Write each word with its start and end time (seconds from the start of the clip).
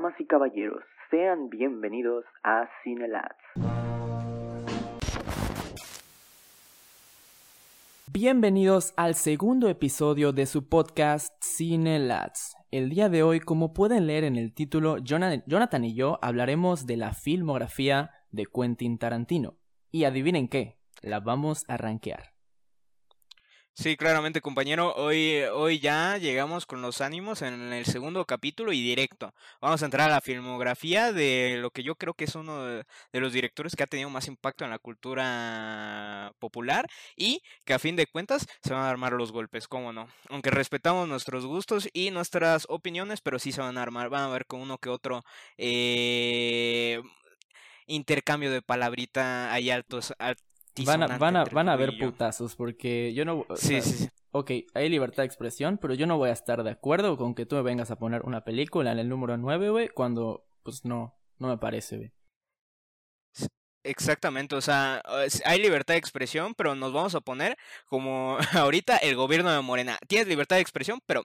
Damas 0.00 0.20
y 0.20 0.26
caballeros, 0.26 0.84
sean 1.10 1.50
bienvenidos 1.50 2.24
a 2.44 2.68
Cinelats. 2.84 3.34
Bienvenidos 8.12 8.94
al 8.96 9.16
segundo 9.16 9.68
episodio 9.68 10.32
de 10.32 10.46
su 10.46 10.68
podcast 10.68 11.34
Cinelats. 11.42 12.56
El 12.70 12.90
día 12.90 13.08
de 13.08 13.24
hoy, 13.24 13.40
como 13.40 13.74
pueden 13.74 14.06
leer 14.06 14.22
en 14.22 14.36
el 14.36 14.54
título, 14.54 14.98
Jonathan 14.98 15.84
y 15.84 15.94
yo 15.96 16.20
hablaremos 16.22 16.86
de 16.86 16.96
la 16.96 17.12
filmografía 17.12 18.12
de 18.30 18.46
Quentin 18.46 18.98
Tarantino. 18.98 19.56
Y 19.90 20.04
adivinen 20.04 20.46
qué, 20.46 20.78
la 21.02 21.18
vamos 21.18 21.64
a 21.66 21.76
rankear. 21.76 22.37
Sí, 23.80 23.96
claramente, 23.96 24.40
compañero. 24.40 24.92
Hoy, 24.96 25.42
hoy 25.54 25.78
ya 25.78 26.18
llegamos 26.18 26.66
con 26.66 26.82
los 26.82 27.00
ánimos 27.00 27.42
en 27.42 27.72
el 27.72 27.86
segundo 27.86 28.24
capítulo 28.26 28.72
y 28.72 28.82
directo. 28.82 29.32
Vamos 29.60 29.80
a 29.80 29.84
entrar 29.84 30.10
a 30.10 30.14
la 30.14 30.20
filmografía 30.20 31.12
de 31.12 31.58
lo 31.60 31.70
que 31.70 31.84
yo 31.84 31.94
creo 31.94 32.12
que 32.14 32.24
es 32.24 32.34
uno 32.34 32.64
de, 32.66 32.84
los 33.12 33.32
directores 33.32 33.76
que 33.76 33.84
ha 33.84 33.86
tenido 33.86 34.10
más 34.10 34.26
impacto 34.26 34.64
en 34.64 34.70
la 34.70 34.80
cultura 34.80 36.32
popular 36.40 36.88
y 37.14 37.40
que 37.64 37.72
a 37.72 37.78
fin 37.78 37.94
de 37.94 38.08
cuentas 38.08 38.48
se 38.64 38.74
van 38.74 38.82
a 38.82 38.90
armar 38.90 39.12
los 39.12 39.30
golpes, 39.30 39.68
cómo 39.68 39.92
no. 39.92 40.08
Aunque 40.28 40.50
respetamos 40.50 41.06
nuestros 41.08 41.46
gustos 41.46 41.88
y 41.92 42.10
nuestras 42.10 42.66
opiniones, 42.68 43.20
pero 43.20 43.38
sí 43.38 43.52
se 43.52 43.60
van 43.60 43.78
a 43.78 43.82
armar. 43.82 44.08
Van 44.10 44.24
a 44.24 44.28
ver 44.28 44.46
con 44.46 44.60
uno 44.60 44.78
que 44.78 44.88
otro 44.88 45.24
eh, 45.56 47.00
intercambio 47.86 48.50
de 48.50 48.60
palabrita 48.60 49.52
hay 49.52 49.70
altos, 49.70 50.14
Van 50.84 51.02
a, 51.02 51.18
van 51.18 51.36
a, 51.36 51.44
van 51.44 51.68
a 51.68 51.72
haber 51.72 51.98
putazos 51.98 52.54
porque 52.56 53.12
yo 53.14 53.24
no... 53.24 53.46
Sí, 53.56 53.80
sí, 53.82 53.92
sí. 53.92 54.08
Ok, 54.30 54.50
hay 54.74 54.88
libertad 54.88 55.22
de 55.22 55.26
expresión, 55.26 55.78
pero 55.78 55.94
yo 55.94 56.06
no 56.06 56.18
voy 56.18 56.30
a 56.30 56.34
estar 56.34 56.62
de 56.62 56.70
acuerdo 56.70 57.16
con 57.16 57.34
que 57.34 57.46
tú 57.46 57.56
me 57.56 57.62
vengas 57.62 57.90
a 57.90 57.98
poner 57.98 58.22
una 58.24 58.44
película 58.44 58.92
en 58.92 58.98
el 58.98 59.08
número 59.08 59.36
9, 59.36 59.70
güey, 59.70 59.88
cuando 59.88 60.46
pues 60.62 60.84
no, 60.84 61.18
no 61.38 61.48
me 61.48 61.58
parece, 61.58 61.96
güey. 61.96 62.12
Exactamente, 63.84 64.54
o 64.54 64.60
sea, 64.60 65.00
hay 65.46 65.62
libertad 65.62 65.94
de 65.94 65.98
expresión, 65.98 66.54
pero 66.54 66.74
nos 66.74 66.92
vamos 66.92 67.14
a 67.14 67.22
poner 67.22 67.56
como 67.86 68.36
ahorita 68.52 68.98
el 68.98 69.16
gobierno 69.16 69.50
de 69.50 69.62
Morena. 69.62 69.98
Tienes 70.06 70.28
libertad 70.28 70.56
de 70.56 70.62
expresión, 70.62 71.00
pero 71.06 71.24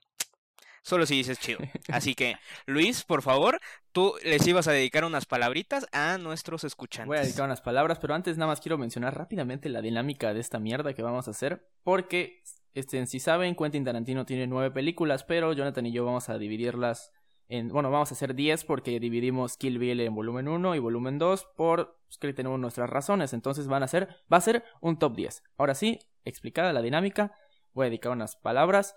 solo 0.83 1.05
si 1.07 1.15
dices 1.15 1.39
chido. 1.39 1.59
Así 1.87 2.13
que, 2.13 2.35
Luis, 2.67 3.03
por 3.03 3.23
favor, 3.23 3.59
tú 3.91 4.13
les 4.23 4.45
ibas 4.45 4.67
a 4.67 4.71
dedicar 4.71 5.05
unas 5.05 5.25
palabritas 5.25 5.87
a 5.91 6.17
nuestros 6.19 6.63
escuchantes. 6.63 7.07
Voy 7.07 7.17
a 7.17 7.21
dedicar 7.21 7.45
unas 7.45 7.61
palabras, 7.61 7.97
pero 7.99 8.13
antes 8.13 8.37
nada 8.37 8.51
más 8.51 8.61
quiero 8.61 8.77
mencionar 8.77 9.17
rápidamente 9.17 9.69
la 9.69 9.81
dinámica 9.81 10.33
de 10.33 10.41
esta 10.41 10.59
mierda 10.59 10.93
que 10.93 11.01
vamos 11.01 11.27
a 11.27 11.31
hacer, 11.31 11.67
porque, 11.83 12.43
este, 12.75 13.03
si 13.07 13.19
saben, 13.19 13.55
Quentin 13.55 13.83
Tarantino 13.83 14.25
tiene 14.25 14.45
nueve 14.45 14.69
películas, 14.69 15.23
pero 15.23 15.53
Jonathan 15.53 15.85
y 15.87 15.91
yo 15.91 16.05
vamos 16.05 16.29
a 16.29 16.37
dividirlas 16.37 17.11
en, 17.49 17.69
bueno, 17.69 17.91
vamos 17.91 18.11
a 18.11 18.15
hacer 18.15 18.35
diez 18.35 18.63
porque 18.63 18.99
dividimos 18.99 19.57
Kill 19.57 19.77
Bill 19.77 19.99
en 19.99 20.15
volumen 20.15 20.47
1 20.47 20.75
y 20.75 20.79
volumen 20.79 21.19
2 21.19 21.45
por 21.55 21.99
pues, 22.05 22.17
que 22.17 22.33
tenemos 22.33 22.59
nuestras 22.59 22.89
razones, 22.89 23.33
entonces 23.33 23.67
van 23.67 23.83
a 23.83 23.87
ser, 23.87 24.07
va 24.31 24.37
a 24.37 24.41
ser 24.41 24.63
un 24.81 24.97
top 24.97 25.15
10. 25.15 25.43
Ahora 25.57 25.75
sí, 25.75 25.99
explicada 26.25 26.73
la 26.73 26.81
dinámica, 26.81 27.35
voy 27.73 27.85
a 27.85 27.89
dedicar 27.89 28.11
unas 28.11 28.35
palabras 28.35 28.95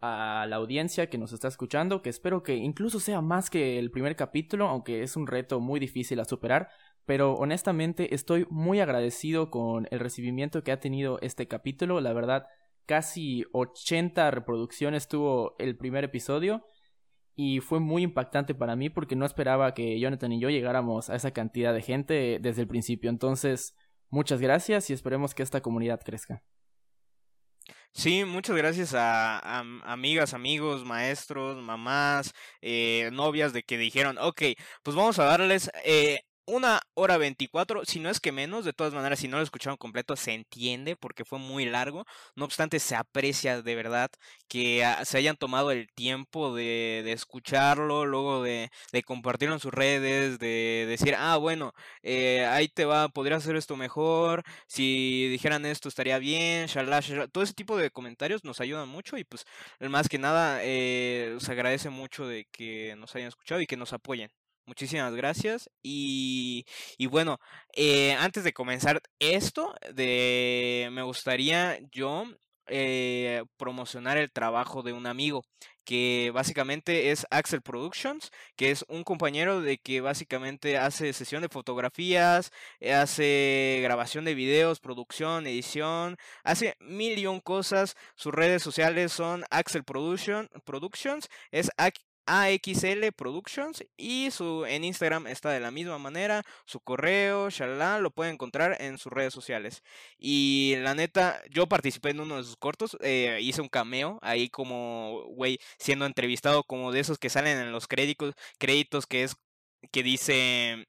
a 0.00 0.46
la 0.48 0.56
audiencia 0.56 1.08
que 1.08 1.18
nos 1.18 1.32
está 1.32 1.48
escuchando, 1.48 2.02
que 2.02 2.10
espero 2.10 2.42
que 2.42 2.56
incluso 2.56 3.00
sea 3.00 3.20
más 3.20 3.50
que 3.50 3.78
el 3.78 3.90
primer 3.90 4.16
capítulo, 4.16 4.68
aunque 4.68 5.02
es 5.02 5.16
un 5.16 5.26
reto 5.26 5.60
muy 5.60 5.78
difícil 5.78 6.20
a 6.20 6.24
superar, 6.24 6.70
pero 7.04 7.34
honestamente 7.34 8.14
estoy 8.14 8.46
muy 8.50 8.80
agradecido 8.80 9.50
con 9.50 9.86
el 9.90 10.00
recibimiento 10.00 10.62
que 10.62 10.72
ha 10.72 10.80
tenido 10.80 11.18
este 11.20 11.48
capítulo, 11.48 12.00
la 12.00 12.12
verdad 12.12 12.46
casi 12.90 13.44
80 13.52 14.32
reproducciones 14.32 15.06
tuvo 15.06 15.54
el 15.60 15.76
primer 15.76 16.02
episodio 16.02 16.66
y 17.36 17.60
fue 17.60 17.78
muy 17.78 18.02
impactante 18.02 18.52
para 18.52 18.74
mí 18.74 18.90
porque 18.90 19.14
no 19.14 19.24
esperaba 19.24 19.74
que 19.74 20.00
Jonathan 20.00 20.32
y 20.32 20.40
yo 20.40 20.50
llegáramos 20.50 21.08
a 21.08 21.14
esa 21.14 21.30
cantidad 21.30 21.72
de 21.72 21.82
gente 21.82 22.38
desde 22.40 22.62
el 22.62 22.68
principio, 22.68 23.08
entonces 23.08 23.76
muchas 24.08 24.40
gracias 24.40 24.90
y 24.90 24.92
esperemos 24.92 25.34
que 25.34 25.44
esta 25.44 25.60
comunidad 25.60 26.00
crezca. 26.04 26.42
Sí, 27.92 28.24
muchas 28.24 28.56
gracias 28.56 28.94
a, 28.94 29.58
amigas, 29.84 30.32
amigos, 30.32 30.84
maestros, 30.84 31.60
mamás, 31.62 32.32
eh, 32.62 33.10
novias 33.12 33.52
de 33.52 33.62
que 33.62 33.76
dijeron, 33.78 34.16
ok, 34.18 34.42
pues 34.82 34.96
vamos 34.96 35.18
a 35.18 35.24
darles 35.24 35.70
eh, 35.84 36.20
una 36.46 36.80
hora 36.94 37.16
veinticuatro, 37.18 37.84
si 37.84 38.00
no 38.00 38.10
es 38.10 38.20
que 38.20 38.32
menos, 38.32 38.64
de 38.64 38.72
todas 38.72 38.92
maneras, 38.92 39.18
si 39.20 39.28
no 39.28 39.36
lo 39.36 39.42
escucharon 39.42 39.76
completo, 39.76 40.16
se 40.16 40.32
entiende 40.34 40.96
porque 40.96 41.24
fue 41.24 41.38
muy 41.38 41.64
largo. 41.66 42.04
No 42.34 42.44
obstante, 42.44 42.80
se 42.80 42.96
aprecia 42.96 43.62
de 43.62 43.74
verdad 43.74 44.10
que 44.48 44.84
ah, 44.84 45.04
se 45.04 45.18
hayan 45.18 45.36
tomado 45.36 45.70
el 45.70 45.88
tiempo 45.92 46.54
de, 46.54 47.02
de 47.04 47.12
escucharlo, 47.12 48.04
luego 48.06 48.42
de, 48.42 48.70
de, 48.92 49.02
compartirlo 49.02 49.54
en 49.54 49.60
sus 49.60 49.72
redes, 49.72 50.38
de 50.38 50.86
decir, 50.88 51.14
ah, 51.16 51.36
bueno, 51.36 51.72
eh, 52.02 52.46
ahí 52.46 52.68
te 52.68 52.84
va, 52.84 53.08
podría 53.08 53.36
hacer 53.36 53.56
esto 53.56 53.76
mejor, 53.76 54.42
si 54.66 55.28
dijeran 55.28 55.66
esto 55.66 55.88
estaría 55.88 56.18
bien, 56.18 56.66
shalá, 56.66 57.00
todo 57.32 57.44
ese 57.44 57.54
tipo 57.54 57.76
de 57.76 57.90
comentarios 57.90 58.44
nos 58.44 58.60
ayudan 58.60 58.88
mucho 58.88 59.16
y 59.16 59.24
pues 59.24 59.44
más 59.80 60.08
que 60.08 60.18
nada 60.18 60.60
eh, 60.62 61.36
se 61.40 61.52
agradece 61.52 61.90
mucho 61.90 62.26
de 62.26 62.46
que 62.50 62.94
nos 62.96 63.14
hayan 63.14 63.28
escuchado 63.28 63.60
y 63.60 63.66
que 63.66 63.76
nos 63.76 63.92
apoyen. 63.92 64.30
Muchísimas 64.70 65.12
gracias. 65.16 65.68
Y, 65.82 66.64
y 66.96 67.06
bueno, 67.06 67.40
eh, 67.74 68.12
antes 68.12 68.44
de 68.44 68.52
comenzar 68.52 69.02
esto, 69.18 69.74
de, 69.92 70.88
me 70.92 71.02
gustaría 71.02 71.80
yo 71.90 72.24
eh, 72.68 73.42
promocionar 73.56 74.16
el 74.16 74.30
trabajo 74.30 74.84
de 74.84 74.92
un 74.92 75.06
amigo 75.08 75.42
que 75.84 76.30
básicamente 76.32 77.10
es 77.10 77.26
Axel 77.30 77.62
Productions, 77.62 78.30
que 78.54 78.70
es 78.70 78.84
un 78.86 79.02
compañero 79.02 79.60
de 79.60 79.78
que 79.78 80.00
básicamente 80.00 80.78
hace 80.78 81.12
sesión 81.12 81.42
de 81.42 81.48
fotografías, 81.48 82.52
hace 82.80 83.80
grabación 83.82 84.24
de 84.24 84.36
videos, 84.36 84.78
producción, 84.78 85.48
edición, 85.48 86.16
hace 86.44 86.76
mil 86.78 87.18
y 87.18 87.26
un 87.26 87.40
cosas. 87.40 87.96
Sus 88.14 88.32
redes 88.32 88.62
sociales 88.62 89.10
son 89.10 89.44
Axel 89.50 89.82
Production, 89.82 90.48
Productions, 90.64 91.28
es 91.50 91.70
AXL 92.26 93.12
Productions 93.16 93.84
y 93.96 94.30
su 94.30 94.64
en 94.66 94.84
Instagram 94.84 95.26
está 95.26 95.50
de 95.50 95.60
la 95.60 95.70
misma 95.70 95.98
manera, 95.98 96.42
su 96.64 96.80
correo, 96.80 97.50
shalala, 97.50 97.98
lo 97.98 98.10
pueden 98.10 98.34
encontrar 98.34 98.76
en 98.80 98.98
sus 98.98 99.12
redes 99.12 99.34
sociales. 99.34 99.82
Y 100.18 100.74
la 100.78 100.94
neta, 100.94 101.42
yo 101.50 101.68
participé 101.68 102.10
en 102.10 102.20
uno 102.20 102.36
de 102.36 102.44
sus 102.44 102.56
cortos, 102.56 102.96
eh, 103.00 103.38
hice 103.42 103.60
un 103.60 103.68
cameo 103.68 104.18
ahí 104.22 104.48
como, 104.48 105.24
güey, 105.28 105.58
siendo 105.78 106.06
entrevistado 106.06 106.62
como 106.64 106.92
de 106.92 107.00
esos 107.00 107.18
que 107.18 107.30
salen 107.30 107.58
en 107.58 107.72
los 107.72 107.88
créditos, 107.88 108.34
créditos 108.58 109.06
que 109.06 109.24
es 109.24 109.36
que 109.92 110.02
dice 110.02 110.86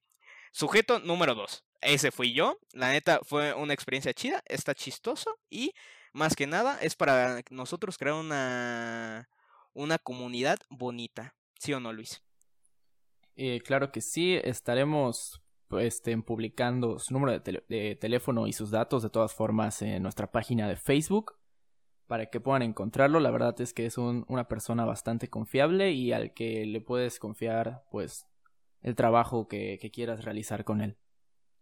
sujeto 0.52 1.00
número 1.00 1.36
2. 1.36 1.64
Ese 1.82 2.12
fui 2.12 2.34
yo, 2.34 2.60
la 2.74 2.92
neta 2.92 3.22
fue 3.24 3.54
una 3.54 3.74
experiencia 3.74 4.14
chida, 4.14 4.44
está 4.46 4.76
chistoso 4.76 5.40
y 5.50 5.74
más 6.14 6.36
que 6.36 6.46
nada 6.48 6.78
es 6.82 6.96
para 6.96 7.42
nosotros 7.50 7.98
crear 7.98 8.16
una 8.16 9.30
una 9.74 9.98
comunidad 9.98 10.60
bonita. 10.70 11.36
¿Sí 11.60 11.74
o 11.74 11.80
no, 11.80 11.94
Luis? 11.94 12.24
Eh, 13.36 13.62
claro 13.62 13.92
que 13.92 14.02
sí, 14.02 14.36
estaremos 14.44 15.42
pues, 15.68 16.02
publicando 16.26 17.00
su 17.00 17.14
número 17.14 17.40
de, 17.40 17.96
teléfono 17.96 18.48
y 18.48 18.54
sus 18.54 18.72
datos 18.72 19.04
de 19.04 19.10
todas 19.10 19.34
formas 19.34 19.82
en 19.82 20.04
nuestra 20.04 20.32
página 20.32 20.68
de 20.68 20.76
Facebook 20.76 21.38
para 22.08 22.26
que 22.26 22.42
puedan 22.42 22.62
encontrarlo. 22.62 23.20
La 23.20 23.32
verdad 23.32 23.60
es 23.62 23.74
que 23.74 23.86
es 23.86 23.98
una 23.98 24.48
persona 24.48 24.86
bastante 24.86 25.30
confiable 25.30 25.92
y 25.92 26.12
al 26.12 26.34
que 26.34 26.66
le 26.66 26.82
puedes 26.82 27.20
confiar 27.20 27.84
pues 27.90 28.28
el 28.82 28.96
trabajo 28.96 29.48
que 29.48 29.92
quieras 29.94 30.26
realizar 30.26 30.66
con 30.66 30.82
él. 30.82 30.98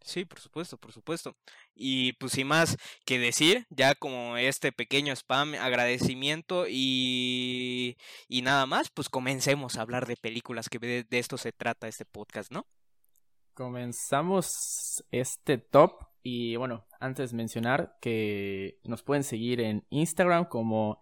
Sí, 0.02 0.26
por 0.26 0.40
supuesto, 0.40 0.78
por 0.78 0.92
supuesto. 0.92 1.36
Y 1.76 2.14
pues 2.14 2.34
sin 2.34 2.48
más 2.48 2.78
que 3.06 3.20
decir, 3.20 3.66
ya 3.70 3.96
como 3.96 4.38
este 4.38 4.72
pequeño 4.72 5.14
spam, 5.14 5.56
agradecimiento 5.56 6.66
y, 6.68 7.98
y 8.28 8.42
nada 8.42 8.66
más, 8.66 8.90
pues 8.90 9.10
comencemos 9.10 9.78
a 9.78 9.82
hablar 9.82 10.06
de 10.08 10.16
películas, 10.16 10.70
que 10.70 10.80
de, 10.80 11.06
esto 11.12 11.38
se 11.38 11.52
trata 11.52 11.88
este 11.88 12.06
podcast, 12.06 12.52
¿no? 12.52 12.66
Comenzamos 13.54 15.04
este 15.12 15.58
top 15.58 16.06
y 16.24 16.56
bueno, 16.56 16.88
antes 17.00 17.34
mencionar 17.34 17.98
que 18.02 18.80
nos 18.84 19.04
pueden 19.04 19.24
seguir 19.24 19.60
en 19.60 19.86
Instagram 19.90 20.46
como 20.46 21.00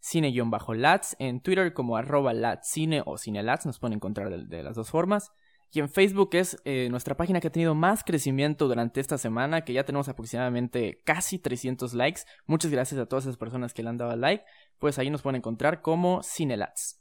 cine-lats, 0.00 1.16
en 1.18 1.40
Twitter 1.40 1.74
como 1.74 1.96
arroba 1.96 2.32
latscine 2.32 3.02
o 3.04 3.18
cinelats, 3.18 3.66
nos 3.66 3.80
pueden 3.80 3.96
encontrar 3.96 4.30
de 4.30 4.62
las 4.62 4.76
dos 4.76 4.90
formas. 4.90 5.32
Y 5.70 5.80
en 5.80 5.90
Facebook 5.90 6.30
es 6.32 6.56
eh, 6.64 6.88
nuestra 6.90 7.16
página 7.16 7.40
que 7.40 7.48
ha 7.48 7.52
tenido 7.52 7.74
más 7.74 8.02
crecimiento 8.02 8.68
durante 8.68 9.00
esta 9.00 9.18
semana, 9.18 9.64
que 9.64 9.74
ya 9.74 9.84
tenemos 9.84 10.08
aproximadamente 10.08 11.02
casi 11.04 11.38
300 11.38 11.92
likes. 11.94 12.22
Muchas 12.46 12.70
gracias 12.70 13.00
a 13.00 13.06
todas 13.06 13.24
esas 13.24 13.36
personas 13.36 13.74
que 13.74 13.82
le 13.82 13.90
han 13.90 13.98
dado 13.98 14.16
like. 14.16 14.44
Pues 14.78 14.98
ahí 14.98 15.10
nos 15.10 15.22
pueden 15.22 15.36
encontrar 15.36 15.82
como 15.82 16.22
Cinelats. 16.22 16.98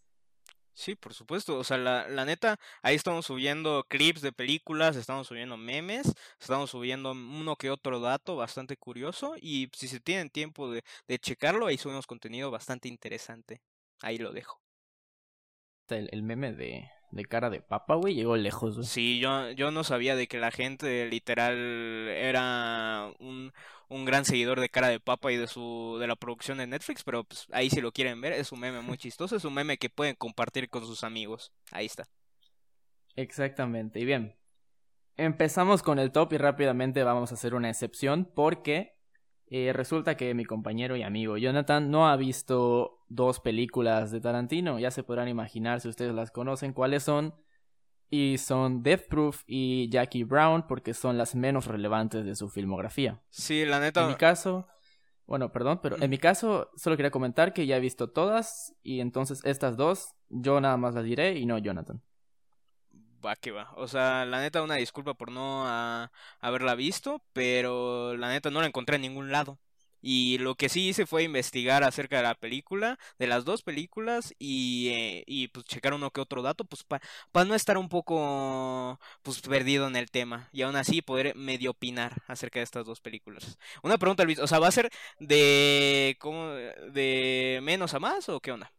Sí, 0.73 0.95
por 0.95 1.13
supuesto. 1.13 1.57
O 1.57 1.63
sea, 1.63 1.77
la, 1.77 2.07
la, 2.07 2.23
neta, 2.25 2.59
ahí 2.83 2.95
estamos 2.95 3.25
subiendo 3.25 3.83
clips 3.89 4.21
de 4.21 4.31
películas, 4.31 4.95
estamos 4.95 5.25
subiendo 5.25 5.57
memes, 5.57 6.13
estamos 6.39 6.69
subiendo 6.69 7.11
uno 7.13 7.55
que 7.55 7.71
otro 7.71 7.99
dato 7.99 8.35
bastante 8.35 8.77
curioso. 8.77 9.33
Y 9.41 9.69
si 9.73 9.87
se 9.87 9.99
tienen 9.99 10.29
tiempo 10.29 10.69
de, 10.69 10.83
de 11.07 11.19
checarlo, 11.19 11.65
ahí 11.65 11.77
subimos 11.77 12.05
contenido 12.05 12.51
bastante 12.51 12.89
interesante. 12.89 13.61
Ahí 14.01 14.19
lo 14.19 14.31
dejo. 14.33 14.61
El, 15.89 16.09
el 16.11 16.21
meme 16.21 16.53
de, 16.53 16.91
de 17.11 17.25
cara 17.25 17.49
de 17.49 17.61
papa, 17.61 17.95
güey, 17.95 18.15
llegó 18.15 18.35
lejos, 18.35 18.75
güey. 18.75 18.87
Sí, 18.87 19.19
yo, 19.19 19.51
yo 19.51 19.71
no 19.71 19.83
sabía 19.83 20.15
de 20.15 20.27
que 20.27 20.39
la 20.39 20.51
gente 20.51 21.07
literal 21.07 21.55
era 22.09 23.11
un, 23.19 23.53
un 23.89 24.05
gran 24.05 24.25
seguidor 24.25 24.59
de 24.59 24.69
cara 24.69 24.89
de 24.89 24.99
papa 24.99 25.31
y 25.31 25.37
de 25.37 25.47
su 25.47 25.97
de 25.99 26.07
la 26.07 26.15
producción 26.15 26.57
de 26.57 26.67
Netflix, 26.67 27.03
pero 27.03 27.23
pues 27.23 27.47
ahí 27.51 27.69
si 27.69 27.81
lo 27.81 27.91
quieren 27.91 28.19
ver, 28.21 28.33
es 28.33 28.51
un 28.51 28.59
meme 28.59 28.81
muy 28.81 28.97
chistoso, 28.97 29.35
es 29.35 29.45
un 29.45 29.53
meme 29.53 29.77
que 29.77 29.89
pueden 29.89 30.15
compartir 30.15 30.69
con 30.69 30.85
sus 30.85 31.03
amigos. 31.03 31.51
Ahí 31.71 31.85
está. 31.85 32.07
Exactamente. 33.15 33.99
Y 33.99 34.05
bien, 34.05 34.35
empezamos 35.15 35.83
con 35.83 35.99
el 35.99 36.11
top 36.11 36.33
y 36.33 36.37
rápidamente 36.37 37.03
vamos 37.03 37.31
a 37.31 37.35
hacer 37.35 37.55
una 37.55 37.69
excepción 37.69 38.25
porque 38.25 38.96
eh, 39.49 39.71
resulta 39.73 40.17
que 40.17 40.33
mi 40.33 40.43
compañero 40.43 40.97
y 40.97 41.03
amigo 41.03 41.37
Jonathan 41.37 41.89
no 41.89 42.09
ha 42.09 42.17
visto 42.17 43.05
dos 43.07 43.39
películas 43.39 44.11
de 44.11 44.19
Tarantino. 44.19 44.79
Ya 44.79 44.91
se 44.91 45.03
podrán 45.03 45.29
imaginar 45.29 45.79
si 45.79 45.87
ustedes 45.87 46.13
las 46.13 46.31
conocen 46.31 46.73
cuáles 46.73 47.03
son. 47.03 47.33
Y 48.09 48.37
son 48.37 48.83
Death 48.83 49.07
Proof 49.09 49.43
y 49.47 49.89
Jackie 49.89 50.23
Brown 50.23 50.65
porque 50.65 50.93
son 50.93 51.17
las 51.17 51.35
menos 51.35 51.65
relevantes 51.65 52.25
de 52.25 52.35
su 52.35 52.49
filmografía. 52.49 53.21
Sí, 53.29 53.65
la 53.65 53.81
neta. 53.81 54.03
En 54.03 54.07
mi 54.07 54.15
caso, 54.15 54.65
bueno, 55.25 55.51
perdón, 55.51 55.79
pero 55.83 56.01
en 56.01 56.09
mi 56.09 56.17
caso 56.17 56.69
solo 56.77 56.95
quería 56.95 57.11
comentar 57.11 57.53
que 57.53 57.65
ya 57.65 57.75
he 57.75 57.81
visto 57.81 58.09
todas 58.09 58.73
y 58.81 59.01
entonces 59.01 59.41
estas 59.43 59.75
dos 59.75 60.15
yo 60.29 60.61
nada 60.61 60.77
más 60.77 60.95
las 60.95 61.03
diré 61.03 61.37
y 61.37 61.45
no 61.45 61.57
Jonathan. 61.57 62.01
Va 63.25 63.35
que 63.35 63.51
va. 63.51 63.71
O 63.75 63.87
sea, 63.87 64.25
la 64.25 64.41
neta, 64.41 64.61
una 64.61 64.75
disculpa 64.75 65.13
por 65.15 65.31
no 65.31 65.63
ah, 65.67 66.11
haberla 66.39 66.75
visto, 66.75 67.21
pero 67.33 68.15
la 68.15 68.29
neta 68.29 68.51
no 68.51 68.61
la 68.61 68.67
encontré 68.67 68.95
en 68.97 69.01
ningún 69.01 69.31
lado. 69.31 69.59
Y 70.01 70.37
lo 70.37 70.55
que 70.55 70.69
sí 70.69 70.87
hice 70.87 71.07
fue 71.07 71.23
investigar 71.23 71.83
acerca 71.83 72.17
de 72.17 72.23
la 72.23 72.35
película, 72.35 72.99
de 73.17 73.27
las 73.27 73.45
dos 73.45 73.63
películas, 73.63 74.35
y, 74.37 74.89
eh, 74.89 75.23
y 75.25 75.47
pues 75.49 75.65
checar 75.65 75.93
uno 75.95 76.11
que 76.11 76.21
otro 76.21 76.43
dato, 76.43 76.65
pues 76.65 76.83
para 76.83 77.45
no 77.45 77.55
estar 77.55 77.77
un 77.77 77.89
poco 77.89 78.99
pues 79.23 79.41
perdido 79.41 79.87
en 79.87 79.95
el 79.95 80.11
tema. 80.11 80.49
Y 80.53 80.61
aún 80.61 80.75
así 80.75 81.01
poder 81.01 81.35
medio 81.35 81.71
opinar 81.71 82.21
acerca 82.27 82.59
de 82.59 82.63
estas 82.63 82.85
dos 82.85 83.01
películas. 83.01 83.57
Una 83.81 83.97
pregunta, 83.97 84.23
Luis, 84.23 84.39
o 84.39 84.47
sea, 84.47 84.59
¿va 84.59 84.67
a 84.67 84.71
ser 84.71 84.91
de, 85.19 86.15
¿cómo, 86.19 86.49
de 86.51 87.59
menos 87.63 87.93
a 87.95 87.99
más 87.99 88.29
o 88.29 88.39
qué 88.39 88.51
onda? 88.51 88.71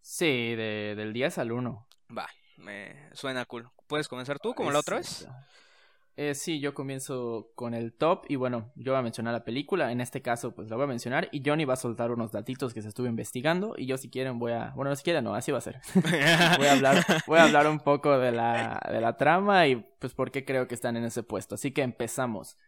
Sí, 0.00 0.54
de, 0.54 0.94
del 0.96 1.12
10 1.12 1.38
al 1.38 1.52
1. 1.52 1.88
Va, 2.16 2.28
me 2.56 3.08
suena 3.12 3.44
cool. 3.44 3.68
¿Puedes 3.86 4.08
comenzar 4.08 4.38
tú 4.38 4.54
como 4.54 4.70
la 4.70 4.80
otra 4.80 4.96
vez? 4.96 5.26
Eh, 6.16 6.36
sí, 6.36 6.60
yo 6.60 6.74
comienzo 6.74 7.50
con 7.56 7.74
el 7.74 7.92
top 7.92 8.24
y 8.28 8.36
bueno, 8.36 8.70
yo 8.76 8.92
voy 8.92 9.00
a 9.00 9.02
mencionar 9.02 9.32
la 9.32 9.44
película, 9.44 9.90
en 9.90 10.00
este 10.00 10.22
caso 10.22 10.54
pues 10.54 10.70
la 10.70 10.76
voy 10.76 10.84
a 10.84 10.88
mencionar 10.88 11.28
y 11.32 11.42
Johnny 11.44 11.64
va 11.64 11.74
a 11.74 11.76
soltar 11.76 12.12
unos 12.12 12.30
datitos 12.30 12.72
que 12.72 12.82
se 12.82 12.88
estuvo 12.88 13.08
investigando 13.08 13.74
y 13.76 13.86
yo 13.86 13.98
si 13.98 14.10
quieren 14.10 14.38
voy 14.38 14.52
a, 14.52 14.72
bueno, 14.76 14.94
si 14.94 15.02
quieren 15.02 15.24
no, 15.24 15.34
así 15.34 15.50
va 15.50 15.58
a 15.58 15.62
ser. 15.62 15.80
voy 16.56 16.68
a 16.68 16.72
hablar, 16.72 17.04
voy 17.26 17.38
a 17.40 17.44
hablar 17.44 17.66
un 17.66 17.80
poco 17.80 18.16
de 18.16 18.30
la, 18.30 18.80
de 18.88 19.00
la 19.00 19.16
trama 19.16 19.66
y 19.66 19.74
pues 19.98 20.14
por 20.14 20.30
qué 20.30 20.44
creo 20.44 20.68
que 20.68 20.76
están 20.76 20.96
en 20.96 21.04
ese 21.04 21.24
puesto. 21.24 21.56
Así 21.56 21.72
que 21.72 21.82
empezamos. 21.82 22.58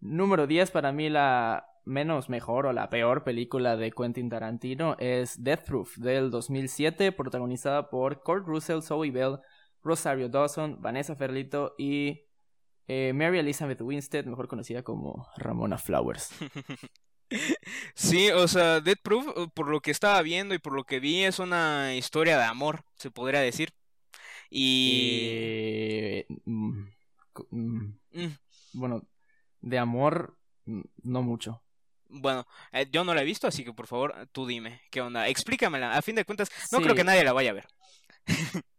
Número 0.00 0.46
10 0.46 0.70
para 0.70 0.92
mí 0.92 1.08
la 1.08 1.73
menos 1.84 2.28
mejor 2.28 2.66
o 2.66 2.72
la 2.72 2.88
peor 2.90 3.24
película 3.24 3.76
de 3.76 3.92
Quentin 3.92 4.28
Tarantino 4.28 4.96
es 4.98 5.42
Death 5.42 5.64
Proof 5.66 5.96
del 5.96 6.30
2007 6.30 7.12
protagonizada 7.12 7.90
por 7.90 8.22
Kurt 8.22 8.46
Russell, 8.46 8.82
Zoe 8.82 9.10
Bell, 9.10 9.38
Rosario 9.82 10.28
Dawson, 10.28 10.80
Vanessa 10.80 11.14
Ferlito 11.14 11.74
y 11.78 12.22
eh, 12.88 13.12
Mary 13.14 13.38
Elizabeth 13.38 13.80
Winstead, 13.80 14.24
mejor 14.26 14.48
conocida 14.48 14.82
como 14.82 15.28
Ramona 15.36 15.78
Flowers. 15.78 16.30
Sí, 17.94 18.30
o 18.30 18.46
sea, 18.46 18.80
Death 18.80 19.00
Proof, 19.02 19.26
uh, 19.36 19.48
por 19.48 19.68
lo 19.68 19.80
que 19.80 19.90
estaba 19.90 20.20
viendo 20.22 20.54
y 20.54 20.58
por 20.58 20.72
lo 20.74 20.84
que 20.84 21.00
vi, 21.00 21.24
es 21.24 21.38
una 21.38 21.94
historia 21.96 22.36
de 22.38 22.44
amor, 22.44 22.84
se 22.96 23.10
podría 23.10 23.40
decir. 23.40 23.74
Y... 24.50 25.28
Eh, 25.32 26.26
mm, 26.44 26.84
mm, 27.50 27.98
mm. 28.12 28.38
Bueno, 28.74 29.02
de 29.60 29.78
amor, 29.78 30.36
no 30.64 31.22
mucho. 31.22 31.63
Bueno, 32.14 32.46
eh, 32.72 32.86
yo 32.90 33.04
no 33.04 33.14
la 33.14 33.22
he 33.22 33.24
visto, 33.24 33.46
así 33.46 33.64
que 33.64 33.72
por 33.72 33.86
favor, 33.86 34.14
tú 34.32 34.46
dime, 34.46 34.80
¿qué 34.90 35.00
onda? 35.00 35.28
Explícamela. 35.28 35.96
A 35.96 36.02
fin 36.02 36.14
de 36.14 36.24
cuentas, 36.24 36.50
no 36.72 36.80
creo 36.80 36.94
que 36.94 37.04
nadie 37.04 37.24
la 37.24 37.32
vaya 37.32 37.50
a 37.50 37.54
ver. 37.54 37.66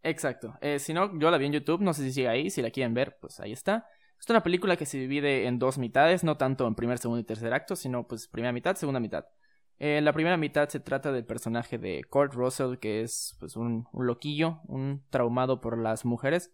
Exacto. 0.04 0.58
Eh, 0.62 0.80
si 0.80 0.94
no, 0.94 1.18
yo 1.20 1.30
la 1.30 1.38
vi 1.38 1.46
en 1.46 1.54
YouTube, 1.54 1.82
no 1.82 1.94
sé 1.94 2.04
si 2.04 2.14
sigue 2.14 2.28
ahí, 2.28 2.50
si 2.50 2.62
la 2.62 2.72
quieren 2.72 2.94
ver, 2.94 3.18
pues 3.20 3.40
ahí 3.40 3.52
está. 3.52 3.88
Es 4.20 4.30
una 4.30 4.42
película 4.42 4.78
que 4.78 4.86
se 4.86 4.98
divide 4.98 5.46
en 5.46 5.60
dos 5.60 5.78
mitades, 5.78 6.24
no 6.24 6.38
tanto 6.38 6.68
en 6.68 6.76
primer, 6.76 6.98
segundo 6.98 7.20
y 7.20 7.26
tercer 7.26 7.54
acto, 7.54 7.76
sino 7.76 8.08
pues 8.08 8.28
primera 8.28 8.54
mitad, 8.54 8.76
segunda 8.76 9.00
mitad. 9.00 9.26
En 9.78 10.06
la 10.06 10.14
primera 10.14 10.38
mitad 10.38 10.70
se 10.70 10.80
trata 10.80 11.12
del 11.12 11.26
personaje 11.26 11.78
de 11.78 12.04
Kurt 12.10 12.34
Russell, 12.34 12.78
que 12.78 13.02
es 13.02 13.36
pues 13.40 13.58
un, 13.58 13.88
un 13.92 14.08
loquillo, 14.08 14.62
un 14.68 15.04
traumado 15.10 15.60
por 15.60 15.78
las 15.78 16.06
mujeres, 16.06 16.54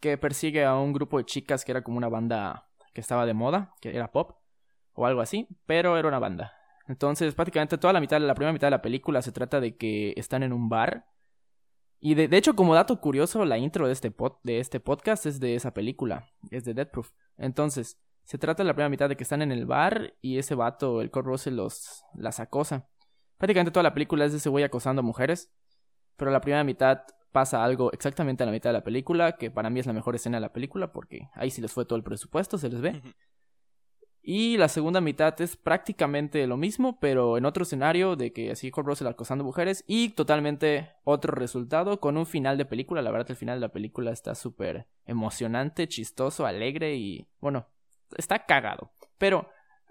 que 0.00 0.18
persigue 0.18 0.64
a 0.64 0.76
un 0.76 0.92
grupo 0.92 1.18
de 1.18 1.24
chicas 1.24 1.64
que 1.64 1.72
era 1.72 1.82
como 1.82 1.98
una 1.98 2.08
banda 2.08 2.68
que 2.92 3.00
estaba 3.00 3.26
de 3.26 3.34
moda, 3.34 3.74
que 3.80 3.94
era 3.94 4.10
pop, 4.10 4.37
o 4.98 5.06
algo 5.06 5.20
así, 5.20 5.46
pero 5.64 5.96
era 5.96 6.08
una 6.08 6.18
banda. 6.18 6.52
Entonces, 6.88 7.34
prácticamente 7.34 7.78
toda 7.78 7.92
la 7.92 8.00
mitad, 8.00 8.20
la 8.20 8.34
primera 8.34 8.52
mitad 8.52 8.66
de 8.66 8.72
la 8.72 8.82
película 8.82 9.22
se 9.22 9.30
trata 9.30 9.60
de 9.60 9.76
que 9.76 10.12
están 10.16 10.42
en 10.42 10.52
un 10.52 10.68
bar 10.68 11.06
y 12.00 12.14
de, 12.14 12.36
hecho, 12.36 12.54
como 12.54 12.74
dato 12.74 13.00
curioso, 13.00 13.44
la 13.44 13.58
intro 13.58 13.86
de 13.86 13.92
este, 13.92 14.14
de 14.44 14.60
este 14.60 14.80
podcast 14.80 15.26
es 15.26 15.40
de 15.40 15.54
esa 15.56 15.74
película, 15.74 16.28
es 16.50 16.64
de 16.64 16.74
Dead 16.74 16.88
Proof. 16.88 17.10
Entonces, 17.36 18.00
se 18.24 18.38
trata 18.38 18.62
de 18.62 18.68
la 18.68 18.74
primera 18.74 18.88
mitad 18.88 19.08
de 19.08 19.16
que 19.16 19.24
están 19.24 19.42
en 19.42 19.50
el 19.50 19.66
bar 19.66 20.14
y 20.20 20.38
ese 20.38 20.54
vato, 20.54 21.00
el 21.00 21.10
Kurt 21.10 21.26
Russell, 21.26 21.54
los, 21.54 22.04
las 22.14 22.38
acosa. 22.40 22.88
Prácticamente 23.36 23.72
toda 23.72 23.82
la 23.82 23.94
película 23.94 24.24
es 24.24 24.32
de 24.32 24.38
ese 24.38 24.48
güey 24.48 24.64
acosando 24.64 25.00
a 25.00 25.02
mujeres, 25.02 25.52
pero 26.16 26.30
la 26.30 26.40
primera 26.40 26.62
mitad 26.62 27.02
pasa 27.32 27.64
algo 27.64 27.92
exactamente 27.92 28.42
a 28.42 28.46
la 28.46 28.52
mitad 28.52 28.70
de 28.70 28.74
la 28.74 28.84
película, 28.84 29.32
que 29.36 29.50
para 29.50 29.70
mí 29.70 29.80
es 29.80 29.86
la 29.86 29.92
mejor 29.92 30.14
escena 30.14 30.36
de 30.36 30.42
la 30.42 30.52
película, 30.52 30.92
porque 30.92 31.28
ahí 31.34 31.50
sí 31.50 31.60
les 31.60 31.72
fue 31.72 31.84
todo 31.84 31.96
el 31.96 32.04
presupuesto, 32.04 32.58
se 32.58 32.68
les 32.68 32.80
ve. 32.80 33.02
Y 34.30 34.58
la 34.58 34.68
segunda 34.68 35.00
mitad 35.00 35.40
es 35.40 35.56
prácticamente 35.56 36.46
lo 36.46 36.58
mismo, 36.58 37.00
pero 37.00 37.38
en 37.38 37.46
otro 37.46 37.62
escenario 37.62 38.14
de 38.14 38.30
que 38.34 38.50
así 38.50 38.70
Kurt 38.70 38.86
Russell 38.86 39.06
acosando 39.06 39.42
mujeres 39.42 39.84
y 39.86 40.10
totalmente 40.10 40.90
otro 41.04 41.32
resultado 41.32 41.98
con 41.98 42.18
un 42.18 42.26
final 42.26 42.58
de 42.58 42.66
película. 42.66 43.00
La 43.00 43.10
verdad 43.10 43.30
el 43.30 43.36
final 43.36 43.56
de 43.56 43.66
la 43.66 43.72
película 43.72 44.10
está 44.10 44.34
súper 44.34 44.86
emocionante, 45.06 45.88
chistoso, 45.88 46.44
alegre 46.44 46.94
y 46.96 47.26
bueno, 47.40 47.68
está 48.18 48.44
cagado. 48.44 48.92
Pero 49.16 49.48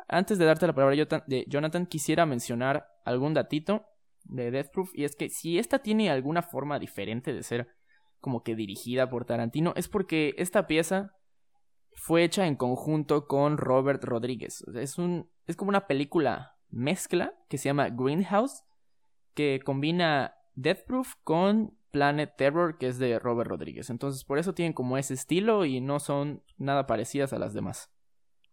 antes 0.08 0.38
de 0.38 0.46
darte 0.46 0.68
la 0.68 0.76
palabra 0.76 0.96
Jonathan, 1.48 1.88
quisiera 1.88 2.28
mencionar 2.28 2.92
algún 3.06 3.34
datito 3.34 3.88
de 4.24 4.52
Death 4.52 4.70
Proof 4.72 4.92
y 4.94 5.06
es 5.06 5.16
que 5.16 5.30
si 5.32 5.58
esta 5.58 5.80
tiene 5.80 6.12
alguna 6.12 6.44
forma 6.44 6.78
diferente 6.78 7.34
de 7.34 7.42
ser 7.42 7.70
como 8.20 8.44
que 8.44 8.56
dirigida 8.56 9.10
por 9.10 9.26
Tarantino 9.26 9.74
es 9.76 9.88
porque 9.88 10.36
esta 10.38 10.68
pieza 10.68 11.16
fue 11.98 12.24
hecha 12.24 12.46
en 12.46 12.56
conjunto 12.56 13.28
con 13.28 13.58
Robert 13.58 14.04
Rodríguez. 14.04 14.64
Es, 14.76 15.00
un, 15.00 15.30
es 15.48 15.56
como 15.56 15.70
una 15.70 15.88
película 15.88 16.56
mezcla 16.70 17.34
que 17.50 17.58
se 17.58 17.70
llama 17.70 17.90
Greenhouse, 17.90 18.64
que 19.34 19.60
combina 19.66 20.36
Death 20.54 20.86
Proof 20.86 21.16
con 21.24 21.76
Planet 21.90 22.36
Terror, 22.38 22.78
que 22.78 22.88
es 22.88 23.00
de 23.00 23.18
Robert 23.18 23.50
Rodríguez. 23.50 23.90
Entonces, 23.90 24.24
por 24.24 24.38
eso 24.38 24.54
tienen 24.54 24.74
como 24.74 24.98
ese 24.98 25.16
estilo 25.16 25.66
y 25.66 25.82
no 25.82 26.00
son 26.00 26.44
nada 26.58 26.86
parecidas 26.86 27.34
a 27.34 27.40
las 27.40 27.56
demás. 27.56 27.92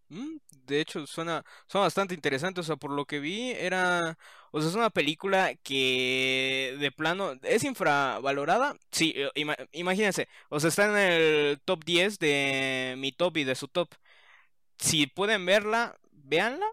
Mm, 0.08 0.36
de 0.66 0.80
hecho, 0.80 1.06
suena, 1.06 1.44
suena 1.66 1.84
bastante 1.84 2.14
interesante. 2.14 2.60
O 2.60 2.64
sea, 2.64 2.76
por 2.76 2.90
lo 2.90 3.06
que 3.06 3.20
vi, 3.20 3.50
era. 3.52 4.18
O 4.50 4.60
sea, 4.60 4.70
es 4.70 4.76
una 4.76 4.90
película 4.90 5.54
que 5.62 6.76
de 6.78 6.92
plano 6.92 7.32
es 7.42 7.64
infravalorada. 7.64 8.76
Sí, 8.92 9.12
eh, 9.16 9.30
imagínense. 9.72 10.28
O 10.48 10.60
sea, 10.60 10.68
está 10.68 10.84
en 10.86 10.96
el 10.96 11.60
top 11.64 11.84
10 11.84 12.18
de 12.18 12.94
mi 12.98 13.12
top 13.12 13.36
y 13.38 13.44
de 13.44 13.54
su 13.54 13.68
top. 13.68 13.88
Si 14.78 15.06
pueden 15.06 15.46
verla, 15.46 15.98
véanla. 16.12 16.66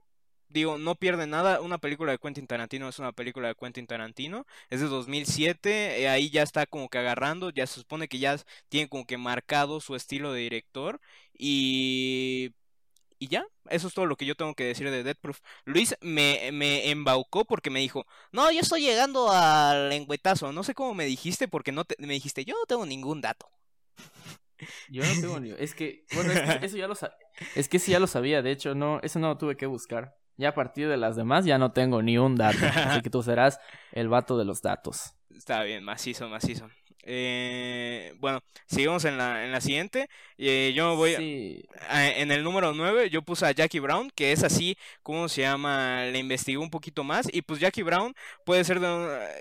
Digo, 0.49 0.77
no 0.77 0.95
pierde 0.95 1.27
nada. 1.27 1.61
Una 1.61 1.77
película 1.77 2.11
de 2.11 2.19
Quentin 2.19 2.45
Tarantino 2.47 2.89
es 2.89 2.99
una 2.99 3.13
película 3.13 3.47
de 3.47 3.55
Quentin 3.55 3.87
Tarantino. 3.87 4.45
Es 4.69 4.81
de 4.81 4.87
2007. 4.87 6.01
Eh, 6.01 6.09
ahí 6.09 6.29
ya 6.29 6.43
está 6.43 6.65
como 6.65 6.89
que 6.89 6.97
agarrando. 6.97 7.51
Ya 7.51 7.65
se 7.67 7.79
supone 7.79 8.07
que 8.09 8.19
ya 8.19 8.37
tiene 8.69 8.89
como 8.89 9.05
que 9.05 9.17
marcado 9.17 9.79
su 9.79 9.95
estilo 9.95 10.33
de 10.33 10.41
director. 10.41 10.99
Y 11.37 12.53
y 13.21 13.27
ya, 13.27 13.45
eso 13.69 13.87
es 13.87 13.93
todo 13.93 14.07
lo 14.07 14.15
que 14.15 14.25
yo 14.25 14.33
tengo 14.33 14.55
que 14.55 14.63
decir 14.63 14.89
de 14.89 15.03
Dead 15.03 15.15
Proof. 15.15 15.41
Luis 15.65 15.95
me, 16.01 16.49
me 16.51 16.89
embaucó 16.89 17.45
porque 17.45 17.69
me 17.69 17.79
dijo, 17.79 18.07
no, 18.31 18.51
yo 18.51 18.61
estoy 18.61 18.81
llegando 18.81 19.29
al 19.31 19.89
lengüetazo. 19.89 20.51
No 20.51 20.63
sé 20.63 20.73
cómo 20.73 20.95
me 20.95 21.05
dijiste 21.05 21.47
porque 21.47 21.71
no 21.71 21.85
te, 21.85 21.95
me 21.99 22.13
dijiste, 22.13 22.45
yo 22.45 22.55
no 22.55 22.65
tengo 22.65 22.83
ningún 22.87 23.21
dato. 23.21 23.47
Yo 24.89 25.03
no 25.03 25.21
tengo 25.21 25.39
ni... 25.39 25.51
Es 25.57 25.73
que, 25.73 26.05
bueno, 26.13 26.31
eso 26.61 26.77
ya 26.77 26.87
lo 26.87 26.95
Es 27.55 27.67
que 27.67 27.79
sí 27.79 27.91
ya 27.91 27.99
lo 27.99 28.05
sabía, 28.05 28.43
de 28.43 28.51
hecho, 28.51 28.75
no, 28.75 28.99
eso 29.01 29.17
no 29.17 29.29
lo 29.29 29.37
tuve 29.37 29.57
que 29.57 29.65
buscar. 29.65 30.15
Ya 30.37 30.49
a 30.49 30.53
partir 30.53 30.87
de 30.87 30.97
las 30.97 31.15
demás 31.15 31.45
ya 31.45 31.57
no 31.57 31.71
tengo 31.71 32.03
ni 32.03 32.19
un 32.19 32.35
dato. 32.35 32.59
así 32.75 33.01
que 33.01 33.09
tú 33.09 33.23
serás 33.23 33.59
el 33.91 34.07
vato 34.07 34.37
de 34.37 34.45
los 34.45 34.61
datos. 34.61 35.15
Está 35.35 35.63
bien, 35.63 35.83
macizo, 35.83 36.29
macizo. 36.29 36.69
Eh, 37.03 38.13
bueno, 38.19 38.41
seguimos 38.67 39.05
en 39.05 39.17
la, 39.17 39.43
en 39.45 39.51
la 39.51 39.61
siguiente. 39.61 40.09
Eh, 40.37 40.73
yo 40.75 40.95
voy 40.95 41.15
Sí. 41.15 41.65
a- 41.89 42.09
en 42.09 42.31
el 42.31 42.43
número 42.43 42.73
9 42.73 43.09
yo 43.09 43.21
puse 43.21 43.45
a 43.45 43.51
Jackie 43.51 43.79
Brown, 43.79 44.09
que 44.15 44.31
es 44.31 44.43
así, 44.43 44.77
¿cómo 45.03 45.29
se 45.29 45.41
llama? 45.41 46.05
Le 46.05 46.17
investigué 46.19 46.57
un 46.57 46.69
poquito 46.71 47.03
más 47.03 47.27
y 47.31 47.41
pues 47.43 47.59
Jackie 47.59 47.83
Brown 47.83 48.15
puede 48.45 48.63
ser 48.63 48.79
de 48.79 48.87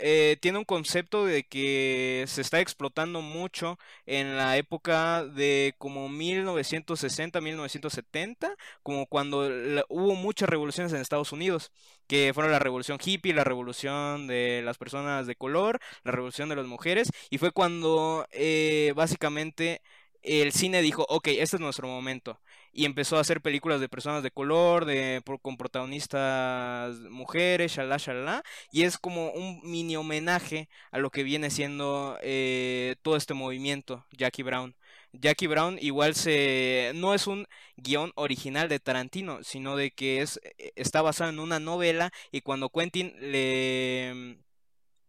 eh, 0.00 0.36
tiene 0.40 0.58
un 0.58 0.64
concepto 0.64 1.24
de 1.24 1.44
que 1.44 2.24
se 2.28 2.40
está 2.42 2.60
explotando 2.60 3.22
mucho 3.22 3.78
en 4.06 4.36
la 4.36 4.56
época 4.58 5.24
de 5.24 5.74
como 5.78 6.08
1960, 6.08 7.40
1970, 7.40 8.54
como 8.82 9.06
cuando 9.06 9.48
la- 9.48 9.84
hubo 9.88 10.14
muchas 10.14 10.48
revoluciones 10.48 10.92
en 10.92 11.00
Estados 11.00 11.32
Unidos, 11.32 11.72
que 12.06 12.32
fueron 12.34 12.50
la 12.52 12.58
revolución 12.58 12.98
hippie, 13.02 13.32
la 13.32 13.44
revolución 13.44 14.26
de 14.26 14.62
las 14.64 14.78
personas 14.78 15.26
de 15.26 15.36
color, 15.36 15.78
la 16.02 16.10
revolución 16.12 16.48
de 16.48 16.56
las 16.56 16.66
mujeres, 16.66 17.10
y 17.30 17.38
fue 17.38 17.49
cuando 17.52 18.26
eh, 18.32 18.92
básicamente 18.96 19.82
el 20.22 20.52
cine 20.52 20.82
dijo, 20.82 21.06
ok, 21.08 21.28
este 21.28 21.56
es 21.56 21.60
nuestro 21.60 21.88
momento. 21.88 22.40
Y 22.72 22.84
empezó 22.84 23.16
a 23.16 23.20
hacer 23.20 23.40
películas 23.40 23.80
de 23.80 23.88
personas 23.88 24.22
de 24.22 24.30
color, 24.30 24.84
de, 24.84 25.22
con 25.42 25.56
protagonistas 25.56 26.96
mujeres, 27.10 27.72
shalá, 27.72 27.96
shalá. 27.96 28.42
Y 28.70 28.82
es 28.82 28.98
como 28.98 29.30
un 29.32 29.60
mini 29.64 29.96
homenaje 29.96 30.68
a 30.92 30.98
lo 30.98 31.10
que 31.10 31.24
viene 31.24 31.50
siendo 31.50 32.18
eh, 32.22 32.96
todo 33.02 33.16
este 33.16 33.34
movimiento, 33.34 34.06
Jackie 34.12 34.42
Brown. 34.42 34.76
Jackie 35.12 35.48
Brown 35.48 35.76
igual 35.80 36.14
se 36.14 36.92
no 36.94 37.14
es 37.14 37.26
un 37.26 37.46
guion 37.76 38.12
original 38.14 38.68
de 38.68 38.78
Tarantino, 38.78 39.42
sino 39.42 39.76
de 39.76 39.90
que 39.90 40.22
es 40.22 40.40
eh, 40.58 40.72
está 40.76 41.02
basado 41.02 41.30
en 41.30 41.40
una 41.40 41.58
novela 41.58 42.12
y 42.30 42.42
cuando 42.42 42.70
Quentin 42.70 43.14
le 43.20 44.38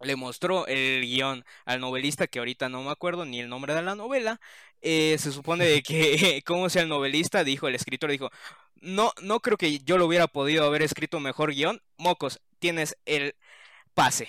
le 0.03 0.15
mostró 0.15 0.67
el 0.67 1.01
guion 1.01 1.46
al 1.65 1.79
novelista, 1.81 2.27
que 2.27 2.39
ahorita 2.39 2.70
no 2.70 2.84
me 2.84 2.91
acuerdo 2.91 3.25
ni 3.25 3.39
el 3.39 3.50
nombre 3.50 3.74
de 3.74 3.81
la 3.81 3.96
novela, 3.96 4.39
eh, 4.81 5.15
se 5.20 5.31
supone 5.31 5.65
de 5.65 5.84
que, 5.84 6.41
como 6.46 6.70
sea 6.70 6.84
el 6.84 6.89
novelista, 6.89 7.43
dijo, 7.43 7.67
el 7.67 7.75
escritor 7.75 8.12
dijo, 8.12 8.29
no, 8.75 9.12
no 9.22 9.39
creo 9.39 9.58
que 9.58 9.79
yo 9.79 9.98
lo 9.98 10.05
hubiera 10.05 10.27
podido 10.27 10.65
haber 10.65 10.81
escrito 10.81 11.20
mejor 11.20 11.53
guion, 11.53 11.81
mocos, 11.98 12.41
tienes 12.60 12.98
el 13.05 13.36
pase. 13.93 14.27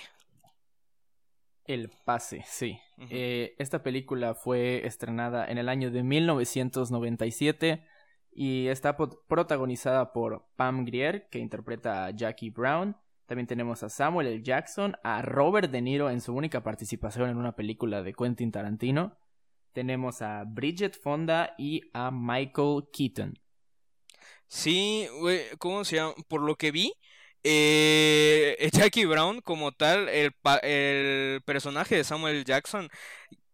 El 1.65 1.89
pase, 2.05 2.43
sí. 2.47 2.79
Eh, 3.09 3.55
esta 3.57 3.83
película 3.83 4.35
fue 4.35 4.85
estrenada 4.85 5.49
en 5.49 5.57
el 5.57 5.69
año 5.69 5.91
de 5.91 6.03
1997 6.03 7.85
y 8.31 8.67
está 8.67 8.97
protagonizada 8.97 10.11
por 10.11 10.45
Pam 10.55 10.85
Grier, 10.85 11.29
que 11.29 11.39
interpreta 11.39 12.05
a 12.05 12.11
Jackie 12.11 12.49
Brown. 12.49 12.97
También 13.33 13.47
tenemos 13.47 13.81
a 13.81 13.89
Samuel 13.89 14.27
L. 14.27 14.43
Jackson, 14.43 14.95
a 15.03 15.23
Robert 15.23 15.71
De 15.71 15.81
Niro 15.81 16.11
en 16.11 16.21
su 16.21 16.35
única 16.35 16.61
participación 16.61 17.31
en 17.31 17.37
una 17.37 17.55
película 17.55 18.03
de 18.03 18.13
Quentin 18.13 18.51
Tarantino. 18.51 19.17
Tenemos 19.71 20.21
a 20.21 20.43
Bridget 20.45 21.01
Fonda 21.01 21.55
y 21.57 21.81
a 21.95 22.11
Michael 22.11 22.83
Keaton. 22.93 23.39
Sí, 24.45 25.07
¿cómo 25.57 25.83
se 25.83 25.95
llama? 25.95 26.13
Por 26.27 26.41
lo 26.41 26.57
que 26.57 26.69
vi, 26.69 26.93
eh, 27.43 28.69
Jackie 28.71 29.05
Brown 29.05 29.41
como 29.41 29.71
tal, 29.71 30.09
el, 30.09 30.35
el 30.61 31.41
personaje 31.41 31.95
de 31.95 32.03
Samuel 32.03 32.45
Jackson, 32.45 32.87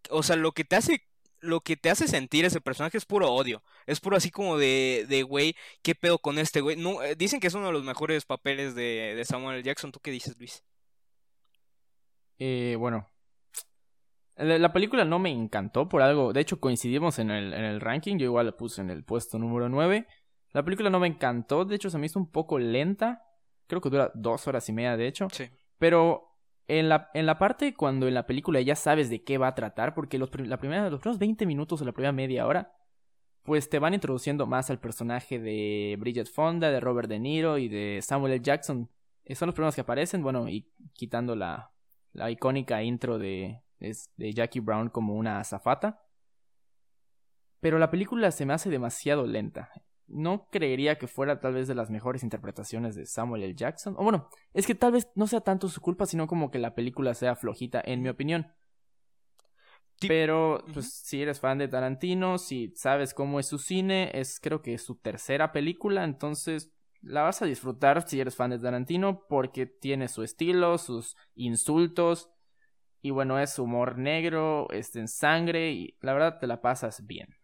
o 0.10 0.24
sea, 0.24 0.36
lo 0.36 0.52
que 0.52 0.66
te 0.66 0.76
hace, 0.76 1.08
lo 1.42 1.62
que 1.62 1.78
te 1.78 1.90
hace 1.90 2.08
sentir 2.08 2.46
ese 2.46 2.62
personaje 2.62 2.98
es 2.98 3.06
puro 3.06 3.32
odio, 3.32 3.64
es 3.86 4.00
puro 4.00 4.18
así 4.18 4.32
como 4.32 4.58
de, 4.58 5.06
de 5.08 5.24
güey, 5.24 5.56
¿qué 5.82 5.96
pedo 5.96 6.20
con 6.20 6.38
este 6.38 6.62
güey? 6.62 6.76
No, 6.76 7.02
eh, 7.04 7.16
dicen 7.16 7.40
que 7.40 7.48
es 7.48 7.54
uno 7.54 7.68
de 7.68 7.74
los 7.74 7.84
mejores 7.84 8.26
papeles 8.26 8.76
de, 8.76 9.14
de 9.16 9.26
Samuel 9.26 9.64
Jackson, 9.64 9.92
¿tú 9.92 10.00
qué 10.00 10.12
dices, 10.12 10.38
Luis? 10.38 10.64
Eh, 12.38 12.76
bueno, 12.78 13.10
la, 14.40 14.58
la 14.58 14.74
película 14.74 15.04
no 15.06 15.20
me 15.20 15.30
encantó 15.30 15.90
por 15.90 16.02
algo. 16.02 16.32
De 16.34 16.42
hecho, 16.42 16.60
coincidimos 16.60 17.20
en 17.20 17.30
el, 17.30 17.54
en 17.54 17.66
el 17.66 17.82
ranking. 17.82 18.18
Yo 18.18 18.26
igual 18.26 18.46
la 18.46 18.52
puse 18.54 18.82
en 18.82 18.90
el 18.90 19.04
puesto 19.04 19.38
número 19.38 19.68
9. 19.68 20.08
La 20.54 20.64
película 20.64 20.90
no 20.90 21.00
me 21.00 21.08
encantó. 21.08 21.66
De 21.66 21.76
hecho, 21.76 21.90
se 21.90 21.98
me 21.98 22.06
hizo 22.06 22.20
un 22.20 22.32
poco 22.32 22.58
lenta. 22.58 23.22
Creo 23.68 23.82
que 23.82 23.90
dura 23.90 24.12
dos 24.16 24.48
horas 24.48 24.68
y 24.70 24.74
media, 24.74 24.96
de 24.96 25.08
hecho. 25.08 25.28
Sí. 25.32 25.50
Pero 25.78 26.29
en 26.70 26.90
la, 26.90 27.10
en 27.14 27.26
la 27.26 27.38
parte 27.40 27.74
cuando 27.76 28.08
en 28.08 28.14
la 28.14 28.28
película 28.28 28.62
ya 28.62 28.76
sabes 28.76 29.10
de 29.10 29.24
qué 29.24 29.38
va 29.38 29.48
a 29.50 29.56
tratar, 29.56 29.94
porque 29.96 30.18
los, 30.20 30.30
la 30.48 30.58
primera, 30.58 30.90
los 30.90 31.00
primeros 31.02 31.20
20 31.20 31.46
minutos 31.46 31.82
o 31.82 31.86
la 31.86 31.92
primera 31.94 32.12
media 32.14 32.48
hora, 32.48 32.74
pues 33.44 33.70
te 33.70 33.80
van 33.80 33.94
introduciendo 33.96 34.48
más 34.48 34.70
al 34.70 34.80
personaje 34.80 35.40
de 35.40 35.98
Bridget 36.00 36.28
Fonda, 36.30 36.72
de 36.72 36.80
Robert 36.80 37.10
De 37.10 37.20
Niro 37.20 37.58
y 37.58 37.68
de 37.70 38.02
Samuel 38.04 38.34
L. 38.34 38.44
Jackson. 38.44 38.90
Eh, 39.26 39.36
Son 39.36 39.48
los 39.48 39.56
primeros 39.56 39.76
que 39.76 39.82
aparecen, 39.82 40.24
bueno, 40.24 40.48
y 40.50 40.72
quitando 40.94 41.36
la, 41.36 41.72
la 42.14 42.32
icónica 42.32 42.84
intro 42.84 43.18
de, 43.20 43.62
es- 43.80 44.12
de 44.18 44.34
Jackie 44.34 44.60
Brown 44.62 44.90
como 44.90 45.16
una 45.16 45.40
azafata. 45.40 46.02
Pero 47.62 47.80
la 47.80 47.90
película 47.92 48.32
se 48.32 48.46
me 48.46 48.54
hace 48.54 48.70
demasiado 48.70 49.26
lenta. 49.26 49.72
No 50.10 50.48
creería 50.52 50.98
que 50.98 51.08
fuera 51.08 51.40
tal 51.40 51.54
vez 51.54 51.68
de 51.68 51.76
las 51.76 51.90
mejores 51.90 52.24
interpretaciones 52.24 52.96
de 52.96 53.06
Samuel 53.06 53.44
L. 53.44 53.56
Jackson. 53.56 53.96
O 53.98 54.04
bueno, 54.04 54.30
es 54.54 54.66
que 54.66 54.76
tal 54.76 54.92
vez 54.92 55.08
no 55.16 55.28
sea 55.28 55.42
tanto 55.42 55.70
su 55.70 55.82
culpa, 55.82 56.06
sino 56.06 56.28
como 56.28 56.52
que 56.52 56.60
la 56.60 56.76
película 56.76 57.14
sea 57.14 57.36
flojita, 57.36 57.82
en 57.86 58.02
mi 58.02 58.10
opinión. 58.10 58.48
Pero, 60.08 60.64
pues, 60.74 60.94
si 60.94 61.22
eres 61.22 61.40
fan 61.40 61.58
de 61.58 61.68
Tarantino, 61.68 62.38
si 62.38 62.72
sabes 62.76 63.14
cómo 63.14 63.40
es 63.40 63.48
su 63.48 63.58
cine, 63.58 64.12
es 64.14 64.40
creo 64.40 64.62
que 64.62 64.78
su 64.78 64.96
tercera 64.96 65.52
película, 65.52 66.04
entonces 66.04 66.72
la 67.02 67.24
vas 67.24 67.42
a 67.42 67.46
disfrutar 67.46 68.08
si 68.08 68.20
eres 68.20 68.36
fan 68.36 68.52
de 68.52 68.60
Tarantino, 68.60 69.26
porque 69.28 69.66
tiene 69.66 70.08
su 70.08 70.24
estilo, 70.24 70.78
sus 70.78 71.18
insultos, 71.36 72.30
y 73.02 73.12
bueno, 73.12 73.40
es 73.40 73.60
humor 73.60 73.98
negro, 73.98 74.70
es 74.72 74.96
en 74.96 75.08
sangre, 75.08 75.72
y 75.72 75.98
la 76.02 76.14
verdad 76.14 76.40
te 76.40 76.48
la 76.48 76.62
pasas 76.62 77.06
bien. 77.06 77.39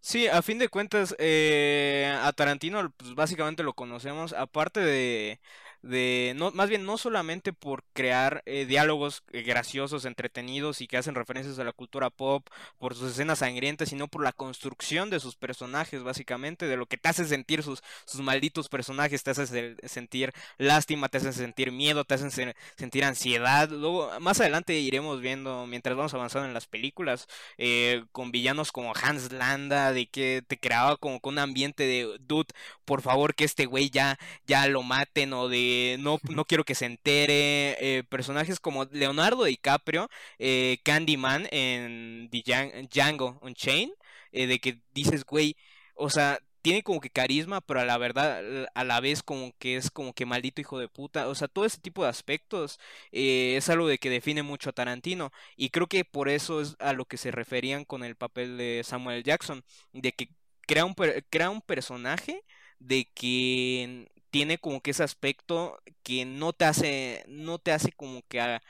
Sí, 0.00 0.28
a 0.28 0.40
fin 0.42 0.58
de 0.58 0.68
cuentas, 0.68 1.16
eh, 1.18 2.16
a 2.22 2.32
Tarantino, 2.32 2.90
pues 2.96 3.14
básicamente 3.14 3.62
lo 3.64 3.74
conocemos, 3.74 4.32
aparte 4.34 4.78
de, 4.80 5.40
de 5.86 6.32
no, 6.36 6.50
más 6.52 6.68
bien 6.68 6.84
no 6.84 6.98
solamente 6.98 7.52
por 7.52 7.84
crear 7.92 8.42
eh, 8.46 8.66
diálogos 8.66 9.22
eh, 9.32 9.42
graciosos, 9.42 10.04
entretenidos 10.04 10.80
y 10.80 10.86
que 10.86 10.96
hacen 10.96 11.14
referencias 11.14 11.58
a 11.58 11.64
la 11.64 11.72
cultura 11.72 12.10
pop, 12.10 12.46
por 12.78 12.94
sus 12.94 13.12
escenas 13.12 13.38
sangrientas, 13.40 13.88
sino 13.90 14.08
por 14.08 14.22
la 14.22 14.32
construcción 14.32 15.10
de 15.10 15.20
sus 15.20 15.36
personajes, 15.36 16.02
básicamente, 16.02 16.66
de 16.66 16.76
lo 16.76 16.86
que 16.86 16.96
te 16.98 17.08
hace 17.08 17.24
sentir 17.24 17.62
sus, 17.62 17.82
sus 18.04 18.20
malditos 18.20 18.68
personajes, 18.68 19.22
te 19.22 19.30
hace 19.30 19.46
se- 19.46 19.76
sentir 19.88 20.32
lástima, 20.58 21.08
te 21.08 21.18
hacen 21.18 21.32
sentir 21.32 21.72
miedo, 21.72 22.04
te 22.04 22.14
hacen 22.14 22.30
se- 22.30 22.54
sentir 22.76 23.04
ansiedad. 23.04 23.68
Luego, 23.70 24.10
más 24.20 24.40
adelante 24.40 24.74
iremos 24.78 25.20
viendo, 25.20 25.66
mientras 25.66 25.96
vamos 25.96 26.14
avanzando 26.14 26.48
en 26.48 26.54
las 26.54 26.66
películas, 26.66 27.26
eh, 27.58 28.04
con 28.12 28.30
villanos 28.32 28.72
como 28.72 28.92
Hans 28.94 29.32
Landa, 29.32 29.92
de 29.92 30.06
que 30.08 30.42
te 30.46 30.58
creaba 30.58 30.96
como 30.96 31.20
con 31.20 31.34
un 31.34 31.38
ambiente 31.40 31.84
de, 31.84 32.16
dude, 32.20 32.46
por 32.84 33.02
favor 33.02 33.34
que 33.34 33.44
este 33.44 33.66
güey 33.66 33.90
ya, 33.90 34.18
ya 34.46 34.66
lo 34.68 34.82
maten, 34.82 35.32
o 35.32 35.48
de, 35.48 35.58
no, 36.00 36.18
no 36.28 36.44
quiero 36.44 36.64
que 36.64 36.74
se 36.74 36.86
entere, 36.86 37.76
eh, 37.98 38.04
personajes 38.08 38.60
como 38.60 38.84
Leonardo 38.86 39.44
DiCaprio, 39.44 40.08
eh, 40.38 40.78
Candyman 40.84 41.46
en 41.50 42.28
The 42.30 42.42
Djan- 42.44 42.88
Django 42.90 43.38
Unchained, 43.42 43.92
eh, 44.32 44.46
de 44.46 44.58
que 44.60 44.80
dices, 44.94 45.24
güey, 45.24 45.56
o 45.94 46.10
sea, 46.10 46.38
tiene 46.62 46.82
como 46.82 47.00
que 47.00 47.10
carisma, 47.10 47.60
pero 47.60 47.80
a 47.80 47.84
la 47.84 47.96
verdad, 47.98 48.42
a 48.74 48.84
la 48.84 49.00
vez 49.00 49.22
como 49.22 49.52
que 49.58 49.76
es 49.76 49.90
como 49.90 50.12
que 50.14 50.26
maldito 50.26 50.60
hijo 50.60 50.78
de 50.80 50.88
puta. 50.88 51.28
O 51.28 51.34
sea, 51.36 51.46
todo 51.48 51.64
ese 51.64 51.78
tipo 51.80 52.02
de 52.02 52.08
aspectos 52.10 52.78
eh, 53.12 53.54
es 53.56 53.68
algo 53.68 53.86
de 53.86 53.98
que 53.98 54.10
define 54.10 54.42
mucho 54.42 54.70
a 54.70 54.72
Tarantino. 54.72 55.30
Y 55.56 55.70
creo 55.70 55.86
que 55.86 56.04
por 56.04 56.28
eso 56.28 56.60
es 56.60 56.74
a 56.80 56.92
lo 56.92 57.04
que 57.04 57.18
se 57.18 57.30
referían 57.30 57.84
con 57.84 58.02
el 58.04 58.16
papel 58.16 58.56
de 58.58 58.82
Samuel 58.84 59.22
Jackson. 59.22 59.64
De 59.92 60.12
que 60.12 60.30
crea 60.66 60.84
un, 60.84 60.94
crea 61.30 61.50
un 61.50 61.60
personaje 61.62 62.42
de 62.80 63.10
que 63.14 64.08
tiene 64.36 64.58
como 64.58 64.80
que 64.82 64.90
ese 64.92 65.02
aspecto 65.02 65.80
que 66.02 66.24
no 66.26 66.52
te 66.52 66.66
hace, 66.66 67.24
no 67.28 67.58
te 67.58 67.72
hace 67.72 67.90
como 67.92 68.22
que 68.28 68.40
a- 68.40 68.62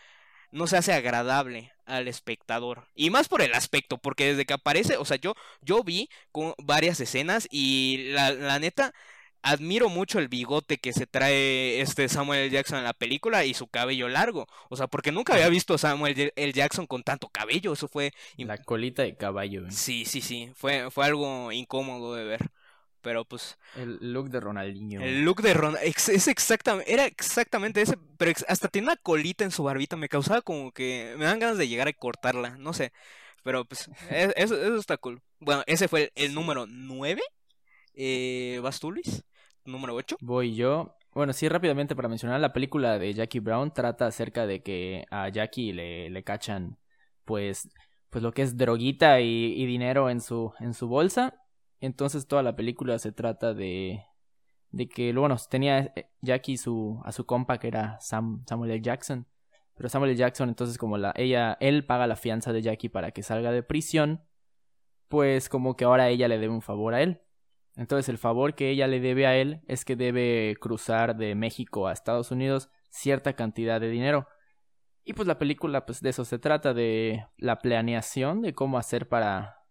no 0.52 0.66
se 0.68 0.76
hace 0.76 0.92
agradable 0.92 1.72
al 1.86 2.08
espectador. 2.08 2.86
Y 2.94 3.10
más 3.10 3.28
por 3.28 3.42
el 3.42 3.54
aspecto, 3.54 3.98
porque 3.98 4.26
desde 4.26 4.44
que 4.46 4.54
aparece, 4.54 4.96
o 4.96 5.04
sea, 5.04 5.16
yo, 5.18 5.34
yo 5.60 5.82
vi 5.84 6.08
con 6.32 6.54
varias 6.58 7.00
escenas 7.00 7.48
y 7.50 8.10
la, 8.12 8.32
la 8.32 8.58
neta, 8.60 8.92
admiro 9.42 9.88
mucho 9.88 10.18
el 10.20 10.28
bigote 10.28 10.78
que 10.78 10.92
se 10.92 11.06
trae 11.06 11.80
este 11.80 12.08
Samuel 12.08 12.40
L. 12.42 12.50
Jackson 12.50 12.78
en 12.78 12.84
la 12.84 12.92
película 12.94 13.44
y 13.44 13.54
su 13.54 13.68
cabello 13.68 14.08
largo. 14.08 14.46
O 14.70 14.76
sea, 14.76 14.86
porque 14.88 15.12
nunca 15.12 15.34
había 15.34 15.48
visto 15.48 15.74
a 15.74 15.78
Samuel 15.78 16.32
L. 16.36 16.52
Jackson 16.52 16.86
con 16.86 17.02
tanto 17.02 17.28
cabello. 17.28 17.72
Eso 17.72 17.88
fue... 17.88 18.12
La 18.36 18.58
colita 18.58 19.02
de 19.02 19.16
caballo, 19.16 19.66
¿eh? 19.66 19.70
Sí, 19.72 20.04
sí, 20.04 20.20
sí. 20.20 20.50
Fue, 20.54 20.90
fue 20.90 21.06
algo 21.06 21.52
incómodo 21.52 22.14
de 22.14 22.24
ver. 22.24 22.50
Pero 23.06 23.24
pues... 23.24 23.56
el 23.76 24.12
look 24.12 24.30
de 24.30 24.40
Ronaldinho. 24.40 25.00
El 25.00 25.24
look 25.24 25.40
de 25.40 25.54
Ron 25.54 25.76
ex- 25.80 26.08
es 26.08 26.26
exactamente, 26.26 26.92
era 26.92 27.06
exactamente 27.06 27.80
ese, 27.80 27.96
pero 28.18 28.32
hasta 28.48 28.66
tiene 28.66 28.88
una 28.88 28.96
colita 28.96 29.44
en 29.44 29.52
su 29.52 29.62
barbita, 29.62 29.96
me 29.96 30.08
causaba 30.08 30.42
como 30.42 30.72
que 30.72 31.14
me 31.16 31.24
dan 31.24 31.38
ganas 31.38 31.56
de 31.56 31.68
llegar 31.68 31.86
a 31.86 31.92
cortarla, 31.92 32.56
no 32.58 32.72
sé, 32.72 32.92
pero 33.44 33.64
pues 33.64 33.88
e- 34.10 34.32
eso, 34.34 34.60
eso 34.60 34.76
está 34.76 34.96
cool. 34.96 35.22
Bueno, 35.38 35.62
ese 35.66 35.86
fue 35.86 36.10
el, 36.16 36.26
el 36.26 36.34
número 36.34 36.66
9, 36.66 37.22
eh, 37.94 38.58
¿vas 38.60 38.80
tú 38.80 38.90
Luis? 38.90 39.22
Número 39.64 39.94
8. 39.94 40.16
Voy 40.20 40.56
yo. 40.56 40.96
Bueno, 41.14 41.32
sí, 41.32 41.48
rápidamente 41.48 41.94
para 41.96 42.08
mencionar, 42.08 42.40
la 42.40 42.52
película 42.52 42.98
de 42.98 43.14
Jackie 43.14 43.38
Brown 43.40 43.72
trata 43.72 44.06
acerca 44.06 44.46
de 44.48 44.62
que 44.62 45.06
a 45.10 45.28
Jackie 45.28 45.72
le, 45.72 46.10
le 46.10 46.24
cachan 46.24 46.76
pues, 47.24 47.68
pues 48.10 48.22
lo 48.22 48.32
que 48.32 48.42
es 48.42 48.56
droguita 48.56 49.20
y, 49.20 49.54
y 49.56 49.64
dinero 49.66 50.10
en 50.10 50.20
su, 50.20 50.52
en 50.60 50.74
su 50.74 50.88
bolsa. 50.88 51.34
Entonces 51.80 52.26
toda 52.26 52.42
la 52.42 52.56
película 52.56 52.98
se 52.98 53.12
trata 53.12 53.54
de, 53.54 54.04
de 54.70 54.88
que, 54.88 55.12
bueno, 55.12 55.36
tenía 55.50 55.92
eh, 55.96 56.10
Jackie 56.22 56.56
su, 56.56 57.00
a 57.04 57.12
su 57.12 57.26
compa 57.26 57.58
que 57.58 57.68
era 57.68 57.98
Sam, 58.00 58.44
Samuel 58.46 58.70
L. 58.70 58.82
Jackson. 58.82 59.26
Pero 59.76 59.88
Samuel. 59.88 60.16
Jackson, 60.16 60.48
entonces 60.48 60.78
como 60.78 60.96
la, 60.96 61.12
ella, 61.16 61.56
él 61.60 61.84
paga 61.84 62.06
la 62.06 62.16
fianza 62.16 62.52
de 62.52 62.62
Jackie 62.62 62.88
para 62.88 63.10
que 63.10 63.22
salga 63.22 63.52
de 63.52 63.62
prisión, 63.62 64.24
pues 65.08 65.48
como 65.48 65.76
que 65.76 65.84
ahora 65.84 66.08
ella 66.08 66.28
le 66.28 66.38
debe 66.38 66.54
un 66.54 66.62
favor 66.62 66.94
a 66.94 67.02
él. 67.02 67.20
Entonces 67.76 68.08
el 68.08 68.16
favor 68.16 68.54
que 68.54 68.70
ella 68.70 68.86
le 68.86 69.00
debe 69.00 69.26
a 69.26 69.36
él 69.36 69.60
es 69.68 69.84
que 69.84 69.94
debe 69.94 70.56
cruzar 70.58 71.16
de 71.16 71.34
México 71.34 71.86
a 71.86 71.92
Estados 71.92 72.30
Unidos 72.30 72.70
cierta 72.88 73.34
cantidad 73.34 73.78
de 73.78 73.90
dinero. 73.90 74.26
Y 75.04 75.12
pues 75.12 75.28
la 75.28 75.38
película 75.38 75.84
pues 75.84 76.00
de 76.00 76.08
eso 76.08 76.24
se 76.24 76.38
trata, 76.38 76.72
de 76.72 77.26
la 77.36 77.58
planeación 77.58 78.40
de 78.40 78.54
cómo 78.54 78.78
hacer 78.78 79.08
para, 79.08 79.65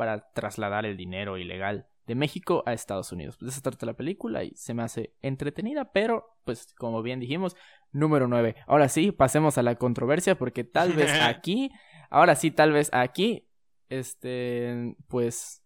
para 0.00 0.32
trasladar 0.32 0.86
el 0.86 0.96
dinero 0.96 1.36
ilegal 1.36 1.86
de 2.06 2.14
México 2.14 2.62
a 2.64 2.72
Estados 2.72 3.12
Unidos. 3.12 3.36
Pues 3.36 3.50
de 3.50 3.52
eso 3.52 3.60
trata 3.60 3.84
la 3.84 3.92
película 3.92 4.44
y 4.44 4.54
se 4.56 4.72
me 4.72 4.82
hace 4.82 5.14
entretenida, 5.20 5.92
pero 5.92 6.38
pues 6.46 6.72
como 6.78 7.02
bien 7.02 7.20
dijimos, 7.20 7.54
número 7.92 8.26
9. 8.26 8.56
Ahora 8.66 8.88
sí, 8.88 9.12
pasemos 9.12 9.58
a 9.58 9.62
la 9.62 9.74
controversia 9.74 10.38
porque 10.38 10.64
tal 10.64 10.94
vez 10.94 11.10
aquí, 11.20 11.70
ahora 12.08 12.34
sí, 12.34 12.50
tal 12.50 12.72
vez 12.72 12.88
aquí, 12.94 13.46
este, 13.90 14.96
pues 15.06 15.62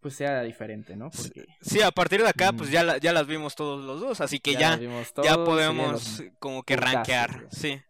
pues 0.00 0.14
sea 0.14 0.42
diferente, 0.42 0.94
¿no? 0.94 1.08
Porque... 1.08 1.46
Sí, 1.62 1.80
a 1.80 1.92
partir 1.92 2.22
de 2.22 2.28
acá, 2.28 2.52
pues 2.52 2.70
ya, 2.70 2.98
ya 2.98 3.14
las 3.14 3.26
vimos 3.26 3.56
todos 3.56 3.82
los 3.82 3.98
dos, 3.98 4.20
así 4.20 4.40
que 4.40 4.56
ya, 4.56 4.78
ya, 5.24 5.42
podemos 5.42 6.22
como 6.38 6.64
que 6.64 6.76
rankear, 6.76 7.46
sí. 7.50 7.80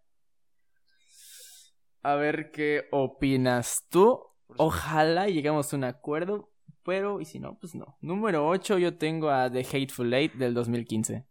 A 2.05 2.15
ver 2.15 2.53
qué 2.53 2.85
opinas 2.93 3.87
tú. 3.91 4.36
Ojalá 4.57 5.29
lleguemos 5.29 5.73
a 5.73 5.77
un 5.77 5.85
acuerdo, 5.85 6.51
pero 6.85 7.21
y 7.21 7.25
si 7.25 7.41
no, 7.41 7.59
pues 7.59 7.75
no. 7.75 7.97
Número 8.01 8.49
8 8.49 8.79
yo 8.79 8.97
tengo 8.97 9.31
a 9.31 9.51
The 9.51 9.61
Hateful 9.61 10.13
Eight 10.15 10.35
del 10.35 10.55
2015. 10.55 11.25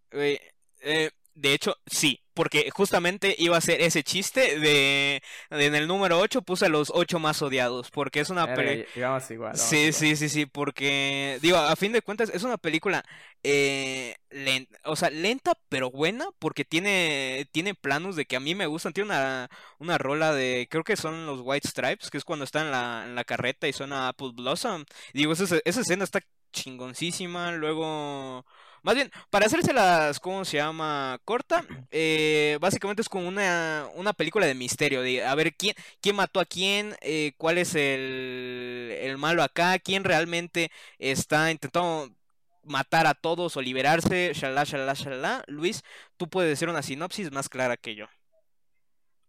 eh, 0.81 1.11
de 1.33 1.53
hecho, 1.53 1.75
sí, 1.85 2.19
porque 2.35 2.69
justamente 2.69 3.33
iba 3.39 3.57
a 3.57 3.61
ser 3.61 3.81
ese 3.81 4.03
chiste 4.03 4.59
de, 4.59 5.23
en 5.49 5.73
el 5.73 5.87
número 5.87 6.19
8 6.19 6.41
puse 6.41 6.69
los 6.69 6.91
8 6.93 7.17
más 7.17 7.41
odiados, 7.41 7.89
porque 7.89 8.19
es 8.19 8.29
una 8.29 8.53
película... 8.53 9.21
igual. 9.29 9.57
Sí, 9.57 9.91
sí, 9.93 10.15
sí, 10.15 10.29
sí, 10.29 10.45
porque 10.45 11.39
digo, 11.41 11.57
a 11.57 11.75
fin 11.75 11.93
de 11.93 12.01
cuentas 12.01 12.29
es 12.29 12.43
una 12.43 12.57
película 12.57 13.03
eh, 13.41 14.15
lenta, 14.29 14.77
o 14.83 14.95
sea, 14.97 15.09
lenta 15.09 15.57
pero 15.69 15.89
buena, 15.89 16.25
porque 16.37 16.65
tiene 16.65 17.47
tiene 17.51 17.73
planos 17.73 18.17
de 18.17 18.25
que 18.25 18.35
a 18.35 18.41
mí 18.41 18.53
me 18.53 18.67
gustan, 18.67 18.91
tiene 18.91 19.11
una, 19.11 19.49
una 19.79 19.97
rola 19.97 20.33
de, 20.33 20.67
creo 20.69 20.83
que 20.83 20.97
son 20.97 21.25
los 21.25 21.39
White 21.41 21.69
Stripes, 21.69 22.11
que 22.11 22.17
es 22.17 22.25
cuando 22.25 22.43
está 22.43 22.61
en 22.61 22.71
la, 22.71 23.03
en 23.05 23.15
la 23.15 23.23
carreta 23.23 23.67
y 23.67 23.73
suena 23.73 24.09
Apple 24.09 24.31
Blossom. 24.35 24.83
Digo, 25.13 25.31
esa, 25.31 25.57
esa 25.63 25.81
escena 25.81 26.03
está 26.03 26.19
chingoncísima, 26.51 27.53
luego 27.53 28.45
más 28.85 28.93
bien, 28.93 29.09
para 29.31 29.47
hacérselas, 29.47 30.19
¿cómo 30.19 30.45
se 30.45 30.57
llama? 30.57 31.19
Corta, 31.25 31.65
eh, 31.89 32.59
básicamente 32.61 33.01
es 33.01 33.09
como 33.09 33.27
una, 33.27 33.87
una 33.95 34.13
película 34.13 34.45
de 34.45 34.53
misterio, 34.53 35.01
de 35.01 35.25
a 35.25 35.33
ver 35.33 35.55
quién, 35.55 35.73
quién 36.01 36.15
mató 36.15 36.39
a 36.39 36.45
quién, 36.45 36.95
eh, 37.01 37.33
cuál 37.39 37.57
es 37.57 37.73
el, 37.73 38.95
el 39.01 39.17
malo 39.17 39.41
acá, 39.41 39.79
quién 39.79 40.03
realmente 40.03 40.69
está 40.99 41.49
intentando 41.49 42.15
matar 42.63 43.07
a 43.07 43.15
todos 43.15 43.57
o 43.57 43.61
liberarse, 43.63 44.33
shalala, 44.35 44.65
shalala, 44.65 44.93
shalala. 44.93 45.43
Luis, 45.47 45.83
tú 46.15 46.29
puedes 46.29 46.51
decir 46.51 46.69
una 46.69 46.83
sinopsis 46.83 47.31
más 47.31 47.49
clara 47.49 47.77
que 47.77 47.95
yo. 47.95 48.05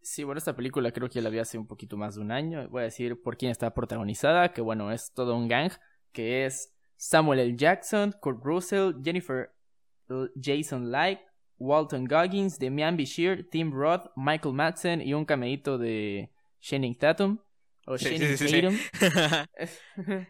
Sí, 0.02 0.22
bueno, 0.22 0.38
esta 0.38 0.54
película 0.54 0.92
creo 0.92 1.08
que 1.08 1.22
la 1.22 1.30
vi 1.30 1.38
hace 1.38 1.56
un 1.56 1.66
poquito 1.66 1.96
más 1.96 2.16
de 2.16 2.20
un 2.20 2.30
año. 2.30 2.68
Voy 2.68 2.82
a 2.82 2.84
decir 2.84 3.22
por 3.22 3.38
quién 3.38 3.50
está 3.50 3.72
protagonizada, 3.72 4.52
que 4.52 4.60
bueno, 4.60 4.92
es 4.92 5.14
todo 5.14 5.34
un 5.34 5.48
gang, 5.48 5.72
que 6.12 6.44
es 6.44 6.75
Samuel 6.96 7.40
L. 7.40 7.56
Jackson, 7.56 8.14
Kurt 8.20 8.44
Russell, 8.44 8.94
Jennifer 9.02 9.50
Jason 10.40 10.90
Light, 10.90 11.20
Walton 11.58 12.04
Goggins, 12.04 12.58
Demian 12.58 12.96
Bishir, 12.96 13.48
Tim 13.50 13.72
Roth, 13.72 14.10
Michael 14.16 14.54
Madsen 14.54 15.00
y 15.00 15.14
un 15.14 15.24
cameíto 15.24 15.78
de 15.78 16.30
Shannon 16.60 16.94
Tatum. 16.94 17.38
O 17.86 17.96
Tatum. 17.96 18.76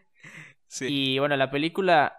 Y 0.81 1.19
bueno, 1.19 1.37
la 1.37 1.49
película. 1.49 2.13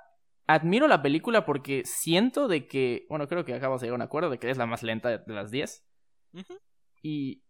Admiro 0.47 0.89
la 0.89 1.03
película 1.03 1.45
porque 1.45 1.83
siento 1.85 2.49
de 2.49 2.67
que. 2.67 3.07
Bueno, 3.11 3.29
creo 3.29 3.45
que 3.45 3.55
acabamos 3.55 3.83
de 3.83 3.87
llegar 3.87 4.01
a 4.01 4.03
un 4.03 4.07
acuerdo 4.09 4.31
de 4.31 4.39
que 4.39 4.51
es 4.51 4.57
la 4.57 4.67
más 4.67 4.83
lenta 4.83 5.19
de 5.19 5.35
las 5.35 5.51
10. 5.51 5.85
Y. 7.03 7.43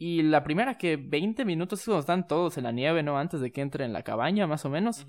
Y 0.00 0.22
la 0.22 0.44
primera 0.44 0.78
que 0.78 0.96
20 0.96 1.44
minutos 1.44 1.84
cuando 1.84 1.98
están 1.98 2.28
todos 2.28 2.56
en 2.56 2.64
la 2.64 2.70
nieve, 2.70 3.02
¿no? 3.02 3.18
Antes 3.18 3.40
de 3.40 3.50
que 3.50 3.60
entre 3.62 3.84
en 3.84 3.92
la 3.92 4.04
cabaña, 4.04 4.46
más 4.46 4.64
o 4.64 4.70
menos. 4.70 5.04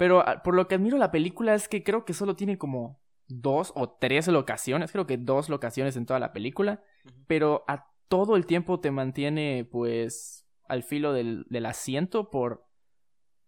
Pero 0.00 0.26
ah, 0.26 0.42
por 0.42 0.54
lo 0.54 0.66
que 0.66 0.76
admiro 0.76 0.96
la 0.96 1.10
película 1.10 1.54
es 1.54 1.68
que 1.68 1.82
creo 1.82 2.06
que 2.06 2.14
solo 2.14 2.34
tiene 2.34 2.56
como 2.56 3.02
dos 3.28 3.70
o 3.74 3.90
tres 3.90 4.28
locaciones, 4.28 4.92
creo 4.92 5.06
que 5.06 5.18
dos 5.18 5.50
locaciones 5.50 5.94
en 5.94 6.06
toda 6.06 6.18
la 6.18 6.32
película, 6.32 6.82
pero 7.26 7.66
a 7.68 7.92
todo 8.08 8.36
el 8.36 8.46
tiempo 8.46 8.80
te 8.80 8.90
mantiene 8.90 9.68
pues 9.70 10.46
al 10.66 10.84
filo 10.84 11.12
del, 11.12 11.44
del 11.50 11.66
asiento 11.66 12.30
por, 12.30 12.66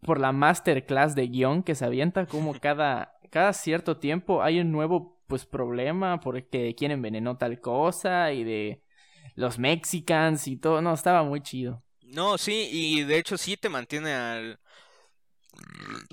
por 0.03 0.21
la 0.21 0.33
masterclass 0.33 1.15
de 1.15 1.29
guion 1.29 1.62
que 1.62 1.75
se 1.75 1.87
avienta, 1.87 2.27
como 2.27 2.53
cada, 2.61 3.15
cada 3.31 3.55
cierto 3.55 3.97
tiempo 3.97 4.43
hay 4.43 4.61
un 4.61 4.73
nuevo 4.73 5.23
pues 5.29 5.47
problema 5.47 6.21
porque 6.21 6.75
quién 6.77 6.91
envenenó 6.91 7.38
tal 7.38 7.62
cosa 7.62 8.31
y 8.35 8.45
de 8.45 8.85
los 9.37 9.59
mexicans 9.59 10.47
y 10.47 10.59
todo, 10.59 10.83
no, 10.83 10.93
estaba 10.93 11.23
muy 11.23 11.41
chido. 11.41 11.83
No, 12.03 12.37
sí, 12.37 12.69
y 12.71 13.05
de 13.05 13.17
hecho 13.17 13.38
sí 13.38 13.57
te 13.57 13.71
mantiene 13.71 14.12
al, 14.12 14.61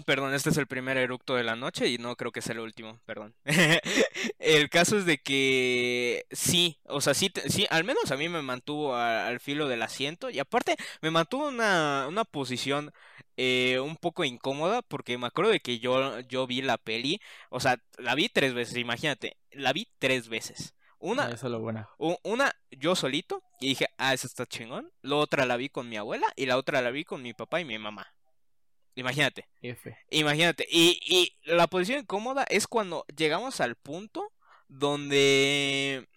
Perdón, 0.06 0.34
este 0.34 0.50
es 0.50 0.58
el 0.58 0.68
primer 0.68 0.98
eructo 0.98 1.36
de 1.36 1.44
la 1.44 1.56
noche 1.56 1.88
y 1.88 1.98
no 1.98 2.16
creo 2.16 2.32
que 2.32 2.42
sea 2.42 2.54
el 2.54 2.60
último, 2.60 3.00
perdón. 3.06 3.36
el 4.40 4.70
caso 4.70 4.98
es 4.98 5.06
de 5.06 5.20
que 5.20 6.26
sí, 6.32 6.80
o 6.86 7.00
sea, 7.02 7.14
sí, 7.14 7.32
sí 7.48 7.66
al 7.70 7.84
menos 7.84 8.12
a 8.12 8.18
mí 8.18 8.28
me 8.28 8.42
mantuvo 8.42 8.96
al 8.96 9.40
filo 9.40 9.68
del 9.68 9.82
asiento 9.82 10.30
y 10.30 10.40
aparte 10.40 10.76
me 11.02 11.12
mantuvo 11.12 11.48
una, 11.48 12.08
una 12.08 12.26
posición 12.26 12.92
eh, 13.38 13.80
un 13.80 13.96
poco 13.96 14.24
incómoda 14.24 14.82
porque 14.82 15.18
me 15.18 15.28
acuerdo 15.28 15.52
de 15.52 15.60
que 15.62 15.80
yo, 15.80 16.20
yo 16.22 16.48
vi 16.48 16.62
la 16.62 16.78
peli, 16.78 17.22
o 17.50 17.60
sea, 17.60 17.82
la 17.98 18.16
vi 18.16 18.30
tres 18.30 18.54
veces, 18.54 18.78
imagínate, 18.78 19.38
la 19.52 19.74
vi 19.74 19.88
tres 20.00 20.28
veces. 20.28 20.76
Una, 21.00 21.32
Eso 21.32 21.48
lo 21.48 21.60
buena. 21.60 21.88
una 21.98 22.54
yo 22.72 22.96
solito 22.96 23.42
y 23.62 23.70
dije, 23.70 23.88
ah, 23.98 24.14
eso 24.14 24.28
está 24.28 24.46
chingón. 24.46 24.92
La 25.02 25.16
otra 25.16 25.46
la 25.46 25.56
vi 25.56 25.70
con 25.70 25.88
mi 25.88 25.96
abuela 25.96 26.28
y 26.36 26.46
la 26.46 26.58
otra 26.58 26.82
la 26.82 26.92
vi 26.92 27.06
con 27.06 27.22
mi 27.22 27.34
papá 27.34 27.62
y 27.62 27.66
mi 27.66 27.78
mamá. 27.78 28.14
Imagínate. 29.00 29.48
Imagínate. 30.10 30.68
Y, 30.70 31.00
y 31.06 31.52
la 31.52 31.68
posición 31.68 32.00
incómoda 32.00 32.46
es 32.50 32.68
cuando 32.68 33.06
llegamos 33.16 33.62
al 33.62 33.76
punto 33.76 34.32
donde 34.68 36.08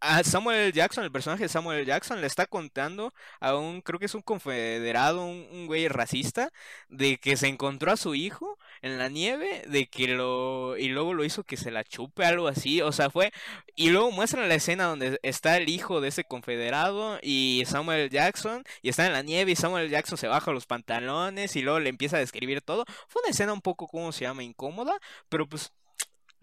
a 0.00 0.22
Samuel 0.24 0.72
Jackson, 0.72 1.04
el 1.04 1.12
personaje 1.12 1.44
de 1.44 1.48
Samuel 1.48 1.84
Jackson, 1.86 2.20
le 2.20 2.26
está 2.26 2.46
contando 2.46 3.12
a 3.40 3.56
un, 3.56 3.80
creo 3.80 3.98
que 3.98 4.06
es 4.06 4.14
un 4.14 4.22
confederado, 4.22 5.24
un, 5.26 5.66
güey 5.66 5.88
racista, 5.88 6.50
de 6.88 7.18
que 7.18 7.36
se 7.36 7.48
encontró 7.48 7.92
a 7.92 7.96
su 7.96 8.14
hijo 8.14 8.58
en 8.82 8.98
la 8.98 9.08
nieve, 9.08 9.62
de 9.68 9.86
que 9.86 10.08
lo, 10.08 10.76
y 10.76 10.88
luego 10.88 11.14
lo 11.14 11.24
hizo 11.24 11.44
que 11.44 11.56
se 11.56 11.70
la 11.70 11.84
chupe, 11.84 12.24
algo 12.24 12.48
así, 12.48 12.80
o 12.82 12.92
sea, 12.92 13.10
fue, 13.10 13.32
y 13.76 13.90
luego 13.90 14.10
muestran 14.10 14.48
la 14.48 14.54
escena 14.54 14.84
donde 14.84 15.18
está 15.22 15.56
el 15.56 15.68
hijo 15.68 16.00
de 16.00 16.08
ese 16.08 16.24
confederado 16.24 17.18
y 17.22 17.64
Samuel 17.66 18.10
Jackson, 18.10 18.64
y 18.82 18.88
está 18.88 19.06
en 19.06 19.12
la 19.12 19.22
nieve 19.22 19.52
y 19.52 19.56
Samuel 19.56 19.90
Jackson 19.90 20.18
se 20.18 20.28
baja 20.28 20.52
los 20.52 20.66
pantalones 20.66 21.56
y 21.56 21.62
luego 21.62 21.80
le 21.80 21.90
empieza 21.90 22.16
a 22.16 22.20
describir 22.20 22.62
todo. 22.62 22.84
Fue 23.08 23.22
una 23.22 23.30
escena 23.30 23.52
un 23.52 23.62
poco, 23.62 23.86
¿cómo 23.88 24.12
se 24.12 24.24
llama? 24.24 24.42
Incómoda, 24.42 24.98
pero 25.28 25.48
pues 25.48 25.72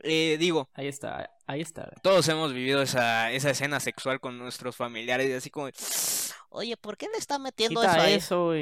eh, 0.03 0.37
digo. 0.39 0.69
Ahí 0.73 0.87
está, 0.87 1.31
ahí 1.47 1.61
está. 1.61 1.89
Todos 2.01 2.27
hemos 2.27 2.53
vivido 2.53 2.81
esa, 2.81 3.31
esa 3.31 3.49
escena 3.49 3.79
sexual 3.79 4.19
con 4.19 4.37
nuestros 4.37 4.75
familiares 4.75 5.29
y 5.29 5.33
así 5.33 5.49
como. 5.49 5.69
Oye, 6.49 6.77
¿por 6.77 6.97
qué 6.97 7.07
le 7.11 7.17
está 7.17 7.37
metiendo 7.37 7.83
eso 7.83 7.91
ahí? 7.91 8.13
eso 8.13 8.53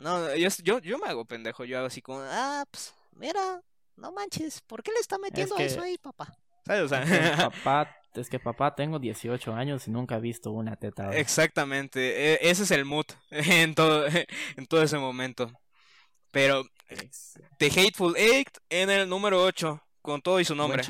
No, 0.00 0.36
yo, 0.36 0.78
yo, 0.80 0.98
me 0.98 1.08
hago 1.08 1.24
pendejo. 1.24 1.64
Yo 1.64 1.78
hago 1.78 1.88
así 1.88 2.00
como, 2.00 2.20
ah, 2.22 2.64
pues, 2.70 2.94
mira, 3.20 3.62
no 3.96 4.12
manches, 4.12 4.62
¿por 4.62 4.82
qué 4.82 4.90
le 4.92 4.98
está 4.98 5.18
metiendo 5.18 5.56
eso 5.58 5.82
ahí, 5.82 5.98
papá? 5.98 6.34
¿Sabes? 6.64 6.82
O 6.82 6.88
sea... 6.88 7.04
papá, 7.50 7.96
es 8.14 8.28
que 8.28 8.40
papá, 8.40 8.74
tengo 8.74 8.98
18 8.98 9.52
años 9.52 9.86
y 9.86 9.90
nunca 9.90 10.16
he 10.16 10.20
visto 10.20 10.50
una 10.50 10.76
teta. 10.76 11.10
Exactamente, 11.10 12.34
e, 12.34 12.50
ese 12.50 12.64
es 12.64 12.70
el 12.70 12.84
mood 12.84 13.06
en 13.30 13.74
todo, 13.74 14.06
en 14.08 14.66
todo 14.66 14.82
ese 14.82 14.98
momento. 14.98 15.52
Pero, 16.32 16.64
The 17.58 17.66
Hateful 17.66 18.16
Eight 18.16 18.48
en 18.68 18.88
el 18.90 19.08
número 19.08 19.42
8 19.42 19.80
con 20.00 20.22
todo 20.22 20.40
y 20.40 20.44
su 20.44 20.54
nombre. 20.54 20.82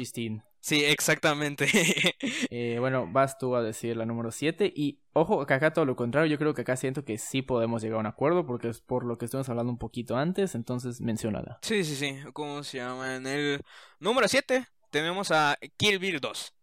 Sí, 0.61 0.85
exactamente. 0.85 1.67
eh, 2.51 2.77
bueno, 2.79 3.09
vas 3.11 3.39
tú 3.39 3.57
a 3.57 3.63
decir 3.63 3.97
la 3.97 4.05
número 4.05 4.31
7 4.31 4.73
y 4.75 5.01
ojo, 5.13 5.45
que 5.47 5.55
acá 5.55 5.73
todo 5.73 5.85
lo 5.87 5.97
contrario, 5.97 6.31
yo 6.31 6.39
creo 6.39 6.55
que 6.55 6.63
acá 6.63 6.77
siento 6.77 7.05
que 7.05 7.19
sí 7.19 7.43
podemos 7.43 7.83
llegar 7.83 7.97
a 7.97 8.01
un 8.01 8.07
acuerdo 8.07 8.47
porque 8.47 8.69
es 8.69 8.81
por 8.81 9.05
lo 9.05 9.19
que 9.19 9.25
estuvimos 9.25 9.49
hablando 9.49 9.73
un 9.73 9.79
poquito 9.79 10.17
antes, 10.17 10.55
entonces 10.55 11.01
mencionala. 11.01 11.59
Sí, 11.63 11.83
sí, 11.85 11.97
sí, 11.97 12.19
¿cómo 12.33 12.63
se 12.63 12.79
llama? 12.79 13.17
En 13.17 13.27
el 13.27 13.63
número 13.99 14.29
7 14.29 14.67
tenemos 14.91 15.31
a 15.31 15.59
Kill 15.77 15.99
Bill 15.99 16.21
2. 16.21 16.55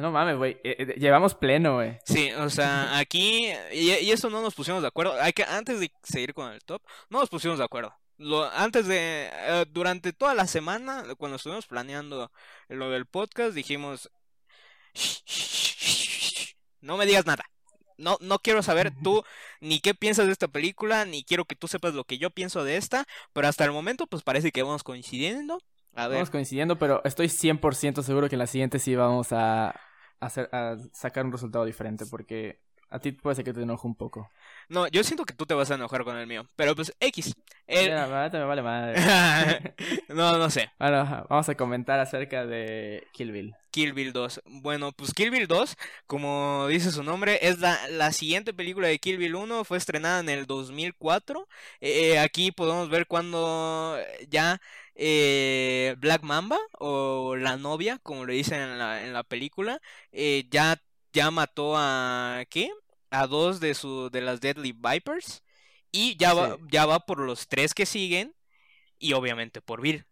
No 0.00 0.10
mames, 0.10 0.36
güey. 0.36 0.52
eh, 0.64 0.76
eh, 0.78 0.94
llevamos 0.98 1.34
pleno, 1.34 1.74
güey. 1.74 1.98
Sí, 2.04 2.30
o 2.38 2.48
sea, 2.50 2.98
aquí, 2.98 3.50
y, 3.72 3.90
y 3.90 4.10
eso 4.12 4.30
no 4.30 4.40
nos 4.40 4.54
pusimos 4.54 4.80
de 4.80 4.88
acuerdo. 4.88 5.14
Hay 5.20 5.32
que, 5.32 5.44
antes 5.44 5.80
de 5.80 5.90
seguir 6.02 6.34
con 6.34 6.52
el 6.52 6.64
top, 6.64 6.82
no 7.10 7.20
nos 7.20 7.28
pusimos 7.28 7.58
de 7.58 7.64
acuerdo. 7.64 7.94
Lo, 8.16 8.44
antes 8.52 8.86
de, 8.86 9.28
eh, 9.32 9.64
durante 9.70 10.12
toda 10.12 10.34
la 10.34 10.46
semana, 10.46 11.04
cuando 11.18 11.36
estuvimos 11.36 11.66
planeando 11.66 12.30
lo 12.68 12.90
del 12.90 13.06
podcast, 13.06 13.54
dijimos, 13.54 14.10
no 16.80 16.96
me 16.96 17.06
digas 17.06 17.26
nada. 17.26 17.44
No, 17.96 18.16
no 18.20 18.40
quiero 18.40 18.62
saber 18.62 18.92
tú 19.02 19.22
ni 19.60 19.78
qué 19.80 19.94
piensas 19.94 20.26
de 20.26 20.32
esta 20.32 20.48
película, 20.48 21.04
ni 21.04 21.22
quiero 21.24 21.44
que 21.44 21.54
tú 21.54 21.68
sepas 21.68 21.94
lo 21.94 22.04
que 22.04 22.18
yo 22.18 22.30
pienso 22.30 22.64
de 22.64 22.76
esta, 22.76 23.06
pero 23.32 23.46
hasta 23.46 23.64
el 23.64 23.70
momento 23.70 24.06
pues 24.06 24.22
parece 24.22 24.50
que 24.50 24.62
vamos 24.62 24.82
coincidiendo. 24.82 25.60
A 25.94 26.08
ver, 26.08 26.16
Vamos 26.16 26.30
coincidiendo, 26.30 26.76
pero 26.76 27.00
estoy 27.04 27.28
100% 27.28 28.02
seguro 28.02 28.28
que 28.28 28.34
en 28.34 28.40
la 28.40 28.48
siguiente 28.48 28.80
sí 28.80 28.96
vamos 28.96 29.32
a, 29.32 29.80
hacer, 30.18 30.48
a 30.52 30.76
sacar 30.92 31.24
un 31.24 31.30
resultado 31.30 31.64
diferente, 31.64 32.04
porque 32.06 32.63
a 32.94 32.98
ti 33.00 33.12
puede 33.12 33.36
ser 33.36 33.44
que 33.44 33.52
te 33.52 33.62
enoje 33.62 33.86
un 33.86 33.94
poco. 33.94 34.30
no, 34.68 34.86
yo 34.88 35.02
siento 35.04 35.24
que 35.24 35.34
tú 35.34 35.46
te 35.46 35.54
vas 35.54 35.70
a 35.70 35.74
enojar 35.74 36.04
con 36.04 36.16
el 36.16 36.26
mío, 36.26 36.48
pero 36.56 36.74
pues 36.74 36.94
X. 37.00 37.34
El- 37.66 37.90
me 37.90 38.44
vale 38.44 38.62
madre. 38.62 38.94
no, 40.08 40.38
no 40.38 40.50
sé. 40.50 40.70
Bueno, 40.78 41.26
vamos 41.28 41.48
a 41.48 41.54
comentar 41.54 41.98
acerca 42.00 42.46
de 42.46 43.06
Kill 43.12 43.32
Bill. 43.32 43.54
Kill 43.70 43.92
Bill 43.92 44.12
2. 44.12 44.40
Bueno, 44.46 44.92
pues 44.92 45.12
Kill 45.12 45.30
Bill 45.30 45.46
2, 45.48 45.76
como 46.06 46.66
dice 46.68 46.90
su 46.92 47.02
nombre, 47.02 47.38
es 47.42 47.58
la, 47.58 47.76
la 47.88 48.12
siguiente 48.12 48.54
película 48.54 48.86
de 48.88 48.98
Kill 48.98 49.18
Bill 49.18 49.34
1. 49.34 49.64
Fue 49.64 49.78
estrenada 49.78 50.20
en 50.20 50.28
el 50.28 50.46
2004. 50.46 51.48
Eh, 51.80 52.18
aquí 52.18 52.52
podemos 52.52 52.88
ver 52.88 53.06
cuando 53.06 53.96
ya 54.28 54.60
eh, 54.94 55.96
Black 55.98 56.22
Mamba, 56.22 56.58
o 56.78 57.34
la 57.36 57.56
novia, 57.56 57.98
como 58.02 58.26
le 58.26 58.34
dicen 58.34 58.60
en 58.60 58.78
la, 58.78 59.04
en 59.04 59.12
la 59.12 59.24
película, 59.24 59.80
eh, 60.12 60.46
ya, 60.50 60.80
ya 61.12 61.30
mató 61.30 61.74
a... 61.76 62.44
¿Qué? 62.50 62.70
A 63.14 63.26
dos 63.26 63.60
de, 63.60 63.74
su, 63.74 64.10
de 64.10 64.20
las 64.20 64.40
Deadly 64.40 64.72
Vipers. 64.72 65.42
Y 65.92 66.16
ya 66.16 66.34
va, 66.34 66.58
ya 66.70 66.86
va 66.86 67.00
por 67.06 67.20
los 67.20 67.48
tres 67.48 67.74
que 67.74 67.86
siguen. 67.86 68.34
Y 68.98 69.12
obviamente 69.14 69.60
por 69.62 69.80
Bill. 69.80 70.06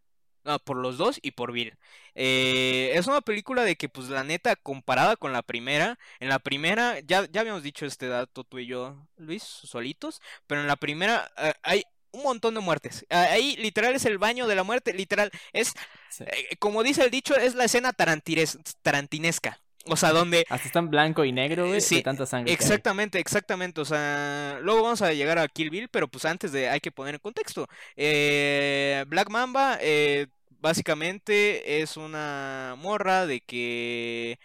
No, 0.45 0.59
por 0.59 0.77
los 0.77 0.99
dos 0.99 1.19
y 1.23 1.33
por 1.33 1.53
Bill. 1.53 1.79
Eh, 2.17 2.93
es 2.95 3.07
una 3.07 3.21
película 3.21 3.63
de 3.65 3.77
que, 3.77 3.89
pues, 3.89 4.09
la 4.09 4.25
neta, 4.25 4.57
comparada 4.57 5.17
con 5.17 5.33
la 5.33 5.43
primera, 5.43 5.99
en 6.19 6.29
la 6.29 6.41
primera, 6.41 6.99
ya, 7.01 7.27
ya 7.31 7.43
habíamos 7.43 7.63
dicho 7.63 7.87
este 7.87 8.09
dato 8.09 8.43
tú 8.45 8.59
y 8.59 8.67
yo, 8.67 9.09
Luis, 9.17 9.43
solitos, 9.45 10.21
pero 10.49 10.61
en 10.61 10.67
la 10.67 10.77
primera 10.77 11.31
eh, 11.39 11.55
hay 11.63 11.85
un 12.11 12.25
montón 12.25 12.55
de 12.55 12.61
muertes. 12.61 13.07
Ah, 13.09 13.29
Ahí, 13.31 13.57
literal, 13.57 13.95
es 13.95 14.05
el 14.05 14.19
baño 14.19 14.47
de 14.49 14.57
la 14.57 14.65
muerte, 14.65 14.93
literal, 14.95 15.31
es, 15.53 15.75
Sí. 16.09 16.25
eh, 16.27 16.57
como 16.59 16.83
dice 16.83 17.05
el 17.05 17.11
dicho, 17.11 17.37
es 17.37 17.55
la 17.55 17.65
escena 17.65 17.93
tarantinesca. 17.93 19.61
O 19.87 19.97
sea, 19.97 20.11
donde 20.11 20.47
Hasta 20.49 20.67
está 20.67 20.79
en 20.79 20.91
blanco 20.91 21.25
y 21.25 21.33
negro, 21.33 21.67
güey, 21.67 21.81
Sí, 21.81 21.97
de 21.97 22.03
tanta 22.03 22.27
sangre. 22.27 22.53
Exactamente, 22.53 23.19
exactamente. 23.19 23.81
O 23.81 23.85
sea, 23.85 24.59
luego 24.63 24.83
vamos 24.83 25.03
a 25.03 25.13
llegar 25.13 25.39
a 25.39 25.49
Kill 25.49 25.71
Bill, 25.71 25.89
pero 25.89 26.09
pues 26.09 26.25
antes 26.25 26.53
de 26.53 26.69
hay 26.69 26.81
que 26.81 26.93
poner 26.93 27.15
en 27.15 27.21
contexto. 27.21 27.69
Eh, 27.97 29.05
Black 29.09 29.29
Mamba, 29.31 29.79
eh, 29.81 30.27
básicamente 30.61 31.81
es 31.83 31.97
una 31.97 32.75
morra 32.79 33.27
de 33.27 33.41
que 33.41 34.39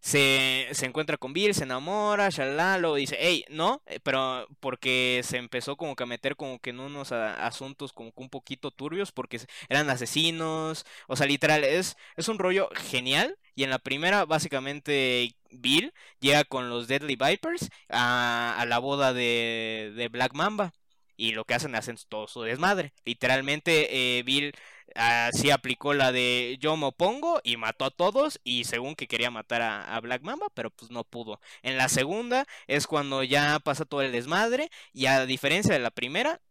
se, 0.00 0.68
se 0.72 0.86
encuentra 0.86 1.16
con 1.16 1.32
Bill, 1.32 1.54
se 1.54 1.64
enamora, 1.64 2.28
shalala, 2.30 2.78
luego 2.78 2.96
dice, 2.96 3.16
hey, 3.18 3.44
no, 3.50 3.82
eh, 3.86 3.98
pero 4.02 4.46
porque 4.60 5.20
se 5.24 5.36
empezó 5.38 5.76
como 5.76 5.96
que 5.96 6.04
a 6.04 6.06
meter 6.06 6.36
como 6.36 6.58
que 6.60 6.70
en 6.70 6.80
unos 6.80 7.12
a- 7.12 7.46
asuntos 7.46 7.92
como 7.92 8.12
que 8.12 8.22
un 8.22 8.30
poquito 8.30 8.70
turbios, 8.70 9.10
porque 9.12 9.40
eran 9.68 9.90
asesinos, 9.90 10.84
o 11.08 11.16
sea, 11.16 11.26
literal, 11.26 11.64
es, 11.64 11.96
es 12.16 12.28
un 12.28 12.38
rollo 12.38 12.68
genial. 12.74 13.36
Y 13.56 13.64
en 13.64 13.70
la 13.70 13.78
primera, 13.78 14.26
básicamente, 14.26 15.34
Bill 15.50 15.92
llega 16.20 16.44
con 16.44 16.68
los 16.70 16.88
Deadly 16.88 17.16
Vipers 17.16 17.70
a, 17.88 18.64
la 18.68 18.78
boda 18.78 19.12
de, 19.14 20.08
Black 20.12 20.34
Mamba. 20.34 20.72
Y 21.16 21.32
lo 21.32 21.44
que 21.46 21.54
hacen, 21.54 21.74
hacen 21.74 21.96
todo 22.08 22.28
su 22.28 22.42
desmadre. 22.42 22.92
Literalmente, 23.04 24.18
eh, 24.18 24.22
Bill 24.24 24.52
así 24.94 25.50
aplicó 25.50 25.94
la 25.94 26.12
de 26.12 26.56
yo 26.60 26.76
me 26.76 26.86
opongo 26.86 27.40
y 27.44 27.56
mató 27.56 27.86
a 27.86 27.90
todos. 27.90 28.40
Y 28.44 28.64
según 28.64 28.94
que 28.94 29.08
quería 29.08 29.30
matar 29.30 29.62
a, 29.62 29.96
a 29.96 30.00
Black 30.00 30.22
Mamba, 30.22 30.48
pero 30.54 30.70
pues 30.70 30.90
no 30.90 31.04
pudo. 31.04 31.40
En 31.62 31.78
la 31.78 31.88
segunda 31.88 32.46
es 32.66 32.86
cuando 32.86 33.22
ya 33.22 33.58
pasa 33.60 33.86
todo 33.86 34.02
el 34.02 34.12
desmadre. 34.12 34.70
Y 34.92 35.06
a 35.06 35.26
diferencia 35.26 35.72
de 35.72 35.80
la 35.80 35.90
primera, 35.90 36.42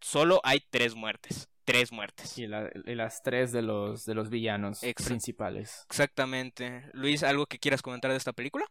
solo 0.00 0.40
hay 0.44 0.60
tres 0.70 0.94
muertes. 0.96 1.51
Tres 1.64 1.92
muertes. 1.92 2.36
Y, 2.38 2.46
la- 2.46 2.70
y 2.74 2.94
las 2.94 3.22
tres 3.22 3.52
de 3.52 3.62
los, 3.62 4.04
de 4.04 4.14
los 4.14 4.30
villanos 4.30 4.82
Exacto. 4.82 5.04
principales. 5.08 5.84
Exactamente. 5.88 6.84
Luis, 6.92 7.22
¿algo 7.22 7.46
que 7.46 7.58
quieras 7.58 7.82
comentar 7.82 8.10
de 8.10 8.16
esta 8.16 8.32
película? 8.32 8.64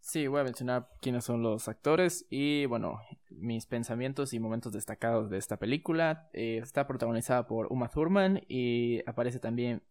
Sí, 0.00 0.26
voy 0.26 0.40
a 0.40 0.44
mencionar 0.44 0.88
quiénes 1.00 1.24
son 1.24 1.42
los 1.42 1.68
actores 1.68 2.26
y, 2.30 2.66
bueno, 2.66 3.00
mis 3.30 3.66
pensamientos 3.66 4.32
y 4.32 4.40
momentos 4.40 4.72
destacados 4.72 5.28
de 5.28 5.38
esta 5.38 5.56
película. 5.58 6.30
Eh, 6.32 6.58
está 6.62 6.86
protagonizada 6.86 7.46
por 7.46 7.66
Uma 7.70 7.88
Thurman 7.88 8.40
y 8.48 9.00
aparece 9.08 9.38
también 9.40 9.82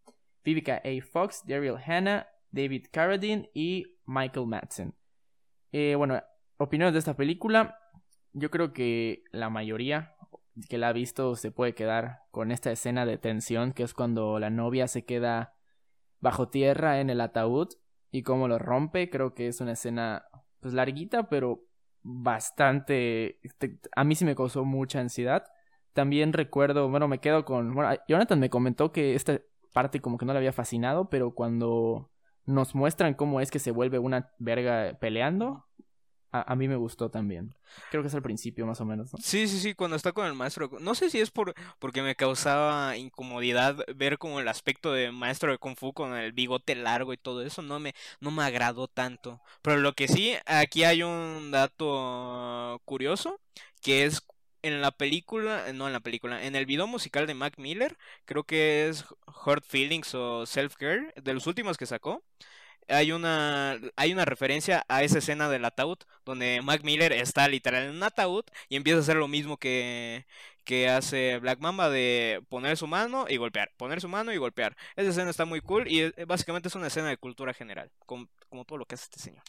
Vivica 0.43 0.81
A. 0.83 1.01
Fox, 1.11 1.43
Daryl 1.45 1.75
Hannah, 1.85 2.27
David 2.51 2.85
Carradine 2.91 3.51
y 3.53 3.97
Michael 4.05 4.47
Madsen. 4.47 4.95
Eh, 5.71 5.95
bueno, 5.95 6.21
opiniones 6.57 6.93
de 6.93 6.99
esta 6.99 7.15
película. 7.15 7.77
Yo 8.33 8.49
creo 8.49 8.71
que 8.73 9.23
la 9.31 9.49
mayoría 9.49 10.15
que 10.69 10.77
la 10.77 10.89
ha 10.89 10.93
visto 10.93 11.35
se 11.35 11.51
puede 11.51 11.73
quedar 11.75 12.23
con 12.31 12.51
esta 12.51 12.71
escena 12.71 13.05
de 13.05 13.17
tensión, 13.17 13.73
que 13.73 13.83
es 13.83 13.93
cuando 13.93 14.39
la 14.39 14.49
novia 14.49 14.87
se 14.87 15.05
queda 15.05 15.55
bajo 16.19 16.49
tierra 16.49 16.99
en 16.99 17.09
el 17.09 17.21
ataúd 17.21 17.69
y 18.11 18.23
cómo 18.23 18.47
lo 18.47 18.57
rompe. 18.59 19.09
Creo 19.09 19.33
que 19.33 19.47
es 19.47 19.61
una 19.61 19.73
escena 19.73 20.25
pues 20.59 20.73
larguita, 20.73 21.29
pero 21.29 21.63
bastante... 22.01 23.39
te- 23.57 23.79
A 23.95 24.03
mí 24.03 24.15
sí 24.15 24.25
me 24.25 24.35
causó 24.35 24.65
mucha 24.65 24.99
ansiedad. 24.99 25.45
También 25.93 26.33
recuerdo, 26.33 26.89
bueno, 26.89 27.07
me 27.07 27.19
quedo 27.19 27.45
con... 27.45 27.73
Bueno, 27.73 27.95
Jonathan 28.07 28.39
me 28.39 28.49
comentó 28.49 28.91
que 28.91 29.15
esta 29.15 29.41
parte 29.73 29.99
como 30.01 30.17
que 30.17 30.25
no 30.25 30.33
le 30.33 30.39
había 30.39 30.53
fascinado, 30.53 31.09
pero 31.09 31.33
cuando 31.33 32.11
nos 32.45 32.75
muestran 32.75 33.13
cómo 33.13 33.41
es 33.41 33.51
que 33.51 33.59
se 33.59 33.71
vuelve 33.71 33.99
una 33.99 34.31
verga 34.39 34.97
peleando, 34.99 35.65
a, 36.39 36.51
a 36.51 36.55
mí 36.55 36.67
me 36.67 36.75
gustó 36.75 37.09
también. 37.09 37.53
Creo 37.91 38.01
que 38.01 38.07
es 38.07 38.15
al 38.15 38.21
principio 38.21 38.65
más 38.65 38.81
o 38.81 38.85
menos, 38.85 39.13
¿no? 39.13 39.19
Sí, 39.21 39.47
sí, 39.47 39.59
sí, 39.59 39.73
cuando 39.73 39.95
está 39.95 40.11
con 40.11 40.25
el 40.25 40.33
maestro. 40.33 40.69
No 40.79 40.95
sé 40.95 41.09
si 41.09 41.19
es 41.19 41.31
por 41.31 41.53
porque 41.79 42.01
me 42.01 42.15
causaba 42.15 42.97
incomodidad 42.97 43.77
ver 43.95 44.17
como 44.17 44.39
el 44.39 44.47
aspecto 44.47 44.93
de 44.93 45.11
maestro 45.11 45.51
de 45.51 45.57
Kung 45.57 45.75
Fu 45.77 45.93
con 45.93 46.15
el 46.15 46.31
bigote 46.31 46.75
largo 46.75 47.13
y 47.13 47.17
todo 47.17 47.41
eso. 47.43 47.61
No 47.61 47.79
me, 47.79 47.93
no 48.19 48.31
me 48.31 48.43
agradó 48.43 48.87
tanto. 48.87 49.41
Pero 49.61 49.77
lo 49.77 49.93
que 49.93 50.07
sí, 50.07 50.35
aquí 50.45 50.83
hay 50.83 51.03
un 51.03 51.51
dato 51.51 52.81
curioso, 52.85 53.39
que 53.81 54.05
es 54.05 54.25
en 54.63 54.81
la 54.81 54.91
película, 54.91 55.71
no 55.73 55.87
en 55.87 55.93
la 55.93 55.99
película, 55.99 56.43
en 56.43 56.55
el 56.55 56.65
video 56.65 56.87
musical 56.87 57.27
de 57.27 57.33
Mac 57.33 57.57
Miller, 57.57 57.97
creo 58.25 58.43
que 58.43 58.87
es 58.89 59.05
Hurt 59.45 59.63
Feelings 59.65 60.13
o 60.15 60.45
Self 60.45 60.75
Care, 60.75 61.13
de 61.21 61.33
los 61.33 61.47
últimos 61.47 61.77
que 61.77 61.85
sacó. 61.85 62.23
Hay 62.87 63.11
una, 63.11 63.79
hay 63.95 64.13
una 64.13 64.25
referencia 64.25 64.85
a 64.87 65.03
esa 65.03 65.17
escena 65.19 65.49
del 65.49 65.65
ataúd, 65.65 65.97
donde 66.25 66.61
Mac 66.63 66.83
Miller 66.83 67.11
está 67.13 67.47
literal 67.47 67.83
en 67.83 67.95
un 67.95 68.03
ataúd 68.03 68.45
y 68.69 68.75
empieza 68.77 68.97
a 68.99 69.01
hacer 69.01 69.17
lo 69.17 69.27
mismo 69.27 69.57
que, 69.57 70.25
que 70.63 70.89
hace 70.89 71.39
Black 71.39 71.59
Mamba 71.59 71.89
de 71.89 72.43
poner 72.49 72.77
su 72.77 72.87
mano 72.87 73.25
y 73.29 73.37
golpear, 73.37 73.71
poner 73.77 74.01
su 74.01 74.07
mano 74.09 74.33
y 74.33 74.37
golpear. 74.37 74.75
Esa 74.95 75.09
escena 75.09 75.29
está 75.29 75.45
muy 75.45 75.61
cool 75.61 75.87
y 75.87 76.01
eh, 76.01 76.13
básicamente 76.27 76.67
es 76.67 76.75
una 76.75 76.87
escena 76.87 77.09
de 77.09 77.17
cultura 77.17 77.53
general, 77.53 77.91
com- 78.05 78.27
como, 78.49 78.65
todo 78.65 78.77
lo 78.77 78.85
que 78.85 78.95
hace 78.95 79.05
este 79.05 79.19
señor. 79.19 79.43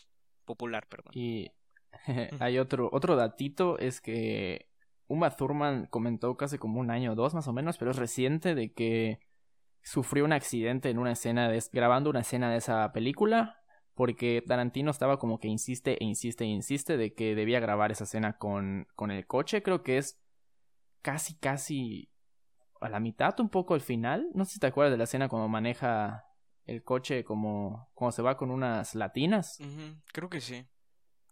Popular, 0.44 0.86
perdón. 0.86 1.12
Y 1.14 1.50
hay 2.40 2.58
otro, 2.58 2.88
otro 2.92 3.16
datito, 3.16 3.78
es 3.78 4.00
que 4.00 4.68
Uma 5.08 5.30
Thurman 5.30 5.86
comentó 5.86 6.36
casi 6.36 6.58
como 6.58 6.80
un 6.80 6.90
año 6.90 7.12
o 7.12 7.14
dos 7.14 7.34
más 7.34 7.48
o 7.48 7.52
menos, 7.52 7.78
pero 7.78 7.90
es 7.90 7.96
reciente 7.96 8.54
de 8.54 8.72
que 8.72 9.20
sufrió 9.82 10.24
un 10.24 10.32
accidente 10.32 10.90
en 10.90 10.98
una 10.98 11.12
escena 11.12 11.48
de, 11.48 11.62
grabando 11.72 12.10
una 12.10 12.20
escena 12.20 12.50
de 12.50 12.58
esa 12.58 12.92
película, 12.92 13.60
porque 13.94 14.42
Tarantino 14.46 14.90
estaba 14.90 15.18
como 15.18 15.40
que 15.40 15.48
insiste 15.48 16.02
e 16.02 16.04
insiste 16.04 16.44
e 16.44 16.48
insiste 16.48 16.96
de 16.96 17.14
que 17.14 17.34
debía 17.34 17.60
grabar 17.60 17.90
esa 17.90 18.04
escena 18.04 18.38
con, 18.38 18.86
con 18.94 19.10
el 19.10 19.26
coche, 19.26 19.62
creo 19.62 19.82
que 19.82 19.98
es 19.98 20.20
casi, 21.02 21.34
casi 21.36 22.10
a 22.80 22.88
la 22.88 23.00
mitad, 23.00 23.38
un 23.40 23.48
poco 23.48 23.74
al 23.74 23.80
final. 23.80 24.28
No 24.34 24.44
sé 24.44 24.54
si 24.54 24.60
te 24.60 24.66
acuerdas 24.66 24.92
de 24.92 24.98
la 24.98 25.04
escena 25.04 25.28
cuando 25.28 25.48
maneja 25.48 26.26
el 26.64 26.82
coche 26.82 27.24
como, 27.24 27.90
como 27.94 28.12
se 28.12 28.22
va 28.22 28.36
con 28.36 28.50
unas 28.50 28.94
latinas. 28.94 29.58
Creo 30.12 30.28
que 30.28 30.40
sí. 30.40 30.66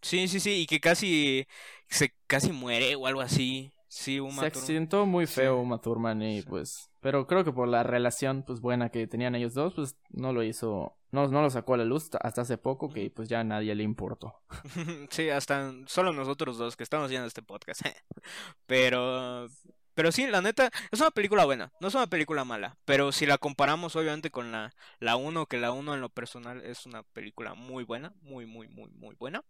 Sí, 0.02 0.28
sí, 0.28 0.40
sí, 0.40 0.62
y 0.62 0.66
que 0.66 0.80
casi 0.80 1.46
se 1.88 2.14
casi 2.26 2.52
muere 2.52 2.94
o 2.96 3.06
algo 3.06 3.20
así. 3.20 3.72
Sí, 3.98 4.20
Uma 4.20 4.30
Se 4.42 4.50
Thurman. 4.50 4.62
accidentó 4.62 5.06
muy 5.06 5.26
Sí. 5.26 5.34
feo 5.34 5.58
Uma 5.58 5.80
Thurman 5.80 6.22
y 6.22 6.42
Sí. 6.42 6.46
pues... 6.48 6.90
Pero 7.00 7.26
creo 7.26 7.44
que 7.44 7.52
por 7.52 7.68
la 7.68 7.82
relación 7.82 8.42
pues 8.46 8.60
buena 8.60 8.90
que 8.90 9.06
tenían 9.06 9.34
ellos 9.34 9.54
dos, 9.54 9.74
pues 9.74 9.96
no 10.10 10.32
lo 10.32 10.42
hizo... 10.42 10.96
No, 11.12 11.28
no 11.28 11.40
lo 11.40 11.48
sacó 11.50 11.74
a 11.74 11.76
la 11.78 11.84
luz 11.84 12.04
hasta- 12.04 12.18
hasta 12.18 12.40
hace 12.42 12.58
poco 12.58 12.90
que 12.90 13.10
pues 13.10 13.28
ya 13.28 13.40
a 13.40 13.44
nadie 13.44 13.74
le 13.74 13.82
importó. 13.84 14.34
Sí, 15.10 15.30
hasta 15.30 15.72
solo 15.86 16.12
nosotros 16.12 16.58
dos 16.58 16.76
que 16.76 16.82
estamos 16.82 17.06
haciendo 17.06 17.26
este 17.26 17.42
podcast. 17.42 17.80
Pero 18.66 19.48
Pero 19.94 20.12
sí, 20.12 20.26
la 20.26 20.42
neta, 20.42 20.70
es 20.90 21.00
una 21.00 21.10
película 21.10 21.46
buena, 21.46 21.72
no 21.80 21.88
es 21.88 21.94
una 21.94 22.06
película 22.06 22.44
mala. 22.44 22.76
Pero 22.84 23.12
si 23.12 23.24
la 23.24 23.38
comparamos 23.38 23.96
obviamente 23.96 24.30
con 24.30 24.52
la, 24.52 24.74
la 25.00 25.16
1, 25.16 25.46
que 25.46 25.56
la 25.56 25.72
1 25.72 25.94
en 25.94 26.00
lo 26.02 26.10
personal 26.10 26.60
es 26.66 26.84
una 26.84 27.02
película 27.02 27.54
muy 27.54 27.82
buena, 27.84 28.12
muy, 28.20 28.44
muy, 28.44 28.68
muy, 28.68 28.90
muy 28.90 29.14
buena. 29.14 29.42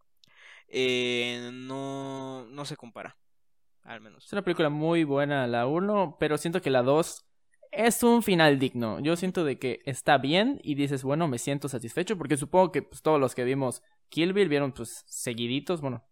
Eh, 0.68 1.50
no, 1.52 2.44
no 2.46 2.64
se 2.64 2.76
compara, 2.76 3.16
al 3.86 4.00
menos. 4.00 4.26
Es 4.26 4.32
una 4.32 4.42
película 4.42 4.68
muy 4.68 5.04
buena 5.04 5.46
la 5.46 5.66
1, 5.66 6.16
pero 6.18 6.38
siento 6.38 6.60
que 6.60 6.70
la 6.70 6.82
2 6.82 7.24
es 7.72 8.02
un 8.02 8.22
final 8.22 8.58
digno. 8.58 9.00
Yo 9.00 9.16
siento 9.16 9.44
de 9.44 9.58
que 9.58 9.80
está 9.84 10.18
bien 10.18 10.60
y 10.62 10.74
dices, 10.74 11.02
bueno, 11.04 11.28
me 11.28 11.38
siento 11.38 11.68
satisfecho 11.68 12.16
porque 12.18 12.36
supongo 12.36 12.72
que 12.72 12.82
pues, 12.82 13.02
todos 13.02 13.20
los 13.20 13.34
que 13.34 13.44
vimos 13.44 13.82
Kill 14.08 14.32
Bill 14.32 14.48
vieron 14.48 14.72
pues 14.72 15.04
seguiditos, 15.06 15.80
bueno, 15.80 16.04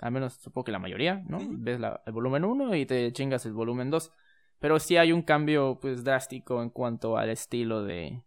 al 0.00 0.12
menos 0.12 0.34
supongo 0.34 0.64
que 0.64 0.72
la 0.72 0.78
mayoría, 0.78 1.22
¿no? 1.26 1.38
Ves 1.42 1.78
la, 1.78 2.02
el 2.06 2.12
volumen 2.12 2.44
1 2.44 2.74
y 2.74 2.86
te 2.86 3.12
chingas 3.12 3.46
el 3.46 3.52
volumen 3.52 3.90
2. 3.90 4.12
Pero 4.58 4.78
sí 4.78 4.96
hay 4.96 5.12
un 5.12 5.22
cambio 5.22 5.78
pues 5.80 6.04
drástico 6.04 6.62
en 6.62 6.70
cuanto 6.70 7.16
al 7.16 7.30
estilo 7.30 7.84
de 7.84 8.22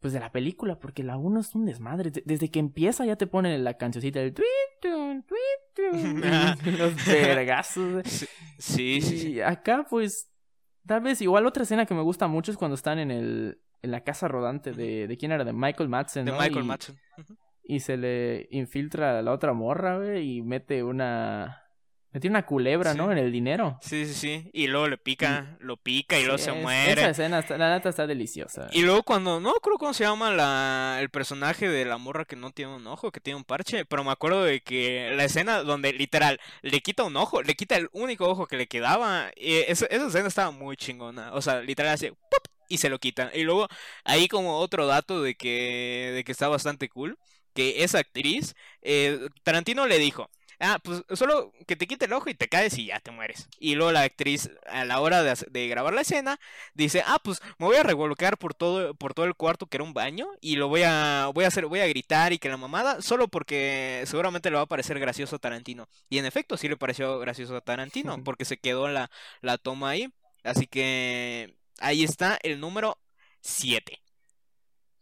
pues 0.00 0.12
de 0.12 0.20
la 0.20 0.32
película, 0.32 0.78
porque 0.78 1.02
la 1.04 1.16
1 1.18 1.40
es 1.40 1.54
un 1.54 1.66
desmadre. 1.66 2.10
Desde 2.24 2.50
que 2.50 2.58
empieza 2.58 3.04
ya 3.04 3.16
te 3.16 3.26
ponen 3.26 3.62
la 3.64 3.74
cancioncita 3.74 4.18
del 4.20 4.32
tweet, 4.34 4.46
tweet, 4.80 5.92
los 6.78 7.06
vergazos. 7.06 8.26
Sí, 8.58 9.00
sí, 9.00 9.32
Y 9.34 9.40
acá 9.40 9.86
pues 9.88 10.30
tal 10.86 11.00
vez 11.00 11.22
igual 11.22 11.46
otra 11.46 11.62
escena 11.62 11.86
que 11.86 11.94
me 11.94 12.02
gusta 12.02 12.26
mucho 12.28 12.50
es 12.50 12.58
cuando 12.58 12.74
están 12.74 12.98
en 12.98 13.10
el 13.10 13.58
en 13.82 13.90
la 13.90 14.02
casa 14.04 14.28
rodante 14.28 14.72
de 14.72 15.06
de 15.08 15.16
quién 15.16 15.32
era 15.32 15.44
de 15.44 15.54
Michael 15.54 15.88
Madsen, 15.88 16.26
De 16.26 16.32
¿no? 16.32 16.38
Michael 16.38 16.64
Y- 16.64 16.68
Madsen. 16.68 16.98
y 17.64 17.80
se 17.80 17.96
le 17.96 18.48
infiltra 18.50 19.18
a 19.18 19.22
la 19.22 19.32
otra 19.32 19.54
morra, 19.54 19.96
güey, 19.98 20.36
y 20.38 20.42
mete 20.42 20.82
una... 20.82 21.59
Mete 22.12 22.26
una 22.28 22.44
culebra, 22.44 22.92
Sí. 22.92 22.98
¿no? 22.98 23.12
En 23.12 23.18
el 23.18 23.30
dinero. 23.30 23.78
Sí, 23.82 24.04
sí, 24.04 24.14
sí. 24.14 24.50
Y 24.52 24.66
luego 24.66 24.88
le 24.88 24.98
pica, 24.98 25.56
lo 25.60 25.76
pica 25.76 26.18
y 26.18 26.22
luego 26.24 26.38
se 26.38 26.50
es- 26.50 26.56
muere. 26.60 26.92
Esa 27.00 27.10
escena, 27.10 27.38
está- 27.38 27.56
la 27.56 27.72
neta, 27.74 27.88
está 27.88 28.06
deliciosa. 28.06 28.66
Y 28.72 28.82
luego 28.82 29.04
cuando, 29.04 29.38
no 29.38 29.52
creo 29.62 29.76
cómo 29.78 29.94
se 29.94 30.02
llama 30.02 30.32
la, 30.32 30.98
el 31.00 31.08
personaje 31.10 31.68
de 31.68 31.84
la 31.84 31.98
morra 31.98 32.24
que 32.24 32.34
no 32.34 32.50
tiene 32.50 32.74
un 32.74 32.86
ojo, 32.88 33.12
que 33.12 33.20
tiene 33.20 33.36
un 33.36 33.44
parche, 33.44 33.84
pero 33.84 34.02
me 34.02 34.10
acuerdo 34.10 34.42
de 34.42 34.60
que 34.60 35.12
la 35.14 35.24
escena 35.24 35.62
donde 35.62 35.92
literal 35.92 36.40
le 36.62 36.80
quita 36.80 37.04
un 37.04 37.16
ojo, 37.16 37.42
le 37.42 37.54
quita 37.54 37.76
el 37.76 37.88
único 37.92 38.26
ojo 38.28 38.46
que 38.46 38.56
le 38.56 38.66
quedaba, 38.66 39.30
y 39.36 39.54
esa, 39.68 39.86
esa 39.86 40.06
escena 40.08 40.26
estaba 40.26 40.50
muy 40.50 40.76
chingona, 40.76 41.32
o 41.32 41.40
sea, 41.40 41.60
literal 41.60 41.94
hace 41.94 42.10
¡pop! 42.10 42.44
y 42.68 42.78
se 42.78 42.88
lo 42.88 42.98
quita. 42.98 43.30
Y 43.34 43.42
luego 43.44 43.68
ahí 44.04 44.26
como 44.26 44.58
otro 44.58 44.86
dato 44.86 45.22
de 45.22 45.36
que, 45.36 46.10
de 46.14 46.24
que 46.24 46.32
está 46.32 46.48
bastante 46.48 46.88
cool, 46.88 47.18
que 47.54 47.82
esa 47.84 47.98
actriz, 47.98 48.54
eh, 48.82 49.28
Tarantino 49.44 49.86
le 49.86 49.98
dijo, 49.98 50.28
Ah, 50.62 50.78
pues 50.82 51.02
solo 51.14 51.52
que 51.66 51.74
te 51.74 51.86
quite 51.86 52.04
el 52.04 52.12
ojo 52.12 52.28
y 52.28 52.34
te 52.34 52.48
caes 52.48 52.76
y 52.76 52.86
ya 52.86 53.00
te 53.00 53.10
mueres. 53.10 53.48
Y 53.58 53.76
luego 53.76 53.92
la 53.92 54.02
actriz, 54.02 54.50
a 54.66 54.84
la 54.84 55.00
hora 55.00 55.22
de, 55.22 55.68
grabar 55.68 55.94
la 55.94 56.02
escena, 56.02 56.38
dice, 56.74 57.02
ah, 57.06 57.18
pues 57.22 57.40
me 57.58 57.64
voy 57.64 57.76
a 57.76 57.82
revolcar 57.82 58.36
por 58.36 58.52
todo, 58.52 58.92
por 58.94 59.14
todo 59.14 59.24
el 59.24 59.34
cuarto 59.34 59.66
que 59.66 59.78
era 59.78 59.84
un 59.84 59.94
baño 59.94 60.28
y 60.42 60.56
lo 60.56 60.68
voy 60.68 60.82
a, 60.84 61.30
voy 61.32 61.44
a 61.44 61.48
hacer, 61.48 61.64
voy 61.64 61.80
a 61.80 61.86
gritar 61.86 62.34
y 62.34 62.38
que 62.38 62.50
la 62.50 62.58
mamada, 62.58 63.00
solo 63.00 63.28
porque 63.28 64.04
seguramente 64.06 64.50
le 64.50 64.56
va 64.56 64.62
a 64.62 64.66
parecer 64.66 64.98
gracioso 65.00 65.36
a 65.36 65.38
Tarantino. 65.38 65.88
Y 66.10 66.18
en 66.18 66.26
efecto, 66.26 66.58
sí 66.58 66.68
le 66.68 66.76
pareció 66.76 67.18
gracioso 67.18 67.56
a 67.56 67.62
Tarantino, 67.62 68.22
porque 68.22 68.44
se 68.44 68.58
quedó 68.58 68.88
la, 68.88 69.10
la 69.40 69.56
toma 69.58 69.90
ahí. 69.90 70.12
Así 70.44 70.66
que 70.66 71.56
ahí 71.80 72.04
está 72.04 72.38
el 72.42 72.60
número 72.60 72.98
7. 73.40 74.00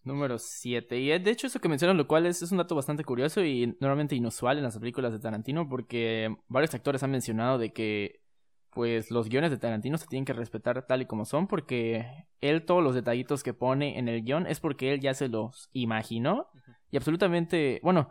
Número 0.09 0.39
7. 0.39 0.99
Y 0.99 1.13
eh, 1.13 1.19
de 1.19 1.31
hecho 1.31 1.47
eso 1.47 1.61
que 1.61 1.69
mencionas, 1.69 1.97
lo 1.97 2.09
cual 2.09 2.25
es, 2.25 2.41
es 2.43 2.51
un 2.51 2.59
dato 2.59 2.75
bastante 2.75 3.05
curioso 3.05 3.45
y 3.45 3.77
normalmente 3.79 4.17
inusual 4.17 4.57
en 4.57 4.65
las 4.65 4.79
películas 4.79 5.13
de 5.13 5.21
Tarantino, 5.21 5.69
porque 5.69 6.35
varios 6.49 6.75
actores 6.75 7.03
han 7.03 7.11
mencionado 7.11 7.59
de 7.59 7.73
que 7.73 8.23
pues 8.71 9.11
los 9.11 9.29
guiones 9.29 9.51
de 9.51 9.59
Tarantino 9.59 9.99
se 9.99 10.07
tienen 10.07 10.25
que 10.25 10.33
respetar 10.33 10.87
tal 10.87 11.03
y 11.03 11.07
como 11.07 11.27
son, 11.27 11.47
porque 11.47 12.27
él 12.41 12.65
todos 12.65 12.83
los 12.83 12.95
detallitos 12.95 13.43
que 13.43 13.53
pone 13.53 13.99
en 13.99 14.09
el 14.09 14.23
guion 14.23 14.47
es 14.47 14.61
porque 14.61 14.95
él 14.95 15.01
ya 15.01 15.13
se 15.13 15.29
los 15.29 15.69
imaginó. 15.73 16.49
Y 16.91 16.97
absolutamente, 16.97 17.81
bueno, 17.83 18.09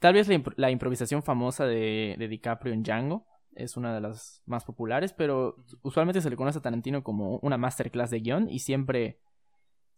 tal 0.00 0.14
vez 0.14 0.28
la, 0.28 0.42
la 0.56 0.70
improvisación 0.70 1.22
famosa 1.22 1.64
de, 1.64 2.16
de 2.18 2.28
DiCaprio 2.28 2.74
en 2.74 2.82
Django 2.82 3.26
es 3.54 3.78
una 3.78 3.94
de 3.94 4.00
las 4.02 4.42
más 4.44 4.64
populares, 4.64 5.14
pero 5.14 5.56
usualmente 5.82 6.20
se 6.20 6.28
le 6.28 6.36
conoce 6.36 6.58
a 6.58 6.62
Tarantino 6.62 7.02
como 7.02 7.38
una 7.38 7.56
masterclass 7.56 8.10
de 8.10 8.20
guion 8.20 8.50
y 8.50 8.58
siempre 8.58 9.20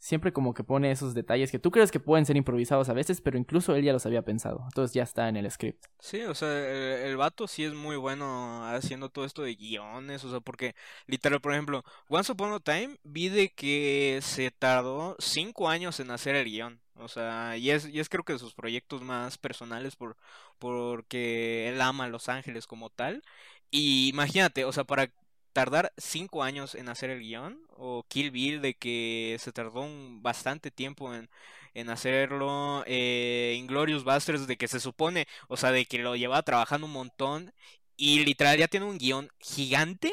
siempre 0.07 0.33
como 0.33 0.55
que 0.55 0.63
pone 0.63 0.93
esos 0.93 1.15
detalles 1.15 1.51
que 1.51 1.59
tú 1.59 1.73
crees 1.73 1.91
que 1.91 1.99
pueden 1.99 2.25
ser 2.25 2.37
improvisados 2.37 2.89
a 2.89 2.93
veces, 2.93 3.21
pero 3.21 3.39
incluso 3.39 3.75
él 3.75 3.83
ya 3.83 3.93
los 3.93 4.07
había 4.07 4.23
pensado. 4.23 4.63
Entonces 4.67 4.95
ya 4.95 5.03
está 5.03 5.29
en 5.29 5.37
el 5.37 5.51
script. 5.51 5.85
Sí, 5.99 6.23
o 6.23 6.33
sea, 6.33 6.49
el, 6.49 7.09
el 7.09 7.17
vato 7.17 7.49
sí 7.49 7.65
es 7.65 7.75
muy 7.75 7.97
bueno 7.97 8.65
haciendo 8.69 9.09
todo 9.09 9.25
esto 9.25 9.43
de 9.43 9.57
guiones, 9.57 10.23
o 10.23 10.31
sea, 10.31 10.39
porque 10.39 10.77
literal, 11.09 11.41
por 11.41 11.53
ejemplo, 11.55 11.83
Once 12.09 12.31
Upon 12.31 12.53
a 12.53 12.61
Time 12.61 13.01
vi 13.03 13.29
de 13.31 13.53
que 13.53 14.21
se 14.23 14.53
tardó 14.53 15.17
cinco 15.19 15.69
años 15.69 15.99
en 15.99 16.13
hacer 16.13 16.37
el 16.37 16.45
guion, 16.45 16.81
o 16.95 17.09
sea, 17.09 17.57
y 17.57 17.71
es, 17.71 17.89
y 17.89 17.99
es 17.99 18.09
creo 18.09 18.23
que 18.25 18.35
de 18.35 18.39
sus 18.39 18.55
proyectos 18.55 19.03
más 19.03 19.39
personales 19.39 19.97
por, 19.97 20.17
porque 20.61 21.69
él 21.69 21.81
ama 21.81 22.07
Los 22.07 22.29
Ángeles 22.29 22.69
como 22.69 22.91
tal, 22.91 23.25
y 23.73 24.09
imagínate, 24.09 24.65
o 24.65 24.71
sea, 24.73 24.85
para 24.85 25.11
tardar 25.57 25.91
cinco 25.97 26.43
años 26.43 26.75
en 26.75 26.91
hacer 26.91 27.09
el 27.09 27.21
guion, 27.21 27.59
o 27.79 28.05
Kill 28.09 28.31
Bill 28.31 28.61
de 28.61 28.75
que 28.75 29.39
se 29.41 29.53
tardó 29.53 29.81
un 29.81 30.23
bastante 30.23 30.71
tiempo 30.71 31.15
en, 31.15 31.31
en 31.73 31.89
hacerlo, 31.89 32.85
eh, 32.87 33.55
Inglorious 33.59 34.05
Basterds 34.05 34.47
de 34.47 34.59
que 34.59 34.69
se 34.69 34.81
supone, 34.81 35.27
o 35.49 35.57
sea, 35.57 35.73
de 35.73 35.87
que 35.87 35.99
lo 35.99 36.15
llevaba 36.15 36.43
trabajando 36.43 36.87
un 36.87 36.93
montón 36.93 37.55
y 37.97 38.23
literal 38.27 38.59
ya 38.59 38.69
tiene 38.69 38.85
un 38.85 38.99
guion 38.99 39.31
gigante 39.41 40.13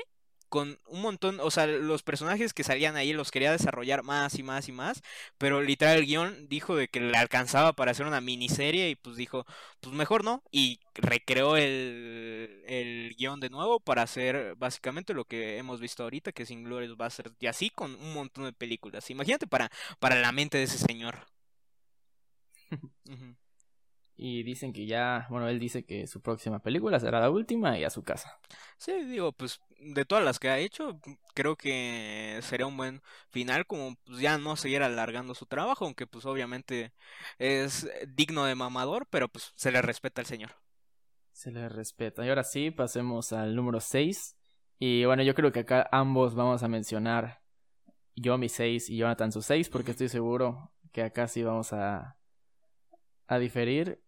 con 0.53 0.79
un 0.87 1.01
montón, 1.01 1.39
o 1.41 1.49
sea, 1.51 1.65
los 1.67 2.03
personajes 2.03 2.53
que 2.53 2.63
salían 2.63 2.95
ahí 2.95 3.11
los 3.13 3.31
quería 3.31 3.51
desarrollar 3.51 4.03
más 4.03 4.37
y 4.37 4.43
más 4.43 4.69
y 4.69 4.71
más, 4.71 5.01
pero 5.39 5.61
literal 5.63 5.97
el 5.97 6.05
guion 6.05 6.47
dijo 6.47 6.75
de 6.75 6.87
que 6.89 6.99
le 6.99 7.17
alcanzaba 7.17 7.73
para 7.73 7.91
hacer 7.91 8.05
una 8.05 8.21
miniserie 8.21 8.89
y 8.91 8.95
pues 8.95 9.15
dijo, 9.17 9.45
pues 9.81 9.95
mejor 9.95 10.23
no, 10.23 10.43
y 10.51 10.79
recreó 10.95 11.57
el, 11.57 12.63
el 12.67 13.15
guion 13.17 13.39
de 13.39 13.49
nuevo 13.49 13.79
para 13.79 14.03
hacer 14.03 14.55
básicamente 14.57 15.13
lo 15.15 15.25
que 15.25 15.57
hemos 15.57 15.79
visto 15.79 16.03
ahorita, 16.03 16.31
que 16.31 16.43
es 16.43 16.51
Inglourious 16.51 16.97
Basterds, 16.97 17.35
y 17.39 17.47
así 17.47 17.69
con 17.71 17.95
un 17.95 18.13
montón 18.13 18.45
de 18.45 18.53
películas. 18.53 19.09
Imagínate 19.09 19.47
para, 19.47 19.71
para 19.99 20.15
la 20.19 20.31
mente 20.31 20.57
de 20.59 20.65
ese 20.65 20.77
señor. 20.77 21.25
Ujú. 23.09 23.35
Y 24.15 24.43
dicen 24.43 24.73
que 24.73 24.85
ya, 24.85 25.25
bueno, 25.29 25.47
él 25.47 25.59
dice 25.59 25.85
que 25.85 26.05
su 26.05 26.21
próxima 26.21 26.59
película 26.59 26.99
será 26.99 27.19
la 27.19 27.31
última 27.31 27.79
y 27.79 27.83
a 27.83 27.89
su 27.89 28.03
casa. 28.03 28.39
Sí, 28.77 28.91
digo, 29.05 29.31
pues 29.31 29.59
de 29.79 30.05
todas 30.05 30.23
las 30.23 30.39
que 30.39 30.49
ha 30.49 30.59
hecho, 30.59 30.99
creo 31.33 31.55
que 31.55 32.39
sería 32.43 32.67
un 32.67 32.77
buen 32.77 33.01
final, 33.29 33.65
como 33.65 33.95
pues 34.05 34.19
ya 34.19 34.37
no 34.37 34.55
seguir 34.55 34.83
alargando 34.83 35.33
su 35.33 35.45
trabajo, 35.45 35.85
aunque 35.85 36.07
pues 36.07 36.25
obviamente 36.25 36.93
es 37.39 37.89
digno 38.07 38.45
de 38.45 38.55
mamador, 38.55 39.07
pero 39.09 39.27
pues 39.27 39.51
se 39.55 39.71
le 39.71 39.81
respeta 39.81 40.21
al 40.21 40.27
señor. 40.27 40.51
Se 41.31 41.51
le 41.51 41.67
respeta. 41.67 42.23
Y 42.23 42.29
ahora 42.29 42.43
sí, 42.43 42.69
pasemos 42.69 43.33
al 43.33 43.55
número 43.55 43.79
6. 43.79 44.37
Y 44.77 45.05
bueno, 45.05 45.23
yo 45.23 45.33
creo 45.33 45.51
que 45.51 45.61
acá 45.61 45.89
ambos 45.91 46.35
vamos 46.35 46.61
a 46.61 46.67
mencionar 46.67 47.41
yo 48.15 48.37
mi 48.37 48.49
6 48.49 48.89
y 48.89 48.97
Jonathan 48.97 49.31
su 49.31 49.41
6, 49.41 49.69
porque 49.69 49.91
estoy 49.91 50.09
seguro 50.09 50.71
que 50.91 51.01
acá 51.01 51.27
sí 51.27 51.41
vamos 51.41 51.73
a, 51.73 52.15
a 53.27 53.39
diferir. 53.39 54.01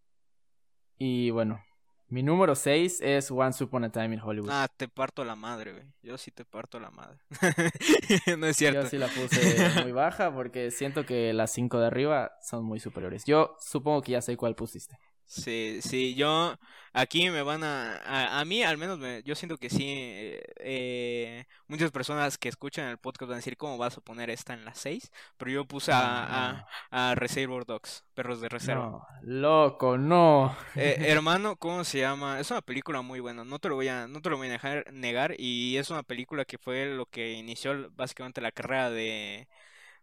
Y 0.97 1.29
bueno, 1.31 1.63
mi 2.07 2.21
número 2.21 2.55
6 2.55 3.01
es 3.01 3.31
Once 3.31 3.63
Upon 3.63 3.83
a 3.83 3.91
Time 3.91 4.13
in 4.13 4.21
Hollywood. 4.21 4.49
Ah, 4.51 4.67
te 4.75 4.87
parto 4.87 5.25
la 5.25 5.35
madre, 5.35 5.71
güey. 5.71 5.85
Yo 6.03 6.17
sí 6.17 6.31
te 6.31 6.45
parto 6.45 6.79
la 6.79 6.91
madre. 6.91 7.17
no 8.37 8.45
es 8.45 8.57
cierto. 8.57 8.83
Yo 8.83 8.87
sí 8.87 8.97
la 8.97 9.07
puse 9.07 9.81
muy 9.81 9.91
baja 9.91 10.33
porque 10.33 10.69
siento 10.71 11.05
que 11.05 11.33
las 11.33 11.51
5 11.51 11.79
de 11.79 11.87
arriba 11.87 12.33
son 12.41 12.63
muy 12.63 12.79
superiores. 12.79 13.25
Yo 13.25 13.55
supongo 13.59 14.01
que 14.01 14.13
ya 14.13 14.21
sé 14.21 14.37
cuál 14.37 14.55
pusiste. 14.55 14.97
Sí, 15.25 15.79
sí, 15.81 16.15
yo 16.15 16.55
aquí 16.93 17.29
me 17.29 17.41
van 17.41 17.63
a, 17.63 17.97
a, 17.97 18.39
a 18.39 18.45
mí 18.45 18.63
al 18.63 18.77
menos 18.77 18.99
me, 18.99 19.23
yo 19.23 19.35
siento 19.35 19.57
que 19.57 19.69
sí, 19.69 19.83
eh, 19.87 20.43
eh, 20.57 21.45
muchas 21.67 21.91
personas 21.91 22.37
que 22.37 22.47
escuchan 22.49 22.87
el 22.89 22.97
podcast 22.99 23.29
van 23.29 23.33
a 23.33 23.37
decir 23.37 23.57
cómo 23.57 23.77
vas 23.77 23.97
a 23.97 24.01
poner 24.01 24.29
esta 24.29 24.53
en 24.53 24.65
las 24.65 24.77
6, 24.79 25.11
pero 25.37 25.51
yo 25.51 25.65
puse 25.65 25.91
a, 25.91 26.59
a, 26.91 27.11
a 27.11 27.15
Reservoir 27.15 27.65
Dogs, 27.65 28.05
Perros 28.13 28.39
de 28.41 28.49
Reserva. 28.49 28.89
No, 28.89 29.07
loco, 29.21 29.97
no. 29.97 30.55
Eh, 30.77 30.97
hermano, 31.09 31.55
¿cómo 31.55 31.85
se 31.85 31.99
llama? 31.99 32.39
Es 32.39 32.51
una 32.51 32.61
película 32.61 33.01
muy 33.01 33.21
buena, 33.21 33.45
no 33.45 33.59
te 33.59 33.69
lo 33.69 33.75
voy 33.75 33.87
a, 33.87 34.07
no 34.07 34.21
te 34.21 34.29
lo 34.29 34.35
voy 34.37 34.47
a 34.47 34.51
dejar 34.51 34.91
negar 34.91 35.33
y 35.37 35.77
es 35.77 35.89
una 35.89 36.03
película 36.03 36.43
que 36.43 36.57
fue 36.57 36.85
lo 36.87 37.05
que 37.05 37.33
inició 37.33 37.89
básicamente 37.91 38.41
la 38.41 38.51
carrera 38.51 38.89
de 38.89 39.47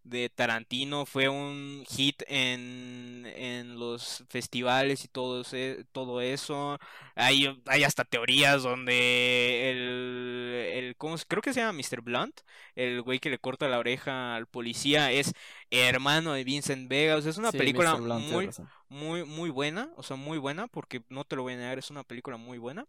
de 0.05 0.29
Tarantino 0.31 1.07
fue 1.07 1.29
un 1.29 1.85
hit 1.89 2.23
en, 2.29 3.25
en 3.37 3.79
los 3.79 4.25
festivales 4.29 5.05
y 5.05 5.09
todo, 5.09 5.43
ese, 5.43 5.85
todo 5.93 6.21
eso. 6.21 6.79
Hay, 7.15 7.61
hay 7.67 7.85
hasta 7.85 8.05
teorías 8.05 8.63
donde 8.63 9.71
el, 9.71 10.85
el 10.87 10.97
¿cómo 10.97 11.17
creo 11.29 11.43
que 11.43 11.53
se 11.53 11.61
llama 11.61 11.73
Mr. 11.73 12.01
Blunt, 12.03 12.41
el 12.75 13.03
güey 13.03 13.21
que 13.21 13.31
le 13.31 13.39
corta 13.39 13.69
la 13.69 13.79
oreja 13.79 14.35
al 14.37 14.47
policía, 14.47 15.13
es 15.13 15.33
hermano 15.71 16.33
de 16.35 16.45
Vincent 16.45 16.89
Vega. 16.89 17.17
O 17.17 17.23
sea, 17.23 17.31
es 17.31 17.39
una 17.39 17.53
Sí, 17.53 17.57
película. 17.57 17.95
Blunt, 17.97 18.03
muy, 18.05 18.51
muy, 18.89 19.25
muy 19.25 19.51
buena, 19.51 19.91
o 19.97 20.03
sea, 20.03 20.17
muy 20.17 20.39
buena, 20.39 20.69
porque 20.69 21.03
no 21.09 21.25
te 21.25 21.37
lo 21.37 21.43
voy 21.43 21.55
a 21.55 21.57
negar, 21.57 21.79
es 21.79 21.91
una 21.91 22.05
película 22.05 22.37
muy 22.37 22.59
buena, 22.59 22.87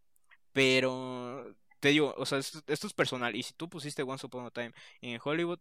pero 0.53 1.55
te 1.79 1.89
digo, 1.89 2.13
o 2.17 2.25
sea, 2.25 2.37
esto, 2.39 2.59
esto 2.67 2.87
es 2.87 2.93
personal. 2.93 3.35
Y 3.35 3.43
si 3.43 3.53
tú 3.53 3.69
pusiste 3.69 4.03
Once 4.03 4.25
Upon 4.25 4.45
a 4.45 4.51
Time 4.51 4.73
en 5.01 5.19
Hollywood, 5.23 5.59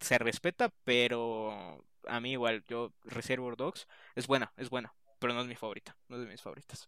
se 0.00 0.18
respeta, 0.18 0.72
pero 0.84 1.84
a 2.06 2.20
mí 2.20 2.32
igual, 2.32 2.64
yo 2.68 2.92
Reservoir 3.04 3.56
Dogs 3.56 3.86
es 4.14 4.26
buena, 4.26 4.52
es 4.56 4.70
buena, 4.70 4.94
pero 5.18 5.34
no 5.34 5.40
es 5.40 5.46
mi 5.46 5.54
favorita, 5.54 5.96
no 6.08 6.16
es 6.16 6.22
de 6.22 6.28
mis 6.28 6.42
favoritas. 6.42 6.86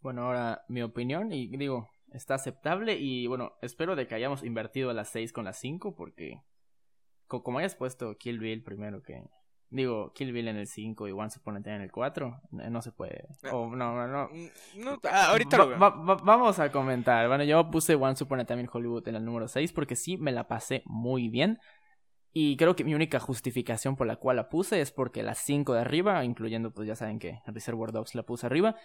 Bueno, 0.00 0.26
ahora 0.26 0.64
mi 0.68 0.82
opinión, 0.82 1.32
y 1.32 1.46
digo, 1.56 1.88
está 2.12 2.34
aceptable 2.34 2.96
y 2.98 3.26
bueno, 3.26 3.54
espero 3.62 3.96
de 3.96 4.06
que 4.06 4.14
hayamos 4.14 4.42
invertido 4.42 4.92
las 4.92 5.08
6 5.10 5.32
con 5.32 5.44
las 5.44 5.58
5 5.58 5.94
porque 5.94 6.42
como 7.26 7.58
hayas 7.58 7.74
puesto 7.74 8.16
Kill 8.18 8.38
Bill 8.38 8.62
primero 8.62 9.02
que 9.02 9.24
digo 9.70 10.12
Kill 10.12 10.32
Bill 10.32 10.48
en 10.48 10.56
el 10.56 10.66
5 10.66 11.08
y 11.08 11.12
Once 11.12 11.38
Upon 11.38 11.56
a 11.56 11.62
Time 11.62 11.76
en 11.76 11.82
el 11.82 11.90
4, 11.90 12.40
no 12.50 12.82
se 12.82 12.92
puede. 12.92 13.26
O 13.50 13.74
no, 13.74 13.94
no, 13.94 14.06
no. 14.06 14.28
Ah, 15.10 15.30
ahorita 15.30 15.56
lo 15.56 15.78
vamos 15.78 16.58
a 16.58 16.70
comentar. 16.70 17.26
Bueno, 17.28 17.44
yo 17.44 17.70
puse 17.70 17.94
Once 17.94 18.22
Upon 18.22 18.40
a 18.40 18.44
Time 18.44 18.60
en 18.60 18.68
Hollywood 18.70 19.08
en 19.08 19.16
el 19.16 19.24
número 19.24 19.48
6 19.48 19.72
porque 19.72 19.96
sí 19.96 20.18
me 20.18 20.32
la 20.32 20.46
pasé 20.46 20.82
muy 20.84 21.28
bien. 21.28 21.58
Y 22.32 22.56
creo 22.56 22.74
que 22.74 22.84
mi 22.84 22.94
única 22.94 23.20
justificación 23.20 23.94
por 23.94 24.06
la 24.06 24.16
cual 24.16 24.36
la 24.36 24.48
puse 24.48 24.80
es 24.80 24.90
porque 24.90 25.22
las 25.22 25.38
5 25.38 25.74
de 25.74 25.80
arriba, 25.80 26.24
incluyendo 26.24 26.72
pues 26.72 26.88
ya 26.88 26.96
saben 26.96 27.18
que 27.18 27.40
Reservoir 27.46 27.92
Dogs 27.92 28.14
la 28.14 28.22
puse 28.22 28.46
arriba, 28.46 28.76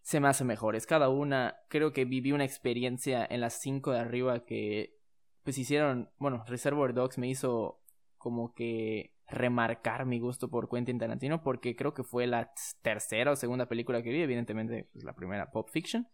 se 0.00 0.20
me 0.20 0.28
hace 0.28 0.44
mejores. 0.44 0.86
Cada 0.86 1.08
una, 1.08 1.56
creo 1.68 1.92
que 1.92 2.04
viví 2.04 2.30
una 2.30 2.44
experiencia 2.44 3.26
en 3.28 3.40
las 3.40 3.54
cinco 3.54 3.90
de 3.90 3.98
arriba 3.98 4.44
que 4.44 4.98
pues 5.42 5.58
hicieron, 5.58 6.10
bueno, 6.18 6.44
Reservoir 6.46 6.94
Dogs 6.94 7.18
me 7.18 7.28
hizo 7.28 7.82
como 8.16 8.54
que 8.54 9.14
remarcar 9.26 10.06
mi 10.06 10.20
gusto 10.20 10.48
por 10.48 10.68
Quentin 10.68 10.98
Tarantino 10.98 11.42
porque 11.42 11.74
creo 11.74 11.94
que 11.94 12.04
fue 12.04 12.26
la 12.26 12.52
tercera 12.82 13.32
o 13.32 13.36
segunda 13.36 13.66
película 13.66 14.02
que 14.02 14.10
vi, 14.10 14.20
evidentemente 14.20 14.88
pues, 14.92 15.04
la 15.04 15.14
primera 15.14 15.50
Pop 15.50 15.68
Fiction. 15.70 16.06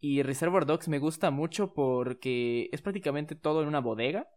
Y 0.00 0.22
Reservoir 0.22 0.66
Dogs 0.66 0.88
me 0.88 0.98
gusta 0.98 1.30
mucho 1.30 1.72
porque 1.72 2.68
es 2.72 2.82
prácticamente 2.82 3.34
todo 3.34 3.62
en 3.62 3.68
una 3.68 3.80
bodega 3.80 4.28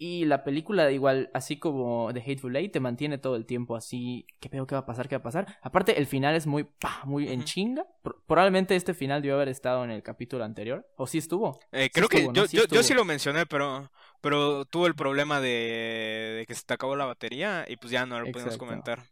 y 0.00 0.26
la 0.26 0.44
película, 0.44 0.90
igual, 0.92 1.28
así 1.34 1.58
como 1.58 2.10
The 2.14 2.20
Hateful 2.20 2.54
Eight, 2.54 2.72
te 2.72 2.78
mantiene 2.78 3.18
todo 3.18 3.34
el 3.34 3.46
tiempo 3.46 3.74
así. 3.74 4.26
¿Qué 4.38 4.48
pedo? 4.48 4.64
¿Qué 4.64 4.76
va 4.76 4.82
a 4.82 4.86
pasar? 4.86 5.08
¿Qué 5.08 5.16
va 5.16 5.20
a 5.20 5.22
pasar? 5.24 5.58
Aparte, 5.60 5.98
el 5.98 6.06
final 6.06 6.36
es 6.36 6.46
muy, 6.46 6.62
pa, 6.62 7.02
muy 7.04 7.28
en 7.28 7.42
chinga. 7.42 7.84
Probablemente 8.28 8.76
este 8.76 8.94
final 8.94 9.22
debió 9.22 9.34
haber 9.34 9.48
estado 9.48 9.82
en 9.82 9.90
el 9.90 10.04
capítulo 10.04 10.44
anterior. 10.44 10.88
¿O 10.96 11.08
sí 11.08 11.18
estuvo? 11.18 11.58
Eh, 11.72 11.90
creo 11.92 12.08
que 12.08 12.28
yo, 12.32 12.46
sí 12.46 12.58
yo, 12.70 12.82
sí 12.84 12.94
lo 12.94 13.04
mencioné, 13.04 13.44
pero, 13.46 13.90
pero 14.20 14.64
tuvo 14.66 14.86
el 14.86 14.94
problema 14.94 15.40
de, 15.40 16.44
que 16.46 16.54
se 16.54 16.64
te 16.64 16.74
acabó 16.74 16.94
la 16.94 17.04
batería 17.04 17.64
y 17.66 17.76
pues 17.76 17.90
ya 17.90 18.06
no 18.06 18.20
lo 18.20 18.30
pudimos 18.30 18.56
comentar. 18.56 19.02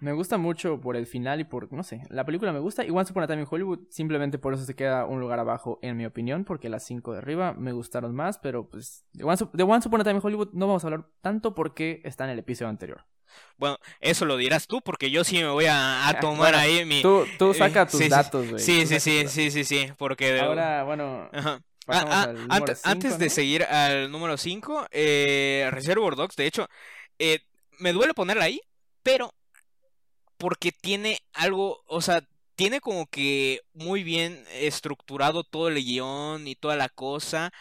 Me 0.00 0.12
gusta 0.12 0.38
mucho 0.38 0.80
por 0.80 0.96
el 0.96 1.06
final 1.06 1.40
y 1.40 1.44
por, 1.44 1.70
no 1.74 1.82
sé, 1.82 2.02
la 2.08 2.24
película 2.24 2.52
me 2.52 2.58
gusta. 2.58 2.84
Y 2.84 2.90
Once 2.90 3.12
Upon 3.12 3.22
a 3.22 3.26
Time 3.26 3.42
in 3.42 3.48
Hollywood 3.48 3.80
simplemente 3.90 4.38
por 4.38 4.54
eso 4.54 4.64
se 4.64 4.74
queda 4.74 5.04
un 5.04 5.20
lugar 5.20 5.38
abajo 5.38 5.78
en 5.82 5.98
mi 5.98 6.06
opinión, 6.06 6.44
porque 6.44 6.70
las 6.70 6.84
cinco 6.86 7.12
de 7.12 7.18
arriba 7.18 7.52
me 7.52 7.72
gustaron 7.72 8.14
más, 8.14 8.38
pero 8.38 8.66
pues 8.66 9.04
de 9.12 9.24
Once, 9.24 9.44
Upon 9.44 10.00
a 10.00 10.04
Time 10.04 10.16
in 10.16 10.20
Hollywood 10.22 10.48
no 10.54 10.66
vamos 10.66 10.84
a 10.84 10.86
hablar 10.86 11.06
tanto 11.20 11.54
porque 11.54 12.00
está 12.04 12.24
en 12.24 12.30
el 12.30 12.38
episodio 12.38 12.70
anterior. 12.70 13.04
Bueno, 13.58 13.76
eso 14.00 14.24
lo 14.24 14.38
dirás 14.38 14.66
tú, 14.66 14.80
porque 14.80 15.10
yo 15.10 15.22
sí 15.22 15.36
me 15.36 15.48
voy 15.48 15.66
a, 15.68 16.16
tomar 16.20 16.54
ahí 16.54 16.84
mi... 16.86 17.02
Tú, 17.02 17.26
tú 17.38 17.52
saca 17.52 17.86
tus 17.86 18.08
datos, 18.08 18.48
güey. 18.48 18.60
Sí, 18.60 18.86
sí, 18.86 19.00
sí, 19.00 19.28
sí, 19.28 19.50
sí, 19.50 19.64
sí, 19.64 19.92
porque... 19.98 20.40
Ahora, 20.40 20.82
bueno... 20.84 21.28
Ah, 21.32 21.60
ah, 21.88 22.34
antes, 22.48 22.86
antes 22.86 23.18
de 23.18 23.28
seguir 23.28 23.64
al 23.64 24.10
número 24.10 24.36
5, 24.36 24.86
eh, 24.90 25.68
Reservoir 25.70 26.14
Dogs, 26.14 26.36
de 26.36 26.46
hecho, 26.46 26.68
eh, 27.18 27.40
me 27.78 27.92
duele 27.92 28.14
ponerla 28.14 28.44
ahí, 28.44 28.60
pero 29.02 29.34
porque 30.40 30.72
tiene 30.72 31.18
algo, 31.34 31.82
o 31.86 32.00
sea, 32.00 32.26
tiene 32.54 32.80
como 32.80 33.06
que 33.06 33.60
muy 33.74 34.02
bien 34.02 34.42
estructurado 34.54 35.44
todo 35.44 35.68
el 35.68 35.74
guion 35.84 36.48
y 36.48 36.54
toda 36.54 36.76
la 36.76 36.88
cosa. 36.88 37.52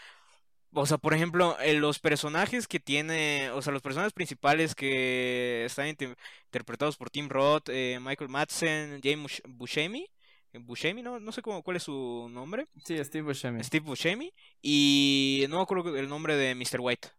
O 0.71 0.85
sea, 0.85 0.97
por 0.97 1.13
ejemplo, 1.13 1.59
eh, 1.59 1.73
los 1.73 1.99
personajes 1.99 2.67
que 2.67 2.79
tiene, 2.79 3.49
o 3.51 3.61
sea, 3.61 3.73
los 3.73 3.81
personajes 3.81 4.13
principales 4.13 4.75
que 4.75 5.65
están 5.65 5.89
interpretados 5.89 6.95
por 6.95 7.09
Tim 7.09 7.27
Roth, 7.27 7.67
eh, 7.67 7.99
Michael 8.01 8.29
Madsen, 8.29 9.01
James 9.03 9.41
Buscemi, 9.45 10.07
eh, 10.53 10.59
Buscemi, 10.59 11.01
no, 11.01 11.19
no 11.19 11.33
sé 11.33 11.41
cómo, 11.41 11.61
cuál 11.63 11.77
es 11.77 11.83
su 11.83 12.29
nombre. 12.31 12.65
Sí, 12.85 12.97
Steve 13.03 13.23
Buscemi. 13.23 13.61
Steve 13.61 13.85
Buscemi. 13.85 14.31
Y 14.61 15.45
no 15.49 15.57
me 15.57 15.63
acuerdo 15.63 15.97
el 15.97 16.07
nombre 16.07 16.37
de 16.37 16.55
Mr. 16.55 16.79
White. 16.79 17.09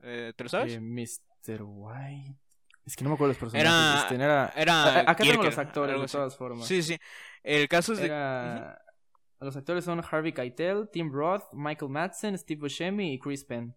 ¿Te 0.00 0.42
lo 0.42 0.48
sabes? 0.48 0.80
Mr. 0.80 1.62
White. 1.62 2.49
Es 2.84 2.96
que 2.96 3.04
no 3.04 3.10
me 3.10 3.14
acuerdo 3.14 3.28
los 3.32 3.38
personajes. 3.38 3.68
Era, 3.68 4.00
este, 4.02 4.60
era, 4.60 5.00
acá 5.00 5.22
tengo 5.22 5.42
los 5.42 5.58
actores, 5.58 6.00
de 6.00 6.06
todas 6.06 6.36
formas. 6.36 6.66
Sí, 6.66 6.82
sí. 6.82 6.96
El 7.42 7.68
caso 7.68 7.92
es 7.92 8.00
de. 8.00 8.08
Los 9.40 9.56
actores 9.56 9.84
son 9.84 10.02
Harvey 10.10 10.32
Keitel, 10.32 10.90
Tim 10.92 11.10
Roth, 11.10 11.44
Michael 11.54 11.90
Madsen, 11.90 12.36
Steve 12.36 12.60
Buscemi 12.60 13.14
y 13.14 13.18
Chris 13.18 13.42
Penn. 13.42 13.74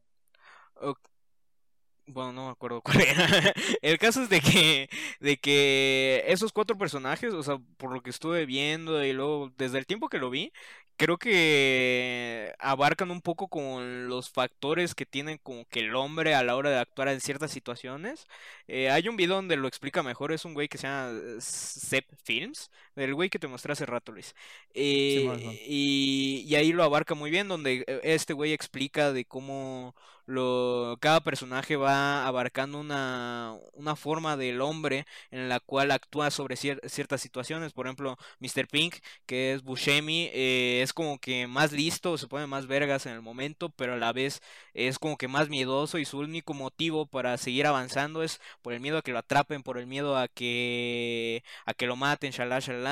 Bueno, 2.06 2.34
no 2.34 2.46
me 2.48 2.52
acuerdo 2.52 2.82
cuál 2.84 3.02
era. 3.02 3.54
El 3.82 3.98
caso 3.98 4.24
es 4.24 4.30
de 4.30 4.42
que, 4.42 4.90
de 5.22 5.38
que 5.38 6.24
esos 6.28 6.52
cuatro 6.52 6.78
personajes, 6.78 7.34
o 7.34 7.44
sea, 7.44 7.58
por 7.78 7.94
lo 7.94 8.02
que 8.04 8.10
estuve 8.10 8.46
viendo 8.46 9.04
y 9.04 9.14
luego 9.14 9.52
desde 9.58 9.78
el 9.78 9.86
tiempo 9.86 10.10
que 10.10 10.18
lo 10.20 10.30
vi, 10.30 10.52
creo 10.98 11.18
que 11.18 12.54
abarcan 12.60 13.10
un 13.10 13.22
poco 13.22 13.48
con 13.48 14.10
los 14.10 14.30
factores 14.30 14.96
que 14.96 15.06
tienen 15.06 15.38
como 15.42 15.66
que 15.70 15.80
el 15.80 15.96
hombre 15.96 16.36
a 16.36 16.44
la 16.44 16.56
hora 16.58 16.70
de 16.72 16.78
actuar 16.80 17.08
en 17.08 17.22
ciertas 17.22 17.52
situaciones. 17.52 18.26
Eh, 18.68 18.90
hay 18.90 19.08
un 19.08 19.16
video 19.16 19.36
donde 19.36 19.56
lo 19.56 19.68
explica 19.70 20.04
mejor, 20.04 20.34
es 20.34 20.44
un 20.46 20.54
güey 20.54 20.68
que 20.68 20.78
se 20.78 20.88
llama 20.88 21.18
Zep 21.40 22.06
Films, 22.24 22.70
del 22.96 23.14
güey 23.14 23.30
que 23.30 23.40
te 23.40 23.48
mostré 23.48 23.74
hace 23.74 23.86
rato, 23.86 24.12
Luis. 24.12 24.36
Eh, 24.74 25.64
y, 25.68 26.46
y 26.48 26.56
ahí 26.56 26.72
lo 26.74 26.84
abarca 26.84 27.16
muy 27.16 27.32
bien, 27.32 27.48
donde 27.48 27.84
eh, 27.88 28.00
este 28.04 28.34
güey 28.34 28.54
explica 28.54 29.12
de 29.14 29.26
cómo 29.26 29.96
lo, 30.26 30.98
cada 31.02 31.22
personaje 31.22 31.76
va 31.76 32.26
abarcando 32.28 32.80
una, 32.80 33.56
una 33.74 33.96
forma 33.96 34.38
del 34.38 34.62
hombre 34.62 35.06
en 35.32 35.50
la 35.50 35.60
cual 35.60 35.92
actúa 35.92 36.32
sobre 36.32 36.56
ciertas 36.56 37.22
situaciones. 37.22 37.74
Por 37.74 37.88
ejemplo, 37.88 38.18
Mr. 38.40 38.68
Pink, 38.68 38.96
que 39.26 39.54
es 39.54 39.64
Buscemi, 39.64 40.30
eh, 40.34 40.82
es 40.82 40.94
como 40.94 41.20
que 41.20 41.48
más 41.48 41.72
listo, 41.72 42.18
se 42.18 42.28
pone 42.28 42.48
más 42.48 42.68
vergas 42.68 43.06
en 43.06 43.14
el 43.14 43.22
momento, 43.22 43.70
pero 43.70 43.94
a 43.94 43.98
la 43.98 44.14
vez 44.14 44.42
es 44.74 45.00
como 45.00 45.18
que 45.18 45.28
más 45.28 45.50
miedoso 45.50 45.98
y 45.98 46.06
su 46.06 46.20
único 46.20 46.54
motivo 46.54 47.06
para 47.06 47.38
seguir 47.38 47.66
avanzando 47.68 48.24
es 48.24 48.40
por 48.62 48.74
el 48.74 48.80
miedo 48.80 48.98
a 48.98 49.02
que 49.02 49.12
lo 49.12 49.20
atrapen, 49.20 49.64
por 49.64 49.78
el 49.78 49.88
miedo 49.88 50.18
a 50.18 50.28
que, 50.28 51.44
a 51.66 51.74
que 51.74 51.88
lo 51.88 51.96
maten, 51.96 52.32
shalá, 52.32 52.60
shalá. 52.60 52.83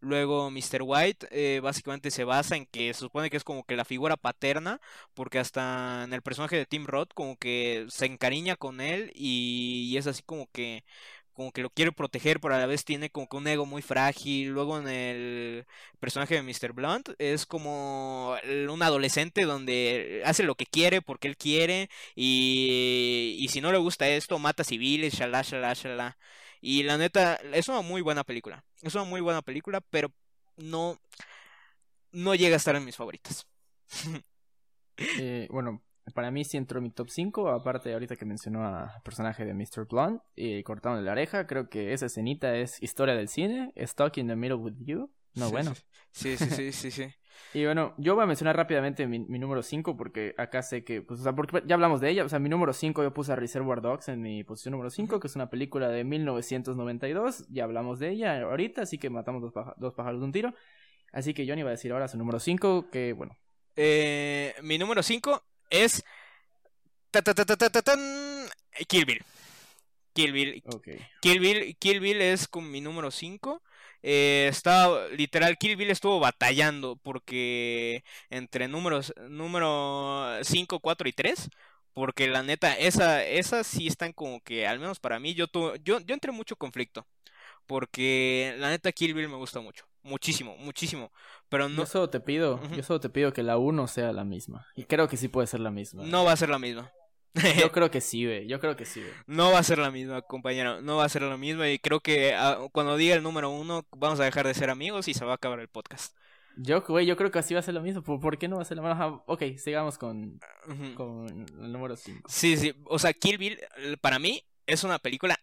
Luego 0.00 0.50
Mr. 0.50 0.82
White 0.82 1.28
eh, 1.30 1.60
básicamente 1.60 2.10
se 2.10 2.24
basa 2.24 2.56
en 2.56 2.66
que 2.66 2.92
se 2.94 3.00
supone 3.00 3.30
que 3.30 3.36
es 3.36 3.44
como 3.44 3.64
que 3.64 3.76
la 3.76 3.84
figura 3.84 4.16
paterna, 4.16 4.80
porque 5.14 5.38
hasta 5.38 6.04
en 6.04 6.12
el 6.12 6.22
personaje 6.22 6.56
de 6.56 6.66
Tim 6.66 6.86
Roth 6.86 7.12
como 7.14 7.36
que 7.36 7.86
se 7.88 8.06
encariña 8.06 8.56
con 8.56 8.80
él 8.80 9.12
y, 9.14 9.96
es 9.96 10.06
así 10.06 10.22
como 10.22 10.48
que 10.50 10.84
como 11.32 11.52
que 11.52 11.62
lo 11.62 11.70
quiere 11.70 11.92
proteger, 11.92 12.40
pero 12.40 12.54
a 12.54 12.58
la 12.58 12.66
vez 12.66 12.84
tiene 12.84 13.10
como 13.10 13.28
que 13.28 13.36
un 13.36 13.46
ego 13.46 13.64
muy 13.66 13.82
frágil. 13.82 14.48
Luego 14.50 14.78
en 14.78 14.88
el 14.88 15.66
personaje 16.00 16.34
de 16.34 16.42
Mr. 16.42 16.72
Blunt 16.72 17.10
es 17.18 17.46
como 17.46 18.36
un 18.68 18.82
adolescente 18.82 19.44
donde 19.44 20.22
hace 20.26 20.42
lo 20.42 20.56
que 20.56 20.66
quiere 20.66 21.00
porque 21.02 21.28
él 21.28 21.36
quiere 21.36 21.88
y, 22.14 23.46
si 23.50 23.60
no 23.60 23.72
le 23.72 23.78
gusta 23.78 24.08
esto, 24.08 24.38
mata 24.38 24.64
civiles, 24.64 25.14
shalá, 25.14 25.42
shalá, 25.42 25.72
shalá. 25.74 26.18
Y 26.64 26.84
la 26.84 26.96
neta, 26.96 27.34
es 27.52 27.68
una 27.68 27.82
muy 27.82 28.02
buena 28.02 28.22
película. 28.22 28.64
Es 28.82 28.94
una 28.94 29.02
muy 29.02 29.20
buena 29.20 29.42
película, 29.42 29.80
pero 29.80 30.12
no, 30.56 30.96
no 32.12 32.36
llega 32.36 32.54
a 32.54 32.56
estar 32.56 32.76
en 32.76 32.84
mis 32.86 32.96
favoritas. 32.96 33.46
Eh, 35.18 35.48
bueno, 35.50 35.82
para 36.14 36.30
mí 36.30 36.44
sí 36.44 36.58
entró 36.58 36.78
en 36.78 36.84
mi 36.84 36.90
top 36.90 37.08
5, 37.08 37.48
aparte 37.48 37.92
ahorita 37.92 38.14
que 38.14 38.26
mencionó 38.26 38.64
al 38.64 39.02
personaje 39.02 39.44
de 39.44 39.54
Mr. 39.54 39.86
Blonde 39.88 40.20
y 40.36 40.62
cortando 40.62 41.00
la 41.00 41.12
oreja, 41.12 41.46
creo 41.46 41.70
que 41.70 41.92
esa 41.94 42.06
escenita 42.06 42.54
es 42.54 42.80
historia 42.80 43.14
del 43.14 43.28
cine, 43.28 43.72
Stuck 43.78 44.18
in 44.18 44.28
the 44.28 44.36
Middle 44.36 44.58
with 44.58 44.74
You. 44.80 45.10
No, 45.34 45.50
bueno. 45.50 45.72
Sí, 46.12 46.36
sí, 46.36 46.50
sí, 46.50 46.72
sí, 46.72 46.90
sí. 46.90 47.14
Y 47.54 47.64
bueno, 47.64 47.94
yo 47.98 48.14
voy 48.14 48.24
a 48.24 48.26
mencionar 48.26 48.56
rápidamente 48.56 49.06
mi, 49.06 49.18
número 49.18 49.62
5 49.62 49.96
porque 49.96 50.34
acá 50.38 50.62
sé 50.62 50.84
que, 50.84 51.02
pues, 51.02 51.20
o 51.20 51.22
sea, 51.22 51.34
porque 51.34 51.62
ya 51.66 51.74
hablamos 51.74 52.00
de 52.00 52.10
ella, 52.10 52.24
o 52.24 52.28
sea, 52.28 52.38
mi 52.38 52.48
número 52.48 52.72
5 52.72 53.02
yo 53.02 53.12
puse 53.12 53.32
a 53.32 53.36
Reservoir 53.36 53.80
Dogs 53.80 54.08
en 54.08 54.22
mi 54.22 54.44
posición 54.44 54.72
número 54.72 54.90
5, 54.90 55.20
que 55.20 55.26
es 55.26 55.36
una 55.36 55.50
película 55.50 55.88
de 55.88 56.04
1992, 56.04 57.46
ya 57.50 57.64
hablamos 57.64 57.98
de 57.98 58.10
ella 58.10 58.42
ahorita, 58.42 58.82
así 58.82 58.98
que 58.98 59.10
matamos 59.10 59.42
dos, 59.42 59.52
dos 59.76 59.94
pájaros 59.94 60.20
de 60.20 60.24
un 60.24 60.32
tiro. 60.32 60.54
Así 61.12 61.34
que 61.34 61.46
Johnny 61.46 61.62
va 61.62 61.68
a 61.68 61.72
decir 61.72 61.92
ahora 61.92 62.08
su 62.08 62.16
número 62.16 62.40
5, 62.40 62.90
que 62.90 63.12
bueno. 63.12 63.36
Eh, 63.76 64.54
mi 64.62 64.78
número 64.78 65.02
5 65.02 65.42
es 65.70 66.02
Kill 68.88 69.04
Bill. 69.04 69.22
Kill 70.14 70.32
Bill. 70.32 70.62
Kill 71.20 71.40
Bill. 71.40 71.76
Kill 71.78 72.00
Bill 72.00 72.22
es 72.22 72.48
con 72.48 72.70
mi 72.70 72.80
número 72.80 73.10
5. 73.10 73.62
Eh, 74.02 74.48
está 74.50 75.08
literal 75.08 75.58
Kill 75.58 75.76
Bill 75.76 75.90
estuvo 75.90 76.18
batallando 76.20 76.96
porque 76.96 78.04
entre 78.30 78.68
números 78.68 79.14
número 79.28 80.38
5, 80.42 80.80
4 80.80 81.08
y 81.08 81.12
3 81.12 81.48
porque 81.92 82.26
la 82.26 82.42
neta 82.42 82.74
esa 82.74 83.24
esas 83.24 83.66
sí 83.66 83.86
están 83.86 84.12
como 84.12 84.40
que 84.40 84.66
al 84.66 84.80
menos 84.80 84.98
para 84.98 85.20
mí 85.20 85.34
yo 85.34 85.46
yo 85.84 86.00
yo 86.00 86.14
entré 86.14 86.32
mucho 86.32 86.56
conflicto 86.56 87.06
porque 87.66 88.56
la 88.58 88.70
neta 88.70 88.90
Kill 88.92 89.14
Bill 89.14 89.28
me 89.28 89.36
gusta 89.36 89.60
mucho 89.60 89.86
muchísimo, 90.02 90.56
muchísimo. 90.58 91.12
Pero 91.48 91.68
no, 91.68 91.82
Yo 91.82 91.86
solo 91.86 92.10
te 92.10 92.20
pido, 92.20 92.60
yo 92.74 92.82
solo 92.82 93.00
te 93.00 93.08
pido 93.08 93.32
que 93.32 93.42
la 93.42 93.58
1 93.58 93.86
sea 93.88 94.12
la 94.12 94.24
misma. 94.24 94.66
Y 94.74 94.84
creo 94.84 95.08
que 95.08 95.16
sí 95.16 95.28
puede 95.28 95.46
ser 95.46 95.60
la 95.60 95.70
misma. 95.70 96.04
no 96.04 96.24
va 96.24 96.32
a 96.32 96.36
ser 96.36 96.48
la 96.48 96.58
misma. 96.58 96.90
Yo 97.58 97.72
creo 97.72 97.90
que 97.90 98.00
sí, 98.00 98.24
güey. 98.24 98.46
Yo 98.46 98.60
creo 98.60 98.76
que 98.76 98.84
sí, 98.84 99.00
güey. 99.00 99.12
No 99.26 99.52
va 99.52 99.58
a 99.58 99.62
ser 99.62 99.78
la 99.78 99.90
misma, 99.90 100.22
compañero. 100.22 100.82
No 100.82 100.96
va 100.96 101.04
a 101.04 101.08
ser 101.08 101.22
la 101.22 101.36
misma. 101.36 101.68
Y 101.70 101.78
creo 101.78 102.00
que 102.00 102.34
ah, 102.34 102.58
cuando 102.72 102.96
diga 102.96 103.14
el 103.14 103.22
número 103.22 103.50
uno, 103.50 103.86
vamos 103.96 104.20
a 104.20 104.24
dejar 104.24 104.46
de 104.46 104.54
ser 104.54 104.70
amigos 104.70 105.08
y 105.08 105.14
se 105.14 105.24
va 105.24 105.32
a 105.32 105.34
acabar 105.36 105.60
el 105.60 105.68
podcast. 105.68 106.16
Yo, 106.56 106.82
güey, 106.82 107.06
yo 107.06 107.16
creo 107.16 107.30
que 107.30 107.38
así 107.38 107.54
va 107.54 107.60
a 107.60 107.62
ser 107.62 107.74
lo 107.74 107.80
mismo. 107.80 108.02
¿Por, 108.02 108.20
por 108.20 108.36
qué 108.36 108.48
no 108.48 108.56
va 108.56 108.62
a 108.62 108.64
ser 108.66 108.76
la 108.76 108.82
misma? 108.82 108.92
Ajá, 108.92 109.22
Ok, 109.26 109.42
sigamos 109.56 109.96
con, 109.96 110.38
con 110.94 111.46
el 111.62 111.72
número 111.72 111.96
5. 111.96 112.28
Sí, 112.28 112.56
sí. 112.56 112.74
O 112.84 112.98
sea, 112.98 113.12
Kill 113.14 113.38
Bill, 113.38 113.58
para 114.00 114.18
mí, 114.18 114.44
es 114.66 114.84
una 114.84 114.98
película 114.98 115.38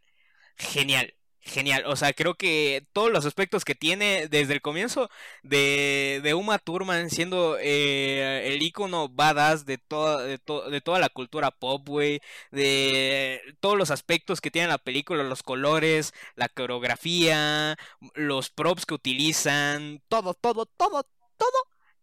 genial. 0.58 1.16
Genial. 1.42 1.84
O 1.88 1.96
sea, 1.96 2.12
creo 2.14 2.36
que 2.36 2.86
todos 2.92 3.10
los 3.12 3.26
aspectos 3.26 3.64
que 3.64 3.74
tiene 3.74 4.28
desde 4.28 4.54
el 4.54 4.62
comienzo 4.62 5.10
de, 5.42 6.20
de 6.22 6.34
Uma 6.34 6.60
Thurman 6.60 7.10
siendo 7.10 7.58
eh, 7.60 8.44
el 8.54 8.62
icono 8.62 9.08
badass 9.10 9.66
de 9.66 9.78
toda, 9.78 10.22
de, 10.24 10.38
de 10.38 10.82
toda 10.82 11.00
la 11.00 11.10
cultura 11.10 11.50
pop, 11.52 11.88
güey. 11.88 12.20
De 12.52 13.42
todos 13.62 13.78
los 13.78 13.90
aspectos 13.90 14.42
que 14.42 14.52
tiene 14.52 14.68
la 14.68 14.78
película, 14.78 15.24
los 15.24 15.42
colores, 15.42 16.14
la 16.36 16.50
coreografía, 16.50 17.78
los 18.16 18.50
props 18.50 18.86
que 18.86 18.94
utilizan, 18.96 20.02
todo, 20.10 20.34
todo, 20.34 20.66
todo, 20.66 21.04
todo 21.38 21.58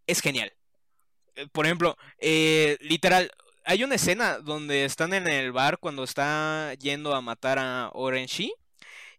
es 0.07 0.21
genial. 0.21 0.53
Eh, 1.37 1.47
Por 1.53 1.67
ejemplo, 1.67 1.97
eh, 2.19 2.79
literal, 2.81 3.31
hay 3.65 3.85
una 3.85 3.97
escena 3.97 4.39
donde 4.39 4.85
están 4.85 5.15
en 5.15 5.29
el 5.29 5.53
bar 5.53 5.79
cuando 5.79 6.05
está 6.05 6.75
yendo 6.81 7.15
a 7.15 7.21
matar 7.21 7.59
a 7.59 7.91
Orenshi. 7.95 8.53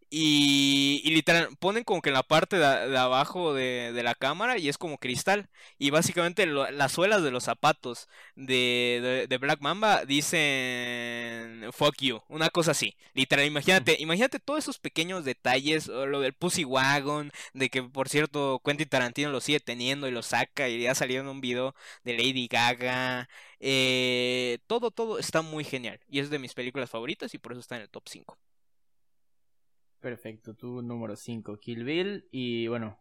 Y, 0.10 1.02
y 1.04 1.12
literal, 1.12 1.50
ponen 1.60 1.84
como 1.84 2.02
que 2.02 2.10
en 2.10 2.14
la 2.16 2.24
parte 2.24 2.58
de, 2.58 2.88
de 2.90 2.98
abajo 2.98 3.54
de, 3.54 3.92
de 3.94 4.04
la 4.04 4.16
cámara 4.16 4.58
y 4.58 4.70
es 4.70 4.78
como 4.78 4.98
cristal. 5.00 5.50
Y 5.78 5.90
básicamente 5.90 6.46
lo- 6.46 6.70
las 6.72 6.94
suelas 6.94 7.24
de 7.24 7.32
los 7.32 7.44
zapatos 7.44 8.08
de, 8.36 9.28
Black 9.42 9.60
Mamba 9.62 10.06
dicen 10.06 11.66
fuck 11.74 11.96
you, 12.00 12.22
una 12.30 12.50
cosa 12.50 12.72
así. 12.72 12.96
Literal, 13.14 13.46
imagínate, 13.46 13.98
imagínate 14.00 14.40
todos 14.40 14.60
esos 14.60 14.80
pequeños 14.80 15.26
detalles, 15.26 15.88
lo 15.88 16.22
del 16.22 16.34
Pussy 16.34 16.64
Wagon, 16.66 17.32
de 17.54 17.70
que 17.70 17.84
por 17.84 18.10
cierto 18.10 18.62
Quentin 18.64 18.88
Tarantino 18.90 19.30
lo 19.32 19.42
sigue 19.42 19.60
teniendo 19.60 20.08
y 20.08 20.12
lo 20.12 20.22
saca 20.24 20.70
y 20.70 20.82
ya 20.82 20.96
salió 20.96 21.20
en 21.22 21.28
un 21.28 21.42
video 21.42 21.76
de 22.04 22.14
Lady 22.18 22.48
Gaga. 22.48 23.30
Eh, 23.60 24.60
todo, 24.68 24.92
todo 24.92 25.20
está 25.20 25.42
muy 25.42 25.64
genial. 25.64 26.00
Y 26.10 26.20
es 26.20 26.30
de 26.30 26.40
mis 26.40 26.54
películas 26.54 26.90
favoritas 26.90 27.34
y 27.34 27.38
por 27.38 27.52
eso 27.52 27.62
está 27.62 27.76
en 27.76 27.84
el 27.84 27.90
top 27.90 28.04
5. 28.08 28.38
Perfecto, 30.00 30.54
tu 30.56 30.82
número 30.82 31.16
5, 31.16 31.58
Kill 31.58 31.84
Bill. 31.84 32.28
Y 32.32 32.68
bueno, 32.68 33.00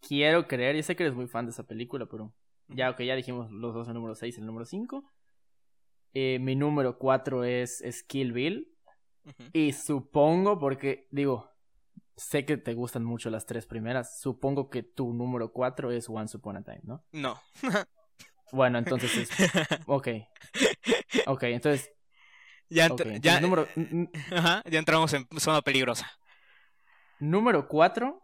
quiero 0.00 0.46
creer, 0.48 0.76
yo 0.76 0.82
sé 0.82 0.96
que 0.96 1.04
eres 1.04 1.14
muy 1.14 1.26
fan 1.28 1.46
de 1.46 1.52
esa 1.52 1.64
película, 1.66 2.06
pero 2.06 2.32
ya, 2.68 2.90
ok, 2.90 3.00
ya 3.02 3.14
dijimos 3.14 3.50
los 3.50 3.74
dos 3.74 3.88
el 3.88 3.94
número 3.94 4.14
6 4.14 4.36
y 4.36 4.40
el 4.40 4.46
número 4.46 4.64
5. 4.64 5.04
Eh, 6.14 6.38
mi 6.40 6.54
número 6.56 6.98
4 6.98 7.44
es, 7.44 7.80
es 7.82 8.02
Kill 8.02 8.32
Bill. 8.32 8.70
Y 9.52 9.72
supongo, 9.72 10.58
porque 10.58 11.08
digo, 11.10 11.50
sé 12.16 12.44
que 12.44 12.56
te 12.56 12.74
gustan 12.74 13.04
mucho 13.04 13.30
las 13.30 13.46
tres 13.46 13.64
primeras, 13.66 14.20
supongo 14.20 14.68
que 14.70 14.82
tu 14.82 15.12
número 15.14 15.50
4 15.52 15.90
es 15.92 16.08
Once 16.08 16.36
Upon 16.36 16.56
a 16.58 16.62
Time, 16.62 16.80
¿no? 16.84 17.04
No. 17.12 17.40
Bueno, 18.52 18.78
entonces 18.78 19.16
es... 19.16 19.30
Ok. 19.86 20.08
Ok, 21.26 21.42
entonces... 21.44 21.90
ya, 22.68 22.86
ok, 22.86 23.00
entra- 23.00 23.14
entonces 23.16 23.22
ya, 23.22 23.40
número, 23.40 23.66
ajá, 24.30 24.62
ya 24.70 24.78
entramos 24.78 25.12
en 25.14 25.26
zona 25.38 25.60
peligrosa. 25.62 26.08
Número 27.20 27.68
4 27.68 28.20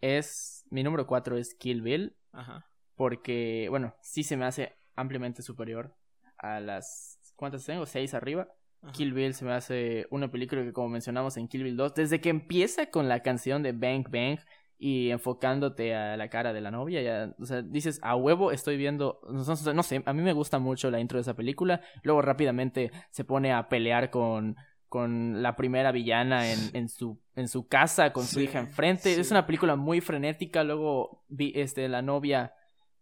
es... 0.00 0.64
Mi 0.70 0.82
número 0.82 1.06
4 1.06 1.36
es 1.36 1.54
Kill 1.54 1.82
Bill. 1.82 2.16
Ajá. 2.32 2.66
porque, 2.96 3.66
bueno, 3.70 3.94
sí 4.02 4.22
se 4.24 4.36
me 4.36 4.44
hace 4.44 4.74
ampliamente 4.96 5.42
superior 5.42 5.94
a 6.38 6.60
las... 6.60 7.18
¿Cuántas 7.36 7.64
tengo? 7.64 7.86
Seis 7.86 8.14
arriba. 8.14 8.48
ajá. 8.82 8.92
Kill 8.92 9.12
Bill 9.12 9.34
se 9.34 9.44
me 9.44 9.52
hace 9.52 10.06
una 10.10 10.30
película 10.30 10.62
que 10.62 10.72
como 10.72 10.88
mencionamos 10.88 11.36
en 11.36 11.48
Kill 11.48 11.62
Bill 11.64 11.76
2, 11.76 11.94
desde 11.94 12.20
que 12.20 12.28
empieza 12.30 12.86
con 12.90 13.08
la 13.08 13.20
canción 13.20 13.62
de 13.62 13.72
Bang 13.72 14.08
Bang 14.10 14.38
y 14.78 15.10
enfocándote 15.10 15.94
a 15.94 16.16
la 16.16 16.28
cara 16.28 16.52
de 16.52 16.60
la 16.60 16.70
novia, 16.72 17.00
ya, 17.02 17.34
o 17.40 17.46
sea, 17.46 17.62
dices, 17.62 17.98
a 18.02 18.16
huevo 18.16 18.50
estoy 18.52 18.76
viendo, 18.76 19.20
no, 19.28 19.42
no- 19.44 19.72
no 19.74 19.82
sé, 19.84 20.02
a 20.04 20.12
mí 20.12 20.22
me 20.22 20.32
gusta 20.32 20.58
mucho 20.58 20.90
la 20.90 20.98
intro 21.00 21.16
de 21.16 21.22
esa 21.22 21.34
película, 21.34 21.80
luego 22.02 22.20
rápidamente 22.22 22.90
se 23.10 23.24
pone 23.24 23.52
a 23.52 23.68
pelear 23.68 24.10
con 24.10 24.56
con 24.94 25.42
la 25.42 25.56
primera 25.56 25.90
villana 25.90 26.52
en, 26.52 26.70
en 26.72 26.88
su 26.88 27.20
en 27.34 27.48
su 27.48 27.66
casa 27.66 28.12
con 28.12 28.22
su 28.22 28.38
Sí, 28.38 28.44
hija 28.44 28.60
enfrente 28.60 29.12
sí. 29.12 29.20
es 29.20 29.32
una 29.32 29.44
película 29.44 29.74
muy 29.74 30.00
frenética. 30.00 30.62
Luego 30.62 31.24
vi, 31.26 31.50
este 31.56 31.88
la 31.88 32.00
novia 32.00 32.54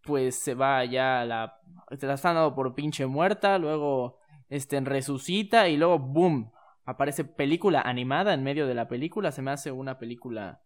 pues 0.03 0.43
se 0.43 0.55
va 0.55 0.79
allá 0.79 1.21
a 1.21 1.27
la 1.27 1.61
te 2.01 2.07
la 2.07 2.15
están 2.15 2.37
dando 2.37 2.55
por 2.55 2.75
pinche 2.75 3.05
muerta. 3.05 3.59
Luego 3.59 4.17
este 4.49 4.81
resucita 4.81 5.69
y 5.69 5.77
luego 5.77 5.99
boom 5.99 6.51
aparece 6.87 7.25
película 7.25 7.83
animada 7.83 8.33
en 8.33 8.43
medio 8.43 8.67
de 8.67 8.73
la 8.73 8.89
película. 8.89 9.31
Se 9.31 9.43
me 9.43 9.51
hace 9.51 9.71
una 9.71 9.99
película 9.99 10.63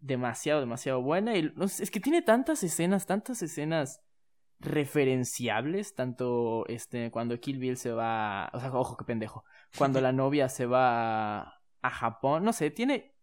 demasiado 0.00 0.58
demasiado 0.58 1.00
buena. 1.00 1.36
Y 1.36 1.52
no 1.54 1.68
sé, 1.68 1.84
es 1.84 1.92
que 1.92 2.00
tiene 2.00 2.22
tantas 2.22 2.64
escenas 2.64 3.06
tantas 3.06 3.40
escenas 3.42 4.02
referenciables 4.60 5.94
tanto 5.94 6.64
este 6.68 7.10
cuando 7.10 7.38
Kill 7.40 7.58
Bill 7.58 7.76
se 7.76 7.92
va 7.92 8.50
o 8.52 8.60
sea 8.60 8.72
ojo 8.72 8.96
qué 8.96 9.04
pendejo 9.04 9.44
cuando 9.76 10.00
la 10.00 10.12
novia 10.12 10.48
se 10.48 10.66
va 10.66 11.40
a, 11.82 11.90
Japón 11.90 12.44
no 12.44 12.52
sé 12.52 12.70
tiene 12.70 13.14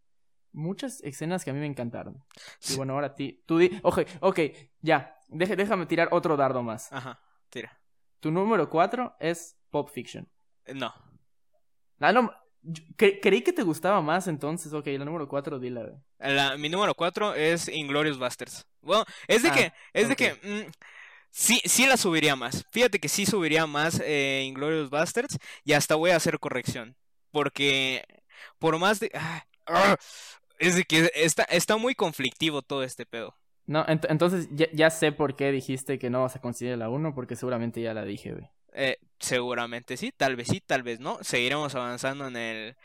muchas 0.52 1.02
escenas 1.04 1.44
que 1.44 1.52
a 1.52 1.54
mí 1.54 1.60
me 1.60 1.66
encantaron 1.68 2.24
y 2.70 2.76
bueno 2.76 2.94
ahora 2.94 3.14
ti 3.16 3.44
tú 3.46 3.58
di 3.60 3.80
ok 3.84 4.00
ok 4.22 4.40
ya 4.82 5.14
Deje- 5.30 5.56
déjame 5.58 5.86
tirar 5.86 6.10
otro 6.12 6.38
dardo 6.38 6.64
más 6.64 6.92
Ajá. 6.92 7.20
Tira. 7.50 7.80
tu 8.20 8.32
número 8.32 8.70
4 8.70 9.16
es 9.20 9.58
Pop 9.70 9.90
Fiction. 9.90 10.28
Eh, 10.66 10.74
No. 10.74 10.94
Ah, 12.00 12.14
no. 12.14 12.32
cre- 12.98 13.20
creí 13.22 13.42
que 13.42 13.52
te 13.52 13.64
gustaba 13.64 14.02
más 14.02 14.28
entonces. 14.30 14.72
Ok, 14.74 14.88
la 14.88 15.04
número 15.04 15.28
4, 15.28 15.60
dila. 15.60 15.92
La- 16.20 16.56
mi 16.58 16.70
número 16.70 16.94
4 16.94 17.34
es 17.34 17.68
Inglorious 17.68 18.18
Basterds. 18.18 18.66
Bueno, 18.82 19.04
es 19.28 19.44
de 19.44 19.50
Ah, 19.50 19.54
que, 19.54 19.74
es 19.94 20.08
de 20.08 20.16
que, 20.16 20.34
mm, 20.36 20.72
sí, 21.38 21.62
sí 21.66 21.86
la 21.86 21.98
subiría 21.98 22.36
más. 22.36 22.66
Fíjate 22.72 23.00
que 23.00 23.10
sí 23.10 23.26
subiría 23.26 23.68
más 23.68 24.02
eh, 24.04 24.44
Inglorious 24.46 24.90
Basterds 24.90 25.38
y 25.64 25.74
hasta 25.74 25.96
voy 25.96 26.12
a 26.12 26.16
hacer 26.18 26.40
corrección. 26.40 26.96
Porque, 27.32 28.04
por 28.60 28.78
más 28.80 29.00
de... 29.00 29.12
ah, 29.14 29.46
ah, 29.68 29.98
es 30.60 30.76
de 30.76 30.84
que 30.86 31.12
está, 31.14 31.44
está 31.44 31.78
muy 31.78 31.96
conflictivo 31.96 32.62
todo 32.62 32.84
este 32.84 33.06
pedo. 33.06 33.36
No, 33.68 33.86
ent- 33.86 34.08
entonces 34.10 34.48
ya, 34.52 34.68
ya 34.74 34.90
sé 34.90 35.12
por 35.12 35.36
qué 35.36 35.52
dijiste 35.52 36.00
que 36.00 36.10
no 36.10 36.22
vas 36.22 36.36
a 36.36 36.42
considerar 36.42 36.78
la 36.80 36.90
1, 36.90 37.14
porque 37.14 37.36
seguramente 37.36 37.82
ya 37.82 37.94
la 37.94 38.06
dije, 38.06 38.32
güey. 38.34 38.50
Eh, 38.74 38.98
seguramente 39.20 39.98
sí, 39.98 40.12
tal 40.16 40.36
vez 40.36 40.48
sí, 40.48 40.62
tal 40.66 40.84
vez 40.84 41.00
no. 41.00 41.18
Seguiremos 41.22 41.76
avanzando 41.76 42.28
en 42.28 42.38
el, 42.38 42.76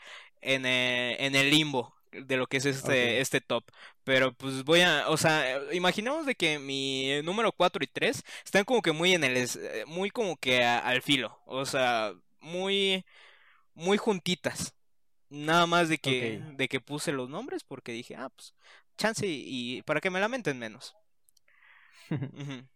en 0.41 0.65
el, 0.65 1.15
en 1.19 1.35
el 1.35 1.49
limbo 1.49 1.95
de 2.25 2.37
lo 2.37 2.47
que 2.47 2.57
es 2.57 2.65
este, 2.65 3.21
este 3.21 3.41
top. 3.41 3.63
Pero 4.03 4.33
pues 4.33 4.63
voy 4.63 4.81
a, 4.81 5.09
o 5.09 5.17
sea, 5.17 5.57
eh, 5.57 5.75
imaginemos 5.75 6.25
de 6.25 6.35
que 6.35 6.59
mi 6.59 7.21
número 7.23 7.51
4 7.51 7.83
y 7.83 7.87
3 7.87 8.23
están 8.45 8.65
como 8.65 8.81
que 8.81 8.91
muy 8.91 9.13
en 9.13 9.23
el, 9.23 9.37
es- 9.37 9.55
eh, 9.57 9.83
muy 9.87 10.09
como 10.11 10.37
que 10.37 10.63
a- 10.63 10.79
al 10.79 11.01
filo. 11.01 11.39
O 11.45 11.65
sea, 11.65 12.13
muy, 12.41 13.05
muy 13.75 13.97
juntitas. 13.97 14.75
Nada 15.29 15.67
más 15.67 15.89
de 15.89 15.99
que, 15.99 16.41
de 16.43 16.67
que 16.69 16.81
puse 16.81 17.11
los 17.13 17.29
nombres 17.29 17.63
porque 17.63 17.91
dije, 17.93 18.15
ah, 18.17 18.29
pues, 18.35 18.53
chance 18.97 19.27
y, 19.27 19.77
y 19.79 19.81
para 19.83 20.01
que 20.01 20.09
me 20.11 20.19
lamenten 20.21 20.59
menos. 20.59 20.95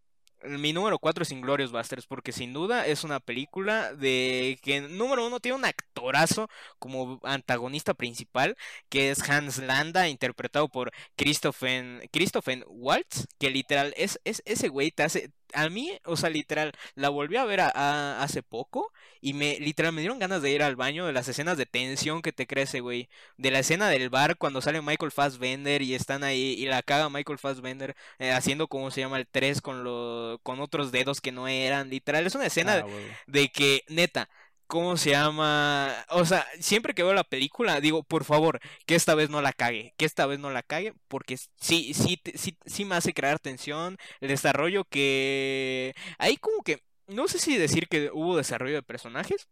Mi 0.49 0.73
número 0.73 0.99
4 0.99 1.23
es 1.23 1.31
Inglorious 1.31 1.71
Basterds, 1.71 2.07
porque 2.07 2.31
sin 2.31 2.53
duda 2.53 2.85
es 2.85 3.03
una 3.03 3.19
película 3.19 3.93
de 3.93 4.59
que, 4.61 4.81
número 4.81 5.25
uno, 5.25 5.39
tiene 5.39 5.57
un 5.57 5.65
actorazo 5.65 6.49
como 6.79 7.19
antagonista 7.23 7.93
principal, 7.93 8.55
que 8.89 9.11
es 9.11 9.27
Hans 9.29 9.57
Landa, 9.59 10.07
interpretado 10.07 10.69
por 10.69 10.91
Christophen, 11.15 12.01
Christophen 12.11 12.63
Waltz, 12.67 13.27
que 13.39 13.49
literal, 13.49 13.93
es, 13.97 14.19
es 14.23 14.41
ese 14.45 14.69
güey 14.69 14.91
te 14.91 15.03
hace, 15.03 15.31
a 15.53 15.69
mí, 15.69 15.91
o 16.05 16.17
sea, 16.17 16.29
literal, 16.29 16.71
la 16.95 17.09
volví 17.09 17.37
a 17.37 17.45
ver 17.45 17.61
a- 17.61 17.71
a- 17.73 18.23
hace 18.23 18.43
poco 18.43 18.91
y 19.21 19.33
me, 19.33 19.59
literal, 19.59 19.93
me 19.93 20.01
dieron 20.01 20.19
ganas 20.19 20.41
de 20.41 20.51
ir 20.51 20.63
al 20.63 20.75
baño 20.75 21.05
de 21.05 21.13
las 21.13 21.27
escenas 21.27 21.57
de 21.57 21.65
tensión 21.65 22.21
que 22.21 22.31
te 22.33 22.47
crece, 22.47 22.79
güey, 22.81 23.09
de 23.37 23.51
la 23.51 23.59
escena 23.59 23.89
del 23.89 24.09
bar 24.09 24.37
cuando 24.37 24.61
sale 24.61 24.81
Michael 24.81 25.11
Fassbender 25.11 25.81
y 25.81 25.95
están 25.95 26.23
ahí 26.23 26.53
y 26.57 26.65
la 26.65 26.81
caga 26.83 27.09
Michael 27.09 27.39
Fassbender 27.39 27.95
eh, 28.19 28.31
haciendo 28.31 28.67
como 28.67 28.91
se 28.91 29.01
llama 29.01 29.17
el 29.17 29.27
3 29.27 29.61
con 29.61 29.83
lo, 29.83 30.39
con 30.43 30.59
otros 30.59 30.91
dedos 30.91 31.21
que 31.21 31.31
no 31.31 31.47
eran, 31.47 31.89
literal, 31.89 32.25
es 32.27 32.35
una 32.35 32.45
escena 32.47 32.83
Ah, 32.85 32.85
de 33.27 33.49
que, 33.49 33.83
neta, 33.87 34.29
¿cómo 34.67 34.97
se 34.97 35.11
llama? 35.11 36.05
O 36.09 36.25
sea, 36.25 36.45
siempre 36.59 36.93
que 36.93 37.03
veo 37.03 37.13
la 37.13 37.23
película, 37.23 37.79
digo, 37.81 38.03
por 38.03 38.23
favor, 38.25 38.59
que 38.85 38.95
esta 38.95 39.15
vez 39.15 39.29
no 39.29 39.41
la 39.41 39.53
cague, 39.53 39.93
que 39.97 40.05
esta 40.05 40.25
vez 40.25 40.39
no 40.39 40.51
la 40.51 40.63
cague, 40.63 40.93
porque 41.07 41.37
sí, 41.37 41.93
sí, 41.93 42.21
sí, 42.35 42.57
sí 42.65 42.85
me 42.85 42.95
hace 42.95 43.13
crear 43.13 43.39
tensión, 43.39 43.97
el 44.21 44.29
desarrollo 44.29 44.85
que... 44.85 45.95
Ahí 46.17 46.37
como 46.37 46.61
que, 46.63 46.83
no 47.07 47.27
sé 47.27 47.39
si 47.39 47.57
decir 47.57 47.87
que 47.87 48.11
hubo 48.13 48.37
desarrollo 48.37 48.75
de 48.75 48.83
personajes, 48.83 49.47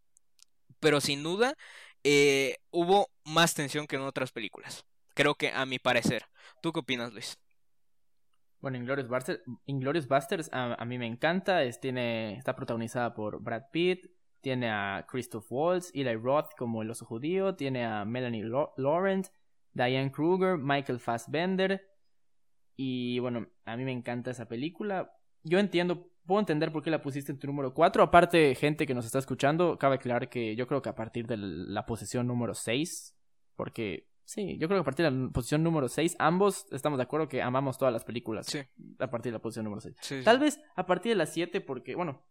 pero 0.80 1.02
sin 1.02 1.24
duda 1.24 1.56
eh, 2.04 2.58
hubo 2.72 3.10
más 3.24 3.56
tensión 3.56 3.88
que 3.88 3.96
en 3.96 4.04
otras 4.04 4.32
películas. 4.32 4.86
Creo 5.16 5.36
que 5.36 5.52
a 5.52 5.66
mi 5.66 5.80
parecer. 5.80 6.26
¿Tú 6.62 6.72
qué 6.72 6.82
opinas, 6.82 7.14
Luis? 7.14 7.40
Bueno, 8.60 8.78
Inglorious 8.78 9.08
Basterds, 9.08 9.44
Inglorious 9.66 10.08
Basterds 10.08 10.50
a, 10.52 10.74
a, 10.74 10.86
mí 10.86 10.98
me 10.98 11.08
encanta. 11.08 11.64
Es, 11.64 11.80
tiene, 11.80 12.38
está 12.38 12.56
protagonizada 12.56 13.14
por 13.14 13.42
Brad 13.42 13.64
Pitt. 13.72 14.06
Tiene 14.46 14.70
a 14.70 15.08
Christoph 15.10 15.48
Waltz, 15.50 15.90
Eli 15.96 16.16
Roth 16.18 16.52
como 16.56 16.84
el 16.84 16.92
oso 16.92 17.04
judío. 17.04 17.56
Tiene 17.56 17.84
a 17.84 18.06
Melanie 18.06 18.44
Laurent, 18.78 19.26
Diane 19.74 20.12
Kruger, 20.12 20.60
Michael 20.60 21.00
Fassbender. 21.00 21.82
Y 22.76 23.18
bueno, 23.18 23.48
a 23.66 23.76
mí 23.76 23.84
me 23.86 23.92
encanta 23.92 24.30
esa 24.30 24.48
película. 24.48 25.18
Yo 25.42 25.58
entiendo, 25.58 26.12
puedo 26.28 26.42
entender 26.42 26.72
por 26.72 26.84
qué 26.84 26.92
la 26.92 27.02
pusiste 27.02 27.32
en 27.32 27.40
tu 27.40 27.48
número 27.48 27.74
4. 27.74 28.04
Aparte, 28.04 28.54
gente 28.54 28.86
que 28.86 28.94
nos 28.94 29.08
está 29.08 29.18
escuchando, 29.18 29.80
cabe 29.80 29.96
aclarar 29.96 30.30
que 30.30 30.56
yo 30.56 30.68
creo 30.68 30.84
que 30.84 30.90
a 30.90 30.96
partir 30.96 31.26
de 31.26 31.38
la 31.38 31.88
posición 31.88 32.28
número 32.28 32.54
6, 32.54 33.18
porque 33.56 34.12
Sí, 34.26 34.58
yo 34.58 34.68
creo 34.68 34.80
que 34.80 34.82
a 34.82 34.86
partir 34.86 35.06
de 35.06 35.12
la 35.12 35.30
posición 35.30 35.64
número 35.64 35.88
6, 35.88 36.18
ambos 36.18 36.66
estamos 36.72 36.98
de 36.98 37.04
acuerdo 37.04 37.28
que 37.28 37.44
amamos 37.44 37.78
todas 37.78 37.94
las 37.94 38.04
películas. 38.04 38.48
Sí. 38.48 38.60
A 39.00 39.10
partir 39.10 39.32
de 39.32 39.38
la 39.38 39.42
posición 39.42 39.66
número 39.66 39.82
6. 39.82 39.96
Sí, 40.02 40.22
Tal 40.24 40.40
vez 40.40 40.60
a 40.76 40.86
partir 40.86 41.12
de 41.12 41.16
la 41.16 41.28
7, 41.28 41.62
porque, 41.62 41.96
bueno, 41.96 42.24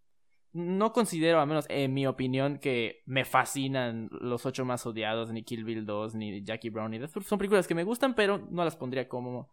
no 0.55 0.93
considero, 0.93 1.41
al 1.41 1.49
menos 1.49 1.67
en 1.69 1.93
mi 1.93 2.07
opinión, 2.07 2.59
que 2.59 3.03
me 3.07 3.25
fascinan 3.25 4.09
los 4.13 4.47
ocho 4.47 4.65
más 4.65 4.87
odiados, 4.87 5.33
ni 5.33 5.43
Kill 5.43 5.65
Bill 5.65 5.85
2, 5.85 6.15
ni 6.15 6.43
Jackie 6.45 6.71
Brown, 6.71 6.93
ni. 6.93 7.01
Son 7.07 7.39
películas 7.39 7.67
que 7.67 7.75
me 7.75 7.83
gustan, 7.83 8.15
pero 8.15 8.39
no 8.39 8.65
las 8.65 8.77
pondría 8.77 9.09
como 9.09 9.51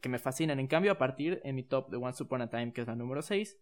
que 0.00 0.08
me 0.08 0.20
fascinan. 0.20 0.60
En 0.60 0.68
cambio, 0.68 0.92
a 0.92 0.98
partir 0.98 1.40
en 1.42 1.56
mi 1.56 1.64
top 1.64 1.90
de 1.90 1.96
Once 1.96 2.22
Upon 2.22 2.42
a 2.42 2.50
Time, 2.50 2.72
que 2.72 2.82
es 2.82 2.86
la 2.86 2.94
número 2.94 3.20
6, 3.20 3.58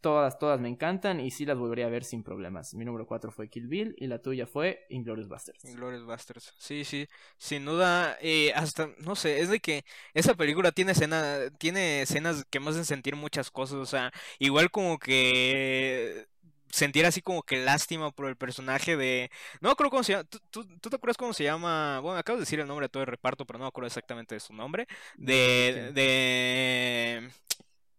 todas, 0.00 0.38
todas 0.38 0.60
me 0.60 0.68
encantan 0.68 1.20
y 1.20 1.30
sí 1.30 1.44
las 1.44 1.58
volvería 1.58 1.86
a 1.86 1.90
ver 1.90 2.04
sin 2.04 2.22
problemas. 2.22 2.74
Mi 2.74 2.84
número 2.84 3.06
4 3.06 3.30
fue 3.30 3.48
Kill 3.48 3.68
Bill 3.68 3.94
y 3.98 4.06
la 4.06 4.20
tuya 4.20 4.46
fue 4.46 4.86
Inglourious 4.88 5.28
Basterds. 5.28 5.64
Inglourious 5.64 6.06
Basterds. 6.06 6.54
Sí, 6.58 6.84
sí, 6.84 7.06
sin 7.36 7.64
duda, 7.64 8.16
eh, 8.20 8.52
hasta, 8.54 8.90
no 8.98 9.16
sé, 9.16 9.40
es 9.40 9.48
de 9.50 9.60
que 9.60 9.84
esa 10.14 10.34
película 10.34 10.72
tiene 10.72 10.92
escena, 10.92 11.50
tiene 11.58 12.02
escenas 12.02 12.44
que 12.50 12.60
me 12.60 12.70
hacen 12.70 12.84
sentir 12.84 13.16
muchas 13.16 13.50
cosas, 13.50 13.78
o 13.78 13.86
sea, 13.86 14.12
igual 14.38 14.70
como 14.70 14.98
que 14.98 16.26
sentir 16.70 17.06
así 17.06 17.22
como 17.22 17.42
que 17.42 17.56
lástima 17.56 18.10
por 18.10 18.26
el 18.28 18.36
personaje 18.36 18.96
de... 18.96 19.30
No 19.60 19.74
creo 19.76 19.90
cómo 19.90 20.02
se 20.02 20.12
llama... 20.12 20.24
¿Tú, 20.24 20.38
tú, 20.50 20.66
tú 20.80 20.90
te 20.90 20.96
acuerdas 20.96 21.16
cómo 21.16 21.32
se 21.32 21.44
llama? 21.44 22.00
Bueno, 22.00 22.18
acabo 22.18 22.36
de 22.36 22.42
decir 22.42 22.60
el 22.60 22.66
nombre 22.66 22.84
de 22.84 22.90
todo 22.90 23.02
el 23.02 23.08
reparto, 23.08 23.46
pero 23.46 23.58
no 23.58 23.64
me 23.64 23.68
acuerdo 23.68 23.86
exactamente 23.86 24.34
de 24.34 24.40
su 24.40 24.52
nombre. 24.52 24.86
De... 25.16 25.92
de... 25.94 27.30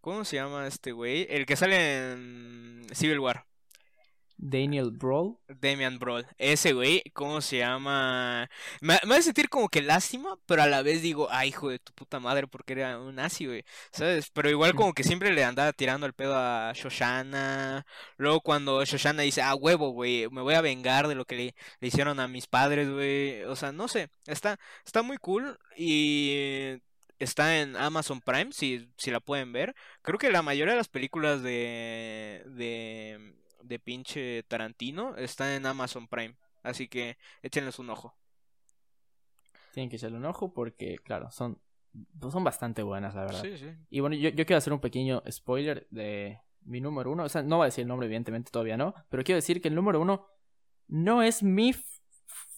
¿Cómo 0.00 0.24
se 0.24 0.36
llama 0.36 0.66
este 0.66 0.92
güey? 0.92 1.26
El 1.30 1.46
que 1.46 1.56
sale 1.56 2.12
en 2.12 2.86
Civil 2.92 3.20
War. 3.20 3.46
Daniel 4.42 4.90
Brawl. 4.90 5.36
Damian 5.48 5.98
Brawl. 5.98 6.26
Ese 6.38 6.72
güey, 6.72 7.02
¿cómo 7.12 7.42
se 7.42 7.58
llama? 7.58 8.48
Me, 8.80 8.98
me 9.06 9.14
hace 9.14 9.24
sentir 9.24 9.50
como 9.50 9.68
que 9.68 9.82
lástima, 9.82 10.38
pero 10.46 10.62
a 10.62 10.66
la 10.66 10.82
vez 10.82 11.02
digo, 11.02 11.28
ay, 11.30 11.50
hijo 11.50 11.68
de 11.68 11.78
tu 11.78 11.92
puta 11.92 12.20
madre, 12.20 12.46
porque 12.46 12.72
era 12.72 12.98
un 12.98 13.16
nazi, 13.16 13.46
güey. 13.46 13.64
¿Sabes? 13.92 14.30
Pero 14.30 14.48
igual 14.48 14.74
como 14.74 14.94
que 14.94 15.04
siempre 15.04 15.32
le 15.32 15.44
andaba 15.44 15.72
tirando 15.74 16.06
el 16.06 16.14
pedo 16.14 16.34
a 16.36 16.72
Shoshana. 16.74 17.84
Luego 18.16 18.40
cuando 18.40 18.82
Shoshana 18.84 19.22
dice, 19.22 19.42
ah, 19.42 19.54
huevo, 19.54 19.90
güey, 19.90 20.28
me 20.30 20.40
voy 20.40 20.54
a 20.54 20.62
vengar 20.62 21.06
de 21.08 21.14
lo 21.14 21.26
que 21.26 21.36
le, 21.36 21.54
le 21.80 21.88
hicieron 21.88 22.18
a 22.18 22.28
mis 22.28 22.46
padres, 22.46 22.88
güey. 22.90 23.42
O 23.44 23.56
sea, 23.56 23.72
no 23.72 23.88
sé, 23.88 24.08
está, 24.26 24.58
está 24.86 25.02
muy 25.02 25.18
cool 25.18 25.58
y 25.76 26.78
está 27.20 27.60
en 27.60 27.76
Amazon 27.76 28.20
Prime, 28.20 28.50
si, 28.50 28.90
si 28.96 29.10
la 29.12 29.20
pueden 29.20 29.52
ver. 29.52 29.76
Creo 30.02 30.18
que 30.18 30.32
la 30.32 30.42
mayoría 30.42 30.72
de 30.72 30.78
las 30.78 30.88
películas 30.88 31.42
de, 31.42 32.42
de, 32.46 33.36
de 33.62 33.78
pinche 33.78 34.42
Tarantino 34.44 35.16
están 35.16 35.52
en 35.52 35.66
Amazon 35.66 36.08
Prime. 36.08 36.34
Así 36.62 36.88
que 36.88 37.16
échenles 37.42 37.78
un 37.78 37.90
ojo. 37.90 38.16
Tienen 39.72 39.88
que 39.88 39.96
echarle 39.96 40.16
un 40.16 40.24
ojo 40.26 40.52
porque, 40.52 40.98
claro, 40.98 41.30
son, 41.30 41.60
pues 42.18 42.32
son 42.32 42.42
bastante 42.42 42.82
buenas, 42.82 43.14
la 43.14 43.26
verdad. 43.26 43.42
Sí, 43.42 43.56
sí. 43.56 43.70
Y 43.88 44.00
bueno, 44.00 44.16
yo, 44.16 44.30
yo 44.30 44.44
quiero 44.44 44.58
hacer 44.58 44.72
un 44.72 44.80
pequeño 44.80 45.22
spoiler 45.30 45.86
de 45.90 46.40
mi 46.62 46.80
número 46.80 47.12
uno. 47.12 47.24
O 47.24 47.28
sea, 47.28 47.42
no 47.42 47.58
voy 47.58 47.64
a 47.64 47.66
decir 47.66 47.82
el 47.82 47.88
nombre, 47.88 48.06
evidentemente, 48.06 48.50
todavía 48.50 48.76
no. 48.76 48.94
Pero 49.08 49.22
quiero 49.22 49.36
decir 49.36 49.62
que 49.62 49.68
el 49.68 49.74
número 49.74 50.00
uno 50.00 50.26
no 50.88 51.22
es 51.22 51.42
mi 51.42 51.74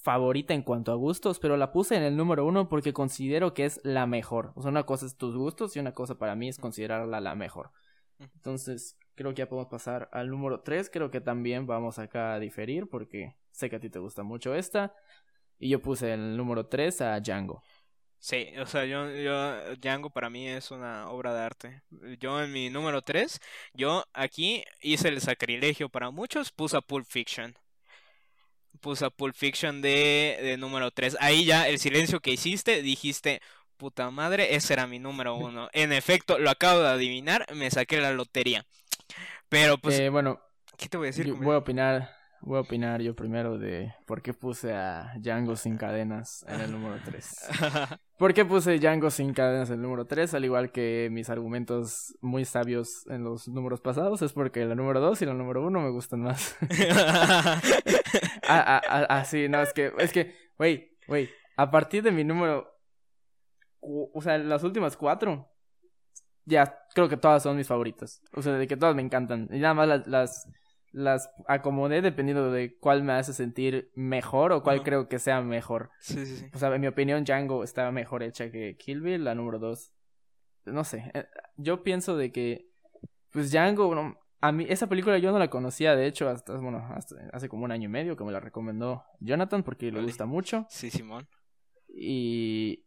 favorita 0.03 0.53
en 0.53 0.63
cuanto 0.63 0.91
a 0.91 0.97
gustos, 0.97 1.39
pero 1.39 1.57
la 1.57 1.71
puse 1.71 1.97
en 1.97 2.03
el 2.03 2.17
número 2.17 2.45
uno 2.45 2.69
porque 2.69 2.93
considero 2.93 3.55
que 3.55 3.65
es 3.65 3.81
la 3.85 4.07
mejor. 4.07 4.53
O 4.57 4.63
sea, 4.63 4.71
una 4.71 4.85
cosa 4.85 5.07
es 5.07 5.17
tus 5.17 5.37
gustos 5.37 5.77
y 5.77 5.79
una 5.79 5.93
cosa 5.93 6.19
para 6.19 6.35
mí 6.35 6.49
es 6.49 6.59
considerarla 6.59 7.21
la 7.21 7.35
mejor. 7.37 7.71
Entonces, 8.19 8.99
creo 9.15 9.31
que 9.31 9.39
ya 9.39 9.49
podemos 9.49 9.71
pasar 9.71 10.09
al 10.13 10.29
número 10.29 10.61
3. 10.61 10.91
Creo 10.91 11.11
que 11.11 11.21
también 11.21 11.67
vamos 11.67 11.99
acá 12.01 12.35
a 12.35 12.41
diferir 12.41 12.89
porque 12.89 13.37
sé 13.53 13.71
que 13.71 13.77
a 13.77 13.81
ti 13.81 13.91
te 13.91 14.01
gusta 14.01 14.25
mucho 14.25 14.55
esta. 14.55 14.93
Y 15.59 15.69
yo 15.69 15.81
puse 15.81 16.13
el 16.13 16.37
número 16.37 16.67
3 16.67 17.01
a 17.03 17.21
Django. 17.21 17.63
Sí, 18.19 18.49
o 18.61 18.67
sea, 18.67 18.85
yo, 18.85 19.09
yo, 19.11 19.77
Django 19.77 20.11
para 20.11 20.31
mí 20.31 20.49
es 20.49 20.73
una 20.73 21.11
obra 21.11 21.33
de 21.33 21.41
arte. 21.41 21.83
Yo 22.19 22.43
en 22.43 22.53
mi 22.53 22.71
número 22.71 23.03
3, 23.03 23.41
yo 23.73 24.05
aquí 24.13 24.65
hice 24.81 25.09
el 25.09 25.21
sacrilegio 25.21 25.89
para 25.89 26.11
muchos, 26.11 26.51
puse 26.51 26.77
a 26.77 26.81
Pulp 26.81 27.07
Fiction. 27.07 27.57
Puse 28.81 29.05
a 29.05 29.11
Pulp 29.11 29.35
Fiction 29.35 29.81
de, 29.83 30.39
de 30.43 30.57
número 30.57 30.91
3. 30.91 31.17
Ahí 31.21 31.45
ya 31.45 31.69
el 31.69 31.79
silencio 31.79 32.21
que 32.21 32.33
hiciste, 32.33 32.83
dijiste, 32.83 33.41
puta 33.77 34.11
madre, 34.11 34.55
ese 34.57 34.73
era 34.73 34.87
mi 34.87 34.99
número 34.99 35.37
uno. 35.37 35.69
En 35.73 35.93
efecto, 35.93 36.39
lo 36.39 36.51
acabo 36.51 36.81
de 36.81 36.89
adivinar, 36.89 37.47
me 37.55 37.71
saqué 37.71 38.01
la 38.01 38.13
lotería. 38.13 38.65
Pero 39.49 39.79
pues, 39.79 39.99
Eh, 40.01 40.09
bueno, 40.09 40.41
¿qué 40.79 40.89
te 40.89 40.97
voy 40.97 41.07
a 41.07 41.11
decir? 41.11 41.27
yo 41.27 41.37
voy 41.37 41.55
a 41.55 41.59
opinar. 41.59 42.11
Voy 42.45 42.57
a 42.59 42.63
opinar 42.63 43.01
yo 43.01 43.15
primero 43.15 43.57
de 43.57 43.95
por 44.05 44.21
qué 44.21 44.35
puse 44.35 44.73
a 44.75 45.13
Django 45.21 45.55
sin 45.55 45.77
cadenas 45.77 46.45
en 46.49 46.61
el 46.61 46.73
número 46.73 46.99
3. 47.05 47.37
¿Por 48.19 48.35
qué 48.35 48.45
puse 48.45 48.81
Django 48.81 49.11
sin 49.11 49.33
cadenas 49.33 49.69
en 49.69 49.77
el 49.77 49.83
número 49.83 50.07
3? 50.07 50.35
Al 50.35 50.45
igual 50.45 50.73
que 50.73 51.09
mis 51.13 51.31
argumentos 51.31 52.17
muy 52.21 52.45
sabios 52.45 53.07
en 53.07 53.23
los 53.23 53.47
números 53.47 53.81
pasados, 53.81 54.23
es 54.23 54.33
porque 54.33 54.65
la 54.65 54.75
número 54.75 54.99
2 54.99 55.23
y 55.23 55.27
la 55.27 55.35
número 55.35 55.65
1 55.65 55.81
me 55.83 55.91
gustan 55.91 56.23
más. 56.23 56.57
ah, 58.49 58.65
ah, 58.67 58.83
ah, 58.89 59.07
ah, 59.09 59.25
sí, 59.25 59.49
no, 59.49 59.61
es 59.61 59.73
que, 59.73 59.93
es 59.99 60.13
que, 60.13 60.35
wey, 60.59 60.97
wey, 61.09 61.31
a 61.57 61.71
partir 61.71 62.03
de 62.03 62.11
mi 62.11 62.25
número, 62.25 62.73
o 63.81 64.21
sea, 64.23 64.39
las 64.39 64.63
últimas 64.63 64.97
cuatro, 64.97 65.49
ya, 66.45 66.79
creo 66.95 67.09
que 67.09 67.17
todas 67.17 67.43
son 67.43 67.57
mis 67.57 67.69
favoritas. 67.69 68.23
O 68.35 68.43
sea, 68.43 68.55
de 68.55 68.67
que 68.67 68.77
todas 68.77 68.95
me 68.95 69.03
encantan. 69.03 69.49
Y 69.53 69.59
nada 69.59 69.75
más 69.75 69.89
las, 69.89 70.07
las, 70.07 70.49
las 70.91 71.31
acomodé 71.47 72.03
dependiendo 72.03 72.51
de 72.51 72.77
cuál 72.79 73.03
me 73.03 73.13
hace 73.13 73.33
sentir 73.33 73.91
mejor 73.95 74.53
o 74.53 74.63
cuál 74.63 74.83
creo 74.83 75.09
que 75.09 75.19
sea 75.19 75.41
mejor. 75.41 75.91
sí, 76.01 76.27
sí, 76.27 76.37
sí. 76.37 76.47
O 76.53 76.59
sea, 76.59 76.75
en 76.75 76.81
mi 76.81 76.87
opinión, 76.87 77.25
Django 77.25 77.65
está 77.65 77.91
mejor 77.91 78.23
hecha 78.23 78.51
que 78.51 78.77
Kill 78.77 79.01
Bill, 79.01 79.25
la 79.25 79.35
número 79.35 79.59
dos. 79.59 79.93
No 80.65 80.85
sé, 80.85 81.11
eh, 81.15 81.27
yo 81.57 81.83
pienso 81.83 82.17
de 82.17 82.31
que, 82.31 82.69
pues 83.31 83.51
Django, 83.51 83.95
no, 83.95 84.17
a 84.43 84.53
mí, 84.53 84.67
esa 84.69 84.89
película 84.89 85.17
yo 85.19 85.33
no 85.33 85.39
la 85.39 85.49
conocía, 85.49 85.97
de 85.97 86.07
hecho, 86.07 86.29
hasta, 86.29 86.55
bueno, 86.59 86.79
hasta 86.95 87.17
hace 87.33 87.49
como 87.49 87.65
un 87.65 87.73
año 87.73 87.85
y 87.87 87.93
medio 87.93 88.17
que 88.17 88.25
me 88.25 88.33
la 88.33 88.41
recomendó 88.41 89.05
Jonathan 89.21 89.63
porque 89.63 89.91
le 89.91 90.03
gusta 90.03 90.27
mucho. 90.27 90.67
Sí, 90.69 90.91
Simón. 90.91 91.27
Y, 91.89 92.85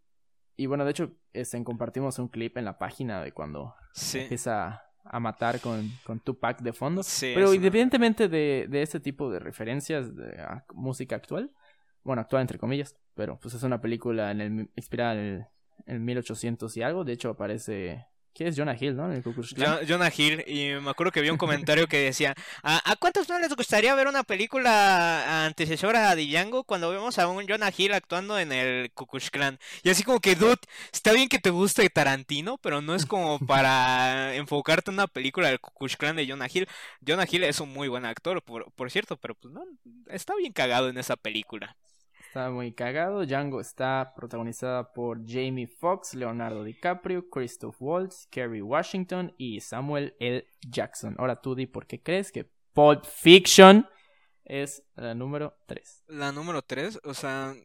y 0.58 0.66
bueno, 0.66 0.86
de 0.86 0.92
hecho, 0.92 1.12
este, 1.34 1.64
compartimos 1.64 2.20
un 2.20 2.28
clip 2.28 2.58
en 2.58 2.66
la 2.66 2.78
página 2.78 3.22
de 3.24 3.32
cuando 3.32 3.74
Sí. 3.94 4.20
empieza 4.20 4.84
a 5.06 5.20
matar 5.20 5.62
con, 5.62 5.90
con 6.06 6.20
Tupac 6.20 6.62
de 6.62 6.74
fondo. 6.74 7.04
Sí, 7.04 7.32
Pero 7.36 7.54
independientemente 7.54 8.28
de, 8.28 8.66
de 8.70 8.82
este 8.82 9.00
tipo 9.00 9.30
de 9.32 9.40
referencias 9.40 10.16
de 10.16 10.42
a 10.42 10.66
música 10.74 11.16
actual, 11.16 11.52
bueno, 12.04 12.22
actual 12.22 12.42
entre 12.42 12.58
comillas, 12.60 12.96
pero 13.14 13.40
pues 13.40 13.54
es 13.54 13.64
una 13.64 13.80
película 13.80 14.32
en 14.32 14.42
el, 14.42 14.70
inspirada 14.76 15.14
en 15.14 15.20
el, 15.20 15.46
en 15.86 16.04
1800 16.04 16.76
y 16.78 16.82
algo, 16.82 17.04
de 17.04 17.14
hecho 17.14 17.30
aparece... 17.30 18.08
¿Quién 18.36 18.50
es 18.50 18.58
Jonah 18.58 18.76
Hill, 18.78 18.98
no? 18.98 19.10
El 19.14 19.24
Ku 19.24 19.34
Klux 19.34 19.54
Klan. 19.54 19.78
Jo- 19.80 19.86
Jonah 19.88 20.12
Hill, 20.16 20.44
y 20.46 20.74
me 20.82 20.90
acuerdo 20.90 21.14
que 21.14 21.22
vi 21.22 21.30
un 21.30 21.38
comentario 21.38 21.88
que 21.88 21.98
decía, 22.00 22.36
¿a, 22.64 22.96
cuántos 23.00 23.30
no 23.30 23.40
les 23.40 23.56
gustaría 23.56 23.96
ver 23.96 24.08
una 24.08 24.24
película 24.24 25.46
antecesora 25.46 26.10
a 26.10 26.16
Django 26.18 26.66
cuando 26.66 26.90
vemos 26.90 27.18
a 27.18 27.28
un 27.30 27.48
Jonah 27.48 27.72
Hill 27.76 27.94
actuando 27.94 28.38
en 28.38 28.52
el 28.52 28.92
Klux 28.92 29.32
Klan? 29.32 29.58
Y 29.84 29.90
así 29.90 30.04
como 30.04 30.20
que, 30.20 30.36
dude, 30.36 30.58
está 30.92 31.14
bien 31.14 31.30
que 31.30 31.40
te 31.40 31.50
guste 31.50 31.90
Tarantino, 31.90 32.58
pero 32.58 32.82
no 32.82 32.94
es 32.94 33.06
como 33.06 33.40
para 33.40 34.36
enfocarte 34.36 34.92
en 34.92 34.96
una 34.96 35.08
película 35.08 35.48
del 35.48 35.62
Klux 35.62 35.96
Klan 35.96 36.18
de 36.18 36.28
Jonah 36.28 36.48
Hill. 36.54 36.68
Jonah 37.08 37.26
Hill 37.32 37.46
es 37.46 37.62
un 37.62 37.70
muy 37.72 37.88
buen 37.88 38.06
actor, 38.06 38.42
por, 38.44 38.70
por 38.74 38.92
cierto, 38.92 39.16
pero 39.16 39.36
pues 39.36 39.54
no, 39.54 39.64
está 40.10 40.36
bien 40.36 40.52
cagado 40.52 40.90
en 40.90 40.98
esa 40.98 41.16
película. 41.16 41.78
Está 42.36 42.50
muy 42.50 42.74
cagado. 42.74 43.26
Django 43.26 43.62
está 43.62 44.12
protagonizada 44.14 44.92
por 44.92 45.26
Jamie 45.26 45.68
Foxx, 45.68 46.16
Leonardo 46.16 46.66
DiCaprio, 46.66 47.30
Christoph 47.30 47.78
Waltz, 47.80 48.28
Kerry 48.30 48.62
Washington 48.62 49.34
y 49.38 49.62
Samuel 49.62 50.18
L. 50.20 50.46
Jackson. 50.68 51.16
Ahora 51.18 51.40
tú 51.40 51.56
di 51.56 51.66
por 51.66 51.88
qué 51.88 52.04
crees 52.04 52.34
que 52.34 52.46
Pulp 52.74 53.06
Fiction 53.06 53.88
es 54.44 54.84
la 54.96 55.16
número 55.16 55.56
3. 55.66 56.04
La 56.08 56.34
número 56.34 56.62
3, 56.62 57.00
o 57.06 57.14
sea, 57.14 57.56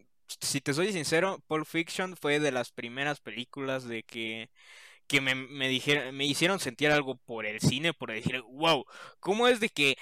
si 0.40 0.60
te 0.60 0.72
soy 0.72 0.92
sincero, 0.92 1.42
Pulp 1.48 1.66
Fiction 1.66 2.16
fue 2.16 2.38
de 2.38 2.52
las 2.52 2.70
primeras 2.70 3.18
películas 3.20 3.88
de 3.88 4.04
que, 4.04 4.50
que 5.08 5.20
me, 5.20 5.34
me 5.34 5.66
dijeron, 5.66 6.16
me 6.16 6.26
hicieron 6.26 6.60
sentir 6.60 6.92
algo 6.92 7.16
por 7.16 7.44
el 7.44 7.58
cine, 7.58 7.92
por 7.92 8.12
decir, 8.12 8.40
wow, 8.42 8.84
¿cómo 9.18 9.48
es 9.48 9.58
de 9.58 9.68
que 9.68 9.96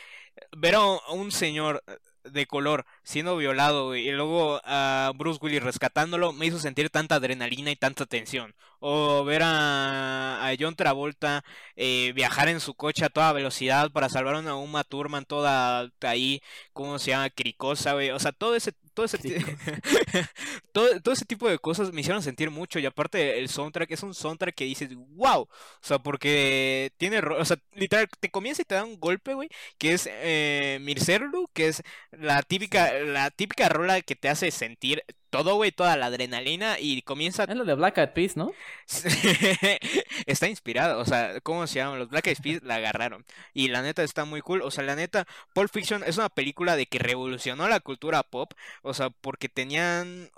ver 0.55 0.75
a 0.75 0.85
un- 0.85 0.99
a 1.07 1.12
un 1.12 1.33
señor 1.33 1.83
de 2.25 2.47
color 2.47 2.85
siendo 3.09 3.38
violado 3.38 3.86
güey, 3.86 4.06
y 4.06 4.12
luego 4.12 4.61
a 4.64 5.12
Bruce 5.16 5.38
Willis 5.42 5.62
rescatándolo 5.62 6.32
me 6.34 6.44
hizo 6.44 6.59
sentir 6.59 6.90
tanta 6.90 7.14
adrenalina 7.14 7.70
y 7.70 7.76
tanta 7.76 8.04
tensión? 8.04 8.54
O 8.80 9.24
ver 9.24 9.42
a, 9.44 10.46
a 10.46 10.54
John 10.59 10.76
Travolta 10.76 11.42
eh, 11.74 12.12
viajar 12.14 12.48
en 12.48 12.61
su 12.61 12.74
coche 12.74 13.04
a 13.06 13.09
toda 13.09 13.32
velocidad 13.32 13.90
para 13.90 14.11
salvar 14.11 14.34
a 14.36 14.38
una 14.40 14.56
Uma 14.56 14.84
Thurman 14.84 15.24
toda 15.24 15.90
ahí, 16.02 16.42
¿cómo 16.74 16.98
se 16.98 17.11
llama? 17.12 17.30
Cricosa, 17.30 17.94
güey. 17.94 18.11
O 18.11 18.18
sea, 18.20 18.32
todo 18.32 18.54
ese 18.54 18.72
todo 18.98 19.06
ese, 19.06 19.18
todo, 20.72 21.00
todo, 21.00 21.14
ese 21.14 21.24
tipo 21.24 21.48
de 21.48 21.59
cosas 21.61 21.92
me 21.92 22.00
hicieron 22.00 22.22
sentir 22.22 22.50
mucho. 22.50 22.80
Y 22.80 22.86
aparte, 22.86 23.38
el 23.38 23.48
soundtrack 23.48 23.90
es 23.92 24.02
un 24.02 24.12
soundtrack 24.12 24.54
que 24.56 24.64
dices, 24.64 24.90
wow. 24.94 25.42
O 25.42 25.48
sea, 25.80 26.00
porque 26.00 26.92
tiene. 26.96 27.20
O 27.20 27.44
sea, 27.44 27.59
literal, 27.74 28.09
te 28.18 28.30
comienza 28.30 28.62
y 28.62 28.64
te 28.64 28.74
da 28.74 28.84
un 28.84 28.98
golpe, 28.98 29.34
güey. 29.34 29.48
Que 29.78 29.92
es 29.94 30.09
eh, 30.11 30.78
Mircerlu, 30.80 31.48
que 31.52 31.68
es 31.68 31.82
la 32.11 32.42
típica, 32.42 32.92
la 33.07 33.30
típica 33.30 33.68
rola 33.68 34.01
que 34.03 34.16
te 34.16 34.28
hace 34.28 34.51
sentir 34.51 35.05
todo, 35.30 35.57
güey, 35.57 35.72
toda 35.72 35.96
la 35.96 36.07
adrenalina 36.07 36.78
y 36.78 37.03
comienza... 37.03 37.44
Es 37.44 37.57
lo 37.57 37.64
de 37.64 37.74
Black 37.74 37.99
Eyed 37.99 38.11
Peas, 38.11 38.36
¿no? 38.36 38.53
está 40.26 40.49
inspirado, 40.49 41.01
o 41.01 41.05
sea, 41.05 41.40
¿cómo 41.42 41.66
se 41.66 41.76
llaman? 41.76 41.99
Los 41.99 42.09
Black 42.09 42.28
Eyed 42.28 42.38
Peas 42.42 42.62
la 42.62 42.76
agarraron. 42.76 43.24
Y 43.53 43.68
la 43.68 43.82
neta 43.82 44.03
está 44.03 44.24
muy 44.24 44.40
cool, 44.40 44.62
o 44.62 44.70
sea, 44.70 44.84
la 44.84 44.96
neta, 44.96 45.26
Pulp 45.53 45.70
Fiction 45.70 46.03
es 46.05 46.16
una 46.16 46.28
película 46.28 46.76
de 46.76 46.86
que 46.86 46.99
revolucionó 46.99 47.68
la 47.68 47.80
cultura 47.80 48.22
pop, 48.22 48.53
o 48.82 48.94
sea, 48.94 49.11
porque 49.11 49.49
tenían, 49.49 50.30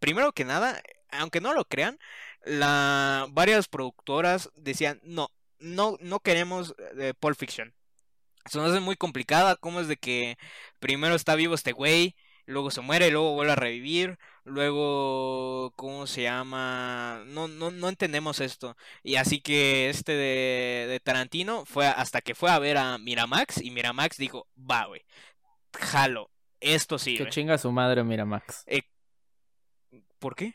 primero 0.00 0.32
que 0.32 0.44
nada, 0.44 0.80
aunque 1.10 1.40
no 1.40 1.54
lo 1.54 1.64
crean, 1.64 1.98
la 2.44 3.26
varias 3.30 3.68
productoras 3.68 4.50
decían, 4.56 5.00
no, 5.04 5.30
no, 5.58 5.96
no 6.00 6.20
queremos 6.20 6.74
eh, 6.98 7.14
Pulp 7.18 7.36
Fiction. 7.38 7.74
Eso 8.44 8.60
no 8.60 8.74
es 8.74 8.80
muy 8.80 8.96
complicada, 8.96 9.56
¿cómo 9.56 9.80
es 9.80 9.88
de 9.88 9.96
que 9.96 10.36
primero 10.80 11.14
está 11.14 11.34
vivo 11.34 11.54
este 11.54 11.72
güey? 11.72 12.16
luego 12.46 12.70
se 12.70 12.80
muere, 12.80 13.10
luego 13.10 13.34
vuelve 13.34 13.52
a 13.52 13.56
revivir, 13.56 14.18
luego, 14.44 15.72
¿cómo 15.76 16.06
se 16.06 16.22
llama? 16.22 17.22
No, 17.26 17.48
no, 17.48 17.70
no 17.70 17.88
entendemos 17.88 18.40
esto. 18.40 18.76
Y 19.02 19.16
así 19.16 19.40
que 19.40 19.88
este 19.88 20.12
de, 20.12 20.86
de 20.88 21.00
Tarantino 21.00 21.64
fue 21.64 21.86
hasta 21.86 22.20
que 22.20 22.34
fue 22.34 22.50
a 22.50 22.58
ver 22.58 22.76
a 22.76 22.98
Miramax 22.98 23.62
y 23.62 23.70
Miramax 23.70 24.16
dijo, 24.16 24.46
va, 24.58 24.86
güey, 24.86 25.02
jalo, 25.78 26.30
esto 26.60 26.98
sí. 26.98 27.16
Que 27.16 27.28
chinga 27.28 27.58
su 27.58 27.72
madre 27.72 28.04
Miramax. 28.04 28.64
Eh, 28.66 28.82
¿Por 30.18 30.34
qué? 30.36 30.54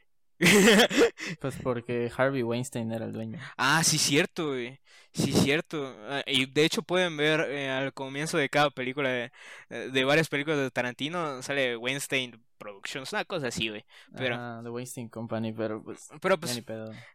Pues 1.39 1.55
porque 1.63 2.11
Harvey 2.15 2.43
Weinstein 2.43 2.91
era 2.91 3.05
el 3.05 3.13
dueño. 3.13 3.39
Ah, 3.57 3.83
sí, 3.83 3.97
cierto, 3.97 4.49
güey. 4.49 4.79
Sí, 5.13 5.33
cierto. 5.33 5.95
Ah, 6.09 6.21
y 6.27 6.45
de 6.45 6.65
hecho 6.65 6.83
pueden 6.83 7.17
ver 7.17 7.41
eh, 7.49 7.69
al 7.69 7.93
comienzo 7.93 8.37
de 8.37 8.49
cada 8.49 8.69
película, 8.69 9.09
de, 9.09 9.31
eh, 9.69 9.89
de, 9.91 10.03
varias 10.03 10.29
películas 10.29 10.59
de 10.59 10.69
Tarantino, 10.69 11.41
sale 11.41 11.75
Weinstein 11.75 12.39
Productions, 12.59 13.13
una 13.13 13.25
cosa 13.25 13.47
así, 13.47 13.69
güey. 13.69 13.83
Pero, 14.15 14.35
ah, 14.37 14.59
The 14.63 14.69
Weinstein 14.69 15.09
Company, 15.09 15.53
pero 15.53 15.83
pues... 15.83 16.09
Pero 16.21 16.39
pues... 16.39 16.63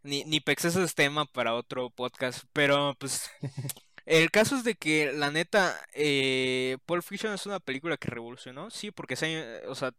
Ni, 0.03 0.23
ni, 0.23 0.39
ni 0.39 0.43
es 0.45 0.95
tema 0.95 1.25
para 1.25 1.55
otro 1.55 1.89
podcast, 1.89 2.43
pero 2.51 2.95
pues... 2.99 3.29
El 4.05 4.31
caso 4.31 4.57
es 4.57 4.65
de 4.65 4.75
que, 4.75 5.13
la 5.13 5.31
neta, 5.31 5.79
eh, 5.93 6.77
Pulp 6.85 7.03
Fiction 7.03 7.33
es 7.33 7.45
una 7.45 7.61
película 7.61 7.95
que 7.95 8.09
revolucionó, 8.09 8.69
sí, 8.69 8.91
porque 8.91 9.15
se, 9.15 9.65
o 9.67 9.75
sea, 9.75 9.93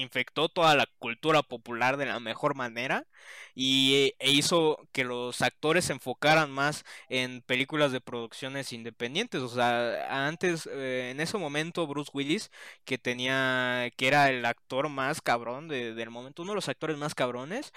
infectó 0.00 0.48
toda 0.48 0.74
la 0.74 0.86
cultura 0.98 1.42
popular 1.42 1.96
de 1.96 2.06
la 2.06 2.20
mejor 2.20 2.54
manera 2.54 3.06
y 3.54 4.14
e 4.18 4.30
hizo 4.30 4.88
que 4.92 5.04
los 5.04 5.42
actores 5.42 5.86
se 5.86 5.92
enfocaran 5.94 6.50
más 6.50 6.84
en 7.08 7.42
películas 7.42 7.92
de 7.92 8.00
producciones 8.00 8.72
independientes. 8.72 9.40
O 9.42 9.48
sea 9.48 10.26
antes 10.26 10.68
eh, 10.72 11.10
en 11.10 11.20
ese 11.20 11.38
momento 11.38 11.86
Bruce 11.86 12.10
Willis 12.14 12.50
que 12.84 12.98
tenía 12.98 13.90
que 13.96 14.08
era 14.08 14.30
el 14.30 14.44
actor 14.44 14.88
más 14.88 15.20
cabrón 15.20 15.68
del 15.68 16.10
momento 16.10 16.42
uno 16.42 16.52
de 16.52 16.56
los 16.56 16.68
actores 16.68 16.96
más 16.96 17.14
cabrones 17.14 17.72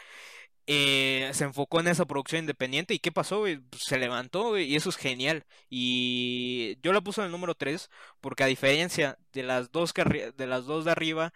eh, 0.71 1.31
se 1.33 1.45
enfocó 1.45 1.79
en 1.79 1.87
esa 1.87 2.05
producción 2.05 2.41
independiente. 2.41 2.93
Y 2.93 2.99
qué 2.99 3.11
pasó 3.11 3.39
pues, 3.41 3.59
se 3.75 3.97
levantó 3.97 4.57
y 4.59 4.75
eso 4.75 4.89
es 4.89 4.97
genial. 4.97 5.45
Y 5.69 6.77
yo 6.83 6.93
la 6.93 7.01
puse 7.01 7.21
en 7.21 7.25
el 7.25 7.31
número 7.31 7.55
3 7.55 7.89
porque 8.21 8.43
a 8.43 8.47
diferencia 8.47 9.17
de 9.33 9.43
las 9.43 9.71
dos 9.71 9.93
de 9.95 10.47
las 10.47 10.65
dos 10.65 10.85
de 10.85 10.91
arriba 10.91 11.33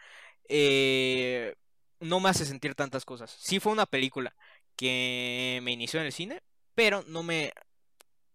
eh, 0.50 1.56
no 2.00 2.20
me 2.20 2.30
hace 2.30 2.46
sentir 2.46 2.76
tantas 2.76 3.06
cosas. 3.06 3.36
Sí 3.40 3.60
fue 3.60 3.72
una 3.72 3.86
película 3.86 4.36
que 4.76 5.60
me 5.64 5.72
inició 5.72 6.00
en 6.00 6.08
el 6.08 6.14
cine, 6.14 6.42
pero 6.76 7.04
no 7.08 7.24
me... 7.24 7.54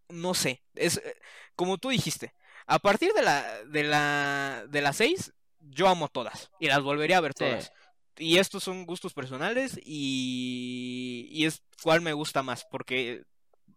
No 0.09 0.33
sé, 0.33 0.63
es 0.75 0.97
eh, 0.99 1.17
como 1.55 1.77
tú 1.77 1.91
dijiste, 1.91 2.33
a 2.67 2.79
partir 2.79 3.13
de 3.13 3.23
la 3.23 3.63
de 3.65 3.83
la 3.83 4.65
de 4.69 4.81
las 4.81 4.97
seis 4.97 5.35
yo 5.61 5.87
amo 5.89 6.09
todas 6.09 6.51
y 6.59 6.69
las 6.69 6.83
volvería 6.83 7.19
a 7.19 7.21
ver 7.21 7.35
todas. 7.35 7.73
Y 8.17 8.39
estos 8.39 8.65
son 8.65 8.87
gustos 8.87 9.13
personales 9.13 9.79
y, 9.85 11.29
y 11.31 11.45
es 11.45 11.63
cuál 11.83 12.01
me 12.01 12.15
gusta 12.15 12.43
más, 12.43 12.65
porque 12.71 13.23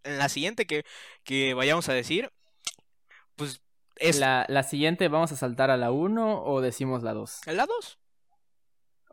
en 0.03 0.17
la 0.17 0.29
siguiente 0.29 0.65
que, 0.65 0.83
que 1.23 1.53
vayamos 1.53 1.89
a 1.89 1.93
decir, 1.93 2.31
pues 3.35 3.61
es... 3.97 4.19
La, 4.19 4.45
la 4.47 4.63
siguiente 4.63 5.07
vamos 5.07 5.31
a 5.31 5.35
saltar 5.35 5.69
a 5.69 5.77
la 5.77 5.91
1 5.91 6.43
o 6.43 6.61
decimos 6.61 7.03
la 7.03 7.13
2? 7.13 7.41
La 7.47 7.65
2. 7.65 7.99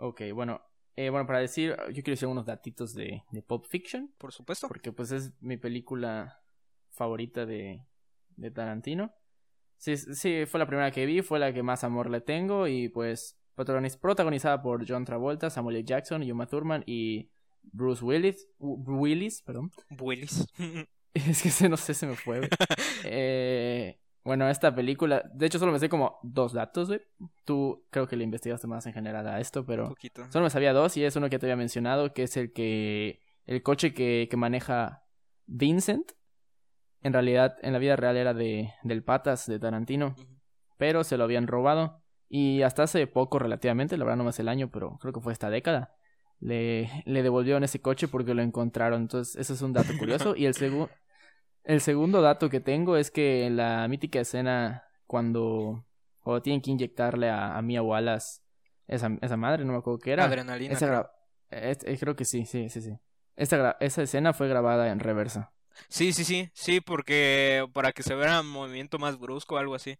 Ok, 0.00 0.22
bueno, 0.34 0.62
eh, 0.96 1.10
bueno, 1.10 1.26
para 1.26 1.40
decir, 1.40 1.76
yo 1.88 2.02
quiero 2.02 2.10
decir 2.10 2.28
unos 2.28 2.46
datitos 2.46 2.94
de, 2.94 3.22
de 3.30 3.42
Pulp 3.42 3.66
Fiction. 3.66 4.12
Por 4.18 4.32
supuesto. 4.32 4.68
Porque 4.68 4.92
pues 4.92 5.12
es 5.12 5.32
mi 5.40 5.56
película 5.56 6.42
favorita 6.90 7.46
de, 7.46 7.84
de 8.36 8.50
Tarantino. 8.50 9.12
Sí, 9.76 9.96
sí, 9.96 10.44
fue 10.46 10.58
la 10.58 10.66
primera 10.66 10.90
que 10.90 11.06
vi, 11.06 11.22
fue 11.22 11.38
la 11.38 11.52
que 11.52 11.62
más 11.62 11.84
amor 11.84 12.10
le 12.10 12.20
tengo 12.20 12.66
y 12.66 12.88
pues 12.88 13.38
protagonizada 13.54 14.60
por 14.60 14.88
John 14.88 15.04
Travolta, 15.04 15.50
Samuel 15.50 15.76
L. 15.76 15.84
Jackson, 15.84 16.22
Yuma 16.22 16.46
Thurman 16.46 16.82
y 16.86 17.30
Bruce 17.62 18.04
Willis, 18.04 18.48
Willis, 18.58 19.42
perdón. 19.42 19.70
Willis. 20.00 20.46
es 21.14 21.42
que 21.42 21.48
ese 21.48 21.68
no 21.68 21.76
sé, 21.76 21.94
se 21.94 22.06
me 22.06 22.16
fue. 22.16 22.48
eh, 23.04 24.00
bueno, 24.24 24.48
esta 24.48 24.74
película, 24.74 25.22
de 25.32 25.46
hecho 25.46 25.58
solo 25.58 25.72
me 25.72 25.78
sé 25.78 25.88
como 25.88 26.18
dos 26.22 26.52
datos, 26.52 26.88
güey. 26.88 27.00
Tú 27.44 27.86
creo 27.90 28.06
que 28.06 28.16
le 28.16 28.24
investigaste 28.24 28.66
más 28.66 28.86
en 28.86 28.92
general 28.92 29.26
a 29.26 29.40
esto, 29.40 29.64
pero 29.64 29.94
solo 30.30 30.44
me 30.44 30.50
sabía 30.50 30.72
dos 30.72 30.96
y 30.96 31.04
es 31.04 31.16
uno 31.16 31.30
que 31.30 31.38
te 31.38 31.46
había 31.46 31.56
mencionado, 31.56 32.12
que 32.12 32.24
es 32.24 32.36
el 32.36 32.52
que 32.52 33.22
el 33.46 33.62
coche 33.62 33.94
que, 33.94 34.28
que 34.30 34.36
maneja 34.36 35.04
Vincent. 35.46 36.12
En 37.00 37.12
realidad, 37.12 37.56
en 37.62 37.72
la 37.72 37.78
vida 37.78 37.96
real 37.96 38.16
era 38.16 38.34
de 38.34 38.74
del 38.82 39.04
Patas 39.04 39.46
de 39.46 39.58
Tarantino, 39.58 40.16
pero 40.76 41.04
se 41.04 41.16
lo 41.16 41.24
habían 41.24 41.46
robado 41.46 42.02
y 42.28 42.62
hasta 42.62 42.82
hace 42.82 43.06
poco 43.06 43.38
relativamente, 43.38 43.96
la 43.96 44.04
verdad 44.04 44.18
no 44.18 44.24
más 44.24 44.38
el 44.38 44.48
año, 44.48 44.70
pero 44.70 44.98
creo 44.98 45.12
que 45.12 45.20
fue 45.20 45.32
esta 45.32 45.48
década. 45.48 45.94
Le, 46.40 47.02
le 47.06 47.22
devolvieron 47.22 47.64
ese 47.64 47.80
coche 47.80 48.06
porque 48.06 48.34
lo 48.34 48.42
encontraron. 48.42 49.02
Entonces, 49.02 49.36
eso 49.36 49.54
es 49.54 49.62
un 49.62 49.72
dato 49.72 49.92
curioso. 49.98 50.34
Y 50.36 50.46
el 50.46 50.54
segundo 50.54 50.90
el 51.68 51.82
segundo 51.82 52.22
dato 52.22 52.48
que 52.48 52.60
tengo 52.60 52.96
es 52.96 53.10
que 53.10 53.44
en 53.44 53.58
la 53.58 53.86
mítica 53.88 54.18
escena 54.20 54.84
cuando, 55.06 55.84
cuando 56.20 56.40
tienen 56.42 56.62
que 56.62 56.70
inyectarle 56.70 57.28
a, 57.28 57.58
a 57.58 57.62
Mia 57.62 57.82
Wallace 57.82 58.40
esa, 58.86 59.10
esa 59.20 59.36
madre, 59.36 59.66
no 59.66 59.72
me 59.72 59.78
acuerdo 59.78 59.98
qué 59.98 60.12
era. 60.12 60.24
Adrenalina. 60.24 60.72
Esa 60.72 61.12
eh, 61.50 61.76
creo 62.00 62.16
que 62.16 62.24
sí, 62.24 62.46
sí, 62.46 62.70
sí, 62.70 62.80
sí. 62.80 62.98
Esa, 63.36 63.76
esa 63.80 64.02
escena 64.02 64.32
fue 64.32 64.48
grabada 64.48 64.90
en 64.90 64.98
reversa. 64.98 65.52
Sí, 65.88 66.14
sí, 66.14 66.24
sí, 66.24 66.50
sí, 66.54 66.80
porque 66.80 67.68
para 67.74 67.92
que 67.92 68.02
se 68.02 68.14
vea 68.14 68.40
un 68.40 68.48
movimiento 68.48 68.98
más 68.98 69.18
brusco 69.18 69.56
o 69.56 69.58
algo 69.58 69.74
así. 69.74 69.98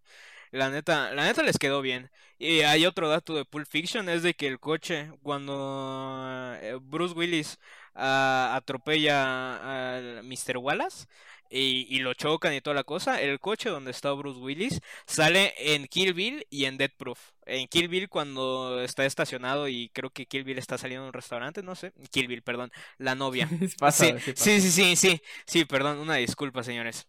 La 0.51 0.71
neta, 0.71 1.13
la 1.13 1.25
neta 1.25 1.43
les 1.43 1.59
quedó 1.59 1.83
bien. 1.83 2.11
Y 2.39 2.61
hay 2.61 2.87
otro 2.87 3.11
dato 3.11 3.35
de 3.35 3.45
Pulp 3.45 3.69
Fiction, 3.69 4.09
es 4.09 4.23
de 4.23 4.33
que 4.33 4.47
el 4.47 4.59
coche, 4.59 5.13
cuando 5.23 6.55
eh, 6.63 6.79
Bruce 6.81 7.15
Willis 7.15 7.59
uh, 7.95 8.55
atropella 8.57 9.99
a 9.99 10.23
Mr. 10.23 10.57
Wallace, 10.57 11.07
y, 11.51 11.99
lo 12.01 12.15
chocan 12.15 12.55
y 12.55 12.61
toda 12.61 12.75
la 12.75 12.85
cosa, 12.85 13.21
el 13.21 13.41
coche 13.41 13.71
donde 13.71 13.91
está 13.91 14.13
Bruce 14.13 14.39
Willis 14.39 14.81
sale 15.07 15.55
en 15.57 15.87
Kill 15.87 16.15
Bill 16.15 16.47
y 16.51 16.67
en 16.67 16.77
Dead 16.77 16.91
Proof. 16.97 17.19
En 17.47 17.67
Kill 17.69 17.89
Bill 17.89 18.09
cuando 18.09 18.83
está 18.83 19.07
estacionado 19.07 19.69
y 19.69 19.89
creo 19.91 20.11
que 20.11 20.27
Kill 20.27 20.45
Bill 20.45 20.59
está 20.59 20.77
saliendo 20.77 21.05
de 21.05 21.09
un 21.09 21.15
restaurante, 21.15 21.63
no 21.63 21.75
sé. 21.75 21.93
Kill 22.11 22.29
Bill, 22.29 22.43
perdón, 22.43 22.71
la 22.99 23.15
novia. 23.15 23.49
sí, 23.93 24.15
sí, 24.35 24.61
sí, 24.61 24.71
sí, 24.71 24.97
sí, 24.97 25.23
sí, 25.47 25.65
perdón, 25.65 25.99
una 25.99 26.17
disculpa, 26.17 26.63
señores. 26.63 27.07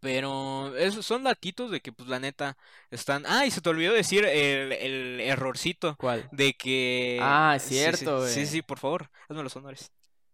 Pero 0.00 0.76
esos 0.76 1.04
son 1.04 1.24
datitos 1.24 1.72
de 1.72 1.80
que, 1.80 1.90
pues, 1.92 2.08
la 2.08 2.20
neta, 2.20 2.56
están... 2.90 3.24
Ah, 3.26 3.46
y 3.46 3.50
se 3.50 3.60
te 3.60 3.68
olvidó 3.68 3.92
decir 3.94 4.24
el, 4.24 4.72
el 4.72 5.20
errorcito. 5.20 5.96
¿Cuál? 5.96 6.28
De 6.30 6.54
que... 6.54 7.18
Ah, 7.20 7.54
es 7.56 7.62
cierto, 7.62 8.28
sí, 8.28 8.34
sí, 8.34 8.46
sí, 8.46 8.62
por 8.62 8.78
favor, 8.78 9.10
hazme 9.28 9.42
los 9.42 9.56
honores. 9.56 9.90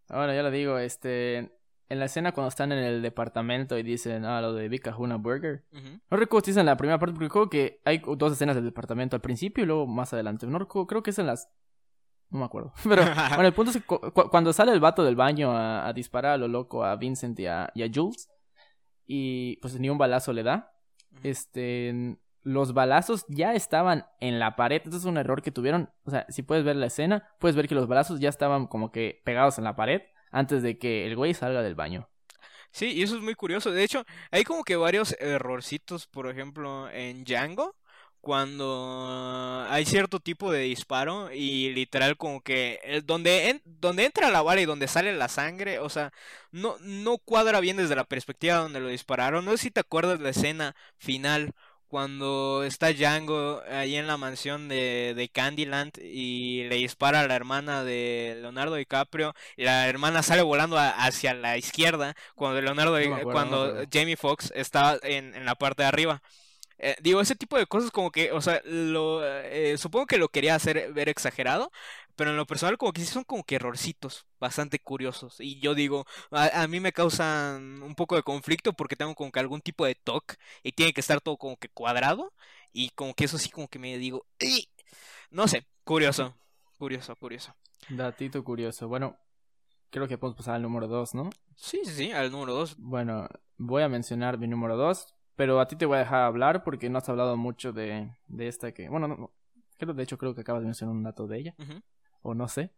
Ahora 0.09 0.35
ya 0.35 0.43
lo 0.43 0.51
digo, 0.51 0.79
este 0.79 1.51
en 1.89 1.99
la 1.99 2.07
escena 2.07 2.33
cuando 2.33 2.49
están 2.49 2.73
en 2.73 2.79
el 2.79 3.03
departamento 3.03 3.79
y 3.79 3.83
dicen, 3.83 4.25
ah, 4.25 4.41
lo 4.41 4.53
de 4.55 4.69
Vika 4.69 4.97
Huna 4.97 5.17
Burger. 5.17 5.65
No 6.11 6.17
recuerdo 6.17 6.47
si 6.47 6.51
es 6.53 6.57
en 6.57 6.67
la 6.67 6.77
primera 6.77 6.99
parte, 6.99 7.15
porque 7.15 7.29
creo 7.29 7.51
que 7.51 7.81
hay 7.85 8.03
dos 8.17 8.33
escenas 8.33 8.57
del 8.57 8.65
departamento 8.65 9.17
al 9.17 9.23
principio 9.23 9.65
y 9.65 9.67
luego 9.67 9.87
más 9.87 10.13
adelante. 10.13 10.47
No 10.47 10.59
recuerdo, 10.59 10.87
creo 10.87 11.03
que 11.03 11.11
es 11.11 11.19
en 11.19 11.27
las... 11.27 11.51
No 12.31 12.39
me 12.39 12.45
acuerdo. 12.47 12.73
Pero 12.85 13.03
bueno, 13.29 13.47
el 13.47 13.53
punto 13.53 13.71
es 13.71 13.77
que 13.77 13.85
cuando 13.85 14.53
sale 14.53 14.73
el 14.73 14.81
vato 14.81 15.05
del 15.05 15.17
baño 15.17 15.57
a, 15.57 15.93
disparar 15.93 16.33
a 16.33 16.37
lo 16.39 16.49
loco 16.49 16.85
a 16.85 16.97
Vincent 16.97 17.39
y 17.39 17.47
a, 17.47 17.71
Jules, 17.95 18.29
y 19.07 19.57
pues 19.57 19.79
ni 19.79 19.91
un 19.91 19.99
balazo 19.99 20.33
le 20.33 20.43
da, 20.43 20.73
este... 21.23 22.19
Los 22.47 22.75
balazos 22.75 23.25
ya 23.31 23.55
estaban 23.55 24.05
en 24.21 24.39
la 24.39 24.55
pared. 24.55 24.83
Esto 24.85 24.99
es 24.99 25.07
un 25.07 25.17
error 25.17 25.41
que 25.41 25.51
tuvieron. 25.51 25.89
O 26.05 26.11
sea, 26.11 26.27
si 26.29 26.43
puedes 26.43 26.63
ver 26.63 26.77
la 26.77 26.85
escena, 26.85 27.27
puedes 27.39 27.57
ver 27.57 27.69
que 27.69 27.75
los 27.75 27.89
balazos 27.89 28.21
ya 28.21 28.29
estaban 28.29 28.67
como 28.67 28.93
que 28.93 29.23
pegados 29.25 29.57
en 29.57 29.65
la 29.65 29.77
pared 29.77 30.03
antes 30.35 30.63
de 30.63 30.79
que 30.79 31.07
el 31.07 31.17
güey 31.17 31.35
salga 31.35 31.63
del 31.63 31.75
baño. 31.77 32.09
Sí, 32.73 32.87
y 32.93 33.03
eso 33.03 33.17
es 33.17 33.23
muy 33.23 33.35
curioso. 33.35 33.71
De 33.71 33.85
hecho, 33.85 34.05
hay 34.31 34.45
como 34.45 34.65
que 34.65 34.77
varios 34.77 35.17
errorcitos, 35.21 36.07
por 36.09 36.29
ejemplo, 36.29 36.91
en 36.91 37.25
Django, 37.25 37.77
cuando 38.21 39.65
hay 39.69 39.85
cierto 39.85 40.19
tipo 40.19 40.51
de 40.51 40.61
disparo 40.63 41.31
y 41.33 41.71
literal 41.73 42.17
como 42.17 42.41
que 42.43 43.03
donde, 43.05 43.61
donde 43.65 44.07
entra 44.07 44.31
la 44.31 44.43
bala 44.43 44.63
y 44.63 44.65
donde 44.65 44.89
sale 44.89 45.15
la 45.15 45.29
sangre, 45.29 45.79
o 45.79 45.89
sea, 45.89 46.13
no, 46.51 46.77
no 46.81 47.19
cuadra 47.19 47.61
bien 47.61 47.77
desde 47.77 47.97
la 47.97 48.05
perspectiva 48.05 48.57
donde 48.57 48.81
lo 48.81 48.89
dispararon. 48.89 49.45
No 49.45 49.53
sé 49.53 49.59
si 49.59 49.71
te 49.71 49.81
acuerdas 49.81 50.21
la 50.21 50.31
escena 50.31 50.75
final 50.99 51.53
cuando 51.95 52.65
está 52.65 52.93
Django 52.93 53.63
ahí 53.71 53.95
en 53.95 54.09
la 54.09 54.17
mansión 54.17 54.67
de, 54.67 55.15
de, 55.15 55.29
Candyland 55.29 55.93
y 56.03 56.65
le 56.65 56.75
dispara 56.75 57.21
a 57.21 57.29
la 57.29 57.37
hermana 57.37 57.85
de 57.85 58.37
Leonardo 58.41 58.75
DiCaprio 58.75 59.33
y 59.57 59.63
la 59.63 59.87
hermana 59.87 60.25
sale 60.25 60.43
volando 60.43 60.77
hacia 60.77 61.35
la 61.35 61.57
izquierda 61.57 62.17
cuando 62.35 62.61
Leonardo 62.61 62.97
cuando 63.23 63.85
Jamie 63.93 64.17
Foxx 64.17 64.53
está 64.57 64.99
en, 65.05 65.37
en, 65.37 65.45
la 65.45 65.55
parte 65.55 65.83
de 65.83 65.89
arriba. 65.89 66.21
Eh, 66.79 66.97
digo, 67.01 67.21
ese 67.21 67.37
tipo 67.37 67.57
de 67.57 67.67
cosas 67.67 67.93
como 67.93 68.11
que, 68.11 68.33
o 68.33 68.41
sea, 68.41 68.61
lo, 68.65 69.23
eh, 69.25 69.79
supongo 69.79 70.07
que 70.07 70.19
lo 70.19 70.29
quería 70.29 70.57
hacer 70.57 70.93
ver 70.93 71.09
exagerado, 71.09 71.71
pero 72.17 72.31
en 72.31 72.37
lo 72.37 72.47
personal 72.47 72.79
como 72.79 72.93
que 72.93 73.01
sí 73.01 73.07
son 73.07 73.25
como 73.25 73.45
que 73.45 73.57
errorcitos 73.57 74.27
bastante 74.39 74.79
curiosos. 74.79 75.41
Y 75.41 75.61
yo 75.61 75.75
digo, 75.75 76.07
a, 76.31 76.67
mí 76.67 76.81
me 76.81 76.93
causan 76.93 77.83
un 77.83 77.95
poco 77.95 78.17
de 78.17 78.23
conflicto 78.23 78.73
porque 78.73 78.97
tengo 78.97 79.15
como 79.15 79.33
que 79.33 79.41
algún 79.41 79.61
tipo 79.61 79.85
de 79.85 79.95
TOC 79.95 80.35
y 80.63 80.73
tiene 80.73 80.93
que 80.93 81.01
estar 81.01 81.21
todo 81.21 81.37
como 81.37 81.57
que 81.57 81.69
cuadrado. 81.69 82.33
Y 82.73 82.91
como 82.91 83.15
que 83.15 83.25
eso 83.25 83.39
sí 83.39 83.51
como 83.51 83.69
que 83.69 83.79
me 83.79 83.99
digo, 83.99 84.27
no 85.31 85.49
sé, 85.49 85.67
curioso, 85.85 86.35
curioso, 86.79 87.15
curioso. 87.17 87.55
Datito 87.89 88.43
curioso. 88.43 88.89
Bueno, 88.89 89.17
creo 89.91 90.09
que 90.09 90.19
podemos 90.19 90.37
pasar 90.37 90.57
al 90.57 90.63
número 90.63 90.89
2, 90.89 91.15
¿no? 91.15 91.31
Sí, 91.57 91.81
sí, 91.85 91.93
sí, 91.93 92.13
al 92.13 92.31
número 92.31 92.55
2. 92.55 92.77
Bueno, 92.79 93.29
voy 93.57 93.83
a 93.83 93.89
mencionar 93.89 94.39
mi 94.39 94.49
número 94.49 94.77
2, 94.77 95.15
pero 95.37 95.61
a 95.61 95.69
ti 95.69 95.77
te 95.77 95.87
voy 95.87 95.97
a 95.97 96.01
dejar 96.01 96.23
hablar 96.23 96.65
porque 96.65 96.91
no 96.91 96.99
has 96.99 97.09
hablado 97.09 97.37
mucho 97.37 97.73
de, 97.73 98.11
de 98.27 98.49
esta 98.49 98.73
que... 98.73 98.89
Bueno, 98.89 99.07
no, 99.09 99.33
creo, 99.79 99.95
de 99.95 100.03
hecho 100.03 100.19
creo 100.19 100.35
que 100.35 100.41
acabas 100.41 100.63
de 100.63 100.67
mencionar 100.67 100.95
un 100.95 101.03
dato 101.03 101.27
de 101.27 101.39
ella 101.39 101.55
o 102.25 102.35
no 102.35 102.49
sé. 102.49 102.71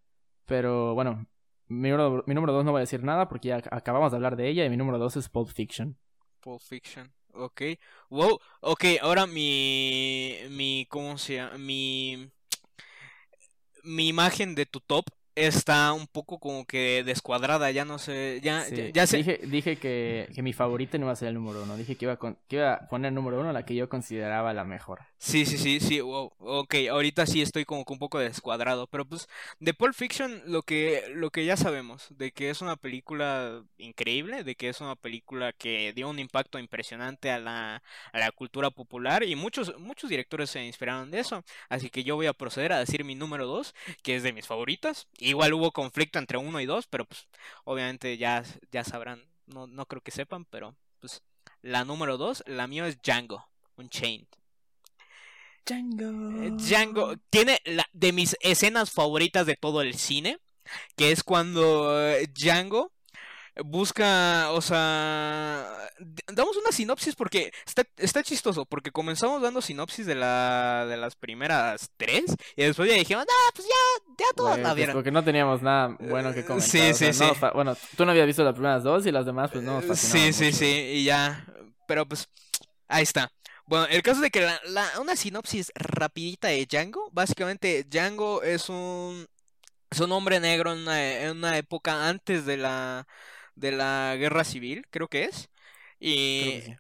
Pero 0.45 0.95
bueno, 0.95 1.27
mi 1.69 1.91
mi 1.91 2.35
número 2.35 2.53
dos 2.53 2.65
no 2.65 2.73
voy 2.73 2.81
a 2.81 2.89
decir 2.89 3.03
nada 3.03 3.29
porque 3.29 3.49
ya 3.49 3.57
acabamos 3.71 4.13
de 4.13 4.17
hablar 4.17 4.37
de 4.37 4.49
ella 4.49 4.65
y 4.65 4.71
mi 4.71 4.77
número 4.77 4.99
dos 4.99 5.17
es 5.17 5.29
Pulp 5.29 5.49
Fiction. 5.49 5.97
Pulp 6.41 6.61
Fiction, 6.61 7.13
ok. 7.33 7.63
Wow, 8.11 8.41
ok, 8.61 8.85
ahora 9.01 9.27
mi, 9.27 10.37
mi, 10.51 10.87
¿cómo 10.91 11.17
se 11.19 11.37
llama? 11.37 11.59
Mi, 11.59 12.31
mi 13.83 14.09
imagen 14.09 14.55
de 14.55 14.67
tu 14.67 14.81
top 14.81 15.07
está 15.37 15.93
un 15.93 16.07
poco 16.07 16.41
como 16.41 16.65
que 16.65 17.05
descuadrada, 17.05 17.71
ya 17.71 17.85
no 17.85 17.99
sé, 17.99 18.41
ya, 18.43 18.67
ya, 18.69 19.07
sé. 19.07 19.19
Dije, 19.19 19.41
dije 19.45 19.77
que, 19.77 20.31
que, 20.35 20.43
mi 20.43 20.55
favorita 20.55 20.97
no 20.97 21.05
iba 21.05 21.13
a 21.13 21.17
ser 21.17 21.29
el 21.29 21.35
número 21.35 21.63
uno, 21.63 21.77
dije 21.77 21.97
que 21.97 22.07
iba, 22.07 22.19
que 22.19 22.57
iba 22.57 22.73
a 22.73 22.89
poner 22.89 23.13
número 23.13 23.39
uno 23.39 23.53
la 23.53 23.65
que 23.65 23.75
yo 23.75 23.89
consideraba 23.89 24.55
la 24.55 24.65
mejor. 24.65 25.01
Sí, 25.19 25.45
sí, 25.45 25.59
sí, 25.59 25.79
sí, 25.81 26.01
wow, 26.01 26.33
ok, 26.39 26.75
ahorita 26.91 27.27
sí 27.27 27.43
estoy 27.43 27.67
como 27.67 27.85
que 27.85 27.93
un 27.93 27.99
poco 27.99 28.19
descuadrado, 28.19 28.87
pero 28.87 29.05
pues 29.05 29.29
de 29.61 29.75
Pulp 29.75 29.95
Fiction 29.95 30.43
lo 30.47 30.63
que, 30.63 31.05
lo 31.15 31.31
que 31.31 31.45
ya 31.45 31.57
sabemos, 31.57 32.07
de 32.11 32.33
que 32.33 32.49
es 32.49 32.63
una 32.63 32.77
película 32.77 33.63
increíble, 33.77 34.43
de 34.43 34.55
que 34.55 34.71
es 34.71 34.81
una 34.81 34.97
película 34.97 35.53
que 35.53 35.93
dio 35.93 36.09
un 36.09 36.19
impacto 36.19 36.59
impresionante 36.59 37.31
a 37.31 37.39
la, 37.39 37.83
a 38.13 38.19
la 38.19 38.33
cultura 38.33 38.71
popular 38.71 39.23
y 39.23 39.37
muchos, 39.37 39.79
muchos 39.79 40.09
directores 40.09 40.49
se 40.49 40.65
inspiraron 40.65 41.11
de 41.11 41.21
eso, 41.21 41.45
así 41.69 41.91
que 41.91 42.05
yo 42.05 42.17
voy 42.17 42.27
a 42.27 42.33
proceder 42.33 42.73
a 42.73 42.79
decir 42.79 43.05
mi 43.05 43.15
número 43.15 43.47
dos, 43.47 43.75
que 44.03 44.17
es 44.17 44.23
de 44.23 44.33
mis 44.33 44.47
favoritas. 44.47 45.07
Igual 45.27 45.55
hubo 45.55 45.73
conflicto 45.73 46.21
entre 46.21 46.39
uno 46.39 46.61
y 46.61 46.67
dos, 46.67 46.87
pero 46.87 47.05
pues 47.05 47.27
obviamente 47.65 48.17
ya, 48.17 48.45
ya 48.71 48.85
sabrán, 48.85 49.25
no, 49.47 49.67
no 49.67 49.87
creo 49.87 50.01
que 50.01 50.13
sepan, 50.13 50.45
pero 50.45 50.77
pues 51.01 51.21
la 51.63 51.85
número 51.85 52.17
dos, 52.17 52.45
la 52.47 52.69
mía 52.69 52.87
es 52.87 53.03
Django, 53.03 53.45
Unchained. 53.77 54.29
Django. 55.65 56.43
Eh, 56.45 56.51
Django 56.53 57.17
tiene 57.29 57.61
la, 57.65 57.85
de 57.93 58.13
mis 58.13 58.37
escenas 58.39 58.93
favoritas 58.93 59.47
de 59.47 59.57
todo 59.57 59.83
el 59.83 59.95
cine, 59.95 60.39
que 60.97 61.11
es 61.11 61.25
cuando 61.25 62.09
eh, 62.09 62.29
Django 62.33 62.93
busca, 63.65 64.51
o 64.53 64.61
sea, 64.61 65.67
damos 66.33 66.57
una 66.57 66.73
sinopsis 66.73 67.15
porque 67.15 67.53
está, 67.67 67.85
está 67.97 68.23
chistoso, 68.23 68.67
porque 68.67 68.91
comenzamos 68.91 69.41
dando 69.41 69.63
sinopsis 69.63 70.07
de 70.07 70.15
la 70.15 70.87
de 70.87 70.97
las 70.97 71.17
primeras 71.17 71.91
tres 71.97 72.25
y 72.55 72.63
después 72.63 72.89
ya 72.89 72.97
dijimos, 72.97 73.25
ah, 73.29 73.51
pues 73.55 73.67
ya, 73.67 74.15
ya 74.19 74.27
todos 74.35 74.59
la 74.59 74.75
vieron. 74.75 74.95
porque 74.95 75.11
no 75.11 75.25
teníamos 75.25 75.63
nada 75.63 75.97
bueno 76.01 76.35
que 76.35 76.45
comentar. 76.45 76.69
Sí, 76.69 76.95
sí, 76.95 77.13
sí. 77.13 77.25
bueno, 77.55 77.77
tú 77.97 78.05
no 78.05 78.11
habías 78.11 78.27
visto 78.27 78.45
las 78.45 78.55
primeras 78.55 78.83
dos 78.83 79.07
y 79.07 79.13
las 79.13 79.25
demás 79.25 79.51
pues 79.51 79.65
no 79.65 79.81
Sí, 79.95 80.33
sí, 80.33 80.53
sí, 80.53 80.67
y 80.67 81.05
ya, 81.05 81.47
pero 81.87 82.07
pues 82.07 82.29
ahí 82.89 83.03
está. 83.03 83.31
Bueno, 83.67 83.87
el 83.87 84.03
caso 84.03 84.21
de 84.21 84.31
que 84.31 84.41
la, 84.41 84.91
una 85.01 85.17
sinopsis 85.17 85.73
rapidita 85.75 86.49
de 86.49 86.67
Django, 86.67 87.11
básicamente 87.13 87.85
Django 87.85 88.43
es 88.43 88.69
un 88.69 89.27
es 89.91 90.01
un 90.01 90.13
hombre 90.13 90.41
negro 90.41 90.73
en 90.73 90.81
una, 90.81 91.21
en 91.23 91.39
una 91.39 91.57
época 91.57 92.09
antes 92.09 92.45
de 92.45 92.57
la 92.57 93.07
de 93.57 93.73
la 93.73 94.17
guerra 94.19 94.45
civil, 94.45 94.87
creo 94.91 95.09
que 95.09 95.25
es. 95.25 95.51
Y, 96.01 96.63
que 96.63 96.79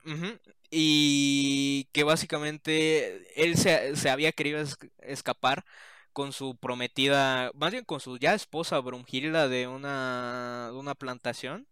y 0.70 1.84
que 1.92 2.04
básicamente 2.04 3.26
él 3.42 3.56
se, 3.56 3.96
se 3.96 4.10
había 4.10 4.32
querido 4.32 4.62
escapar 5.00 5.64
con 6.12 6.32
su 6.32 6.56
prometida, 6.56 7.50
más 7.54 7.72
bien 7.72 7.84
con 7.84 8.00
su 8.00 8.18
ya 8.18 8.34
esposa 8.34 8.80
Brumhilda 8.80 9.48
de 9.48 9.68
una, 9.68 10.70
de 10.72 10.78
una 10.78 10.94
plantación 10.94 11.68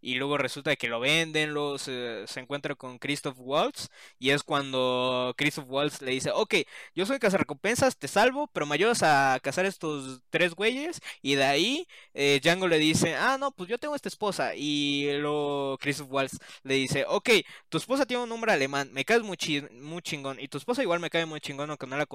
y 0.00 0.14
luego 0.14 0.38
resulta 0.38 0.76
que 0.76 0.88
lo 0.88 1.00
venden, 1.00 1.54
los 1.54 1.82
se, 1.82 2.24
encuentra 2.36 2.74
con 2.74 2.98
Christoph 2.98 3.36
Waltz 3.38 3.88
y 4.18 4.30
es 4.30 4.42
cuando 4.42 5.34
Christoph 5.36 5.66
Waltz 5.68 6.02
le 6.02 6.12
dice, 6.12 6.30
ok, 6.32 6.54
yo 6.94 7.06
soy 7.06 7.18
cazarrecompensas, 7.18 7.96
te 7.96 8.08
salvo, 8.08 8.48
pero 8.52 8.66
me 8.66 8.74
ayudas 8.74 9.02
a 9.02 9.38
cazar 9.42 9.66
estos 9.66 10.20
tres 10.30 10.54
güeyes 10.54 11.00
y 11.22 11.34
de 11.34 11.44
ahí 11.44 11.88
eh, 12.14 12.40
Django 12.42 12.68
le 12.68 12.78
dice, 12.78 13.14
ah, 13.16 13.36
no, 13.38 13.50
pues 13.50 13.68
yo 13.68 13.78
tengo 13.78 13.94
esta 13.96 14.08
esposa 14.08 14.54
y 14.54 15.08
luego 15.18 15.78
Christoph 15.78 16.10
Waltz 16.10 16.38
le 16.62 16.74
dice, 16.74 17.04
ok, 17.08 17.30
tu 17.68 17.78
esposa 17.78 18.06
tiene 18.06 18.22
un 18.22 18.28
nombre 18.28 18.52
alemán, 18.52 18.90
me 18.92 19.04
caes 19.04 19.22
muy, 19.22 19.36
muy 19.72 20.02
chingón 20.02 20.38
y 20.40 20.48
tu 20.48 20.58
esposa 20.58 20.82
igual 20.82 21.00
me 21.00 21.10
cae 21.10 21.26
muy 21.26 21.40
chingón 21.40 21.70
aunque 21.70 21.86
no 21.86 21.96
la 21.96 22.06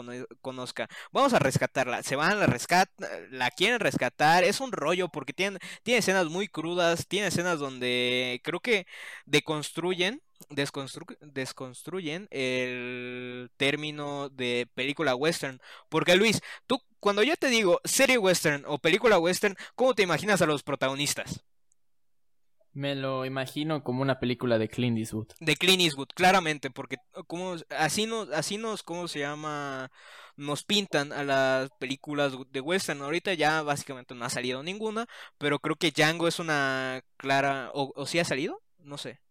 conozca, 0.41 0.87
vamos 1.11 1.33
a 1.33 1.39
rescatarla, 1.39 2.03
se 2.03 2.15
van 2.15 2.31
a 2.31 2.35
la 2.35 2.45
rescat 2.47 2.89
la 3.31 3.51
quieren 3.51 3.79
rescatar, 3.79 4.43
es 4.43 4.59
un 4.59 4.71
rollo 4.71 5.09
porque 5.09 5.33
tiene, 5.33 5.59
tiene 5.83 5.99
escenas 5.99 6.27
muy 6.27 6.47
crudas, 6.47 7.07
tiene 7.07 7.27
escenas 7.27 7.59
donde 7.59 7.72
donde 7.73 8.41
creo 8.43 8.59
que 8.59 8.87
deconstruyen, 9.25 10.21
desconstruyen 10.49 12.27
el 12.31 13.49
término 13.57 14.29
de 14.29 14.67
película 14.73 15.15
western. 15.15 15.59
Porque 15.89 16.15
Luis, 16.15 16.41
tú 16.67 16.81
cuando 16.99 17.23
yo 17.23 17.35
te 17.37 17.47
digo 17.49 17.81
serie 17.83 18.17
western 18.17 18.63
o 18.67 18.77
película 18.79 19.19
western, 19.19 19.55
¿cómo 19.75 19.93
te 19.95 20.03
imaginas 20.03 20.41
a 20.41 20.45
los 20.45 20.63
protagonistas? 20.63 21.43
Me 22.73 22.95
lo 22.95 23.25
imagino 23.25 23.83
como 23.83 24.01
una 24.01 24.19
película 24.19 24.57
de 24.57 24.67
Clint 24.67 24.97
Eastwood. 24.97 25.27
De 25.39 25.55
Clint 25.55 25.81
Eastwood, 25.81 26.07
claramente, 26.15 26.71
porque 26.71 26.97
como 27.27 27.55
así 27.69 28.07
nos, 28.07 28.29
así 28.31 28.57
nos, 28.57 28.81
¿cómo 28.81 29.07
se 29.07 29.19
llama? 29.19 29.91
Nos 30.37 30.63
pintan 30.63 31.13
a 31.13 31.23
las 31.23 31.69
películas 31.77 32.33
de 32.51 32.61
western. 32.61 33.01
Ahorita 33.03 33.33
ya 33.35 33.61
básicamente 33.61 34.15
no 34.15 34.25
ha 34.25 34.29
salido 34.29 34.63
ninguna, 34.63 35.05
pero 35.37 35.59
creo 35.59 35.75
que 35.75 35.91
Django 35.91 36.27
es 36.27 36.39
una 36.39 37.03
clara, 37.17 37.69
o, 37.75 37.93
o 37.95 38.05
sí 38.07 38.17
ha 38.17 38.25
salido, 38.25 38.61
no 38.79 38.97
sé. 38.97 39.22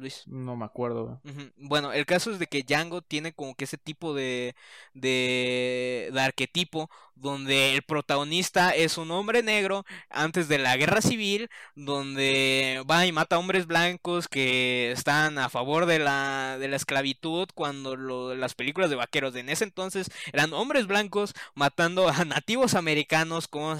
Luis? 0.00 0.24
No 0.26 0.56
me 0.56 0.64
acuerdo. 0.64 1.20
Bueno, 1.56 1.92
el 1.92 2.06
caso 2.06 2.30
es 2.30 2.38
de 2.38 2.46
que 2.46 2.62
Django 2.62 3.02
tiene 3.02 3.32
como 3.32 3.54
que 3.54 3.64
ese 3.64 3.78
tipo 3.78 4.14
de, 4.14 4.54
de, 4.94 6.10
de 6.12 6.20
arquetipo 6.20 6.90
donde 7.20 7.74
el 7.74 7.82
protagonista 7.82 8.70
es 8.70 8.96
un 8.96 9.10
hombre 9.10 9.42
negro 9.42 9.84
antes 10.08 10.48
de 10.48 10.58
la 10.58 10.76
guerra 10.76 11.02
civil, 11.02 11.50
donde 11.74 12.82
va 12.90 13.06
y 13.06 13.12
mata 13.12 13.36
a 13.36 13.38
hombres 13.38 13.66
blancos 13.66 14.26
que 14.26 14.90
están 14.90 15.38
a 15.38 15.50
favor 15.50 15.86
de 15.86 15.98
la, 15.98 16.56
de 16.58 16.68
la 16.68 16.76
esclavitud, 16.76 17.48
cuando 17.54 17.96
las 18.34 18.54
películas 18.54 18.90
de 18.90 18.96
vaqueros 18.96 19.34
de 19.34 19.40
en 19.40 19.50
ese 19.50 19.64
entonces 19.64 20.10
eran 20.32 20.52
hombres 20.52 20.86
blancos 20.86 21.34
matando 21.54 22.08
a 22.08 22.24
nativos 22.24 22.74
americanos 22.74 23.48
como, 23.48 23.76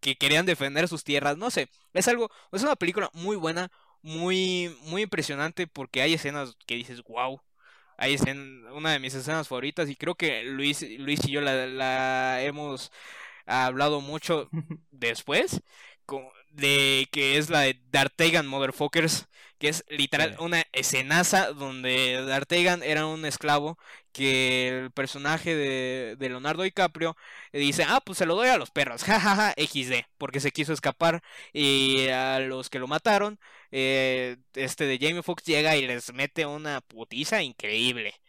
que 0.00 0.16
querían 0.16 0.46
defender 0.46 0.88
sus 0.88 1.04
tierras, 1.04 1.36
no 1.36 1.50
sé, 1.50 1.68
es 1.92 2.08
algo, 2.08 2.30
es 2.52 2.62
una 2.62 2.76
película 2.76 3.10
muy 3.12 3.36
buena, 3.36 3.70
muy, 4.02 4.76
muy 4.84 5.02
impresionante 5.02 5.66
porque 5.66 6.02
hay 6.02 6.14
escenas 6.14 6.56
que 6.66 6.76
dices, 6.76 7.02
wow. 7.04 7.40
Hay 7.98 8.14
escena, 8.14 8.72
una 8.72 8.92
de 8.92 8.98
mis 9.00 9.14
escenas 9.14 9.48
favoritas 9.48 9.88
y 9.90 9.96
creo 9.96 10.14
que 10.16 10.42
Luis, 10.44 10.82
Luis 10.98 11.20
y 11.26 11.32
yo 11.32 11.40
la, 11.42 11.66
la 11.66 12.42
hemos 12.42 12.92
hablado 13.46 14.00
mucho 14.02 14.52
después. 14.92 15.62
De 16.50 17.08
que 17.12 17.38
es 17.38 17.50
la 17.50 17.60
de 17.60 17.80
D'Artegan 17.90 18.46
Motherfuckers, 18.46 19.28
que 19.58 19.68
es 19.68 19.84
literal 19.88 20.36
una 20.40 20.64
escenaza 20.72 21.52
donde 21.52 22.24
D'Artegan 22.24 22.82
era 22.82 23.06
un 23.06 23.24
esclavo 23.26 23.78
que 24.12 24.68
el 24.68 24.90
personaje 24.90 25.54
de, 25.54 26.16
de, 26.18 26.28
Leonardo 26.28 26.62
DiCaprio 26.62 27.16
dice, 27.52 27.84
ah, 27.86 28.00
pues 28.04 28.18
se 28.18 28.26
lo 28.26 28.34
doy 28.34 28.48
a 28.48 28.58
los 28.58 28.70
perros, 28.70 29.04
jajaja, 29.04 29.54
XD, 29.56 30.06
porque 30.18 30.40
se 30.40 30.50
quiso 30.52 30.72
escapar 30.72 31.22
y 31.52 32.08
a 32.08 32.40
los 32.40 32.70
que 32.70 32.78
lo 32.78 32.88
mataron, 32.88 33.38
eh, 33.70 34.36
este 34.54 34.84
de 34.86 34.98
Jamie 34.98 35.22
Foxx 35.22 35.44
llega 35.44 35.76
y 35.76 35.86
les 35.86 36.12
mete 36.12 36.46
una 36.46 36.80
putiza 36.80 37.42
increíble. 37.42 38.19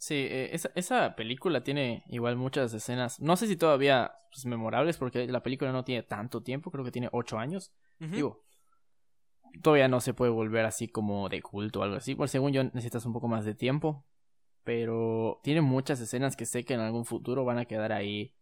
Sí, 0.00 0.14
eh, 0.14 0.48
esa, 0.54 0.70
esa, 0.76 1.14
película 1.14 1.62
tiene 1.62 2.04
igual 2.08 2.34
muchas 2.34 2.72
escenas. 2.72 3.20
No 3.20 3.36
sé 3.36 3.46
si 3.46 3.56
todavía 3.56 4.14
pues, 4.32 4.46
memorables, 4.46 4.96
porque 4.96 5.26
la 5.26 5.42
película 5.42 5.72
no 5.72 5.84
tiene 5.84 6.02
tanto 6.02 6.42
tiempo, 6.42 6.70
creo 6.70 6.82
que 6.82 6.90
tiene 6.90 7.10
ocho 7.12 7.38
años. 7.38 7.70
Digo, 7.98 8.42
todavía 9.62 9.88
no 9.88 10.00
se 10.00 10.14
puede 10.14 10.30
volver 10.30 10.64
así 10.64 10.88
como 10.88 11.28
de 11.28 11.42
culto 11.42 11.80
o 11.80 11.82
algo 11.82 11.96
así. 11.96 12.14
Por 12.14 12.30
según 12.30 12.52
yo 12.52 12.64
necesitas 12.64 13.04
un 13.04 13.12
poco 13.12 13.28
más 13.28 13.44
de 13.44 13.54
tiempo. 13.54 14.06
Pero 14.64 15.38
tiene 15.42 15.60
muchas 15.60 16.00
escenas 16.00 16.34
que 16.34 16.46
sé 16.46 16.64
que 16.64 16.72
en 16.72 16.80
algún 16.80 17.04
futuro 17.04 17.44
van 17.44 17.58
a 17.58 17.66
quedar 17.66 17.92
ahí. 17.92 18.34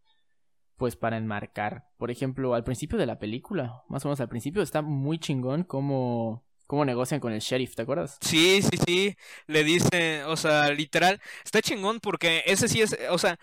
Pues 0.77 0.95
para 0.95 1.17
enmarcar. 1.17 1.89
Por 1.97 2.09
ejemplo, 2.09 2.53
al 2.53 2.63
principio 2.63 2.97
de 2.97 3.05
la 3.05 3.19
película, 3.19 3.83
más 3.89 4.05
o 4.05 4.07
menos 4.07 4.21
al 4.21 4.29
principio, 4.29 4.61
está 4.61 4.81
muy 4.81 5.19
chingón 5.19 5.63
como 5.65 6.45
cómo 6.69 6.85
negocian 6.85 7.19
con 7.19 7.33
el 7.33 7.39
sheriff, 7.39 7.73
¿te 7.73 7.81
acuerdas? 7.81 8.19
Sí, 8.21 8.61
sí, 8.61 8.77
sí. 8.85 9.17
Le 9.47 9.63
dicen, 9.63 10.25
o 10.25 10.37
sea, 10.37 10.69
literal, 10.69 11.19
está 11.43 11.63
chingón 11.63 11.99
porque 11.99 12.43
ese 12.45 12.67
sí 12.67 12.79
es, 12.79 12.95
o 13.09 13.17
sea, 13.17 13.39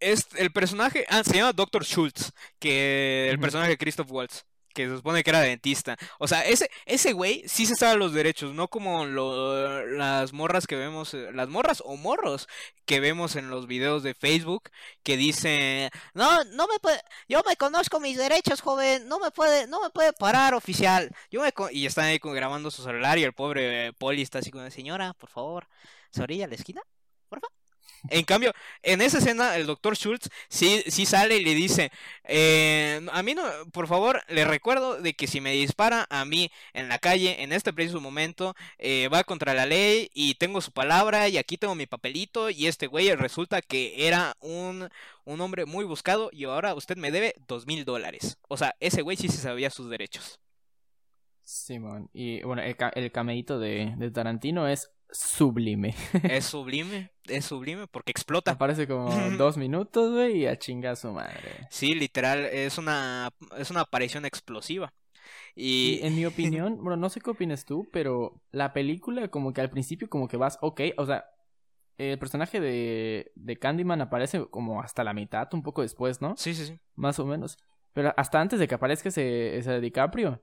es 0.00 0.28
el 0.38 0.50
personaje, 0.50 1.04
ah, 1.10 1.22
se 1.24 1.34
llama 1.34 1.52
Dr. 1.52 1.84
Schultz, 1.84 2.32
que 2.58 3.28
el 3.28 3.38
personaje 3.38 3.72
de 3.72 3.76
Christoph 3.76 4.10
Waltz 4.10 4.46
que 4.72 4.88
se 4.88 4.96
supone 4.96 5.22
que 5.22 5.30
era 5.30 5.40
dentista. 5.40 5.96
O 6.18 6.28
sea, 6.28 6.44
ese 6.44 6.70
ese 6.86 7.12
güey 7.12 7.42
sí 7.46 7.66
se 7.66 7.76
sabe 7.76 7.96
los 7.98 8.12
derechos, 8.12 8.54
no 8.54 8.68
como 8.68 9.06
lo, 9.06 9.86
las 9.86 10.32
morras 10.32 10.66
que 10.66 10.76
vemos, 10.76 11.14
eh, 11.14 11.30
las 11.32 11.48
morras 11.48 11.82
o 11.84 11.96
morros 11.96 12.48
que 12.84 13.00
vemos 13.00 13.36
en 13.36 13.50
los 13.50 13.66
videos 13.66 14.02
de 14.02 14.14
Facebook 14.14 14.70
que 15.02 15.16
dicen, 15.16 15.90
"No, 16.14 16.44
no 16.44 16.66
me 16.68 16.78
puede, 16.80 17.00
yo 17.28 17.42
me 17.46 17.56
conozco 17.56 18.00
mis 18.00 18.16
derechos, 18.16 18.60
joven, 18.60 19.08
no 19.08 19.18
me 19.18 19.30
puede, 19.30 19.66
no 19.66 19.82
me 19.82 19.90
puede 19.90 20.12
parar 20.12 20.54
oficial." 20.54 21.10
Yo 21.30 21.42
me 21.42 21.52
y 21.72 21.86
están 21.86 22.06
ahí 22.06 22.18
grabando 22.22 22.70
su 22.70 22.82
celular 22.82 23.18
y 23.18 23.24
el 23.24 23.32
pobre 23.34 23.92
poli 23.94 24.22
está 24.22 24.38
así 24.40 24.50
con, 24.50 24.70
"Señora, 24.70 25.14
por 25.14 25.30
favor, 25.30 25.68
se 26.10 26.22
orilla 26.22 26.46
a 26.46 26.48
la 26.48 26.54
esquina." 26.56 26.82
Por 27.28 27.40
favor. 27.40 27.61
En 28.08 28.24
cambio, 28.24 28.52
en 28.82 29.00
esa 29.00 29.18
escena, 29.18 29.56
el 29.56 29.66
doctor 29.66 29.96
Schultz 29.96 30.28
sí, 30.48 30.82
sí 30.88 31.06
sale 31.06 31.36
y 31.36 31.44
le 31.44 31.54
dice, 31.54 31.92
eh, 32.24 33.00
a 33.12 33.22
mí 33.22 33.34
no, 33.34 33.44
por 33.72 33.86
favor, 33.86 34.22
le 34.28 34.44
recuerdo 34.44 35.00
de 35.00 35.14
que 35.14 35.28
si 35.28 35.40
me 35.40 35.52
dispara 35.52 36.06
a 36.10 36.24
mí 36.24 36.50
en 36.72 36.88
la 36.88 36.98
calle, 36.98 37.42
en 37.42 37.52
este 37.52 37.72
preciso 37.72 38.00
momento, 38.00 38.54
eh, 38.78 39.08
va 39.08 39.22
contra 39.24 39.54
la 39.54 39.66
ley 39.66 40.10
y 40.14 40.34
tengo 40.34 40.60
su 40.60 40.72
palabra 40.72 41.28
y 41.28 41.38
aquí 41.38 41.56
tengo 41.56 41.74
mi 41.76 41.86
papelito 41.86 42.50
y 42.50 42.66
este 42.66 42.88
güey 42.88 43.14
resulta 43.14 43.62
que 43.62 44.06
era 44.08 44.36
un, 44.40 44.88
un 45.24 45.40
hombre 45.40 45.64
muy 45.64 45.84
buscado 45.84 46.30
y 46.32 46.44
ahora 46.44 46.74
usted 46.74 46.96
me 46.96 47.10
debe 47.12 47.34
dos 47.46 47.66
mil 47.66 47.84
dólares. 47.84 48.36
O 48.48 48.56
sea, 48.56 48.74
ese 48.80 49.02
güey 49.02 49.16
sí 49.16 49.28
se 49.28 49.38
sabía 49.38 49.70
sus 49.70 49.88
derechos. 49.88 50.40
Simón, 51.44 52.08
y 52.12 52.42
bueno, 52.42 52.62
el, 52.62 52.76
el 52.94 53.12
cameíto 53.12 53.58
de, 53.58 53.94
de 53.96 54.10
Tarantino 54.10 54.68
es 54.68 54.92
sublime. 55.12 55.94
Es 56.24 56.46
sublime, 56.46 57.12
es 57.24 57.44
sublime 57.44 57.86
porque 57.86 58.10
explota. 58.10 58.52
Aparece 58.52 58.86
como 58.86 59.10
dos 59.38 59.56
minutos, 59.56 60.12
güey, 60.12 60.38
y 60.38 60.46
a 60.46 60.58
chinga 60.58 60.96
su 60.96 61.12
madre. 61.12 61.66
Sí, 61.70 61.94
literal, 61.94 62.44
es 62.46 62.78
una, 62.78 63.30
es 63.56 63.70
una 63.70 63.82
aparición 63.82 64.24
explosiva. 64.24 64.92
Y... 65.54 66.00
en 66.02 66.16
mi 66.16 66.24
opinión, 66.24 66.78
bueno, 66.82 66.96
no 66.96 67.10
sé 67.10 67.20
qué 67.20 67.30
opinas 67.30 67.64
tú, 67.64 67.88
pero 67.92 68.40
la 68.50 68.72
película 68.72 69.28
como 69.28 69.52
que 69.52 69.60
al 69.60 69.70
principio 69.70 70.08
como 70.08 70.28
que 70.28 70.36
vas, 70.36 70.58
ok, 70.62 70.80
o 70.96 71.06
sea, 71.06 71.26
el 71.98 72.18
personaje 72.18 72.60
de, 72.60 73.32
de 73.34 73.58
Candyman 73.58 74.00
aparece 74.00 74.46
como 74.46 74.80
hasta 74.80 75.04
la 75.04 75.12
mitad, 75.12 75.48
un 75.52 75.62
poco 75.62 75.82
después, 75.82 76.20
¿no? 76.22 76.34
Sí, 76.36 76.54
sí, 76.54 76.66
sí. 76.66 76.80
Más 76.94 77.18
o 77.18 77.26
menos. 77.26 77.58
Pero 77.92 78.14
hasta 78.16 78.40
antes 78.40 78.58
de 78.58 78.66
que 78.66 78.74
aparezca 78.74 79.10
ese, 79.10 79.58
ese 79.58 79.80
DiCaprio, 79.80 80.42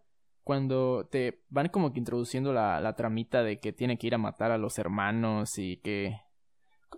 cuando 0.50 1.08
te 1.12 1.44
van 1.50 1.70
como 1.70 1.94
que 1.94 2.00
introduciendo 2.00 2.54
la, 2.54 2.82
la 2.82 2.96
tramita 2.96 3.44
de 3.44 3.60
que 3.60 3.72
tiene 3.72 4.00
que 4.00 4.08
ir 4.08 4.16
a 4.16 4.18
matar 4.18 4.52
a 4.52 4.58
los 4.58 4.80
hermanos 4.80 5.60
y 5.60 5.78
que... 5.78 6.20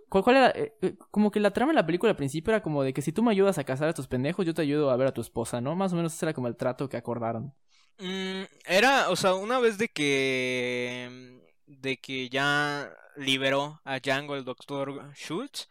¿Cuál, 0.07 0.37
era? 0.37 0.49
Eh, 0.51 0.73
eh, 0.81 0.95
como 1.11 1.31
que 1.31 1.41
la 1.41 1.51
trama 1.51 1.73
en 1.73 1.75
la 1.75 1.85
película 1.85 2.11
al 2.11 2.15
principio 2.15 2.53
era 2.53 2.63
como 2.63 2.81
de 2.81 2.93
que 2.93 3.01
si 3.01 3.11
tú 3.11 3.23
me 3.23 3.31
ayudas 3.31 3.57
a 3.57 3.65
cazar 3.65 3.87
a 3.87 3.89
estos 3.89 4.07
pendejos, 4.07 4.45
yo 4.45 4.53
te 4.53 4.61
ayudo 4.61 4.89
a 4.89 4.95
ver 4.95 5.07
a 5.07 5.13
tu 5.13 5.19
esposa, 5.19 5.59
¿no? 5.59 5.75
Más 5.75 5.91
o 5.91 5.97
menos 5.97 6.13
ese 6.13 6.27
era 6.27 6.33
como 6.33 6.47
el 6.47 6.55
trato 6.55 6.87
que 6.87 6.95
acordaron. 6.95 7.53
Mm, 7.99 8.43
era, 8.65 9.09
o 9.09 9.17
sea, 9.17 9.33
una 9.33 9.59
vez 9.59 9.77
de 9.77 9.89
que... 9.89 11.41
de 11.65 11.97
que 11.97 12.29
ya 12.29 12.89
liberó 13.17 13.81
a 13.83 13.99
Django 13.99 14.37
el 14.37 14.45
doctor 14.45 15.13
Schultz, 15.13 15.67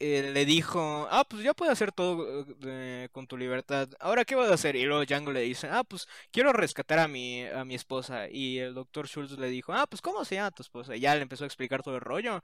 eh, 0.00 0.30
le 0.32 0.44
dijo, 0.44 1.08
ah, 1.10 1.24
pues 1.28 1.42
ya 1.42 1.54
puedes 1.54 1.72
hacer 1.72 1.92
todo 1.92 2.46
eh, 2.64 3.08
con 3.12 3.26
tu 3.26 3.36
libertad. 3.36 3.88
Ahora, 4.00 4.24
¿qué 4.24 4.34
vas 4.34 4.50
a 4.50 4.54
hacer? 4.54 4.76
Y 4.76 4.84
luego 4.84 5.04
Django 5.04 5.32
le 5.32 5.40
dice, 5.40 5.68
ah, 5.70 5.84
pues 5.84 6.06
quiero 6.30 6.52
rescatar 6.52 6.98
a 7.00 7.08
mi, 7.08 7.44
a 7.46 7.64
mi 7.64 7.74
esposa. 7.74 8.28
Y 8.30 8.58
el 8.58 8.74
doctor 8.74 9.08
Schultz 9.08 9.38
le 9.38 9.48
dijo, 9.48 9.72
ah, 9.72 9.86
pues 9.88 10.00
¿cómo 10.02 10.24
se 10.24 10.36
llama 10.36 10.50
tu 10.52 10.62
esposa? 10.62 10.94
Y 10.96 11.00
ya 11.00 11.14
le 11.14 11.22
empezó 11.22 11.44
a 11.44 11.46
explicar 11.48 11.82
todo 11.82 11.96
el 11.96 12.00
rollo. 12.00 12.42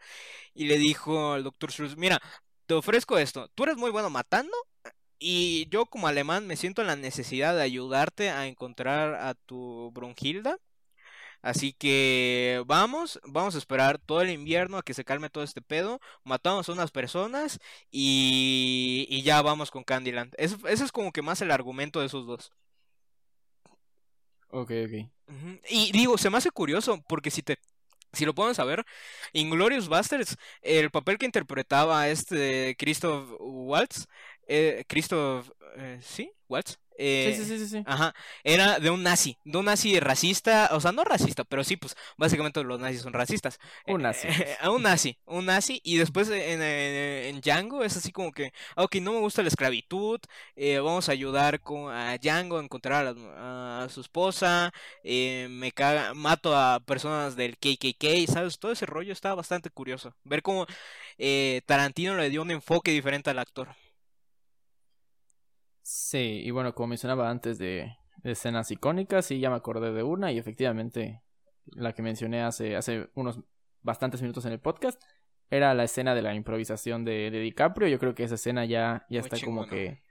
Y 0.55 0.67
le 0.67 0.79
dijo 0.79 1.37
el 1.37 1.45
doctor 1.45 1.73
Schultz, 1.73 1.97
mira, 1.97 2.21
te 2.67 2.75
ofrezco 2.75 3.19
esto. 3.19 3.49
Tú 3.55 3.65
eres 3.65 3.77
muy 3.77 3.91
bueno 3.91 4.11
matando. 4.11 4.57
Y 5.19 5.69
yo 5.71 5.87
como 5.87 6.09
alemán 6.09 6.47
me 6.47 6.57
siento 6.57 6.83
en 6.83 6.89
la 6.89 6.97
necesidad 6.97 7.55
de 7.57 7.63
ayudarte 7.63 8.31
a 8.31 8.47
encontrar 8.47 9.15
a 9.15 9.35
tu 9.35 9.91
Brunhilda. 9.93 10.59
Así 11.45 11.75
que 11.75 12.63
vamos, 12.67 13.21
vamos 13.23 13.55
a 13.55 13.59
esperar 13.59 13.99
todo 13.99 14.23
el 14.23 14.31
invierno 14.31 14.79
a 14.79 14.83
que 14.83 14.95
se 14.95 15.05
calme 15.05 15.29
todo 15.29 15.45
este 15.45 15.61
pedo. 15.61 16.01
Matamos 16.25 16.67
a 16.67 16.73
unas 16.73 16.91
personas 16.91 17.61
y, 17.91 19.07
y 19.11 19.21
ya 19.25 19.43
vamos 19.43 19.71
con 19.71 19.85
Candyland. 19.85 20.33
Ese, 20.39 20.57
es 20.67 20.91
como 20.91 21.13
que 21.13 21.21
más 21.21 21.43
el 21.43 21.51
argumento 21.51 22.01
de 22.01 22.07
esos 22.07 22.27
dos. 22.27 22.51
Ok, 24.49 24.71
ok. 24.87 25.11
Y 25.69 25.93
digo, 25.93 26.17
se 26.17 26.31
me 26.31 26.39
hace 26.39 26.51
curioso 26.51 27.05
porque 27.07 27.31
si 27.31 27.43
te 27.43 27.59
si 28.15 28.25
lo 28.25 28.35
podemos 28.35 28.57
saber, 28.57 28.87
Inglorious 29.35 29.89
Basterds, 29.89 30.39
el 30.63 30.91
papel 30.91 31.19
que 31.19 31.27
interpretaba 31.27 32.09
este 32.09 32.75
Christoph 32.79 33.29
Waltz, 33.39 34.07
eh, 34.47 34.85
Christoph, 34.89 35.51
eh, 35.77 35.99
¿sí? 36.01 36.33
Waltz, 36.55 36.79
sí, 36.97 37.35
sí, 37.35 37.59
sí, 37.59 37.67
sí, 37.67 37.83
Ajá. 37.87 38.15
Era 38.43 38.79
de 38.79 38.91
un 38.91 39.03
nazi, 39.03 39.37
de 39.45 39.59
un 39.59 39.65
nazi 39.65 39.99
racista, 40.01 40.71
o 40.73 40.81
sea, 40.81 40.93
no 40.93 41.05
racista, 41.05 41.45
pero 41.45 41.65
sí, 41.65 41.77
pues 41.77 41.97
básicamente 42.17 42.63
los 42.63 42.79
nazis 42.79 43.03
son 43.03 43.13
racistas. 43.13 43.59
Un 43.87 44.03
nazi. 44.03 44.29
un 44.71 44.83
nazi, 44.83 45.19
un 45.27 45.47
nazi. 45.47 45.81
Y 45.85 45.97
después 45.97 46.29
en, 46.31 46.63
en, 46.63 47.41
Django 47.41 47.85
es 47.85 47.97
así 47.97 48.13
como 48.13 48.33
que, 48.33 48.53
ok, 48.77 48.97
no 48.97 49.13
me 49.13 49.21
gusta 49.21 49.43
la 49.43 49.49
esclavitud, 49.49 50.21
eh, 50.57 50.79
vamos 50.79 51.09
a 51.09 51.13
ayudar 51.13 51.61
con, 51.61 51.93
a 51.93 52.17
Django 52.19 52.59
a 52.59 52.63
encontrar 52.63 53.15
a, 53.37 53.89
su 53.91 54.01
esposa, 54.01 54.73
eh, 55.03 55.49
me 55.51 55.73
caga, 55.73 56.15
mato 56.15 56.57
a 56.57 56.81
personas 56.81 57.37
del 57.37 57.57
KKK, 57.57 58.33
¿sabes? 58.33 58.59
Todo 58.59 58.73
ese 58.73 58.87
rollo 58.87 59.13
está 59.13 59.35
bastante 59.35 59.71
curioso. 59.71 60.15
Ver 60.25 60.43
cómo 60.43 60.67
eh, 61.19 61.63
Tarantino 61.67 62.17
le 62.17 62.31
dio 62.31 62.43
un 62.43 62.51
enfoque 62.51 62.91
diferente 62.93 63.31
al 63.31 63.39
actor. 63.39 63.69
Sí, 65.85 66.41
y 66.43 66.51
bueno, 66.51 66.75
como 66.75 66.89
mencionaba 66.89 67.29
antes 67.29 67.59
de, 67.59 67.95
escenas 68.23 68.71
icónicas, 68.71 69.27
sí, 69.27 69.39
ya 69.39 69.51
me 69.51 69.57
acordé 69.57 69.93
de 69.93 70.03
una 70.03 70.33
y 70.33 70.39
efectivamente 70.39 71.23
la 71.67 71.93
que 71.93 72.01
mencioné 72.01 72.43
hace, 72.43 72.75
hace 72.75 73.11
unos 73.15 73.41
bastantes 73.83 74.23
minutos 74.23 74.47
en 74.47 74.53
el 74.53 74.61
podcast 74.61 75.01
era 75.51 75.75
la 75.75 75.85
escena 75.85 76.15
de 76.15 76.23
la 76.23 76.35
improvisación 76.35 77.05
de, 77.05 77.31
de 77.31 77.39
DiCaprio. 77.39 77.87
Yo 77.89 77.99
creo 77.99 78.15
que 78.15 78.25
esa 78.25 78.37
escena 78.37 78.65
ya, 78.65 79.05
ya 79.11 79.21
está 79.21 79.39
como 79.45 79.67
que 79.67 80.03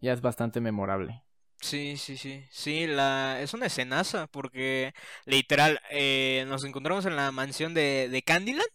ya 0.00 0.14
es 0.14 0.22
bastante 0.22 0.62
memorable. 0.62 1.22
Sí, 1.60 1.96
sí, 1.96 2.16
sí. 2.16 2.44
Sí, 2.50 2.86
la... 2.86 3.40
es 3.42 3.52
una 3.52 3.66
escenaza 3.66 4.26
porque 4.28 4.94
literal 5.26 5.80
eh, 5.90 6.44
nos 6.48 6.64
encontramos 6.64 7.04
en 7.04 7.16
la 7.16 7.32
mansión 7.32 7.74
de, 7.74 8.08
de 8.08 8.22
Candyland 8.22 8.68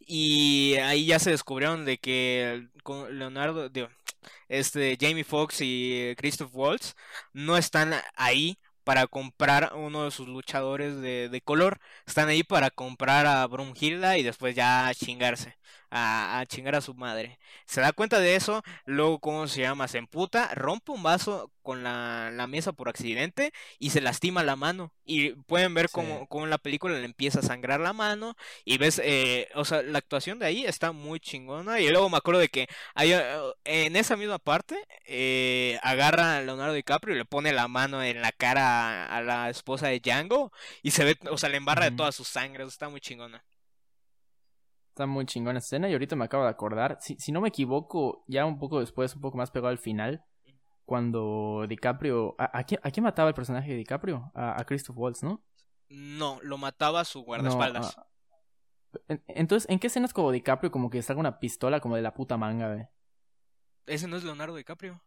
y 0.00 0.74
ahí 0.82 1.06
ya 1.06 1.18
se 1.20 1.30
descubrieron 1.30 1.84
de 1.84 1.98
que 1.98 2.68
Leonardo, 3.10 3.68
digo, 3.68 3.88
este, 4.48 4.98
Jamie 5.00 5.24
Foxx 5.24 5.58
y 5.62 6.14
Christoph 6.18 6.50
Waltz 6.54 6.94
no 7.32 7.56
están 7.56 7.94
ahí 8.16 8.58
para 8.84 9.06
comprar 9.08 9.72
uno 9.76 10.04
de 10.04 10.10
sus 10.12 10.28
luchadores 10.28 11.00
de, 11.00 11.28
de 11.28 11.40
color. 11.42 11.80
Están 12.06 12.28
ahí 12.28 12.42
para 12.44 12.70
comprar 12.70 13.26
a 13.26 13.46
Brunhilda 13.46 14.18
y 14.18 14.22
después 14.24 14.54
ya 14.56 14.90
chingarse 14.94 15.56
a, 15.96 16.38
a 16.40 16.46
chingar 16.46 16.74
a 16.74 16.80
su 16.80 16.94
madre. 16.94 17.38
Se 17.66 17.80
da 17.80 17.92
cuenta 17.92 18.20
de 18.20 18.36
eso, 18.36 18.62
luego, 18.84 19.18
¿cómo 19.20 19.46
se 19.48 19.60
llama? 19.62 19.88
Se 19.88 19.98
emputa, 19.98 20.54
rompe 20.54 20.92
un 20.92 21.02
vaso 21.02 21.52
con 21.62 21.82
la, 21.82 22.30
la 22.32 22.46
mesa 22.46 22.72
por 22.72 22.88
accidente 22.88 23.52
y 23.78 23.90
se 23.90 24.00
lastima 24.00 24.42
la 24.44 24.56
mano. 24.56 24.92
Y 25.04 25.32
pueden 25.32 25.74
ver 25.74 25.88
Sí. 25.88 25.92
cómo, 25.94 26.26
cómo 26.28 26.44
en 26.44 26.50
la 26.50 26.58
película 26.58 26.94
le 26.98 27.04
empieza 27.04 27.40
a 27.40 27.42
sangrar 27.42 27.80
la 27.80 27.92
mano. 27.92 28.36
Y 28.64 28.78
ves, 28.78 29.00
eh, 29.04 29.48
o 29.54 29.64
sea, 29.64 29.82
la 29.82 29.98
actuación 29.98 30.38
de 30.38 30.46
ahí 30.46 30.64
está 30.64 30.92
muy 30.92 31.18
chingona. 31.20 31.80
Y 31.80 31.88
luego 31.90 32.08
me 32.08 32.16
acuerdo 32.18 32.40
de 32.40 32.48
que 32.48 32.68
hay, 32.94 33.12
en 33.64 33.96
esa 33.96 34.16
misma 34.16 34.38
parte 34.38 34.76
eh, 35.06 35.78
agarra 35.82 36.36
a 36.38 36.42
Leonardo 36.42 36.74
DiCaprio 36.74 37.14
y 37.14 37.18
le 37.18 37.24
pone 37.24 37.52
la 37.52 37.68
mano 37.68 38.02
en 38.02 38.20
la 38.22 38.32
cara 38.32 39.04
a, 39.06 39.16
a 39.18 39.22
la 39.22 39.50
esposa 39.50 39.88
de 39.88 40.00
Django. 40.00 40.52
Y 40.82 40.90
se 40.92 41.04
ve, 41.04 41.16
o 41.30 41.38
sea, 41.38 41.48
le 41.48 41.56
embarra 41.58 41.84
de 41.86 41.92
toda 41.92 42.12
su 42.12 42.24
sangre. 42.24 42.64
o 42.64 42.68
sea, 42.68 42.74
Está 42.76 42.88
muy 42.88 43.00
chingona. 43.00 43.44
Está 44.96 45.04
muy 45.04 45.26
chingona 45.26 45.58
esa 45.58 45.66
escena 45.66 45.90
y 45.90 45.92
ahorita 45.92 46.16
me 46.16 46.24
acabo 46.24 46.44
de 46.44 46.48
acordar. 46.48 46.96
Si, 47.02 47.16
si 47.18 47.30
no 47.30 47.42
me 47.42 47.48
equivoco, 47.48 48.24
ya 48.28 48.46
un 48.46 48.58
poco 48.58 48.80
después, 48.80 49.14
un 49.14 49.20
poco 49.20 49.36
más 49.36 49.50
pegado 49.50 49.68
al 49.68 49.76
final, 49.76 50.24
cuando 50.86 51.66
DiCaprio... 51.68 52.34
¿A, 52.38 52.60
a 52.60 52.64
quién, 52.64 52.80
a 52.82 52.90
quién 52.90 53.04
mataba 53.04 53.28
el 53.28 53.34
personaje 53.34 53.68
de 53.72 53.76
DiCaprio? 53.76 54.32
A, 54.34 54.58
a 54.58 54.64
Christoph 54.64 54.96
Waltz, 54.96 55.22
¿no? 55.22 55.44
No, 55.90 56.38
lo 56.42 56.56
mataba 56.56 57.04
su 57.04 57.18
No, 57.18 57.24
guardaespaldas. 57.26 57.98
a- 57.98 58.06
en- 59.08 59.22
Entonces, 59.28 59.68
¿en 59.68 59.78
qué 59.80 59.88
escenas 59.88 60.14
como 60.14 60.32
DiCaprio 60.32 60.70
como 60.70 60.88
que 60.88 61.02
saca 61.02 61.20
una 61.20 61.40
pistola 61.40 61.80
como 61.80 61.96
de 61.96 62.00
la 62.00 62.14
puta 62.14 62.38
manga, 62.38 62.72
güey? 62.72 62.86
Ese 63.84 64.08
no 64.08 64.16
es 64.16 64.24
Leonardo 64.24 64.56
DiCaprio. 64.56 65.02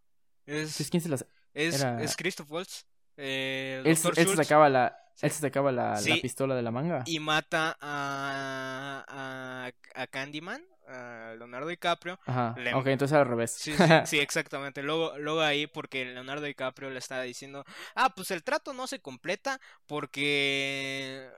Es, 0.45 0.55
Entonces, 0.59 0.89
¿quién 0.91 1.01
se 1.01 1.09
las... 1.09 1.25
es, 1.55 1.81
era- 1.81 1.99
es 2.03 2.15
Christoph 2.15 2.51
Waltz. 2.51 2.85
Eh, 3.17 3.81
Él, 3.83 3.97
él 4.17 4.35
sacaba 4.35 4.69
la... 4.69 4.95
Él 5.21 5.31
se 5.31 5.41
sacaba 5.41 5.71
la, 5.71 5.99
pistola 6.21 6.55
de 6.55 6.61
la 6.61 6.71
manga. 6.71 7.03
Y 7.05 7.19
mata 7.19 7.77
a, 7.81 9.05
a, 9.07 9.71
a 10.01 10.07
Candyman, 10.07 10.63
a 10.87 11.35
Leonardo 11.37 11.67
DiCaprio. 11.67 12.19
Ajá. 12.25 12.55
le- 12.57 12.73
Ok, 12.73 12.87
entonces 12.87 13.17
al 13.17 13.27
revés. 13.27 13.51
Sí, 13.51 13.73
sí, 13.75 13.83
sí, 14.05 14.19
exactamente. 14.19 14.81
Luego, 14.81 15.17
luego 15.17 15.41
ahí, 15.41 15.67
porque 15.67 16.05
Leonardo 16.05 16.45
DiCaprio 16.45 16.89
le 16.89 16.99
estaba 16.99 17.23
diciendo, 17.23 17.65
ah, 17.95 18.13
pues 18.15 18.31
el 18.31 18.43
trato 18.43 18.73
no 18.73 18.87
se 18.87 18.99
completa 18.99 19.59
porque 19.87 21.29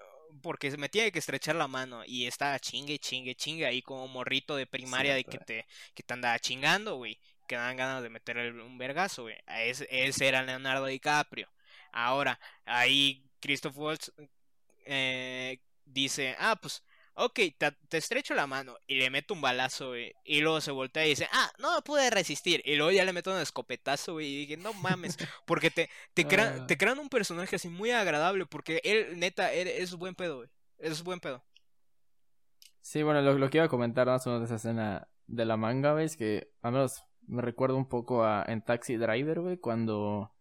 porque 0.42 0.76
me 0.78 0.88
tiene 0.90 1.12
que 1.12 1.20
estrechar 1.20 1.56
la 1.56 1.68
mano 1.68 2.04
y 2.06 2.26
está 2.26 2.58
chingue, 2.60 3.00
chingue, 3.00 3.36
chingue 3.36 3.66
ahí 3.66 3.82
como 3.82 4.08
morrito 4.08 4.56
de 4.56 4.66
primaria 4.66 5.14
de 5.14 5.26
que 5.26 5.38
te, 5.38 5.66
que 5.94 6.04
te 6.04 6.14
andaba 6.14 6.40
chingando, 6.40 6.96
güey, 6.96 7.20
que 7.48 7.56
dan 7.56 7.76
ganas 7.76 8.02
de 8.02 8.10
meterle 8.10 8.52
un 8.64 8.78
vergazo, 8.78 9.24
güey. 9.24 9.36
Ese, 9.48 9.88
ese 9.90 10.28
era 10.28 10.42
Leonardo 10.42 10.86
DiCaprio. 10.86 11.50
Ahora, 11.92 12.40
ahí 12.66 13.30
Christoph 13.42 13.78
Waltz 13.78 14.12
eh, 14.86 15.60
dice, 15.86 16.36
ah, 16.40 16.56
pues, 16.62 16.84
ok, 17.14 17.40
te, 17.58 17.72
te 17.90 17.98
estrecho 17.98 18.34
la 18.34 18.48
mano 18.48 18.76
y 18.88 18.96
le 18.96 19.10
meto 19.10 19.34
un 19.34 19.42
balazo, 19.42 19.90
güey. 19.90 20.14
Y 20.24 20.42
luego 20.42 20.62
se 20.62 20.72
voltea 20.72 21.06
y 21.06 21.10
dice, 21.10 21.28
ah, 21.32 21.52
no 21.60 21.82
pude 21.84 22.10
resistir. 22.10 22.62
Y 22.66 22.76
luego 22.76 22.92
ya 22.92 23.04
le 23.06 23.14
meto 23.14 23.32
un 23.32 23.40
escopetazo, 23.40 24.14
güey. 24.14 24.28
Y 24.28 24.38
dije, 24.46 24.58
no 24.58 24.74
mames, 24.74 25.18
porque 25.46 25.70
te, 25.72 25.90
te, 26.14 26.26
crean, 26.28 26.62
Ah. 26.62 26.68
te 26.68 26.78
crean 26.78 27.00
un 27.00 27.10
personaje 27.10 27.56
así 27.58 27.68
muy 27.68 27.92
agradable, 27.92 28.46
porque 28.46 28.82
él, 28.84 29.20
neta, 29.20 29.52
él, 29.54 29.68
es 29.68 29.96
buen 29.96 30.16
pedo, 30.16 30.38
güey. 30.38 30.50
Es 30.78 31.04
buen 31.04 31.20
pedo. 31.20 31.44
Sí, 32.82 33.04
bueno, 33.04 33.22
lo, 33.22 33.38
lo 33.38 33.50
que 33.50 33.58
iba 33.60 33.66
a 33.66 33.70
comentar 33.70 34.08
más 34.08 34.26
o 34.26 34.32
menos 34.32 34.42
de 34.42 34.46
esa 34.46 34.56
escena 34.56 35.08
de 35.28 35.46
la 35.46 35.56
manga, 35.58 35.94
güey, 35.94 36.06
es 36.06 36.18
que 36.18 36.52
al 36.62 36.72
menos 36.72 37.04
me 37.28 37.42
recuerda 37.44 37.76
un 37.76 37.88
poco 37.88 38.24
a 38.24 38.44
en 38.48 38.64
Taxi 38.64 38.96
Driver, 38.98 39.40
güey, 39.42 39.58
cuando 39.58 40.34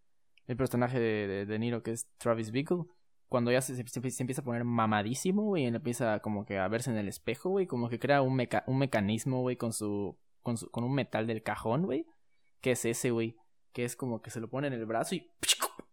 el 0.47 0.57
personaje 0.57 0.99
de, 0.99 1.27
de, 1.27 1.45
de 1.45 1.59
Niro, 1.59 1.83
que 1.83 1.91
es 1.91 2.07
Travis 2.17 2.51
Bickle, 2.51 2.83
cuando 3.31 3.49
ya 3.49 3.61
se, 3.61 3.75
se, 3.75 4.11
se 4.11 4.23
empieza 4.23 4.41
a 4.41 4.43
poner 4.45 4.65
mamadísimo, 4.65 5.43
güey, 5.43 5.63
y 5.63 5.65
él 5.67 5.75
empieza 5.75 6.19
como 6.19 6.45
que 6.45 6.59
a 6.59 6.67
verse 6.67 6.91
en 6.91 6.97
el 6.97 7.07
espejo, 7.07 7.49
güey, 7.49 7.65
como 7.65 7.87
que 7.87 7.97
crea 7.97 8.21
un, 8.21 8.35
meca 8.35 8.65
un 8.67 8.77
mecanismo, 8.77 9.41
güey, 9.41 9.55
con 9.55 9.71
su, 9.71 10.17
con 10.41 10.57
su, 10.57 10.69
con 10.69 10.83
un 10.83 10.93
metal 10.93 11.27
del 11.27 11.41
cajón, 11.41 11.83
güey, 11.83 12.05
que 12.59 12.71
es 12.71 12.83
ese, 12.83 13.11
güey, 13.11 13.37
que 13.71 13.85
es 13.85 13.95
como 13.95 14.21
que 14.21 14.31
se 14.31 14.41
lo 14.41 14.49
pone 14.49 14.67
en 14.67 14.73
el 14.73 14.85
brazo 14.85 15.15
y 15.15 15.31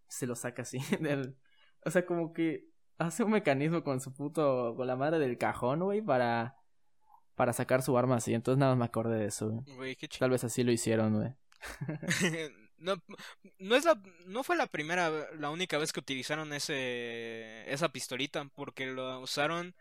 se 0.09 0.27
lo 0.27 0.35
saca 0.35 0.63
así 0.63 0.79
del... 1.01 1.37
O 1.85 1.91
sea, 1.91 2.05
como 2.05 2.33
que 2.33 2.69
hace 2.99 3.23
un 3.23 3.31
mecanismo 3.31 3.85
con 3.85 4.01
su 4.01 4.13
puto, 4.13 4.75
con 4.77 4.89
la 4.89 4.97
madre 4.97 5.21
del 5.21 5.39
cajón, 5.39 5.81
güey, 5.81 6.03
para, 6.03 6.57
para 7.37 7.53
sacar 7.53 7.83
su 7.83 7.97
arma 7.97 8.17
así. 8.17 8.35
Entonces 8.35 8.59
nada 8.59 8.73
más 8.73 8.79
me 8.81 8.85
acordé 8.87 9.17
de 9.17 9.27
eso, 9.27 9.49
güey. 9.77 9.97
Tal 10.19 10.31
vez 10.31 10.43
así 10.43 10.65
lo 10.65 10.73
hicieron, 10.73 11.15
güey. 11.15 11.35
no, 12.79 13.03
no 13.59 13.77
es 13.77 13.85
la, 13.85 14.01
no 14.27 14.43
fue 14.45 14.57
la 14.57 14.67
primera, 14.67 15.11
la 15.35 15.51
única 15.51 15.79
vez 15.79 15.93
que 15.93 16.01
utilizaron 16.01 16.53
ese, 16.53 17.71
esa 17.73 17.89
pistolita, 17.91 18.45
porque 18.55 18.87
lo 18.87 19.21
usaron 19.21 19.75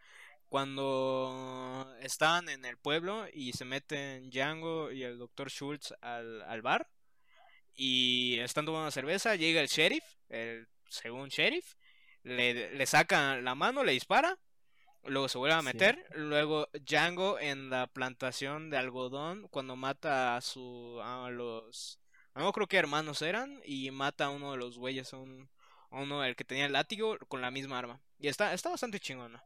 cuando 0.49 1.95
estaban 2.01 2.49
en 2.49 2.65
el 2.65 2.77
pueblo 2.77 3.27
y 3.33 3.53
se 3.53 3.65
meten 3.65 4.29
Django 4.31 4.91
y 4.91 5.03
el 5.03 5.17
Dr. 5.19 5.49
Schultz 5.49 5.93
al, 6.01 6.41
al 6.43 6.61
bar 6.61 6.87
y 7.75 8.39
están 8.39 8.65
tomando 8.65 8.91
cerveza, 8.91 9.35
llega 9.35 9.61
el 9.61 9.67
sheriff, 9.67 10.03
el 10.29 10.67
según 10.89 11.29
sheriff, 11.29 11.75
le, 12.23 12.73
le 12.75 12.85
saca 12.85 13.37
la 13.37 13.55
mano, 13.55 13.83
le 13.83 13.91
dispara, 13.93 14.37
luego 15.05 15.29
se 15.29 15.37
vuelve 15.37 15.55
a 15.55 15.61
Sí. 15.61 15.63
meter, 15.63 16.05
luego 16.15 16.69
Django 16.73 17.39
en 17.39 17.69
la 17.69 17.87
plantación 17.87 18.69
de 18.69 18.77
algodón 18.77 19.47
cuando 19.49 19.75
mata 19.75 20.35
a 20.37 20.41
su 20.41 20.99
a 21.03 21.29
los 21.29 21.99
no 22.37 22.51
creo 22.53 22.67
que 22.67 22.77
hermanos 22.77 23.21
eran 23.21 23.59
y 23.65 23.91
mata 23.91 24.25
a 24.25 24.29
uno 24.29 24.51
de 24.51 24.57
los 24.57 24.77
güeyes, 24.77 25.13
a 25.13 25.17
un, 25.17 25.49
a 25.91 26.01
uno 26.01 26.23
el 26.23 26.35
que 26.35 26.43
tenía 26.45 26.65
el 26.65 26.73
látigo 26.73 27.17
con 27.27 27.41
la 27.41 27.51
misma 27.51 27.79
arma. 27.79 28.01
Y 28.19 28.27
está 28.27 28.53
está 28.53 28.69
bastante 28.69 28.99
chingona. 28.99 29.43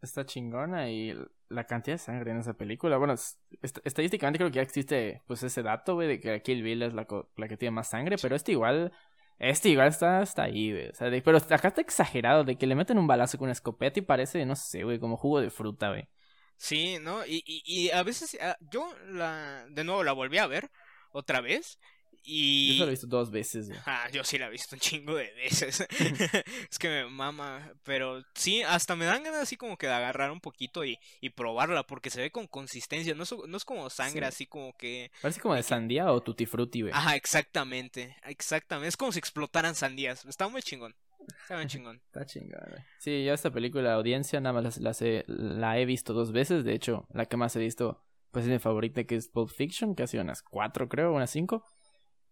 Está 0.00 0.26
chingona 0.26 0.90
y 0.90 1.14
la 1.48 1.64
cantidad 1.64 1.94
de 1.94 1.98
sangre 1.98 2.32
en 2.32 2.38
esa 2.38 2.54
película. 2.54 2.96
Bueno, 2.96 3.12
es- 3.14 3.38
est- 3.62 3.78
estadísticamente 3.84 4.38
creo 4.38 4.50
que 4.50 4.56
ya 4.56 4.62
existe 4.62 5.22
pues 5.28 5.42
ese 5.44 5.62
dato, 5.62 5.94
güey, 5.94 6.08
de 6.08 6.20
que 6.20 6.42
Kill 6.42 6.62
Bill 6.62 6.82
es 6.82 6.92
la, 6.94 7.04
co- 7.06 7.30
la 7.36 7.46
que 7.46 7.56
tiene 7.56 7.70
más 7.72 7.88
sangre, 7.90 8.16
pero 8.20 8.34
este 8.36 8.52
igual... 8.52 8.92
Este 9.38 9.70
igual 9.70 9.88
está 9.88 10.20
hasta 10.20 10.44
ahí, 10.44 10.70
güey. 10.70 10.88
O 10.90 10.94
sea, 10.94 11.10
de- 11.10 11.20
pero 11.22 11.38
acá 11.38 11.68
está 11.68 11.80
exagerado, 11.80 12.44
de 12.44 12.56
que 12.56 12.66
le 12.66 12.76
meten 12.76 12.98
un 12.98 13.06
balazo 13.08 13.38
con 13.38 13.46
una 13.46 13.52
escopeta 13.52 13.98
y 13.98 14.02
parece, 14.02 14.44
no 14.46 14.54
sé, 14.56 14.84
güey, 14.84 15.00
como 15.00 15.16
jugo 15.16 15.40
de 15.40 15.50
fruta, 15.50 15.88
güey. 15.90 16.08
Sí, 16.56 16.98
¿no? 17.00 17.26
Y, 17.26 17.42
y, 17.46 17.62
y 17.64 17.90
a 17.90 18.02
veces 18.04 18.38
ah, 18.40 18.56
yo 18.60 18.88
la 19.08 19.66
de 19.68 19.82
nuevo 19.84 20.04
la 20.04 20.12
volví 20.12 20.38
a 20.38 20.46
ver 20.46 20.70
otra 21.12 21.40
vez 21.40 21.78
Yo 22.12 22.18
y 22.24 22.74
solo 22.78 22.88
he 22.88 22.90
visto 22.92 23.06
dos 23.08 23.30
veces, 23.30 23.68
güey. 23.68 23.80
Ah, 23.86 24.08
yo 24.12 24.22
sí 24.22 24.38
la 24.38 24.46
he 24.46 24.50
visto 24.50 24.76
un 24.76 24.80
chingo 24.80 25.14
de 25.16 25.32
veces. 25.34 25.80
es 26.70 26.78
que 26.78 26.88
me 26.88 27.06
mama. 27.08 27.72
Pero 27.82 28.22
sí, 28.34 28.62
hasta 28.62 28.94
me 28.94 29.04
dan 29.06 29.24
ganas 29.24 29.42
así 29.42 29.56
como 29.56 29.76
que 29.76 29.88
de 29.88 29.94
agarrar 29.94 30.30
un 30.30 30.40
poquito 30.40 30.84
y, 30.84 30.98
y 31.20 31.30
probarla. 31.30 31.82
Porque 31.84 32.10
se 32.10 32.20
ve 32.20 32.30
con 32.30 32.46
consistencia. 32.46 33.14
No 33.16 33.24
es, 33.24 33.34
no 33.48 33.56
es 33.56 33.64
como 33.64 33.90
sangre 33.90 34.20
Sí. 34.20 34.28
así 34.28 34.46
como 34.46 34.76
que. 34.76 35.10
Parece 35.20 35.40
como 35.40 35.54
de 35.56 35.64
sandía 35.64 36.12
o 36.12 36.20
tutti 36.22 36.46
frutti, 36.46 36.82
güey. 36.82 36.92
Ajá, 36.94 37.16
exactamente. 37.16 38.16
Exactamente. 38.24 38.88
Es 38.88 38.96
como 38.96 39.10
si 39.10 39.18
explotaran 39.18 39.74
sandías. 39.74 40.24
Está 40.24 40.46
muy 40.46 40.62
chingón. 40.62 40.94
Está 41.42 41.56
muy 41.56 41.66
chingón. 41.66 42.00
Está 42.06 42.24
chingada, 42.24 42.66
güey. 42.70 42.82
Sí, 43.00 43.24
yo 43.24 43.34
esta 43.34 43.50
película, 43.50 43.94
audiencia, 43.94 44.40
nada 44.40 44.60
más 44.62 44.78
las 44.78 45.02
he- 45.02 45.24
la 45.26 45.76
he 45.80 45.84
visto 45.86 46.12
dos 46.12 46.30
veces. 46.30 46.62
De 46.62 46.74
hecho, 46.74 47.06
la 47.12 47.26
que 47.26 47.36
más 47.36 47.56
he 47.56 47.58
visto, 47.58 48.00
pues 48.32 48.46
es 48.46 48.50
mi 48.50 48.58
favorita, 48.58 49.04
que 49.04 49.14
es 49.14 49.28
Pulp 49.28 49.50
Fiction, 49.50 49.94
que 49.94 50.02
ha 50.02 50.06
sido 50.06 50.24
unas 50.24 50.42
cuatro, 50.42 50.88
creo, 50.88 51.12
unas 51.12 51.30
cinco. 51.30 51.64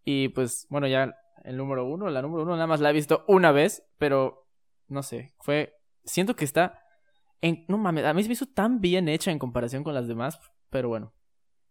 Y 0.03 0.29
pues, 0.29 0.67
bueno, 0.69 0.87
ya 0.87 1.15
el 1.43 1.57
número 1.57 1.85
uno, 1.85 2.09
la 2.09 2.21
número 2.21 2.43
uno, 2.43 2.53
nada 2.53 2.67
más 2.67 2.81
la 2.81 2.89
he 2.89 2.93
visto 2.93 3.23
una 3.27 3.51
vez, 3.51 3.83
pero 3.97 4.47
no 4.87 5.03
sé, 5.03 5.33
fue. 5.39 5.73
Siento 6.03 6.35
que 6.35 6.43
está. 6.43 6.79
En, 7.39 7.65
no 7.67 7.77
mames, 7.77 8.05
a 8.05 8.13
mí 8.13 8.23
se 8.23 8.29
me 8.29 8.33
hizo 8.33 8.47
tan 8.47 8.81
bien 8.81 9.07
hecha 9.07 9.31
en 9.31 9.39
comparación 9.39 9.83
con 9.83 9.93
las 9.93 10.07
demás, 10.07 10.39
pero 10.69 10.89
bueno, 10.89 11.13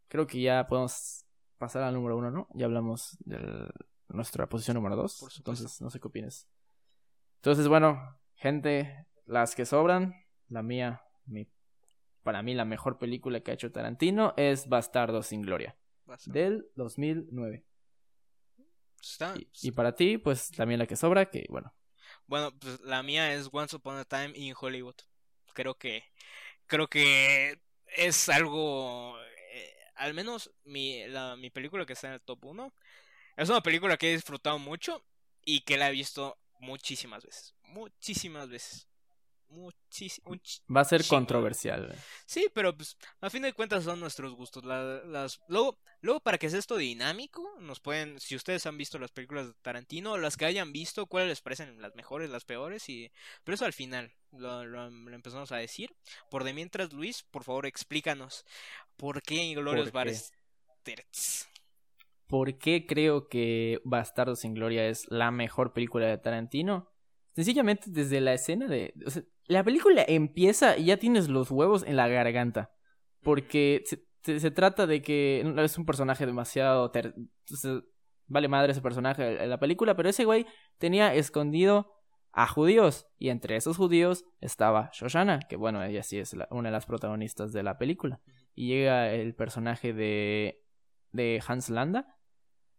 creo 0.09 0.27
que 0.27 0.41
ya 0.41 0.67
podemos 0.69 1.27
pasar 1.59 1.83
al 1.83 1.95
número 1.95 2.17
uno, 2.17 2.31
¿no? 2.31 2.49
Ya 2.55 2.67
hablamos 2.67 3.17
de 3.21 3.69
nuestra 4.09 4.49
posición 4.49 4.77
número 4.77 4.97
dos, 4.97 5.19
Por 5.21 5.31
entonces 5.37 5.81
no 5.81 5.91
sé 5.91 6.01
qué 6.01 6.09
opinas. 6.09 6.49
Entonces, 7.37 7.69
bueno, 7.69 8.19
gente, 8.35 9.07
las 9.27 9.55
que 9.55 9.65
sobran, 9.65 10.15
la 10.49 10.63
mía, 10.63 11.03
mi, 11.27 11.49
para 12.23 12.43
mí 12.43 12.55
la 12.55 12.65
mejor 12.65 12.99
película 12.99 13.41
que 13.41 13.51
ha 13.51 13.55
hecho 13.55 13.73
Tarantino 13.73 14.35
es 14.37 14.69
Bastardo 14.69 15.23
sin 15.23 15.43
Gloria, 15.43 15.77
del 16.27 16.67
2009. 16.77 17.65
Está- 19.03 19.35
Y, 19.37 19.49
y 19.69 19.71
para 19.73 19.95
ti, 19.95 20.19
pues 20.19 20.51
también 20.51 20.79
la 20.79 20.87
que 20.87 20.97
sobra, 20.97 21.31
que 21.31 21.47
bueno, 21.49 21.75
Bueno, 22.27 22.53
pues 22.59 22.81
la 22.81 23.03
mía 23.03 23.33
es 23.35 23.49
Once 23.51 23.75
Upon 23.77 23.97
a 23.97 24.05
Time 24.05 24.33
in 24.35 24.55
Hollywood. 24.59 24.97
Creo 25.55 25.75
que 25.77 26.05
creo 26.67 26.87
que 26.89 27.61
es 27.97 28.29
algo 28.29 29.17
eh, 29.53 29.75
al 29.97 30.15
menos 30.15 30.53
mi 30.65 31.07
la, 31.09 31.35
mi 31.37 31.51
película 31.51 31.85
que 31.87 31.95
está 31.95 32.07
en 32.09 32.15
el 32.15 32.21
top 32.21 32.45
1 32.45 32.73
es 33.37 33.49
una 33.49 33.61
película 33.63 33.97
que 33.97 34.11
he 34.11 34.15
disfrutado 34.15 34.59
mucho 34.59 35.05
y 35.45 35.63
que 35.63 35.77
la 35.77 35.89
he 35.89 35.93
visto 35.93 36.39
muchísimas 36.61 37.25
veces, 37.25 37.55
muchísimas 37.65 38.49
veces. 38.49 38.87
Muchísimo. 39.51 40.37
Va 40.75 40.81
a 40.81 40.85
ser 40.85 41.07
controversial. 41.07 41.95
Sí, 42.27 42.49
pero 42.55 42.77
pues 42.77 42.97
a 43.21 43.31
fin 43.31 43.43
de 43.43 43.53
cuentas 43.53 43.85
son 43.85 44.01
nuestros 44.01 44.35
gustos. 44.35 44.65
las, 44.65 45.41
luego, 45.49 45.79
luego, 46.01 46.21
para 46.21 46.39
que 46.39 46.49
sea 46.49 46.59
esto 46.59 46.77
dinámico, 46.77 47.47
nos 47.61 47.81
pueden, 47.81 48.21
si 48.21 48.37
ustedes 48.37 48.67
han 48.67 48.79
visto 48.79 48.99
las 48.99 49.11
películas 49.11 49.49
de 49.49 49.55
Tarantino, 49.63 50.17
las 50.17 50.37
que 50.37 50.47
hayan 50.47 50.73
visto, 50.73 51.07
cuáles 51.07 51.29
les 51.29 51.41
parecen 51.41 51.81
las 51.81 51.95
mejores, 51.95 52.31
las 52.31 52.45
peores, 52.45 52.89
y 52.89 53.11
pero 53.45 53.55
eso 53.55 53.65
al 53.65 53.73
final 53.73 54.13
lo, 54.33 54.65
lo, 54.65 54.87
empezamos 54.87 55.53
a 55.53 55.57
decir. 55.57 55.95
Por 56.31 56.45
de 56.45 56.55
mientras, 56.55 56.93
Luis, 56.93 57.23
por 57.23 57.45
favor 57.45 57.67
explícanos 57.67 58.45
por 58.97 59.23
qué 59.23 59.37
Inglorious 59.37 59.93
Bastards. 59.93 60.33
¿Por 62.27 62.59
qué 62.59 62.87
creo 62.87 63.29
que 63.29 63.81
Bastardos 63.85 64.41
sin 64.41 64.55
Gloria 64.55 64.87
es 64.87 65.11
la 65.11 65.33
mejor 65.33 65.73
película 65.73 66.07
de 66.07 66.17
Tarantino? 66.17 66.89
Sencillamente 67.35 67.87
desde 67.89 68.21
la 68.21 68.35
escena 68.35 68.69
de... 68.69 68.95
la 69.51 69.65
película 69.65 70.05
empieza 70.07 70.79
y 70.79 70.85
ya 70.87 70.97
tienes 70.97 71.29
los 71.29 71.51
huevos 71.51 71.83
en 71.83 71.97
la 71.97 72.07
garganta. 72.07 72.71
Porque 73.21 73.83
se, 74.23 74.51
trata 74.53 74.87
de 74.87 75.03
que 75.03 75.45
es 75.59 75.77
un 75.77 75.85
personaje 75.85 76.25
demasiado... 76.25 76.93
vale 78.29 78.49
madre 78.49 78.71
ese 78.71 78.81
personaje 78.81 79.43
en 79.43 79.51
la 79.51 79.59
película, 79.59 79.97
pero 79.97 80.09
ese 80.09 80.25
güey 80.25 80.47
tenía 80.79 81.13
escondido 81.15 81.93
a 82.31 82.47
judíos. 82.47 83.09
Y 83.19 83.31
entre 83.31 83.57
esos 83.57 83.77
judíos 83.77 84.25
estaba 84.41 84.91
Shoshana, 84.93 85.41
que 85.41 85.57
bueno, 85.57 85.83
ella 85.83 86.05
sí 86.05 86.21
es 86.21 86.37
una 86.51 86.69
de 86.69 86.73
las 86.73 86.87
protagonistas 86.87 87.53
de 87.53 87.65
la 87.65 87.77
película. 87.77 88.21
Y 88.55 88.69
llega 88.69 89.13
el 89.13 89.35
personaje 89.35 89.93
de, 89.93 90.63
de 91.11 91.43
Hans 91.45 91.71
Landa, 91.71 92.20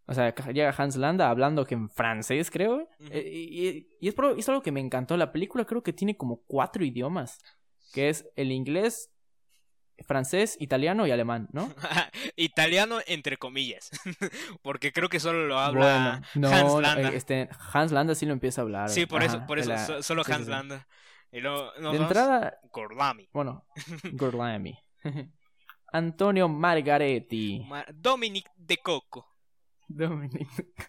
o 0.06 0.14
sea, 0.14 0.34
llega 0.34 0.74
Hans 0.76 0.96
Landa 0.96 1.30
hablando 1.30 1.64
que 1.64 1.74
en 1.74 1.88
francés, 1.88 2.50
creo. 2.50 2.88
Eh, 3.10 3.30
y, 3.32 3.88
y, 4.00 4.08
es, 4.08 4.14
es, 4.36 4.48
algo 4.48 4.62
que 4.62 4.72
me 4.72 4.80
encantó. 4.80 5.16
La 5.16 5.32
película 5.32 5.64
creo 5.64 5.82
que 5.82 5.92
tiene 5.92 6.16
como 6.16 6.42
cuatro 6.46 6.84
idiomas. 6.84 7.38
Que 7.92 8.08
es 8.08 8.26
el 8.36 8.52
inglés, 8.52 9.10
francés, 10.06 10.56
italiano 10.58 11.06
y 11.06 11.10
alemán, 11.10 11.48
¿no? 11.52 11.72
italiano 12.36 12.98
entre 13.06 13.36
comillas. 13.36 13.90
Porque 14.62 14.92
creo 14.92 15.08
que 15.08 15.20
solo 15.20 15.46
lo 15.46 15.58
habla 15.58 16.22
Hans 16.34 16.80
Landa. 16.80 17.10
Eh, 17.10 17.16
este, 17.16 17.48
Hans 17.72 17.92
Landa 17.92 18.14
sí 18.14 18.26
lo 18.26 18.32
empieza 18.32 18.60
a 18.60 18.64
hablar. 18.64 18.88
Sí, 18.88 19.06
por 19.06 19.22
eso, 19.22 19.46
por 19.46 19.58
eso, 19.58 20.02
solo 20.02 20.22
Hans 20.26 20.48
Landa. 20.48 20.86
Y 21.30 21.40
luego, 21.40 21.72
de 21.72 21.96
entrada... 21.96 22.58
Gorlami. 22.70 23.28
Bueno, 23.32 23.64
Gorlami. 24.12 24.76
Antonio 25.92 26.48
Margaretti. 26.48 27.66
Dominic 27.94 28.50
de 28.56 28.76
Coco. 28.78 29.31
Dominic. 29.96 30.48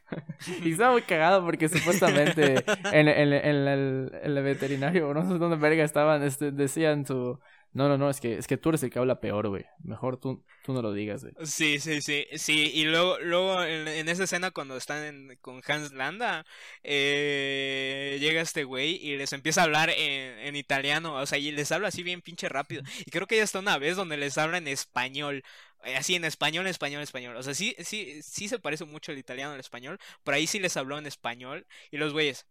y 0.64 0.72
estaba 0.72 0.94
muy 0.94 1.02
cagado 1.04 1.44
porque 1.44 1.70
supuestamente 1.70 2.64
en, 2.92 3.08
en, 3.08 3.34
el, 3.34 4.12
el 4.24 4.44
veterinario, 4.44 5.14
no 5.14 5.28
sé 5.28 5.38
dónde 5.38 5.58
verga 5.58 5.84
estaban, 5.84 6.24
este, 6.24 6.52
decían 6.52 7.06
su, 7.06 7.40
no, 7.74 7.90
no, 7.90 7.98
no, 7.98 8.10
es 8.10 8.20
que, 8.20 8.38
es 8.38 8.46
que 8.46 8.58
tú 8.58 8.70
eres 8.70 8.84
el 8.84 8.92
que 8.92 9.00
habla 9.00 9.20
peor, 9.20 9.48
güey. 9.48 9.66
Mejor 9.84 10.18
tú, 10.18 10.46
tú 10.64 10.74
no 10.74 10.84
lo 10.84 10.94
digas, 10.94 11.24
güey. 11.24 11.34
Sí, 11.44 11.80
sí, 11.80 12.02
sí, 12.02 12.28
sí. 12.36 12.72
Y 12.72 12.84
luego, 12.84 13.18
luego 13.20 13.64
en, 13.64 14.08
esa 14.08 14.26
escena 14.26 14.52
cuando 14.52 14.78
están 14.78 15.38
con 15.42 15.60
Hans 15.68 15.92
Landa, 15.92 16.46
eh, 16.84 18.18
llega 18.20 18.42
este 18.42 18.64
güey 18.64 18.96
y 19.04 19.18
les 19.18 19.34
empieza 19.34 19.62
a 19.62 19.64
hablar 19.64 19.90
en, 19.90 20.38
en, 20.40 20.56
italiano. 20.56 21.16
O 21.16 21.26
sea, 21.26 21.40
y 21.40 21.52
les 21.52 21.72
habla 21.72 21.88
así 21.88 22.04
bien 22.04 22.22
pinche 22.22 22.48
rápido. 22.48 22.84
Y 23.08 23.12
creo 23.12 23.26
que 23.26 23.38
ya 23.38 23.44
está 23.44 23.58
una 23.58 23.80
vez 23.80 23.96
donde 23.96 24.18
les 24.18 24.38
habla 24.38 24.60
en 24.60 24.68
español. 24.68 25.44
Eh, 25.84 25.96
así 25.96 26.14
en 26.14 26.26
español, 26.26 26.68
español, 26.68 27.02
español. 27.02 27.36
O 27.38 27.44
sea, 27.44 27.56
sí, 27.56 27.76
sí, 27.80 28.22
sí 28.22 28.48
se 28.50 28.60
parece 28.60 28.86
mucho 28.86 29.12
el 29.12 29.18
italiano 29.18 29.54
al 29.54 29.60
español. 29.60 30.00
Por 30.24 30.36
ahí 30.36 30.46
sí 30.46 30.60
les 30.60 30.78
habló 30.78 31.00
en 31.00 31.08
español. 31.08 31.66
Y 31.90 31.98
los 31.98 32.14
güeyes, 32.14 32.46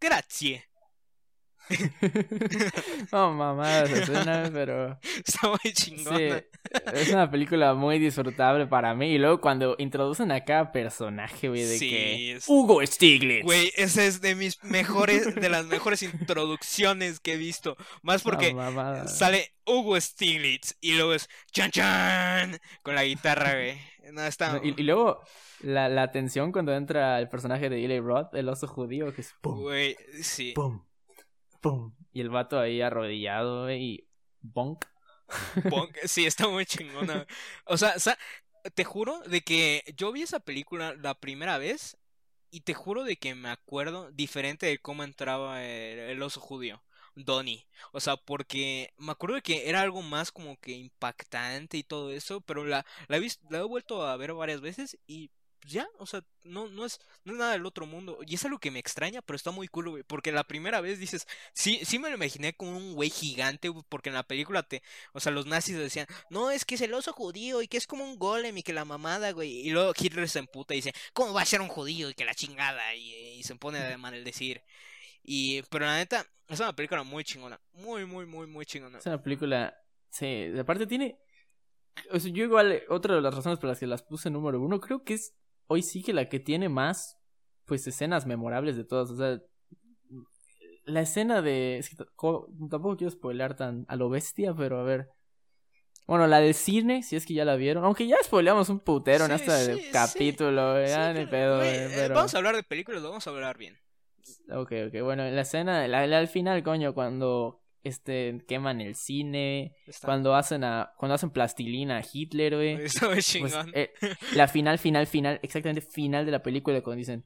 grazie. 0.00 0.69
no, 3.12 3.32
mamá, 3.32 3.86
se 3.86 4.06
suena, 4.06 4.50
pero. 4.52 4.98
Está 5.24 5.48
muy 5.48 5.72
chingona. 5.72 6.42
es 6.92 7.10
una 7.10 7.30
película 7.30 7.74
muy 7.74 7.98
disfrutable 7.98 8.66
para 8.66 8.94
mí. 8.94 9.12
Y 9.12 9.18
luego 9.18 9.40
cuando 9.40 9.76
introducen 9.78 10.32
a 10.32 10.44
cada 10.44 10.72
personaje, 10.72 11.48
güey, 11.48 11.64
de 11.64 11.78
que. 11.78 12.38
Hugo 12.46 12.84
Stiglitz. 12.84 13.44
Güey, 13.44 13.72
esa 13.76 14.04
es 14.04 14.20
de 14.20 14.34
mis 14.34 14.62
mejores, 14.64 15.34
de 15.34 15.48
las 15.48 15.66
mejores 15.66 16.02
introducciones 16.02 17.20
que 17.20 17.34
he 17.34 17.36
visto. 17.36 17.76
Más 18.02 18.22
porque 18.22 18.54
sale 19.06 19.52
Hugo 19.66 20.00
Stiglitz 20.00 20.76
y 20.80 20.94
luego 20.94 21.14
es 21.14 21.28
Chan 21.52 21.70
Chan 21.70 22.58
con 22.82 22.94
la 22.94 23.04
guitarra, 23.04 23.54
güey. 23.54 23.78
No, 24.12 24.24
está... 24.24 24.60
y, 24.64 24.72
luego 24.82 25.22
la, 25.60 25.88
la 25.88 26.10
tensión 26.10 26.50
cuando 26.50 26.74
entra 26.74 27.20
el 27.20 27.28
personaje 27.28 27.70
de 27.70 27.84
Eli 27.84 28.00
Roth, 28.00 28.34
el 28.34 28.48
oso 28.48 28.66
judío, 28.66 29.14
que 29.14 29.20
es 29.20 29.34
pum. 29.40 29.60
Güey, 29.60 29.96
sí. 30.20 30.52
Pum 30.52 30.82
¡pum! 31.60 31.94
Y 32.12 32.20
el 32.20 32.30
vato 32.30 32.58
ahí 32.58 32.80
arrodillado 32.80 33.70
y 33.72 34.06
bonk. 34.40 34.84
bonk. 35.70 35.96
Sí, 36.04 36.26
está 36.26 36.48
muy 36.48 36.66
chingona. 36.66 37.26
O 37.64 37.76
sea, 37.76 37.94
te 38.74 38.84
juro 38.84 39.20
de 39.20 39.42
que 39.42 39.84
yo 39.96 40.12
vi 40.12 40.22
esa 40.22 40.40
película 40.40 40.94
la 40.94 41.14
primera 41.14 41.58
vez 41.58 41.96
y 42.50 42.62
te 42.62 42.74
juro 42.74 43.04
de 43.04 43.16
que 43.16 43.34
me 43.34 43.48
acuerdo 43.50 44.10
diferente 44.12 44.66
de 44.66 44.78
cómo 44.78 45.04
entraba 45.04 45.64
el, 45.64 46.22
oso 46.22 46.40
judío. 46.40 46.82
Donnie. 47.16 47.66
O 47.92 48.00
sea, 48.00 48.16
porque 48.16 48.92
me 48.96 49.12
acuerdo 49.12 49.36
de 49.36 49.42
que 49.42 49.68
era 49.68 49.80
algo 49.82 50.00
más 50.00 50.30
como 50.32 50.58
que 50.58 50.72
impactante 50.72 51.76
y 51.76 51.82
todo 51.82 52.12
eso, 52.12 52.40
pero 52.40 52.64
la, 52.64 52.86
la, 53.08 53.16
he, 53.16 53.20
visto, 53.20 53.44
la 53.50 53.58
he 53.58 53.62
vuelto 53.62 54.06
a 54.06 54.16
ver 54.16 54.32
varias 54.32 54.60
veces 54.60 54.98
y 55.06 55.30
ya, 55.66 55.88
o 55.98 56.06
sea, 56.06 56.24
no, 56.44 56.68
no, 56.68 56.86
es, 56.86 57.00
no 57.24 57.32
es 57.32 57.38
nada 57.38 57.52
del 57.52 57.66
otro 57.66 57.86
mundo. 57.86 58.18
Y 58.26 58.34
es 58.34 58.44
algo 58.44 58.58
que 58.58 58.70
me 58.70 58.78
extraña, 58.78 59.22
pero 59.22 59.36
está 59.36 59.50
muy 59.50 59.68
cool, 59.68 59.90
güey. 59.90 60.02
Porque 60.02 60.32
la 60.32 60.44
primera 60.44 60.80
vez 60.80 60.98
dices, 60.98 61.26
sí, 61.52 61.80
sí 61.84 61.98
me 61.98 62.08
lo 62.08 62.16
imaginé 62.16 62.54
como 62.54 62.76
un 62.76 62.94
güey 62.94 63.10
gigante, 63.10 63.70
porque 63.88 64.08
en 64.08 64.14
la 64.14 64.22
película 64.22 64.62
te, 64.62 64.82
o 65.12 65.20
sea, 65.20 65.32
los 65.32 65.46
nazis 65.46 65.76
decían, 65.76 66.06
no, 66.30 66.50
es 66.50 66.64
que 66.64 66.76
es 66.76 66.80
el 66.80 66.94
oso 66.94 67.12
judío 67.12 67.62
y 67.62 67.68
que 67.68 67.76
es 67.76 67.86
como 67.86 68.04
un 68.04 68.18
golem 68.18 68.56
y 68.56 68.62
que 68.62 68.72
la 68.72 68.84
mamada, 68.84 69.32
güey. 69.32 69.66
Y 69.66 69.70
luego 69.70 69.92
Hitler 69.96 70.28
se 70.28 70.38
emputa 70.38 70.74
y 70.74 70.78
dice, 70.78 70.92
¿cómo 71.12 71.34
va 71.34 71.42
a 71.42 71.46
ser 71.46 71.60
un 71.60 71.68
judío 71.68 72.10
y 72.10 72.14
que 72.14 72.24
la 72.24 72.34
chingada? 72.34 72.94
Y, 72.94 73.42
se 73.42 73.54
pone 73.56 73.80
de 73.80 74.24
decir 74.24 74.62
Y, 75.22 75.62
pero 75.62 75.86
la 75.86 75.96
neta, 75.96 76.26
es 76.48 76.60
una 76.60 76.74
película 76.74 77.02
muy 77.02 77.24
chingona. 77.24 77.60
Muy, 77.72 78.06
muy, 78.06 78.26
muy, 78.26 78.46
muy 78.46 78.64
chingona. 78.66 78.98
Es 78.98 79.06
una 79.06 79.22
película, 79.22 79.76
sí, 80.10 80.52
aparte 80.58 80.86
tiene... 80.86 81.18
Yo 82.12 82.44
igual, 82.44 82.82
otra 82.88 83.16
de 83.16 83.20
las 83.20 83.34
razones 83.34 83.58
por 83.58 83.68
las 83.68 83.78
que 83.78 83.86
las 83.86 84.02
puse 84.02 84.30
número 84.30 84.60
uno, 84.60 84.80
creo 84.80 85.04
que 85.04 85.14
es 85.14 85.34
hoy 85.70 85.82
sí 85.82 86.02
que 86.02 86.12
la 86.12 86.28
que 86.28 86.40
tiene 86.40 86.68
más, 86.68 87.16
pues, 87.64 87.86
escenas 87.86 88.26
memorables 88.26 88.76
de 88.76 88.84
todas. 88.84 89.08
O 89.10 89.16
sea, 89.16 89.40
la 90.84 91.00
escena 91.00 91.42
de... 91.42 91.84
tampoco 92.68 92.96
quiero 92.96 93.10
spoiler 93.12 93.54
tan 93.54 93.86
a 93.88 93.94
lo 93.94 94.10
bestia, 94.10 94.52
pero 94.52 94.80
a 94.80 94.82
ver. 94.82 95.10
Bueno, 96.08 96.26
la 96.26 96.40
del 96.40 96.54
cine, 96.54 97.04
si 97.04 97.14
es 97.14 97.24
que 97.24 97.34
ya 97.34 97.44
la 97.44 97.54
vieron. 97.54 97.84
Aunque 97.84 98.08
ya 98.08 98.16
spoileamos 98.20 98.68
un 98.68 98.80
putero 98.80 99.26
en 99.26 99.30
este 99.30 99.90
capítulo, 99.92 100.84
ya 100.84 101.12
ni 101.12 101.24
pedo. 101.26 101.62
Eh, 101.62 101.88
pero... 101.94 102.16
Vamos 102.16 102.34
a 102.34 102.38
hablar 102.38 102.56
de 102.56 102.64
películas, 102.64 103.00
lo 103.00 103.10
vamos 103.10 103.24
a 103.28 103.30
hablar 103.30 103.56
bien. 103.56 103.78
Ok, 104.50 104.72
ok. 104.88 105.02
Bueno, 105.04 105.22
la 105.30 105.42
escena, 105.42 105.86
la, 105.86 106.00
al 106.00 106.28
final, 106.28 106.64
coño, 106.64 106.94
cuando 106.94 107.59
este 107.84 108.42
queman 108.46 108.80
el 108.80 108.94
cine, 108.94 109.74
cuando 110.02 110.34
hacen 110.34 110.64
a 110.64 110.92
cuando 110.96 111.14
hacen 111.14 111.30
plastilina 111.30 111.98
a 111.98 112.04
Hitler, 112.10 112.54
güey. 112.54 112.82
Eso 112.82 113.06
es 113.06 113.14
pues, 113.14 113.26
chingón. 113.26 113.72
Eh, 113.74 113.92
la 114.34 114.48
final 114.48 114.78
final 114.78 115.06
final, 115.06 115.40
exactamente 115.42 115.80
final 115.80 116.26
de 116.26 116.32
la 116.32 116.42
película 116.42 116.80
cuando 116.82 116.98
dicen 116.98 117.24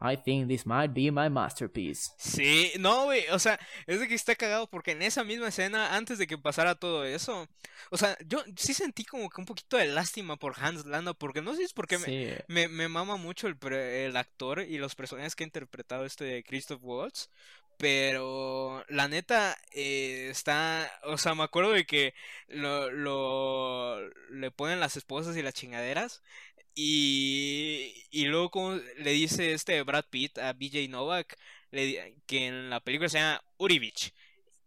I 0.00 0.16
think 0.16 0.48
this 0.48 0.66
might 0.66 0.92
be 0.92 1.10
my 1.10 1.30
masterpiece. 1.30 2.12
Sí, 2.18 2.72
no, 2.78 3.04
güey, 3.04 3.24
o 3.30 3.38
sea, 3.38 3.58
es 3.86 4.00
de 4.00 4.08
que 4.08 4.14
está 4.14 4.34
cagado 4.34 4.68
porque 4.68 4.92
en 4.92 5.02
esa 5.02 5.24
misma 5.24 5.48
escena, 5.48 5.96
antes 5.96 6.18
de 6.18 6.26
que 6.26 6.36
pasara 6.36 6.74
todo 6.74 7.04
eso, 7.04 7.48
o 7.90 7.96
sea, 7.96 8.16
yo 8.26 8.44
sí 8.56 8.74
sentí 8.74 9.04
como 9.04 9.30
que 9.30 9.40
un 9.40 9.46
poquito 9.46 9.76
de 9.76 9.86
lástima 9.86 10.36
por 10.36 10.54
Hans 10.58 10.84
Landa, 10.84 11.14
porque 11.14 11.42
no 11.42 11.52
sé 11.52 11.58
si 11.58 11.64
es 11.64 11.72
porque 11.72 11.98
me, 12.48 12.68
me, 12.68 12.88
mama 12.88 13.16
mucho 13.16 13.46
el, 13.46 13.56
el 13.72 14.16
actor 14.16 14.60
y 14.60 14.78
los 14.78 14.94
personajes 14.94 15.34
que 15.34 15.44
ha 15.44 15.46
interpretado 15.46 16.04
este 16.04 16.24
de 16.24 16.44
Christoph 16.44 16.82
Waltz, 16.82 17.30
pero 17.84 18.82
la 18.88 19.08
neta 19.08 19.58
eh, 19.72 20.28
está, 20.30 20.90
o 21.02 21.18
sea, 21.18 21.34
me 21.34 21.42
acuerdo 21.42 21.72
de 21.72 21.84
que 21.84 22.14
lo, 22.48 22.90
lo 22.90 24.00
le 24.30 24.50
ponen 24.50 24.80
las 24.80 24.96
esposas 24.96 25.36
y 25.36 25.42
las 25.42 25.52
chingaderas 25.52 26.22
y, 26.74 28.06
y 28.10 28.24
luego 28.24 28.74
le 28.98 29.10
dice 29.12 29.52
este 29.52 29.82
Brad 29.82 30.06
Pitt 30.10 30.38
a 30.38 30.54
BJ 30.54 30.88
Novak 30.88 31.36
que 32.26 32.46
en 32.46 32.70
la 32.70 32.80
película 32.80 33.10
se 33.10 33.18
llama 33.18 33.44
Urivich 33.58 34.14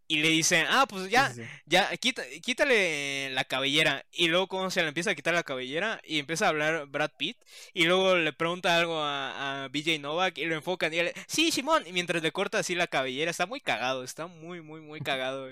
y 0.07 0.21
le 0.21 0.29
dicen, 0.29 0.65
ah, 0.69 0.85
pues 0.87 1.09
ya, 1.09 1.33
ya, 1.65 1.89
quítale 1.97 3.29
la 3.31 3.43
cabellera. 3.43 4.05
Y 4.11 4.27
luego 4.27 4.47
como 4.47 4.69
se 4.69 4.81
le 4.81 4.87
empieza 4.87 5.11
a 5.11 5.15
quitar 5.15 5.33
la 5.33 5.43
cabellera 5.43 5.99
y 6.05 6.19
empieza 6.19 6.45
a 6.45 6.49
hablar 6.49 6.87
Brad 6.87 7.11
Pitt. 7.17 7.37
Y 7.73 7.85
luego 7.85 8.15
le 8.15 8.31
pregunta 8.31 8.77
algo 8.77 8.99
a, 8.99 9.65
a 9.65 9.67
BJ 9.67 9.99
Novak 9.99 10.37
y 10.37 10.45
lo 10.45 10.55
enfocan. 10.55 10.93
Y 10.93 10.99
él, 10.99 11.11
sí, 11.27 11.51
Simón. 11.51 11.83
Y 11.85 11.91
mientras 11.91 12.23
le 12.23 12.31
corta 12.31 12.59
así 12.59 12.73
la 12.73 12.87
cabellera, 12.87 13.31
está 13.31 13.45
muy 13.45 13.59
cagado, 13.59 14.03
está 14.03 14.27
muy, 14.27 14.61
muy, 14.61 14.79
muy 14.79 15.01
cagado. 15.01 15.49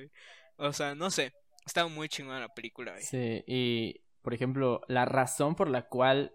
O 0.55 0.71
sea, 0.71 0.95
no 0.95 1.11
sé, 1.11 1.33
está 1.65 1.85
muy 1.87 2.07
chingona 2.07 2.39
la 2.39 2.53
película. 2.53 2.95
Sí, 3.01 3.43
y 3.45 4.01
por 4.21 4.33
ejemplo, 4.33 4.81
la 4.87 5.03
razón 5.03 5.55
por 5.55 5.69
la 5.69 5.87
cual 5.89 6.31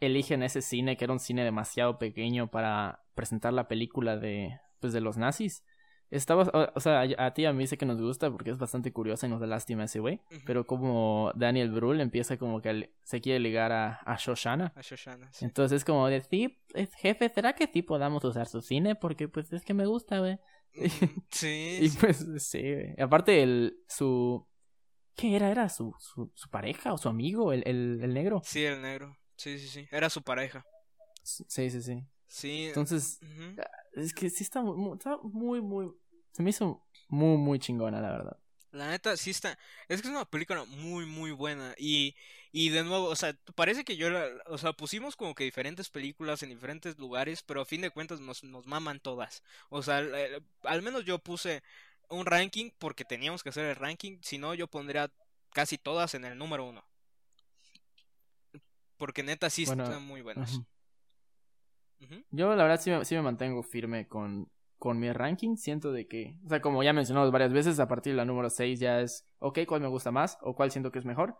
eligen 0.00 0.42
ese 0.42 0.62
cine, 0.62 0.96
que 0.96 1.04
era 1.04 1.12
un 1.12 1.20
cine 1.20 1.44
demasiado 1.44 1.98
pequeño 1.98 2.50
para 2.50 3.04
presentar 3.14 3.52
la 3.52 3.68
película 3.68 4.16
de, 4.16 4.58
pues, 4.80 4.94
de 4.94 5.02
los 5.02 5.18
nazis 5.18 5.62
Estaba, 6.10 6.44
o, 6.44 6.72
o 6.74 6.80
sea, 6.80 7.02
a, 7.02 7.26
a 7.26 7.34
ti 7.34 7.44
a 7.44 7.52
mí 7.52 7.66
sé 7.66 7.76
que 7.76 7.84
nos 7.84 8.00
gusta 8.00 8.30
porque 8.30 8.50
es 8.50 8.56
bastante 8.58 8.92
curiosa 8.92 9.26
y 9.26 9.30
nos 9.30 9.40
da 9.40 9.46
lástima 9.46 9.84
ese 9.84 10.00
güey. 10.00 10.20
Pero 10.46 10.66
como 10.66 11.32
Daniel 11.34 11.70
Brühl 11.70 12.00
empieza 12.00 12.38
como 12.38 12.62
que 12.62 12.68
al- 12.70 12.90
se 13.02 13.20
quiere 13.20 13.40
ligar 13.40 13.72
a, 13.72 13.96
a 14.06 14.16
Shoshana. 14.16 14.72
A 14.74 14.80
Shoshana, 14.80 15.30
sí. 15.32 15.44
Entonces 15.44 15.76
es 15.78 15.84
como 15.84 16.06
de, 16.08 16.20
sí, 16.22 16.58
es- 16.74 16.94
jefe, 16.94 17.28
¿será 17.28 17.52
que 17.54 17.66
sí 17.66 17.82
podamos 17.82 18.24
usar 18.24 18.46
su 18.46 18.62
cine? 18.62 18.94
Porque 18.94 19.28
pues 19.28 19.52
es 19.52 19.64
que 19.64 19.74
me 19.74 19.84
gusta, 19.86 20.18
güey. 20.20 20.38
Ujú, 20.76 21.22
Sí, 21.30 21.78
Y 21.82 21.88
sí. 21.90 21.98
pues 22.00 22.26
sí, 22.38 22.60
güey. 22.62 22.94
Aparte 23.00 23.42
el, 23.42 23.76
su... 23.88 24.46
¿Qué 25.14 25.34
era? 25.36 25.50
¿Era 25.50 25.68
su, 25.68 25.94
su, 25.98 26.30
su 26.34 26.48
pareja 26.48 26.92
o 26.92 26.96
su 26.98 27.08
amigo, 27.08 27.52
el, 27.52 27.62
el, 27.66 28.00
el 28.02 28.14
negro? 28.14 28.40
Sí, 28.44 28.64
el 28.64 28.80
negro. 28.80 29.16
Sí, 29.36 29.58
sí, 29.58 29.66
sí. 29.68 29.88
Era 29.90 30.08
su 30.10 30.22
pareja. 30.22 30.64
Sí, 31.22 31.44
sí, 31.70 31.82
sí. 31.82 32.04
Sí. 32.28 32.66
Entonces, 32.66 33.18
ujú. 33.22 33.56
es 33.94 34.14
que 34.14 34.30
sí 34.30 34.44
está 34.44 34.60
muy, 34.60 34.76
muy- 34.76 34.96
está 34.96 35.16
muy, 35.22 35.60
muy... 35.60 35.90
Se 36.32 36.42
me 36.42 36.50
hizo 36.50 36.86
muy, 37.08 37.36
muy 37.36 37.58
chingona, 37.58 38.00
la 38.00 38.10
verdad. 38.10 38.38
La 38.70 38.90
neta, 38.90 39.16
sí 39.16 39.30
está. 39.30 39.58
Es 39.88 40.02
que 40.02 40.08
es 40.08 40.14
una 40.14 40.26
película 40.26 40.64
muy, 40.64 41.06
muy 41.06 41.32
buena. 41.32 41.74
Y, 41.78 42.14
y 42.52 42.68
de 42.68 42.84
nuevo, 42.84 43.06
o 43.06 43.16
sea, 43.16 43.34
parece 43.54 43.82
que 43.82 43.96
yo 43.96 44.10
la. 44.10 44.26
O 44.46 44.58
sea, 44.58 44.74
pusimos 44.74 45.16
como 45.16 45.34
que 45.34 45.44
diferentes 45.44 45.88
películas 45.88 46.42
en 46.42 46.50
diferentes 46.50 46.98
lugares, 46.98 47.42
pero 47.42 47.62
a 47.62 47.64
fin 47.64 47.80
de 47.80 47.90
cuentas 47.90 48.20
nos, 48.20 48.44
nos 48.44 48.66
maman 48.66 49.00
todas. 49.00 49.42
O 49.70 49.82
sea, 49.82 50.04
al, 50.64 50.82
menos 50.82 51.06
yo 51.06 51.18
puse 51.18 51.62
un 52.10 52.26
ranking 52.26 52.70
porque 52.78 53.06
teníamos 53.06 53.42
que 53.42 53.48
hacer 53.48 53.64
el 53.64 53.76
ranking. 53.76 54.18
Si 54.20 54.36
no, 54.36 54.52
yo 54.52 54.68
pondría 54.68 55.10
casi 55.54 55.78
todas 55.78 56.12
en 56.12 56.26
el 56.26 56.36
número 56.36 56.66
uno. 56.66 56.84
Porque 58.98 59.22
neta, 59.22 59.48
sí 59.48 59.64
Bueno, 59.64 59.84
están 59.84 60.02
muy 60.02 60.20
buenas. 60.20 60.60
Yo 62.30 62.54
la 62.54 62.62
verdad 62.62 62.80
sí 62.80 62.90
me, 62.90 63.04
sí 63.04 63.14
me 63.14 63.22
mantengo 63.22 63.62
firme 63.62 64.06
con, 64.06 64.48
con 64.78 64.98
mi 64.98 65.12
ranking. 65.12 65.56
Siento 65.56 65.92
de 65.92 66.06
que, 66.06 66.36
o 66.44 66.48
sea, 66.48 66.60
como 66.60 66.82
ya 66.82 66.92
mencionamos 66.92 67.30
varias 67.30 67.52
veces, 67.52 67.80
a 67.80 67.88
partir 67.88 68.12
de 68.12 68.16
la 68.16 68.24
número 68.24 68.50
6 68.50 68.80
ya 68.80 69.00
es, 69.00 69.26
ok, 69.40 69.60
¿cuál 69.66 69.80
me 69.80 69.88
gusta 69.88 70.10
más? 70.10 70.38
¿O 70.42 70.54
cuál 70.54 70.70
siento 70.70 70.92
que 70.92 70.98
es 70.98 71.04
mejor? 71.04 71.36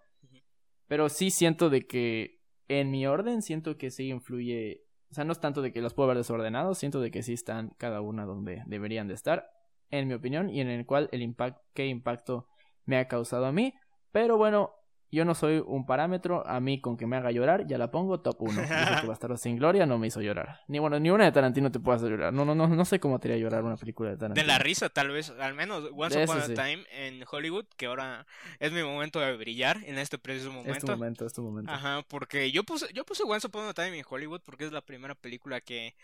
Pero 0.86 1.08
sí 1.08 1.30
siento 1.30 1.70
de 1.70 1.86
que 1.86 2.40
en 2.66 2.90
mi 2.90 3.06
orden 3.06 3.42
siento 3.42 3.76
que 3.76 3.90
sí 3.90 4.08
influye, 4.08 4.84
o 5.10 5.14
sea, 5.14 5.24
no 5.24 5.32
es 5.32 5.40
tanto 5.40 5.62
de 5.62 5.72
que 5.72 5.82
los 5.82 5.94
puedo 5.94 6.08
ver 6.08 6.16
desordenados, 6.16 6.78
siento 6.78 7.00
de 7.00 7.10
que 7.10 7.22
sí 7.22 7.34
están 7.34 7.70
cada 7.78 8.00
una 8.00 8.24
donde 8.24 8.62
deberían 8.66 9.08
de 9.08 9.14
estar, 9.14 9.50
en 9.90 10.08
mi 10.08 10.14
opinión, 10.14 10.50
y 10.50 10.60
en 10.60 10.68
el 10.68 10.84
cual 10.84 11.08
el 11.12 11.22
impacto, 11.22 11.62
qué 11.74 11.86
impacto 11.86 12.46
me 12.84 12.98
ha 12.98 13.08
causado 13.08 13.46
a 13.46 13.52
mí. 13.52 13.74
Pero 14.12 14.36
bueno, 14.36 14.70
yo 15.10 15.24
no 15.24 15.34
soy 15.34 15.62
un 15.66 15.86
parámetro, 15.86 16.46
a 16.46 16.60
mí 16.60 16.80
con 16.80 16.96
que 16.96 17.06
me 17.06 17.16
haga 17.16 17.30
llorar, 17.30 17.66
ya 17.66 17.78
la 17.78 17.90
pongo 17.90 18.20
top 18.20 18.42
1. 18.42 18.52
Dice 18.60 19.00
que 19.00 19.06
Bastardo 19.06 19.36
sin 19.36 19.56
Gloria 19.56 19.86
no 19.86 19.98
me 19.98 20.06
hizo 20.08 20.20
llorar. 20.20 20.60
Ni 20.68 20.78
bueno, 20.78 21.00
ni 21.00 21.10
una 21.10 21.24
de 21.24 21.32
Tarantino 21.32 21.70
te 21.72 21.80
puede 21.80 21.96
hacer 21.96 22.10
llorar. 22.10 22.32
No, 22.32 22.44
no, 22.44 22.54
no, 22.54 22.68
no 22.68 22.84
sé 22.84 23.00
cómo 23.00 23.18
te 23.18 23.28
haría 23.28 23.40
llorar 23.42 23.64
una 23.64 23.76
película 23.76 24.10
de 24.10 24.16
Tarantino. 24.16 24.42
De 24.42 24.46
la 24.46 24.58
risa, 24.58 24.88
tal 24.88 25.08
vez, 25.08 25.30
al 25.30 25.54
menos 25.54 25.90
Once 25.94 26.22
Upon 26.22 26.38
a 26.38 26.42
sí. 26.42 26.54
Time 26.54 26.84
en 26.92 27.24
Hollywood, 27.30 27.66
que 27.76 27.86
ahora 27.86 28.26
es 28.58 28.72
mi 28.72 28.82
momento 28.82 29.20
de 29.20 29.36
brillar 29.36 29.78
en 29.84 29.98
este 29.98 30.18
preciso 30.18 30.48
Es 30.48 30.52
tu 30.52 30.58
momento. 30.58 30.86
momento, 30.88 31.26
es 31.26 31.32
tu 31.32 31.42
momento. 31.42 31.72
Ajá, 31.72 32.02
porque 32.08 32.50
yo 32.52 32.64
puse, 32.64 32.86
yo 32.92 33.04
puse 33.04 33.22
Once 33.24 33.46
Upon 33.46 33.66
a 33.68 33.74
Time 33.74 33.98
en 33.98 34.04
Hollywood 34.08 34.40
porque 34.44 34.64
es 34.66 34.72
la 34.72 34.82
primera 34.82 35.14
película 35.14 35.60
que 35.60 35.94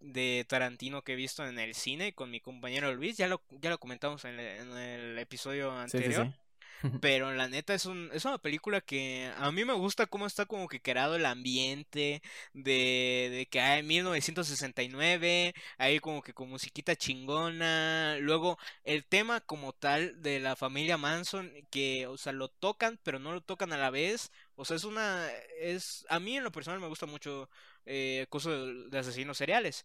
de 0.00 0.46
Tarantino 0.48 1.02
que 1.02 1.12
he 1.12 1.16
visto 1.16 1.46
en 1.46 1.58
el 1.58 1.74
cine 1.74 2.14
con 2.14 2.30
mi 2.30 2.40
compañero 2.40 2.92
Luis, 2.94 3.16
ya 3.16 3.28
lo, 3.28 3.42
ya 3.60 3.70
lo 3.70 3.78
comentamos 3.78 4.24
en 4.24 4.40
el, 4.40 4.60
en 4.60 4.76
el 4.76 5.18
episodio 5.18 5.70
sí, 5.72 5.96
anterior. 5.96 6.26
sí. 6.26 6.32
Pero 7.00 7.32
la 7.32 7.48
neta 7.48 7.74
es 7.74 7.86
un, 7.86 8.10
es 8.12 8.24
una 8.24 8.38
película 8.38 8.80
que 8.80 9.30
a 9.36 9.50
mí 9.52 9.64
me 9.64 9.72
gusta 9.74 10.06
cómo 10.06 10.26
está 10.26 10.46
como 10.46 10.68
que 10.68 10.80
creado 10.80 11.16
el 11.16 11.26
ambiente 11.26 12.22
de, 12.54 13.28
de 13.30 13.46
que 13.50 13.60
hay 13.60 13.82
1969, 13.82 15.54
ahí 15.78 15.98
como 16.00 16.22
que 16.22 16.34
con 16.34 16.48
musiquita 16.48 16.96
chingona, 16.96 18.16
luego 18.20 18.58
el 18.84 19.04
tema 19.04 19.40
como 19.40 19.72
tal 19.72 20.20
de 20.22 20.40
la 20.40 20.56
familia 20.56 20.96
Manson 20.96 21.50
que, 21.70 22.06
o 22.06 22.16
sea, 22.16 22.32
lo 22.32 22.48
tocan 22.48 22.98
pero 23.02 23.18
no 23.18 23.32
lo 23.32 23.40
tocan 23.42 23.72
a 23.72 23.78
la 23.78 23.90
vez, 23.90 24.30
o 24.56 24.64
sea, 24.64 24.76
es 24.76 24.84
una, 24.84 25.28
es, 25.60 26.06
a 26.08 26.20
mí 26.20 26.36
en 26.36 26.44
lo 26.44 26.52
personal 26.52 26.80
me 26.80 26.88
gusta 26.88 27.06
mucho 27.06 27.48
eh, 27.86 28.26
cosas 28.30 28.52
de, 28.52 28.88
de 28.90 28.98
asesinos 28.98 29.38
seriales. 29.38 29.84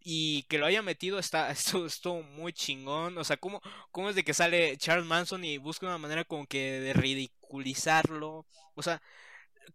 Y 0.00 0.44
que 0.44 0.58
lo 0.58 0.66
haya 0.66 0.82
metido 0.82 1.18
está 1.18 1.50
esto 1.86 2.22
muy 2.22 2.52
chingón. 2.52 3.18
O 3.18 3.24
sea, 3.24 3.36
¿cómo, 3.36 3.60
cómo 3.90 4.10
es 4.10 4.16
de 4.16 4.24
que 4.24 4.34
sale 4.34 4.76
Charles 4.78 5.06
Manson 5.06 5.44
y 5.44 5.58
busca 5.58 5.86
una 5.86 5.98
manera 5.98 6.24
como 6.24 6.46
que 6.46 6.80
de 6.80 6.92
ridiculizarlo? 6.92 8.46
O 8.74 8.82
sea, 8.82 9.02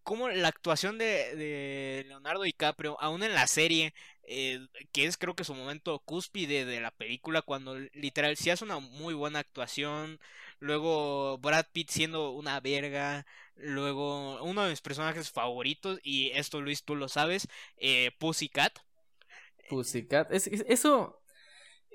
cómo 0.03 0.29
la 0.29 0.47
actuación 0.49 0.97
de, 0.97 1.35
de 1.35 2.05
Leonardo 2.07 2.43
DiCaprio, 2.43 2.97
aún 3.01 3.23
en 3.23 3.33
la 3.33 3.47
serie, 3.47 3.93
eh, 4.23 4.59
que 4.91 5.05
es 5.05 5.17
creo 5.17 5.35
que 5.35 5.43
su 5.43 5.53
momento 5.53 5.99
cúspide 5.99 6.65
de 6.65 6.81
la 6.81 6.91
película, 6.91 7.41
cuando 7.41 7.77
literal 7.93 8.37
sí 8.37 8.49
hace 8.49 8.63
una 8.65 8.79
muy 8.79 9.13
buena 9.13 9.39
actuación. 9.39 10.19
Luego 10.59 11.37
Brad 11.39 11.65
Pitt 11.73 11.89
siendo 11.89 12.31
una 12.31 12.59
verga. 12.59 13.25
Luego 13.55 14.41
uno 14.43 14.63
de 14.63 14.71
mis 14.71 14.81
personajes 14.81 15.29
favoritos, 15.31 15.99
y 16.03 16.31
esto 16.31 16.59
Luis 16.61 16.83
tú 16.83 16.95
lo 16.95 17.07
sabes, 17.09 17.47
eh, 17.77 18.11
Pussycat. 18.19 18.79
Pussycat. 19.73 20.31
Es, 20.31 20.47
es- 20.47 20.65
eso 20.67 21.19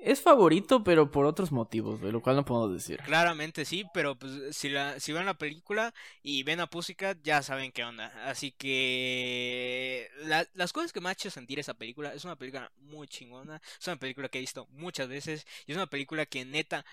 es 0.01 0.21
favorito, 0.21 0.81
pero 0.83 1.11
por 1.11 1.25
otros 1.25 1.51
motivos, 1.51 1.99
güey, 1.99 2.11
lo 2.13 2.21
cual 2.21 2.37
no 2.37 2.45
podemos 2.45 2.71
decir. 2.71 2.99
Claramente 3.05 3.65
sí, 3.65 3.83
pero 3.93 4.17
pues 4.17 4.55
si 4.55 4.69
la 4.69 4.97
si 4.99 5.11
ven 5.11 5.25
la 5.25 5.33
película 5.37 5.93
y 6.23 6.43
ven 6.43 6.61
a 6.61 6.67
Pussycat 6.69 7.17
ya 7.21 7.41
saben 7.43 7.71
qué 7.73 7.83
onda. 7.83 8.07
Así 8.29 8.51
que 8.53 10.09
la- 10.23 10.47
las 10.53 10.71
cosas 10.73 10.93
que 10.93 11.01
me 11.01 11.09
ha 11.09 11.13
hecho 11.13 11.29
sentir 11.29 11.59
esa 11.59 11.73
película 11.73 12.13
es 12.13 12.23
una 12.25 12.35
película 12.37 12.71
muy 12.77 13.07
chingona, 13.07 13.61
es 13.79 13.87
una 13.87 13.97
película 13.97 14.29
que 14.29 14.37
he 14.37 14.41
visto 14.41 14.67
muchas 14.71 15.07
veces 15.09 15.45
y 15.65 15.71
es 15.71 15.77
una 15.77 15.87
película 15.87 16.25
que 16.25 16.45
neta 16.45 16.85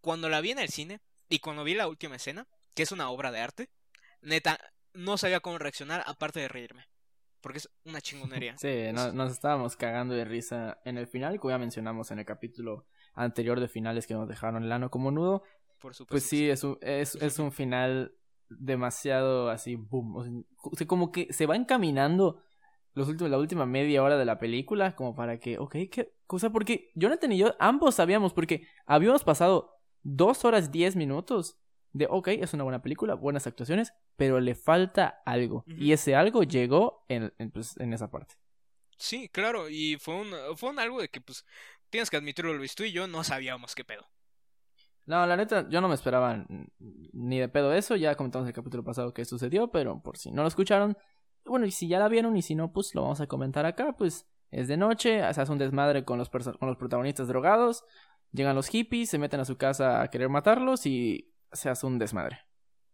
cuando 0.00 0.28
la 0.28 0.40
vi 0.40 0.52
en 0.52 0.58
el 0.58 0.68
cine 0.68 1.00
y 1.28 1.40
cuando 1.40 1.64
vi 1.64 1.74
la 1.74 1.88
última 1.88 2.16
escena, 2.16 2.46
que 2.74 2.82
es 2.84 2.92
una 2.92 3.10
obra 3.10 3.32
de 3.32 3.40
arte, 3.40 3.68
neta 4.22 4.58
no 4.94 5.18
sabía 5.18 5.40
cómo 5.40 5.58
reaccionar 5.58 6.02
aparte 6.06 6.40
de 6.40 6.48
reírme, 6.48 6.86
porque 7.46 7.58
es 7.58 7.70
una 7.84 8.00
chingonería. 8.00 8.56
Sí, 8.58 8.90
no- 8.92 9.12
nos 9.12 9.30
estábamos 9.30 9.76
cagando 9.76 10.14
de 10.16 10.24
risa 10.24 10.80
en 10.84 10.98
el 10.98 11.06
final, 11.06 11.38
como 11.38 11.52
ya 11.52 11.58
mencionamos 11.58 12.10
en 12.10 12.18
el 12.18 12.24
capítulo 12.24 12.86
anterior 13.14 13.60
de 13.60 13.68
finales 13.68 14.04
que 14.08 14.14
nos 14.14 14.26
dejaron 14.26 14.64
el 14.64 14.72
ano 14.72 14.90
como 14.90 15.12
nudo. 15.12 15.44
Por 15.78 15.94
supuesto. 15.94 16.06
Pues 16.12 16.24
sí, 16.24 16.50
es 16.50 16.64
un, 16.64 16.76
es, 16.80 17.14
es 17.14 17.38
un 17.38 17.52
final 17.52 18.16
demasiado 18.48 19.48
así, 19.48 19.76
boom. 19.76 20.16
O 20.16 20.74
sea, 20.76 20.86
como 20.88 21.12
que 21.12 21.32
se 21.32 21.46
va 21.46 21.54
encaminando 21.54 22.42
los 22.94 23.06
últimos, 23.08 23.30
la 23.30 23.38
última 23.38 23.64
media 23.64 24.02
hora 24.02 24.18
de 24.18 24.24
la 24.24 24.40
película, 24.40 24.96
como 24.96 25.14
para 25.14 25.38
que, 25.38 25.56
ok, 25.58 25.76
qué 25.88 26.14
cosa, 26.26 26.50
porque 26.50 26.90
Jonathan 26.96 27.30
y 27.30 27.38
yo 27.38 27.54
ambos 27.60 27.94
sabíamos, 27.94 28.32
porque 28.34 28.66
habíamos 28.86 29.22
pasado 29.22 29.78
dos 30.02 30.44
horas 30.44 30.72
diez 30.72 30.96
minutos 30.96 31.58
de, 31.96 32.06
ok, 32.10 32.28
es 32.28 32.52
una 32.52 32.64
buena 32.64 32.82
película, 32.82 33.14
buenas 33.14 33.46
actuaciones, 33.46 33.94
pero 34.16 34.40
le 34.40 34.54
falta 34.54 35.22
algo. 35.24 35.64
Y 35.66 35.92
ese 35.92 36.14
algo 36.14 36.42
llegó 36.42 37.04
en, 37.08 37.32
en, 37.38 37.50
pues, 37.50 37.76
en 37.78 37.92
esa 37.92 38.10
parte. 38.10 38.34
Sí, 38.98 39.28
claro, 39.28 39.68
y 39.68 39.96
fue 39.96 40.14
un, 40.14 40.28
fue 40.56 40.70
un 40.70 40.78
algo 40.78 41.00
de 41.00 41.08
que 41.08 41.20
pues 41.20 41.44
tienes 41.90 42.10
que 42.10 42.16
admitirlo 42.16 42.54
Luis, 42.54 42.74
tú 42.74 42.84
y 42.84 42.92
yo 42.92 43.06
no 43.06 43.24
sabíamos 43.24 43.74
qué 43.74 43.84
pedo. 43.84 44.06
No, 45.06 45.24
la 45.24 45.36
neta, 45.36 45.68
yo 45.68 45.80
no 45.80 45.88
me 45.88 45.94
esperaba 45.94 46.44
ni 46.78 47.38
de 47.38 47.48
pedo 47.48 47.72
eso. 47.72 47.94
Ya 47.94 48.16
comentamos 48.16 48.44
en 48.44 48.48
el 48.48 48.54
capítulo 48.54 48.82
pasado 48.82 49.14
que 49.14 49.24
sucedió, 49.24 49.70
pero 49.70 50.02
por 50.02 50.18
si 50.18 50.32
no 50.32 50.42
lo 50.42 50.48
escucharon, 50.48 50.96
bueno, 51.44 51.64
y 51.64 51.70
si 51.70 51.86
ya 51.86 52.00
la 52.00 52.08
vieron 52.08 52.36
y 52.36 52.42
si 52.42 52.56
no, 52.56 52.72
pues 52.72 52.92
lo 52.94 53.02
vamos 53.02 53.20
a 53.20 53.28
comentar 53.28 53.66
acá. 53.66 53.94
Pues 53.96 54.26
es 54.50 54.66
de 54.66 54.76
noche, 54.76 55.20
se 55.32 55.40
hace 55.40 55.52
un 55.52 55.58
desmadre 55.58 56.04
con 56.04 56.18
los, 56.18 56.28
con 56.28 56.68
los 56.68 56.76
protagonistas 56.76 57.28
drogados. 57.28 57.84
Llegan 58.32 58.56
los 58.56 58.66
hippies, 58.66 59.08
se 59.08 59.18
meten 59.18 59.38
a 59.38 59.44
su 59.44 59.56
casa 59.56 60.02
a 60.02 60.08
querer 60.08 60.28
matarlos 60.28 60.86
y 60.86 61.32
se 61.52 61.68
hace 61.70 61.86
un 61.86 61.98
desmadre. 61.98 62.40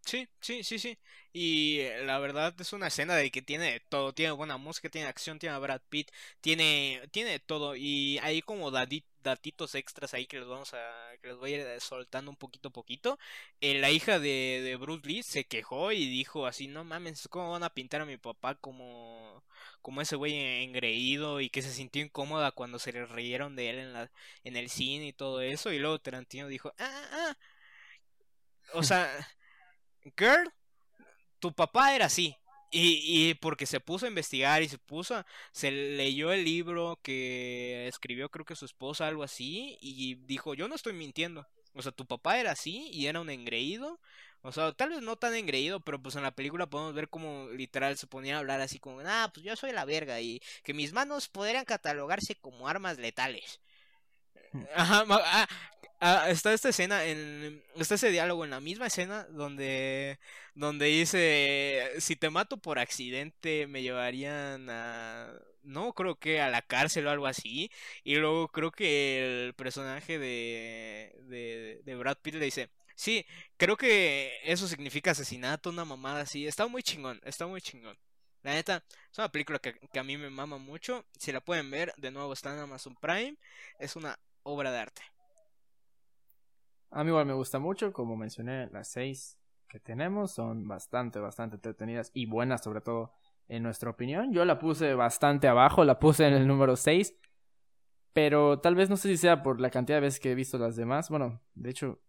Sí, 0.05 0.29
sí, 0.41 0.65
sí, 0.65 0.79
sí. 0.81 0.99
Y 1.33 1.79
eh, 1.81 2.05
la 2.05 2.19
verdad 2.19 2.55
es 2.61 2.73
una 2.73 2.89
escena 2.89 3.15
de 3.15 3.31
que 3.31 3.41
tiene 3.41 3.81
todo, 3.89 4.13
tiene 4.13 4.33
buena 4.33 4.57
música, 4.57 4.89
tiene 4.91 5.07
acción, 5.07 5.39
tiene 5.39 5.55
a 5.55 5.59
Brad 5.61 5.81
Pitt, 5.89 6.11
tiene, 6.41 7.01
tiene 7.13 7.39
todo. 7.39 7.77
Y 7.77 8.19
hay 8.19 8.43
como 8.43 8.71
datitos 8.73 9.75
extras 9.77 10.13
ahí 10.13 10.27
que 10.27 10.41
les 10.41 10.49
vamos 10.49 10.75
a, 10.75 10.79
que 11.23 11.29
les 11.29 11.37
voy 11.37 11.55
a 11.55 11.57
ir 11.57 11.61
eh, 11.67 11.81
soltando 11.81 12.31
un 12.33 12.37
poquito 12.37 12.69
a 12.69 12.73
poquito. 12.73 13.19
Eh, 13.61 13.79
la 13.79 13.91
hija 13.91 14.19
de, 14.19 14.61
de 14.63 14.77
Bruce 14.77 15.07
Lee 15.09 15.23
se 15.23 15.45
quejó 15.45 15.93
y 15.93 16.07
dijo 16.09 16.47
así, 16.47 16.67
no 16.67 16.83
mames, 16.85 17.29
¿cómo 17.29 17.53
van 17.53 17.63
a 17.63 17.71
pintar 17.73 18.01
a 18.03 18.05
mi 18.07 18.17
papá 18.19 18.57
como, 18.57 19.45
como 19.83 20.01
ese 20.03 20.17
güey 20.17 20.35
engreído 20.65 21.41
y 21.41 21.49
que 21.49 21.63
se 21.63 21.73
sintió 21.73 22.03
incómoda 22.03 22.51
cuando 22.53 22.79
se 22.81 22.93
le 22.93 23.07
rieron 23.07 23.55
de 23.57 23.71
él 23.71 23.79
en 23.79 23.93
la, 23.93 24.11
en 24.45 24.57
el 24.57 24.69
cine 24.69 25.07
y 25.09 25.13
todo 25.13 25.41
eso? 25.43 25.73
Y 25.73 25.79
luego 25.79 26.01
Tarantino 26.01 26.49
dijo, 26.49 26.75
ah, 26.79 27.09
ah, 27.13 27.31
ah. 27.31 27.37
O 28.75 28.83
sea, 28.83 29.09
girl, 30.17 30.53
tu 31.41 31.53
papá 31.55 31.95
era 31.95 32.07
así. 32.07 32.37
Y, 32.71 33.31
y 33.31 33.35
porque 33.35 33.67
se 33.67 33.81
puso 33.81 34.07
a 34.07 34.09
investigar 34.09 34.63
y 34.63 34.69
se 34.69 34.79
puso 34.79 35.17
a, 35.17 35.27
se 35.53 35.71
leyó 35.71 36.33
el 36.33 36.45
libro 36.45 36.99
que 37.03 37.87
escribió 37.89 38.31
creo 38.31 38.47
que 38.47 38.57
su 38.57 38.65
esposa, 38.65 39.09
algo 39.09 39.23
así, 39.25 39.79
y 39.83 40.17
dijo, 40.27 40.55
yo 40.55 40.69
no 40.69 40.75
estoy 40.77 40.95
mintiendo. 40.95 41.47
O 41.75 41.83
sea, 41.83 41.93
tu 41.93 42.07
papá 42.07 42.39
era 42.41 42.53
así 42.53 42.89
y 42.93 43.07
era 43.07 43.21
un 43.21 43.31
engreído. 43.31 44.01
O 44.43 44.53
sea, 44.53 44.73
tal 44.73 44.91
vez 44.91 45.03
no 45.03 45.17
tan 45.17 45.35
engreído, 45.35 45.81
pero 45.81 46.03
pues 46.03 46.17
en 46.17 46.23
la 46.25 46.35
película 46.35 46.67
podemos 46.69 46.95
ver 46.95 47.09
como 47.11 47.49
literal 47.51 47.97
se 47.99 48.07
ponía 48.09 48.37
a 48.37 48.39
hablar 48.41 48.61
así 48.61 48.79
como, 48.81 49.01
ah, 49.07 49.31
pues 49.35 49.45
yo 49.47 49.57
soy 49.57 49.73
la 49.73 49.85
verga 49.85 50.21
y 50.21 50.41
que 50.65 50.75
mis 50.75 50.93
manos 50.93 51.29
podrían 51.29 51.65
catalogarse 51.65 52.37
como 52.37 52.69
armas 52.69 52.99
letales. 52.99 53.61
Ajá, 54.75 55.05
ah, 55.09 55.49
ah, 56.01 56.31
está 56.31 56.53
esta 56.53 56.69
escena, 56.69 57.05
en, 57.05 57.63
está 57.77 57.95
ese 57.95 58.11
diálogo 58.11 58.45
en 58.45 58.51
la 58.51 58.61
misma 58.61 58.87
escena 58.87 59.25
donde, 59.31 60.19
donde 60.55 60.87
dice, 60.87 61.91
si 62.01 62.17
te 62.17 62.29
mato 62.31 62.59
por 62.59 62.79
accidente 62.79 63.67
me 63.67 63.83
llevarían 63.83 64.69
a, 64.69 65.33
no 65.63 65.93
creo 65.95 66.17
que 66.17 66.41
a 66.41 66.51
la 66.51 66.63
cárcel 66.63 67.07
o 67.07 67.11
algo 67.11 67.27
así, 67.27 67.71
y 68.05 68.17
luego 68.17 68.49
creo 68.49 68.73
que 68.73 69.47
el 69.47 69.55
personaje 69.55 70.19
de, 70.19 71.81
de, 71.85 71.95
Brad 71.95 72.19
Pitt 72.19 72.35
le 72.35 72.45
dice, 72.45 72.69
sí, 72.95 73.25
creo 73.57 73.77
que 73.77 74.33
eso 74.45 74.69
significa 74.69 75.13
asesinato, 75.13 75.71
una 75.71 75.85
mamada 75.85 76.23
así, 76.23 76.47
está 76.47 76.67
muy 76.67 76.83
chingón, 76.83 77.21
está 77.25 77.47
muy 77.47 77.61
chingón. 77.63 77.97
La 78.43 78.55
neta, 78.55 78.85
es 79.11 79.19
una 79.19 79.31
película 79.31 79.59
que, 79.61 79.75
que, 79.93 79.99
a 80.01 80.03
mí 80.03 80.17
me 80.17 80.29
mama 80.29 80.59
mucho. 80.59 81.05
Si 81.17 81.31
la 81.31 81.41
pueden 81.41 81.71
ver, 81.71 81.95
de 81.97 82.11
nuevo 82.11 82.33
está 82.33 82.53
en 82.53 82.59
Amazon 82.59 82.97
Prime. 82.97 83.37
Es 83.79 83.95
una 83.95 84.19
obra 84.43 84.71
de 84.71 84.79
arte. 84.79 85.03
A 86.91 87.05
mí 87.05 87.09
igual 87.09 87.27
me 87.27 87.33
gusta 87.33 87.59
mucho, 87.59 87.93
como 87.93 88.17
mencioné, 88.17 88.69
las 88.71 88.89
seis 88.89 89.39
que 89.67 89.81
tenemos 89.81 90.33
son 90.33 90.69
bastante, 90.69 91.19
bastante 91.19 91.57
entretenidas 91.57 92.11
y 92.13 92.27
buenas, 92.27 92.63
sobre 92.63 92.83
todo 92.83 93.13
en 93.49 93.63
nuestra 93.63 93.91
opinión. 93.91 94.33
Yo 94.33 94.45
la 94.45 94.59
puse 94.59 94.95
bastante 94.95 95.49
abajo, 95.49 95.85
la 95.85 95.99
puse 95.99 96.27
en 96.27 96.35
el 96.35 96.47
número 96.47 96.77
6, 96.77 97.15
pero 98.13 98.61
tal 98.61 98.75
vez 98.75 98.91
no 98.91 98.99
sé 98.99 99.09
si 99.09 99.17
sea 99.17 99.43
por 99.43 99.61
la 99.61 99.71
cantidad 99.71 99.97
de 99.97 100.03
veces 100.03 100.21
que 100.21 100.33
he 100.33 100.35
visto 100.35 100.59
las 100.59 100.77
demás. 100.77 101.09
Bueno, 101.09 101.41
de 101.55 101.71
hecho, 101.71 102.03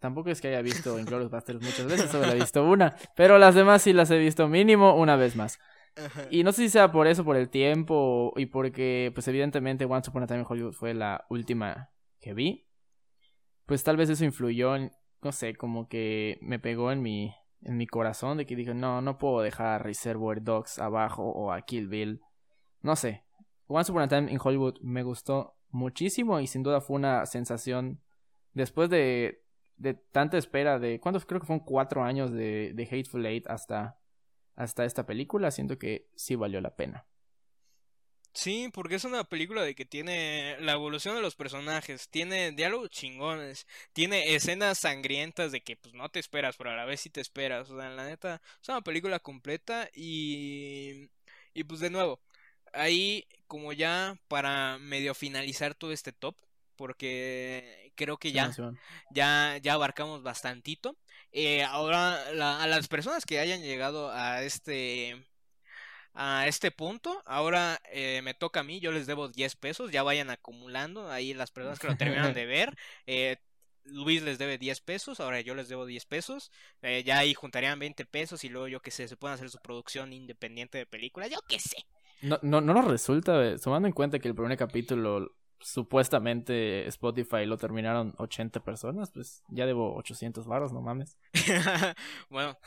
tampoco 0.00 0.30
es 0.30 0.40
que 0.40 0.48
haya 0.48 0.62
visto 0.62 0.98
Inglourious 0.98 1.30
Basterds 1.30 1.62
muchas 1.62 1.86
veces, 1.86 2.10
solo 2.10 2.26
la 2.26 2.32
he 2.32 2.40
visto 2.40 2.64
una, 2.64 2.96
pero 3.14 3.38
las 3.38 3.54
demás 3.54 3.82
sí 3.82 3.92
las 3.92 4.10
he 4.10 4.18
visto 4.18 4.48
mínimo 4.48 4.96
una 4.96 5.14
vez 5.14 5.36
más. 5.36 5.60
Y 6.30 6.42
no 6.42 6.52
sé 6.52 6.62
si 6.62 6.68
sea 6.70 6.90
por 6.90 7.06
eso, 7.06 7.24
por 7.24 7.36
el 7.36 7.48
tiempo 7.48 8.32
y 8.36 8.46
porque, 8.46 9.10
pues 9.14 9.28
evidentemente, 9.28 9.84
Once 9.84 10.10
Upon 10.10 10.24
a 10.24 10.26
Time 10.26 10.40
in 10.40 10.46
Hollywood 10.48 10.72
fue 10.72 10.94
la 10.94 11.24
última 11.28 11.90
que 12.20 12.34
vi 12.34 12.64
pues 13.66 13.82
tal 13.82 13.96
vez 13.96 14.10
eso 14.10 14.24
influyó 14.24 14.76
en, 14.76 14.92
no 15.22 15.32
sé, 15.32 15.54
como 15.54 15.88
que 15.88 16.38
me 16.42 16.58
pegó 16.58 16.92
en 16.92 17.02
mi, 17.02 17.34
en 17.62 17.76
mi 17.76 17.86
corazón 17.86 18.36
de 18.36 18.46
que 18.46 18.56
dije, 18.56 18.74
no, 18.74 19.00
no 19.00 19.18
puedo 19.18 19.40
dejar 19.40 19.66
a 19.66 19.78
Reservoir 19.78 20.42
Dogs 20.42 20.78
abajo 20.78 21.24
o 21.24 21.52
a 21.52 21.62
Kill 21.62 21.88
Bill. 21.88 22.20
No 22.82 22.96
sé. 22.96 23.24
Once 23.66 23.90
Upon 23.90 24.02
a 24.02 24.08
Time 24.08 24.30
in 24.30 24.38
Hollywood 24.42 24.78
me 24.80 25.02
gustó 25.02 25.56
muchísimo 25.70 26.40
y 26.40 26.46
sin 26.46 26.62
duda 26.62 26.80
fue 26.80 26.96
una 26.96 27.24
sensación 27.26 28.00
después 28.52 28.90
de, 28.90 29.42
de 29.76 29.94
tanta 29.94 30.36
espera 30.36 30.78
de, 30.78 31.00
¿cuántos? 31.00 31.24
Creo 31.24 31.40
que 31.40 31.46
fueron 31.46 31.64
cuatro 31.64 32.04
años 32.04 32.30
de, 32.30 32.72
de 32.74 32.84
Hateful 32.84 33.24
Eight 33.24 33.46
hasta, 33.48 33.98
hasta 34.56 34.84
esta 34.84 35.06
película. 35.06 35.50
Siento 35.50 35.78
que 35.78 36.08
sí 36.16 36.34
valió 36.36 36.60
la 36.60 36.76
pena. 36.76 37.06
Sí, 38.32 38.68
porque 38.74 38.96
es 38.96 39.04
una 39.04 39.22
película 39.22 39.62
de 39.62 39.76
que 39.76 39.84
tiene 39.84 40.56
la 40.58 40.72
evolución 40.72 41.14
de 41.14 41.22
los 41.22 41.36
personajes, 41.36 42.08
tiene 42.08 42.50
diálogos 42.50 42.90
chingones, 42.90 43.68
tiene 43.92 44.34
escenas 44.34 44.80
sangrientas 44.80 45.52
de 45.52 45.62
que 45.62 45.76
pues 45.76 45.94
no 45.94 46.08
te 46.08 46.18
esperas, 46.18 46.56
pero 46.56 46.70
a 46.70 46.76
la 46.76 46.84
vez 46.84 47.00
sí 47.00 47.10
te 47.10 47.20
esperas. 47.20 47.70
O 47.70 47.78
sea, 47.78 47.90
la 47.90 48.06
neta, 48.06 48.42
es 48.60 48.68
una 48.68 48.82
película 48.82 49.20
completa 49.20 49.88
y 49.94 51.10
y 51.54 51.64
pues 51.64 51.80
de 51.80 51.90
nuevo, 51.90 52.20
ahí 52.72 53.26
como 53.46 53.72
ya 53.72 54.18
para 54.28 54.78
medio 54.78 55.14
finalizar 55.14 55.74
todo 55.74 55.92
este 55.92 56.12
top, 56.12 56.36
porque 56.76 57.92
creo 57.94 58.18
que 58.18 58.32
ya, 58.32 58.50
ya, 59.12 59.58
ya 59.62 59.72
abarcamos 59.74 60.22
bastantito. 60.24 60.96
Eh, 61.36 61.64
ahora 61.64 62.14
a 62.62 62.66
las 62.68 62.86
personas 62.86 63.26
que 63.26 63.40
hayan 63.40 63.60
llegado 63.60 64.10
a 64.12 64.42
este 64.42 65.16
a 66.14 66.46
este 66.46 66.70
punto. 66.70 67.22
Ahora 67.26 67.80
eh, 67.90 68.20
me 68.22 68.34
toca 68.34 68.60
a 68.60 68.62
mí, 68.62 68.80
yo 68.80 68.92
les 68.92 69.06
debo 69.06 69.28
10 69.28 69.56
pesos, 69.56 69.90
ya 69.90 70.02
vayan 70.02 70.30
acumulando 70.30 71.10
ahí 71.10 71.34
las 71.34 71.50
personas 71.50 71.78
que 71.78 71.88
lo 71.88 71.96
terminan 71.96 72.32
de 72.34 72.46
ver. 72.46 72.76
Eh, 73.06 73.36
Luis 73.84 74.22
les 74.22 74.38
debe 74.38 74.56
10 74.56 74.80
pesos, 74.80 75.20
ahora 75.20 75.40
yo 75.40 75.54
les 75.54 75.68
debo 75.68 75.84
10 75.86 76.06
pesos. 76.06 76.50
Eh, 76.82 77.02
ya 77.04 77.18
ahí 77.18 77.34
juntarían 77.34 77.78
20 77.78 78.06
pesos 78.06 78.44
y 78.44 78.48
luego 78.48 78.68
yo 78.68 78.80
que 78.80 78.92
sé, 78.92 79.08
se 79.08 79.16
pueden 79.16 79.34
hacer 79.34 79.50
su 79.50 79.58
producción 79.58 80.12
independiente 80.12 80.78
de 80.78 80.86
películas, 80.86 81.30
yo 81.30 81.40
qué 81.48 81.58
sé. 81.58 81.84
No, 82.22 82.38
no, 82.42 82.60
no 82.60 82.74
nos 82.74 82.86
resulta, 82.86 83.58
tomando 83.58 83.88
en 83.88 83.92
cuenta 83.92 84.20
que 84.20 84.28
el 84.28 84.34
primer 84.34 84.56
capítulo 84.56 85.34
supuestamente 85.60 86.86
Spotify 86.88 87.46
lo 87.46 87.56
terminaron 87.56 88.14
80 88.18 88.60
personas, 88.60 89.10
pues 89.10 89.42
ya 89.48 89.66
debo 89.66 89.96
800 89.96 90.46
varos, 90.46 90.72
no 90.72 90.80
mames. 90.80 91.18
bueno, 92.28 92.58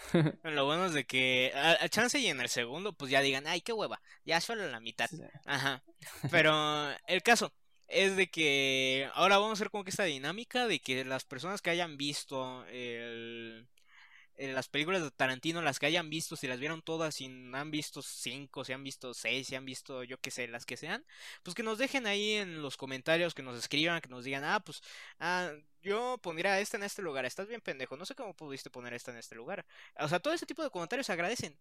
lo 0.43 0.65
bueno 0.65 0.85
es 0.85 0.93
de 0.93 1.05
que 1.05 1.51
a, 1.55 1.87
chance 1.89 2.19
y 2.19 2.27
en 2.27 2.41
el 2.41 2.49
segundo 2.49 2.93
pues 2.93 3.11
ya 3.11 3.21
digan, 3.21 3.47
ay, 3.47 3.61
qué 3.61 3.73
hueva, 3.73 4.01
ya 4.25 4.41
solo 4.41 4.67
la 4.67 4.79
mitad. 4.79 5.09
Ajá. 5.45 5.83
Pero 6.31 6.89
el 7.07 7.23
caso 7.23 7.53
es 7.87 8.15
de 8.15 8.29
que 8.29 9.09
ahora 9.13 9.37
vamos 9.37 9.51
a 9.51 9.53
hacer 9.53 9.69
como 9.69 9.83
que 9.83 9.91
esta 9.91 10.03
dinámica 10.03 10.67
de 10.67 10.79
que 10.79 11.05
las 11.05 11.23
personas 11.23 11.61
que 11.61 11.69
hayan 11.69 11.97
visto 11.97 12.65
el 12.67 13.67
las 14.37 14.67
películas 14.69 15.01
de 15.01 15.11
Tarantino, 15.11 15.61
las 15.61 15.79
que 15.79 15.87
hayan 15.87 16.09
visto, 16.09 16.35
si 16.35 16.47
las 16.47 16.59
vieron 16.59 16.81
todas, 16.81 17.15
si 17.15 17.25
han 17.25 17.71
visto 17.71 18.01
cinco, 18.01 18.63
si 18.63 18.73
han 18.73 18.83
visto 18.83 19.13
seis, 19.13 19.47
si 19.47 19.55
han 19.55 19.65
visto 19.65 20.03
yo 20.03 20.19
qué 20.19 20.31
sé, 20.31 20.47
las 20.47 20.65
que 20.65 20.77
sean, 20.77 21.05
pues 21.43 21.55
que 21.55 21.63
nos 21.63 21.77
dejen 21.77 22.05
ahí 22.07 22.33
en 22.33 22.61
los 22.61 22.77
comentarios, 22.77 23.33
que 23.33 23.41
nos 23.43 23.57
escriban, 23.57 24.01
que 24.01 24.09
nos 24.09 24.23
digan, 24.23 24.43
ah, 24.43 24.59
pues, 24.59 24.81
ah, 25.19 25.51
yo 25.81 26.17
pondría 26.21 26.59
esta 26.59 26.77
en 26.77 26.83
este 26.83 27.01
lugar, 27.01 27.25
estás 27.25 27.47
bien 27.47 27.61
pendejo, 27.61 27.97
no 27.97 28.05
sé 28.05 28.15
cómo 28.15 28.35
pudiste 28.35 28.69
poner 28.69 28.93
esta 28.93 29.11
en 29.11 29.17
este 29.17 29.35
lugar. 29.35 29.65
O 29.99 30.07
sea, 30.07 30.19
todo 30.19 30.33
ese 30.33 30.45
tipo 30.45 30.63
de 30.63 30.69
comentarios 30.69 31.07
se 31.07 31.13
agradecen. 31.13 31.57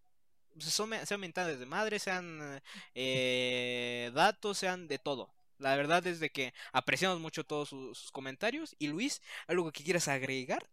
Son, 0.58 0.90
sean 1.06 1.20
mentales 1.20 1.58
de 1.58 1.66
madre, 1.66 1.98
sean 1.98 2.62
eh, 2.94 4.10
datos, 4.14 4.58
sean 4.58 4.88
de 4.88 4.98
todo. 4.98 5.30
La 5.58 5.76
verdad 5.76 6.06
es 6.06 6.20
de 6.20 6.30
que 6.30 6.54
apreciamos 6.72 7.20
mucho 7.20 7.44
todos 7.44 7.68
sus 7.70 8.10
comentarios. 8.10 8.74
Y 8.78 8.88
Luis, 8.88 9.22
¿algo 9.46 9.70
que 9.72 9.84
quieras 9.84 10.08
agregar? 10.08 10.68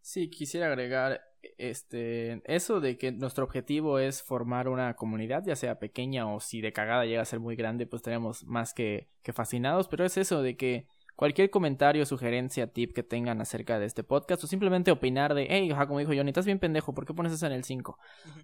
Sí, 0.00 0.30
quisiera 0.30 0.66
agregar 0.66 1.20
este 1.56 2.42
eso 2.52 2.80
de 2.80 2.98
que 2.98 3.12
nuestro 3.12 3.44
objetivo 3.44 3.98
es 3.98 4.22
formar 4.22 4.68
una 4.68 4.94
comunidad, 4.94 5.44
ya 5.46 5.56
sea 5.56 5.78
pequeña 5.78 6.32
o 6.32 6.40
si 6.40 6.60
de 6.60 6.72
cagada 6.72 7.04
llega 7.04 7.22
a 7.22 7.26
ser 7.26 7.40
muy 7.40 7.56
grande, 7.56 7.86
pues 7.86 8.02
tenemos 8.02 8.44
más 8.44 8.74
que, 8.74 9.08
que 9.22 9.32
fascinados, 9.32 9.88
pero 9.88 10.04
es 10.04 10.16
eso 10.16 10.42
de 10.42 10.56
que 10.56 10.86
cualquier 11.18 11.50
comentario, 11.50 12.06
sugerencia, 12.06 12.72
tip 12.72 12.94
que 12.94 13.02
tengan 13.02 13.40
acerca 13.40 13.80
de 13.80 13.86
este 13.86 14.04
podcast 14.04 14.44
o 14.44 14.46
simplemente 14.46 14.92
opinar 14.92 15.34
de, 15.34 15.48
hey, 15.50 15.68
como 15.88 15.98
dijo 15.98 16.12
Johnny, 16.14 16.30
estás 16.30 16.46
bien 16.46 16.60
pendejo, 16.60 16.94
¿por 16.94 17.06
qué 17.06 17.12
pones 17.12 17.32
eso 17.32 17.44
en 17.44 17.52
el 17.52 17.64
5? 17.64 17.98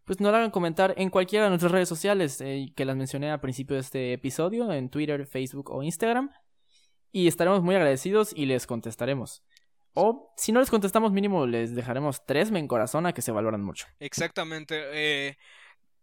Pues 0.05 0.19
no 0.21 0.33
lo 0.33 0.37
hagan 0.37 0.51
comentar 0.51 0.93
en 0.97 1.09
cualquiera 1.09 1.45
de 1.45 1.51
nuestras 1.51 1.71
redes 1.71 1.89
sociales 1.89 2.41
eh, 2.41 2.73
que 2.75 2.85
las 2.85 2.97
mencioné 2.97 3.31
al 3.31 3.41
principio 3.41 3.75
de 3.75 3.81
este 3.81 4.13
episodio, 4.13 4.73
en 4.73 4.89
Twitter, 4.89 5.25
Facebook 5.25 5.71
o 5.71 5.85
Instagram, 5.85 6.31
y 7.13 7.29
estaremos 7.29 7.63
muy 7.63 7.77
agradecidos 7.77 8.33
y 8.35 8.47
les 8.47 8.67
contestaremos. 8.67 9.45
O 9.95 10.33
si 10.37 10.53
no 10.53 10.61
les 10.61 10.71
contestamos 10.71 11.13
mínimo, 11.13 11.47
les 11.47 11.75
dejaremos 11.75 12.25
tres 12.27 12.51
me 12.51 12.67
a 12.69 13.13
que 13.13 13.23
se 13.23 13.33
valoran 13.33 13.63
mucho. 13.63 13.87
Exactamente. 14.01 14.83
Eh, 14.93 15.39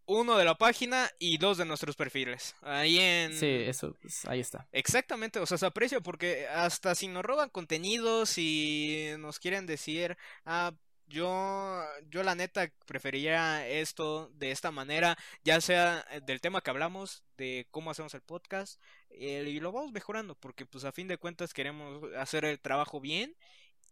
uno 0.06 0.38
de 0.38 0.46
la 0.46 0.58
página 0.58 1.10
y 1.20 1.38
dos 1.38 1.58
de 1.58 1.66
nuestros 1.66 1.96
perfiles. 1.96 2.56
Ahí 2.62 2.98
en... 3.00 3.34
Sí, 3.34 3.48
eso, 3.48 3.98
pues, 4.02 4.26
ahí 4.26 4.40
está. 4.40 4.68
Exactamente, 4.72 5.40
o 5.40 5.46
sea, 5.46 5.58
se 5.58 5.66
aprecia 5.66 6.02
porque 6.02 6.48
hasta 6.48 6.96
si 6.96 7.08
nos 7.08 7.24
roban 7.24 7.50
contenidos 7.50 8.38
y 8.38 9.10
nos 9.20 9.40
quieren 9.40 9.66
decir, 9.66 10.18
ah, 10.46 10.74
yo, 11.08 11.84
yo 12.10 12.24
la 12.24 12.36
neta 12.36 12.72
preferiría 12.86 13.68
esto 13.68 14.30
de 14.36 14.52
esta 14.52 14.72
manera, 14.72 15.18
ya 15.44 15.60
sea 15.62 16.06
del 16.26 16.42
tema 16.42 16.62
que 16.62 16.70
hablamos, 16.70 17.24
de 17.38 17.68
cómo 17.72 17.92
hacemos 17.92 18.14
el 18.14 18.22
podcast, 18.22 18.82
eh, 19.10 19.44
y 19.46 19.60
lo 19.60 19.72
vamos 19.72 19.92
mejorando, 19.92 20.36
porque 20.36 20.66
pues 20.66 20.86
a 20.86 20.92
fin 20.92 21.08
de 21.08 21.18
cuentas 21.18 21.54
queremos 21.54 22.04
hacer 22.18 22.46
el 22.46 22.60
trabajo 22.60 23.02
bien 23.02 23.36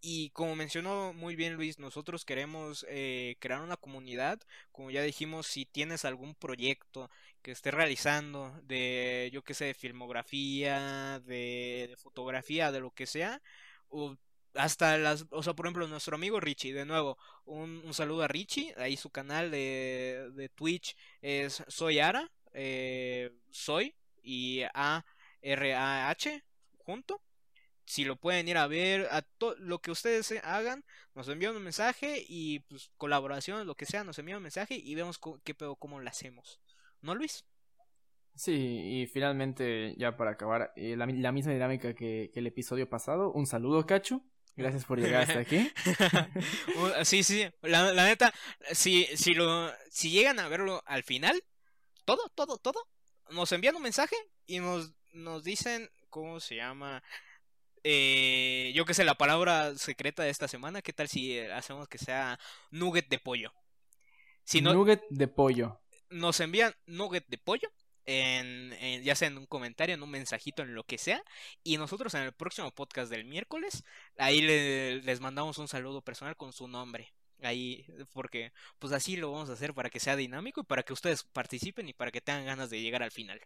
y 0.01 0.29
como 0.31 0.55
mencionó 0.55 1.13
muy 1.13 1.35
bien 1.35 1.55
Luis, 1.55 1.79
nosotros 1.79 2.25
queremos 2.25 2.85
eh, 2.89 3.35
crear 3.39 3.61
una 3.61 3.77
comunidad. 3.77 4.39
Como 4.71 4.91
ya 4.91 5.01
dijimos, 5.03 5.47
si 5.47 5.65
tienes 5.65 6.05
algún 6.05 6.35
proyecto 6.35 7.09
que 7.41 7.51
estés 7.51 7.73
realizando 7.73 8.59
de, 8.63 9.29
yo 9.33 9.43
qué 9.43 9.53
sé, 9.53 9.65
de 9.65 9.73
filmografía, 9.73 11.19
de, 11.25 11.95
fotografía, 11.97 12.71
de 12.71 12.79
lo 12.79 12.91
que 12.91 13.05
sea, 13.05 13.41
o 13.89 14.15
hasta 14.55 14.97
las, 14.97 15.25
o 15.31 15.43
sea, 15.43 15.53
por 15.53 15.65
ejemplo, 15.65 15.87
nuestro 15.87 16.15
amigo 16.15 16.39
Richie, 16.39 16.73
de 16.73 16.85
nuevo, 16.85 17.17
un, 17.45 17.81
un 17.85 17.93
saludo 17.93 18.23
a 18.23 18.27
Richie, 18.27 18.73
ahí 18.77 18.97
su 18.97 19.09
canal 19.09 19.51
de, 19.51 20.31
de 20.33 20.49
Twitch 20.49 20.95
es 21.21 21.63
Soy 21.67 21.99
Ara, 21.99 22.31
eh, 22.53 23.31
Soy 23.51 23.95
y 24.23 24.61
A 24.73 25.05
R 25.41 25.73
A 25.75 26.09
H 26.09 26.43
junto 26.77 27.21
si 27.89 28.05
lo 28.05 28.17
pueden 28.17 28.47
ir 28.47 28.55
a 28.55 28.67
ver, 28.67 29.07
a 29.09 29.23
todo 29.23 29.55
lo 29.57 29.81
que 29.81 29.89
ustedes 29.89 30.31
hagan, 30.43 30.85
nos 31.15 31.27
envían 31.27 31.55
un 31.55 31.63
mensaje 31.63 32.23
y 32.29 32.59
pues 32.59 32.91
colaboración, 32.97 33.65
lo 33.65 33.73
que 33.73 33.87
sea, 33.87 34.03
nos 34.03 34.19
envían 34.19 34.37
un 34.37 34.43
mensaje 34.43 34.75
y 34.75 34.93
vemos 34.93 35.19
qué 35.43 35.55
pedo, 35.55 35.75
cómo 35.75 35.99
lo 35.99 36.07
hacemos. 36.07 36.61
¿No, 37.01 37.15
Luis? 37.15 37.45
Sí, 38.35 38.53
y 38.53 39.07
finalmente, 39.07 39.95
ya 39.97 40.15
para 40.15 40.31
acabar, 40.31 40.71
eh, 40.75 40.95
la, 40.95 41.07
misma 41.07 41.51
dinámica 41.51 41.95
que, 41.95 42.29
el 42.35 42.45
episodio 42.45 42.87
pasado, 42.87 43.31
un 43.31 43.47
saludo, 43.47 43.87
Cacho. 43.87 44.21
Gracias 44.55 44.85
por 44.85 44.99
llegar 44.99 45.23
hasta 45.23 45.39
aquí. 45.39 45.71
sí, 47.05 47.23
sí, 47.23 47.43
la, 47.63 47.91
la, 47.91 48.05
neta, 48.05 48.31
si, 48.71 49.05
si, 49.15 49.33
lo, 49.33 49.71
si 49.89 50.11
llegan 50.11 50.37
a 50.37 50.47
verlo 50.47 50.83
al 50.85 51.01
final, 51.01 51.43
todo, 52.05 52.29
todo, 52.35 52.59
todo, 52.59 52.87
nos 53.31 53.51
envían 53.51 53.75
un 53.75 53.81
mensaje 53.81 54.15
y 54.45 54.59
nos, 54.59 54.93
nos 55.11 55.43
dicen, 55.43 55.89
¿cómo 56.11 56.39
se 56.39 56.57
llama? 56.57 57.01
Eh, 57.83 58.71
yo 58.75 58.85
qué 58.85 58.93
sé, 58.93 59.03
la 59.03 59.15
palabra 59.15 59.75
secreta 59.75 60.23
de 60.23 60.29
esta 60.29 60.47
semana, 60.47 60.81
¿qué 60.81 60.93
tal 60.93 61.07
si 61.07 61.37
eh, 61.37 61.51
hacemos 61.53 61.87
que 61.87 61.97
sea 61.97 62.39
nugget 62.71 63.07
de 63.09 63.19
pollo? 63.19 63.53
Si 64.43 64.61
no, 64.61 64.73
nugget 64.73 65.03
de 65.09 65.27
pollo. 65.27 65.79
Nos 66.09 66.39
envían 66.39 66.73
nugget 66.85 67.27
de 67.27 67.37
pollo 67.37 67.69
en, 68.05 69.03
ya 69.03 69.15
sea 69.15 69.27
en 69.27 69.37
un 69.37 69.45
comentario, 69.45 69.93
en 69.93 70.01
un 70.01 70.09
mensajito, 70.09 70.63
en 70.63 70.73
lo 70.73 70.83
que 70.83 70.97
sea. 70.97 71.23
Y 71.63 71.77
nosotros 71.77 72.13
en 72.15 72.21
el 72.23 72.33
próximo 72.33 72.71
podcast 72.71 73.11
del 73.11 73.25
miércoles, 73.25 73.83
ahí 74.17 74.41
les 74.41 75.19
mandamos 75.19 75.57
un 75.59 75.67
saludo 75.67 76.01
personal 76.01 76.35
con 76.35 76.51
su 76.51 76.67
nombre. 76.67 77.13
Ahí, 77.41 77.85
porque 78.11 78.51
pues 78.79 78.91
así 78.91 79.15
lo 79.15 79.31
vamos 79.31 79.49
a 79.49 79.53
hacer 79.53 79.73
para 79.73 79.89
que 79.89 79.99
sea 79.99 80.15
dinámico 80.15 80.61
y 80.61 80.65
para 80.65 80.83
que 80.83 80.93
ustedes 80.93 81.23
participen 81.23 81.87
y 81.87 81.93
para 81.93 82.11
que 82.11 82.19
tengan 82.19 82.45
ganas 82.45 82.69
de 82.69 82.81
llegar 82.81 83.03
al 83.03 83.11
final. 83.11 83.39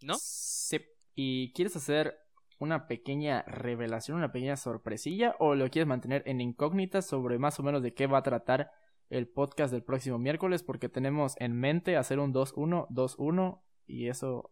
¿No? 0.00 0.16
Sí. 0.20 0.80
¿Y 1.14 1.52
quieres 1.52 1.76
hacer 1.76 2.23
una 2.58 2.86
pequeña 2.86 3.42
revelación, 3.42 4.18
una 4.18 4.32
pequeña 4.32 4.56
sorpresilla 4.56 5.36
o 5.38 5.54
lo 5.54 5.68
quieres 5.70 5.88
mantener 5.88 6.22
en 6.26 6.40
incógnita 6.40 7.02
sobre 7.02 7.38
más 7.38 7.58
o 7.58 7.62
menos 7.62 7.82
de 7.82 7.94
qué 7.94 8.06
va 8.06 8.18
a 8.18 8.22
tratar 8.22 8.70
el 9.10 9.28
podcast 9.28 9.72
del 9.72 9.82
próximo 9.82 10.18
miércoles 10.18 10.62
porque 10.62 10.88
tenemos 10.88 11.34
en 11.38 11.58
mente 11.58 11.96
hacer 11.96 12.18
un 12.18 12.32
2-1, 12.32 12.88
2-1 12.88 13.60
y 13.86 14.08
eso 14.08 14.50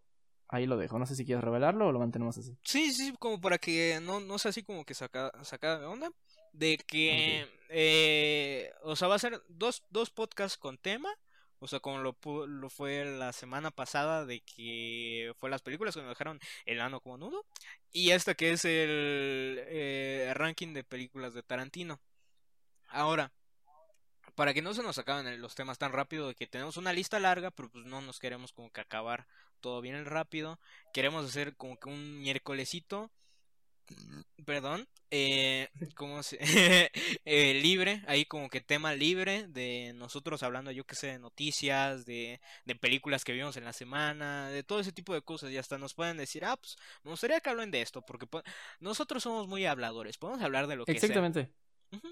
ahí 0.48 0.66
lo 0.66 0.76
dejo. 0.76 0.98
No 0.98 1.06
sé 1.06 1.16
si 1.16 1.24
quieres 1.24 1.42
revelarlo 1.42 1.88
o 1.88 1.92
lo 1.92 1.98
mantenemos 1.98 2.36
así. 2.38 2.56
Sí, 2.62 2.92
sí, 2.92 3.14
como 3.18 3.40
para 3.40 3.58
que 3.58 3.98
no, 4.02 4.20
no 4.20 4.38
sea 4.38 4.50
así 4.50 4.62
como 4.62 4.84
que 4.84 4.94
saca, 4.94 5.32
saca 5.42 5.78
de 5.78 5.86
onda. 5.86 6.12
De 6.52 6.76
que, 6.76 7.48
eh, 7.70 8.70
o 8.82 8.94
sea, 8.94 9.08
va 9.08 9.14
a 9.14 9.18
ser 9.18 9.42
dos, 9.48 9.82
dos 9.88 10.10
podcasts 10.10 10.58
con 10.58 10.76
tema 10.76 11.08
o 11.62 11.68
sea, 11.68 11.78
como 11.78 11.98
lo, 11.98 12.16
lo 12.46 12.68
fue 12.70 13.04
la 13.04 13.32
semana 13.32 13.70
pasada 13.70 14.26
de 14.26 14.40
que 14.40 15.32
fue 15.38 15.48
las 15.48 15.62
películas 15.62 15.94
que 15.94 16.02
me 16.02 16.08
dejaron 16.08 16.40
el 16.66 16.80
ano 16.80 17.00
como 17.00 17.18
nudo. 17.18 17.46
Y 17.92 18.10
esta 18.10 18.34
que 18.34 18.50
es 18.50 18.64
el 18.64 19.60
eh, 19.68 20.32
ranking 20.34 20.74
de 20.74 20.82
películas 20.82 21.34
de 21.34 21.44
Tarantino. 21.44 22.00
Ahora, 22.88 23.30
para 24.34 24.52
que 24.52 24.60
no 24.60 24.74
se 24.74 24.82
nos 24.82 24.98
acaben 24.98 25.40
los 25.40 25.54
temas 25.54 25.78
tan 25.78 25.92
rápido 25.92 26.26
de 26.26 26.34
que 26.34 26.48
tenemos 26.48 26.76
una 26.78 26.92
lista 26.92 27.20
larga, 27.20 27.52
pero 27.52 27.70
pues 27.70 27.84
no 27.86 28.00
nos 28.00 28.18
queremos 28.18 28.52
como 28.52 28.72
que 28.72 28.80
acabar 28.80 29.28
todo 29.60 29.80
bien 29.80 30.04
rápido. 30.04 30.58
Queremos 30.92 31.24
hacer 31.24 31.54
como 31.54 31.78
que 31.78 31.88
un 31.88 32.18
miércolesito 32.22 33.12
perdón, 34.44 34.86
eh, 35.10 35.68
¿cómo 35.94 36.22
se? 36.22 36.38
eh, 37.24 37.60
libre, 37.62 38.02
ahí 38.06 38.24
como 38.24 38.48
que 38.48 38.60
tema 38.60 38.94
libre 38.94 39.46
de 39.48 39.92
nosotros 39.94 40.42
hablando, 40.42 40.70
yo 40.70 40.84
que 40.84 40.94
sé, 40.94 41.08
de 41.08 41.18
noticias, 41.18 42.04
de, 42.04 42.40
de 42.64 42.74
películas 42.74 43.24
que 43.24 43.32
vimos 43.32 43.56
en 43.56 43.64
la 43.64 43.72
semana, 43.72 44.48
de 44.48 44.62
todo 44.62 44.80
ese 44.80 44.92
tipo 44.92 45.14
de 45.14 45.22
cosas, 45.22 45.50
y 45.50 45.58
hasta 45.58 45.78
nos 45.78 45.94
pueden 45.94 46.16
decir, 46.16 46.44
ah, 46.44 46.56
pues 46.56 46.76
me 47.02 47.10
gustaría 47.10 47.40
que 47.40 47.50
hablen 47.50 47.70
de 47.70 47.82
esto, 47.82 48.02
porque 48.02 48.26
nosotros 48.80 49.22
somos 49.22 49.48
muy 49.48 49.66
habladores, 49.66 50.18
podemos 50.18 50.42
hablar 50.42 50.66
de 50.66 50.76
lo 50.76 50.84
que 50.84 50.92
Exactamente. 50.92 51.50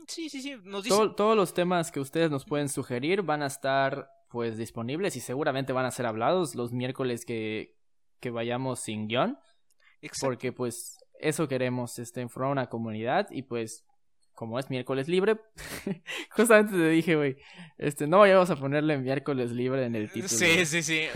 Sí, 0.06 0.28
sí, 0.28 0.42
sí, 0.42 0.56
nos 0.62 0.86
todos 1.16 1.34
los 1.34 1.54
temas 1.54 1.90
que 1.90 2.00
ustedes 2.00 2.30
nos 2.30 2.44
pueden 2.44 2.68
sugerir 2.68 3.22
van 3.22 3.42
a 3.42 3.46
estar 3.46 4.10
pues 4.28 4.58
disponibles 4.58 5.16
y 5.16 5.20
seguramente 5.20 5.72
van 5.72 5.86
a 5.86 5.90
ser 5.90 6.04
hablados 6.04 6.54
los 6.54 6.70
miércoles 6.70 7.24
que, 7.24 7.78
que 8.20 8.30
vayamos 8.30 8.80
sin 8.80 9.08
guion. 9.08 9.38
Porque 10.20 10.52
pues 10.52 10.99
eso 11.20 11.48
queremos, 11.48 11.98
este, 11.98 12.26
formar 12.28 12.52
una 12.52 12.68
comunidad 12.68 13.28
y 13.30 13.42
pues 13.42 13.84
como 14.40 14.58
es 14.58 14.70
miércoles 14.70 15.06
libre, 15.06 15.36
justamente 16.30 16.72
te 16.72 16.88
dije, 16.88 17.14
güey, 17.14 17.36
este, 17.76 18.06
no 18.06 18.20
vayamos 18.20 18.48
a 18.48 18.56
ponerle 18.56 18.96
miércoles 18.96 19.50
libre 19.50 19.84
en 19.84 19.94
el 19.94 20.10
título. 20.10 20.30
Sí, 20.30 20.64
sí, 20.64 20.82
sí. 20.82 21.08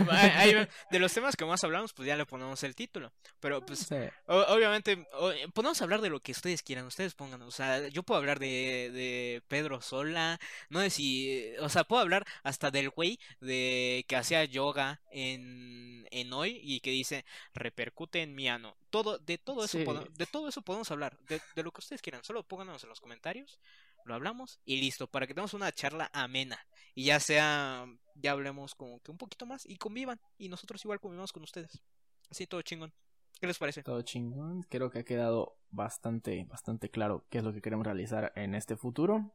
de 0.91 0.99
los 0.99 1.11
temas 1.11 1.35
que 1.35 1.43
más 1.43 1.63
hablamos, 1.63 1.91
pues 1.91 2.05
ya 2.07 2.15
le 2.17 2.27
ponemos 2.27 2.61
el 2.61 2.75
título. 2.75 3.11
Pero 3.39 3.65
pues, 3.65 3.89
obviamente, 4.27 5.07
podemos 5.55 5.81
hablar 5.81 6.01
de 6.01 6.11
lo 6.11 6.19
que 6.19 6.33
ustedes 6.33 6.61
quieran, 6.61 6.85
ustedes 6.85 7.15
pongan. 7.15 7.41
O 7.41 7.49
sea, 7.49 7.87
yo 7.87 8.03
puedo 8.03 8.19
hablar 8.19 8.37
de, 8.37 8.91
de 8.93 9.41
Pedro 9.47 9.81
Sola, 9.81 10.39
no 10.69 10.79
sé 10.81 10.91
si, 10.91 11.45
o 11.61 11.69
sea, 11.69 11.83
puedo 11.83 12.03
hablar 12.03 12.27
hasta 12.43 12.69
del 12.69 12.91
güey 12.91 13.17
de 13.41 14.05
que 14.07 14.17
hacía 14.17 14.45
yoga 14.45 15.01
en, 15.09 16.07
en 16.11 16.31
hoy 16.31 16.59
y 16.61 16.79
que 16.81 16.91
dice, 16.91 17.25
repercute 17.55 18.21
en 18.21 18.35
mi 18.35 18.49
ano. 18.49 18.77
Todo, 18.91 19.17
de 19.17 19.39
todo 19.39 19.65
eso, 19.65 19.79
de 19.79 20.25
todo 20.27 20.47
eso 20.47 20.61
podemos 20.61 20.89
hablar, 20.91 21.17
de, 21.27 21.41
de 21.55 21.63
lo 21.63 21.71
que 21.71 21.79
ustedes 21.79 22.03
quieran. 22.03 22.23
Solo 22.23 22.43
pónganos 22.43 22.83
en 22.83 22.89
los 22.89 23.01
comentarios 23.01 23.14
comentarios, 23.15 23.59
lo 24.03 24.13
hablamos 24.13 24.59
y 24.65 24.77
listo, 24.77 25.07
para 25.07 25.25
que 25.25 25.33
tengamos 25.33 25.53
una 25.53 25.71
charla 25.71 26.09
amena 26.13 26.59
y 26.93 27.05
ya 27.05 27.19
sea, 27.19 27.87
ya 28.15 28.31
hablemos 28.31 28.75
como 28.75 28.99
que 29.01 29.11
un 29.11 29.17
poquito 29.17 29.45
más 29.45 29.65
y 29.65 29.77
convivan 29.77 30.19
y 30.37 30.49
nosotros 30.49 30.83
igual 30.83 30.99
convivamos 30.99 31.31
con 31.31 31.43
ustedes. 31.43 31.81
Así 32.29 32.45
todo 32.45 32.61
chingón. 32.61 32.93
¿Qué 33.39 33.47
les 33.47 33.57
parece? 33.57 33.83
Todo 33.83 34.01
chingón. 34.01 34.63
Creo 34.69 34.89
que 34.89 34.99
ha 34.99 35.03
quedado 35.03 35.57
bastante, 35.69 36.45
bastante 36.45 36.89
claro 36.89 37.25
qué 37.29 37.39
es 37.39 37.43
lo 37.43 37.53
que 37.53 37.61
queremos 37.61 37.85
realizar 37.85 38.31
en 38.35 38.55
este 38.55 38.75
futuro. 38.75 39.33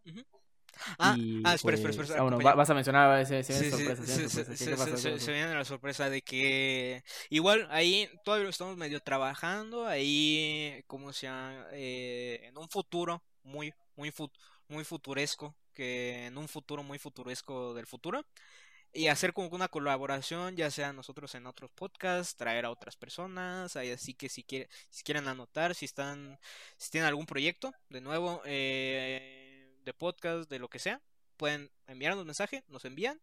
Ah, 0.99 1.17
ah, 1.45 1.55
espera, 1.55 1.77
espera, 1.77 1.91
espera. 1.91 2.21
Ah, 2.21 2.23
bueno, 2.23 2.39
vas 2.39 2.71
a 2.71 2.75
mencionar, 2.75 3.27
se, 3.27 3.43
se 3.43 3.53
viene 3.53 3.71
sorpresa. 3.71 4.97
Se, 4.97 5.33
viene 5.33 5.55
la 5.55 5.65
sorpresa 5.65 6.09
de 6.09 6.23
que 6.23 7.03
igual 7.29 7.67
ahí 7.71 8.09
todavía 8.25 8.45
lo 8.45 8.51
estamos 8.51 8.77
medio 8.77 9.01
trabajando, 9.01 9.87
ahí 9.87 10.83
como 10.87 11.13
sea, 11.13 11.67
eh, 11.73 12.41
en 12.45 12.57
un 12.57 12.69
futuro 12.69 13.23
muy, 13.43 13.75
muy, 13.97 14.13
muy 14.69 14.85
futuresco, 14.85 15.55
que 15.75 16.27
en 16.27 16.39
un 16.39 16.49
futuro 16.49 16.83
muy 16.83 16.99
futuresco 16.99 17.75
del 17.75 17.87
futuro. 17.87 18.25
Y 18.93 19.07
hacer 19.07 19.33
como 19.33 19.49
una 19.51 19.69
colaboración, 19.69 20.57
ya 20.57 20.71
sea 20.71 20.93
nosotros 20.93 21.35
en 21.37 21.47
otros 21.47 21.71
podcasts, 21.71 22.37
traer 22.37 22.65
a 22.65 22.71
otras 22.71 22.97
personas, 22.97 23.77
así 23.77 24.15
que 24.15 24.29
si, 24.29 24.43
quiere, 24.43 24.69
si 24.89 25.05
quieren 25.05 25.29
anotar, 25.29 25.77
si 25.77 25.85
están, 25.85 26.41
si 26.77 26.91
tienen 26.91 27.07
algún 27.09 27.27
proyecto, 27.27 27.73
de 27.89 28.01
nuevo, 28.01 28.43
eh, 28.47 29.79
de 29.85 29.95
podcast, 29.95 30.51
de 30.51 30.59
lo 30.59 30.69
que 30.69 30.81
sea, 30.81 31.01
pueden 31.37 31.71
enviarnos 31.87 32.27
mensaje, 32.27 32.65
nos 32.69 32.85
envían, 32.85 33.21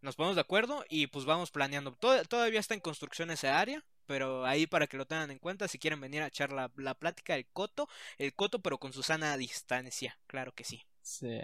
nos 0.00 0.16
ponemos 0.16 0.34
de 0.34 0.42
acuerdo 0.42 0.84
y 0.88 1.06
pues 1.06 1.24
vamos 1.24 1.50
planeando. 1.50 1.92
todavía 1.92 2.60
está 2.60 2.74
en 2.74 2.80
construcción 2.80 3.30
esa 3.30 3.58
área, 3.58 3.84
pero 4.06 4.44
ahí 4.44 4.66
para 4.66 4.86
que 4.86 4.96
lo 4.96 5.06
tengan 5.06 5.30
en 5.30 5.38
cuenta, 5.38 5.68
si 5.68 5.78
quieren 5.78 6.00
venir 6.00 6.22
a 6.22 6.28
echar 6.28 6.52
la, 6.52 6.68
plática 6.94 7.34
del 7.34 7.46
coto, 7.52 7.88
el 8.18 8.34
coto 8.34 8.60
pero 8.60 8.78
con 8.78 8.92
su 8.92 9.02
sana 9.02 9.36
distancia, 9.36 10.18
claro 10.26 10.52
que 10.52 10.64
sí. 10.64 10.82
Sí. 11.00 11.40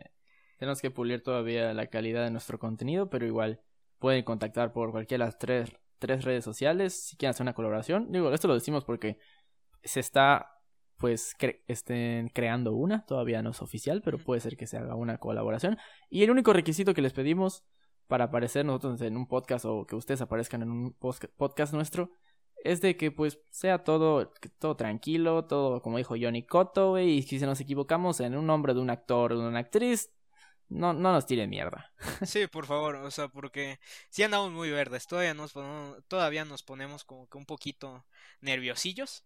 Tenemos 0.58 0.80
que 0.80 0.90
pulir 0.90 1.22
todavía 1.22 1.72
la 1.72 1.86
calidad 1.86 2.24
de 2.24 2.30
nuestro 2.30 2.58
contenido, 2.58 3.08
pero 3.08 3.26
igual 3.26 3.60
pueden 3.98 4.24
contactar 4.24 4.72
por 4.72 4.90
cualquiera 4.90 5.24
de 5.24 5.28
las 5.28 5.38
tres, 5.38 5.72
tres 5.98 6.24
redes 6.24 6.44
sociales 6.44 7.08
si 7.08 7.16
quieren 7.16 7.30
hacer 7.30 7.44
una 7.44 7.54
colaboración. 7.54 8.12
Digo, 8.12 8.32
esto 8.32 8.48
lo 8.48 8.54
decimos 8.54 8.84
porque 8.84 9.18
se 9.82 10.00
está 10.00 10.60
pues 11.00 11.34
estén 11.66 12.28
creando 12.28 12.74
una, 12.74 13.06
todavía 13.06 13.40
no 13.40 13.50
es 13.50 13.62
oficial, 13.62 14.02
pero 14.02 14.18
puede 14.18 14.42
ser 14.42 14.58
que 14.58 14.66
se 14.66 14.76
haga 14.76 14.94
una 14.94 15.16
colaboración. 15.16 15.78
Y 16.10 16.22
el 16.22 16.30
único 16.30 16.52
requisito 16.52 16.92
que 16.92 17.00
les 17.00 17.14
pedimos 17.14 17.64
para 18.06 18.24
aparecer 18.24 18.66
nosotros 18.66 19.00
en 19.00 19.16
un 19.16 19.26
podcast 19.26 19.64
o 19.64 19.86
que 19.86 19.96
ustedes 19.96 20.20
aparezcan 20.20 20.60
en 20.60 20.70
un 20.70 20.92
podcast 20.92 21.72
nuestro 21.72 22.10
es 22.64 22.80
de 22.80 22.96
que 22.96 23.10
pues 23.10 23.38
sea 23.50 23.84
todo, 23.84 24.32
todo 24.58 24.76
tranquilo, 24.76 25.44
todo 25.46 25.82
como 25.82 25.98
dijo 25.98 26.14
Johnny 26.20 26.44
Cotto, 26.44 26.98
y 26.98 27.22
si 27.22 27.38
nos 27.38 27.60
equivocamos 27.60 28.20
en 28.20 28.36
un 28.36 28.46
nombre 28.46 28.74
de 28.74 28.80
un 28.80 28.90
actor 28.90 29.32
o 29.32 29.40
de 29.40 29.48
una 29.48 29.60
actriz, 29.60 30.10
no, 30.68 30.92
no 30.92 31.12
nos 31.12 31.26
tire 31.26 31.46
mierda. 31.46 31.92
Sí, 32.26 32.46
por 32.46 32.66
favor, 32.66 32.96
o 32.96 33.10
sea, 33.10 33.28
porque 33.28 33.80
si 34.08 34.22
andamos 34.22 34.52
muy 34.52 34.70
verdes, 34.70 35.06
todavía 35.06 35.34
nos 35.34 35.52
ponemos, 35.52 35.98
todavía 36.08 36.44
nos 36.44 36.62
ponemos 36.62 37.04
como 37.04 37.28
que 37.28 37.38
un 37.38 37.46
poquito 37.46 38.06
nerviosillos, 38.40 39.24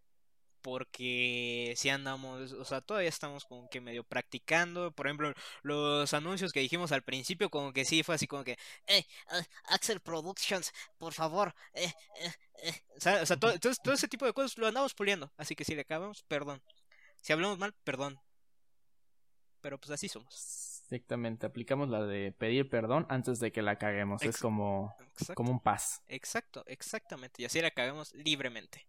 porque 0.64 1.74
si 1.76 1.90
andamos, 1.90 2.52
o 2.52 2.64
sea, 2.64 2.80
todavía 2.80 3.10
estamos 3.10 3.44
como 3.44 3.68
que 3.68 3.82
medio 3.82 4.02
practicando. 4.02 4.92
Por 4.92 5.06
ejemplo, 5.06 5.34
los 5.60 6.14
anuncios 6.14 6.54
que 6.54 6.60
dijimos 6.60 6.90
al 6.90 7.02
principio, 7.02 7.50
como 7.50 7.74
que 7.74 7.84
sí, 7.84 8.02
fue 8.02 8.14
así 8.14 8.26
como 8.26 8.44
que, 8.44 8.56
eh, 8.86 9.04
Axel 9.68 10.00
Productions, 10.00 10.72
por 10.96 11.12
favor, 11.12 11.54
eh, 11.74 11.92
eh, 12.18 12.32
eh. 12.62 12.82
O 12.96 13.00
sea, 13.00 13.36
todo, 13.36 13.52
todo, 13.58 13.92
ese 13.92 14.08
tipo 14.08 14.24
de 14.24 14.32
cosas 14.32 14.56
lo 14.56 14.66
andamos 14.66 14.94
puliendo. 14.94 15.30
Así 15.36 15.54
que 15.54 15.64
si 15.64 15.74
le 15.74 15.82
acabamos, 15.82 16.22
perdón. 16.22 16.62
Si 17.20 17.34
hablamos 17.34 17.58
mal, 17.58 17.74
perdón. 17.84 18.18
Pero 19.60 19.78
pues 19.78 19.90
así 19.90 20.08
somos. 20.08 20.82
Exactamente, 20.84 21.44
aplicamos 21.44 21.90
la 21.90 22.06
de 22.06 22.32
pedir 22.32 22.70
perdón 22.70 23.04
antes 23.10 23.38
de 23.38 23.52
que 23.52 23.60
la 23.60 23.76
caguemos. 23.76 24.22
es 24.22 24.38
como, 24.38 24.96
como 25.34 25.50
un 25.50 25.60
paz. 25.60 26.02
Exacto, 26.08 26.64
exactamente. 26.66 27.42
Y 27.42 27.44
así 27.44 27.60
la 27.60 27.70
caguemos 27.70 28.14
libremente. 28.14 28.86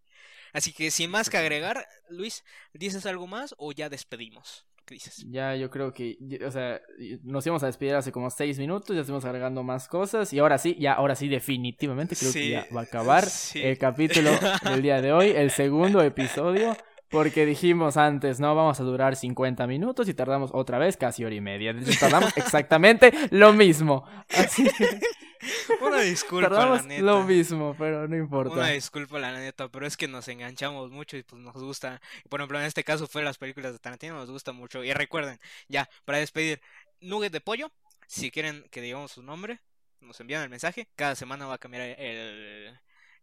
Así 0.54 0.72
que 0.72 0.92
sin 0.92 1.12
más 1.12 1.30
que 1.30 1.38
agregar, 1.38 1.86
Luis, 2.10 2.44
¿dices 2.74 3.06
algo 3.06 3.28
más 3.28 3.54
o 3.58 3.72
ya 3.72 3.90
despedimos? 3.90 4.66
¿Qué 4.86 4.94
dices? 4.94 5.26
Ya, 5.30 5.56
yo 5.56 5.72
creo 5.72 5.94
que, 5.94 6.18
o 6.46 6.52
sea, 6.52 6.80
nos 7.24 7.46
íbamos 7.46 7.64
a 7.64 7.66
despedir 7.66 7.96
hace 7.96 8.12
como 8.12 8.30
seis 8.30 8.60
minutos, 8.60 8.96
ya 8.96 9.02
estamos 9.02 9.26
agregando 9.26 9.64
más 9.64 9.88
cosas 9.88 10.32
y 10.32 10.40
ahora 10.40 10.60
sí, 10.60 10.78
ya, 10.80 10.94
ahora 10.94 11.16
sí, 11.16 11.28
definitivamente 11.28 12.16
creo 12.16 12.32
que 12.32 12.50
ya 12.50 12.68
va 12.76 12.82
a 12.82 12.84
acabar 12.84 13.28
el 13.56 13.78
capítulo 13.80 14.30
del 14.64 14.84
día 14.84 15.02
de 15.02 15.12
hoy, 15.12 15.30
el 15.30 15.50
segundo 15.50 16.02
episodio 16.02 16.78
Porque 17.16 17.46
dijimos 17.46 17.98
antes, 17.98 18.40
no, 18.40 18.54
vamos 18.56 18.80
a 18.80 18.84
durar 18.84 19.16
50 19.16 19.66
minutos 19.68 20.08
y 20.10 20.14
tardamos 20.14 20.52
otra 20.54 20.78
vez 20.78 20.98
casi 20.98 21.24
hora 21.24 21.34
y 21.36 21.42
media. 21.42 21.74
Tardamos 22.00 22.36
exactamente 22.38 23.12
lo 23.32 23.54
mismo. 23.54 24.06
Así 24.30 24.64
que... 24.70 25.00
Una 25.82 26.02
disculpa, 26.02 26.50
Tardamos 26.50 26.82
la 26.82 26.88
neta. 26.88 27.02
lo 27.04 27.24
mismo, 27.24 27.76
pero 27.78 28.08
no 28.08 28.16
importa. 28.16 28.54
Una 28.56 28.70
disculpa, 28.70 29.20
la 29.20 29.32
neta, 29.32 29.70
pero 29.70 29.86
es 29.86 29.96
que 29.96 30.08
nos 30.08 30.28
enganchamos 30.28 30.90
mucho 30.92 31.18
y 31.18 31.24
pues 31.24 31.40
nos 31.42 31.54
gusta. 31.54 32.02
Por 32.30 32.40
ejemplo, 32.40 32.60
en 32.60 32.66
este 32.66 32.84
caso 32.84 33.06
fue 33.08 33.22
las 33.24 33.38
películas 33.38 33.72
de 33.74 33.78
Tarantino, 33.80 34.16
nos 34.16 34.32
gusta 34.32 34.54
mucho. 34.54 34.84
Y 34.84 34.92
recuerden, 34.94 35.40
ya, 35.68 35.88
para 36.04 36.18
despedir, 36.18 36.62
Nugget 37.00 37.32
de 37.32 37.42
Pollo, 37.42 37.72
si 38.08 38.32
quieren 38.32 38.66
que 38.72 38.82
digamos 38.82 39.12
su 39.12 39.22
nombre, 39.22 39.60
nos 40.00 40.20
envían 40.20 40.42
el 40.42 40.50
mensaje. 40.50 40.88
Cada 40.96 41.14
semana 41.16 41.46
va 41.46 41.56
a 41.56 41.60
cambiar 41.60 41.84
el, 42.00 42.76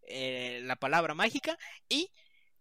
el- 0.07 0.67
la 0.67 0.75
palabra 0.77 1.13
mágica 1.15 1.57
y 1.89 2.09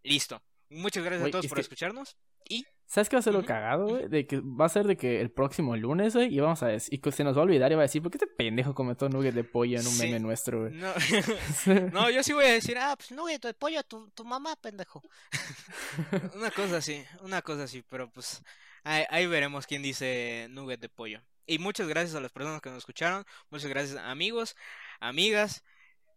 listo. 0.02 0.42
Muchas 0.72 1.04
gracias 1.04 1.28
a 1.28 1.30
todos 1.30 1.44
es 1.44 1.48
por 1.48 1.56
que- 1.56 1.62
escucharnos 1.62 2.16
y 2.48 2.66
¿Sabes 2.86 3.08
qué 3.08 3.16
va 3.16 3.20
a 3.20 3.22
ser 3.22 3.32
lo 3.32 3.42
cagado, 3.46 3.86
güey? 3.86 4.06
De 4.08 4.26
que 4.26 4.40
va 4.40 4.66
a 4.66 4.68
ser 4.68 4.86
de 4.86 4.98
que 4.98 5.22
el 5.22 5.30
próximo 5.30 5.74
lunes, 5.78 6.14
güey, 6.14 6.34
y 6.34 6.40
vamos 6.40 6.62
a 6.62 6.66
decir, 6.66 6.92
y 6.92 6.98
que 6.98 7.10
se 7.10 7.24
nos 7.24 7.34
va 7.34 7.40
a 7.40 7.44
olvidar 7.44 7.72
y 7.72 7.74
va 7.74 7.80
a 7.80 7.84
decir, 7.84 8.02
¿por 8.02 8.10
qué 8.10 8.16
este 8.18 8.26
pendejo 8.26 8.74
comentó 8.74 9.08
nugget 9.08 9.34
de 9.34 9.44
pollo 9.44 9.80
en 9.80 9.86
un 9.86 9.92
Sí. 9.94 10.02
meme 10.02 10.20
nuestro, 10.20 10.60
güey? 10.68 10.74
no, 10.74 10.92
no, 11.92 12.10
yo 12.10 12.22
sí 12.22 12.34
voy 12.34 12.44
a 12.44 12.52
decir, 12.52 12.76
ah, 12.76 12.94
pues 12.94 13.10
Nugget 13.12 13.42
de 13.46 13.54
Pollo 13.54 13.78
a 13.80 13.82
tu, 13.82 14.10
tu 14.10 14.26
mamá, 14.26 14.56
pendejo. 14.56 15.00
Una 16.34 16.50
cosa 16.50 16.76
así, 16.78 17.02
una 17.22 17.40
cosa 17.40 17.62
así, 17.62 17.82
pero 17.88 18.10
pues 18.10 18.42
ahí, 18.84 19.04
ahí 19.08 19.26
veremos 19.26 19.66
quién 19.66 19.80
dice 19.82 20.48
nugget 20.50 20.80
de 20.80 20.88
pollo. 20.90 21.22
Y 21.46 21.58
muchas 21.58 21.88
gracias 21.88 22.14
a 22.14 22.20
las 22.20 22.30
personas 22.32 22.60
que 22.60 22.68
nos 22.68 22.78
escucharon, 22.78 23.24
muchas 23.48 23.70
gracias 23.70 23.96
amigos, 23.98 24.54
amigas, 25.00 25.64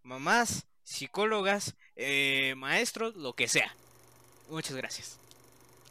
mamás, 0.03 0.67
psicólogas, 0.83 1.75
eh, 1.95 2.53
maestros, 2.57 3.15
lo 3.15 3.33
que 3.33 3.47
sea. 3.47 3.73
Muchas 4.49 4.75
gracias. 4.75 5.17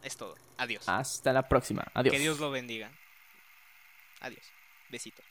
Es 0.03 0.17
todo. 0.17 0.37
Adiós. 0.59 0.89
Hasta 0.89 1.33
la 1.33 1.49
próxima. 1.49 1.85
Adiós. 1.95 2.15
Que 2.15 2.21
Dios 2.21 2.39
lo 2.39 2.51
bendiga. 2.51 2.91
Adiós. 4.21 4.45
Besitos. 4.91 5.25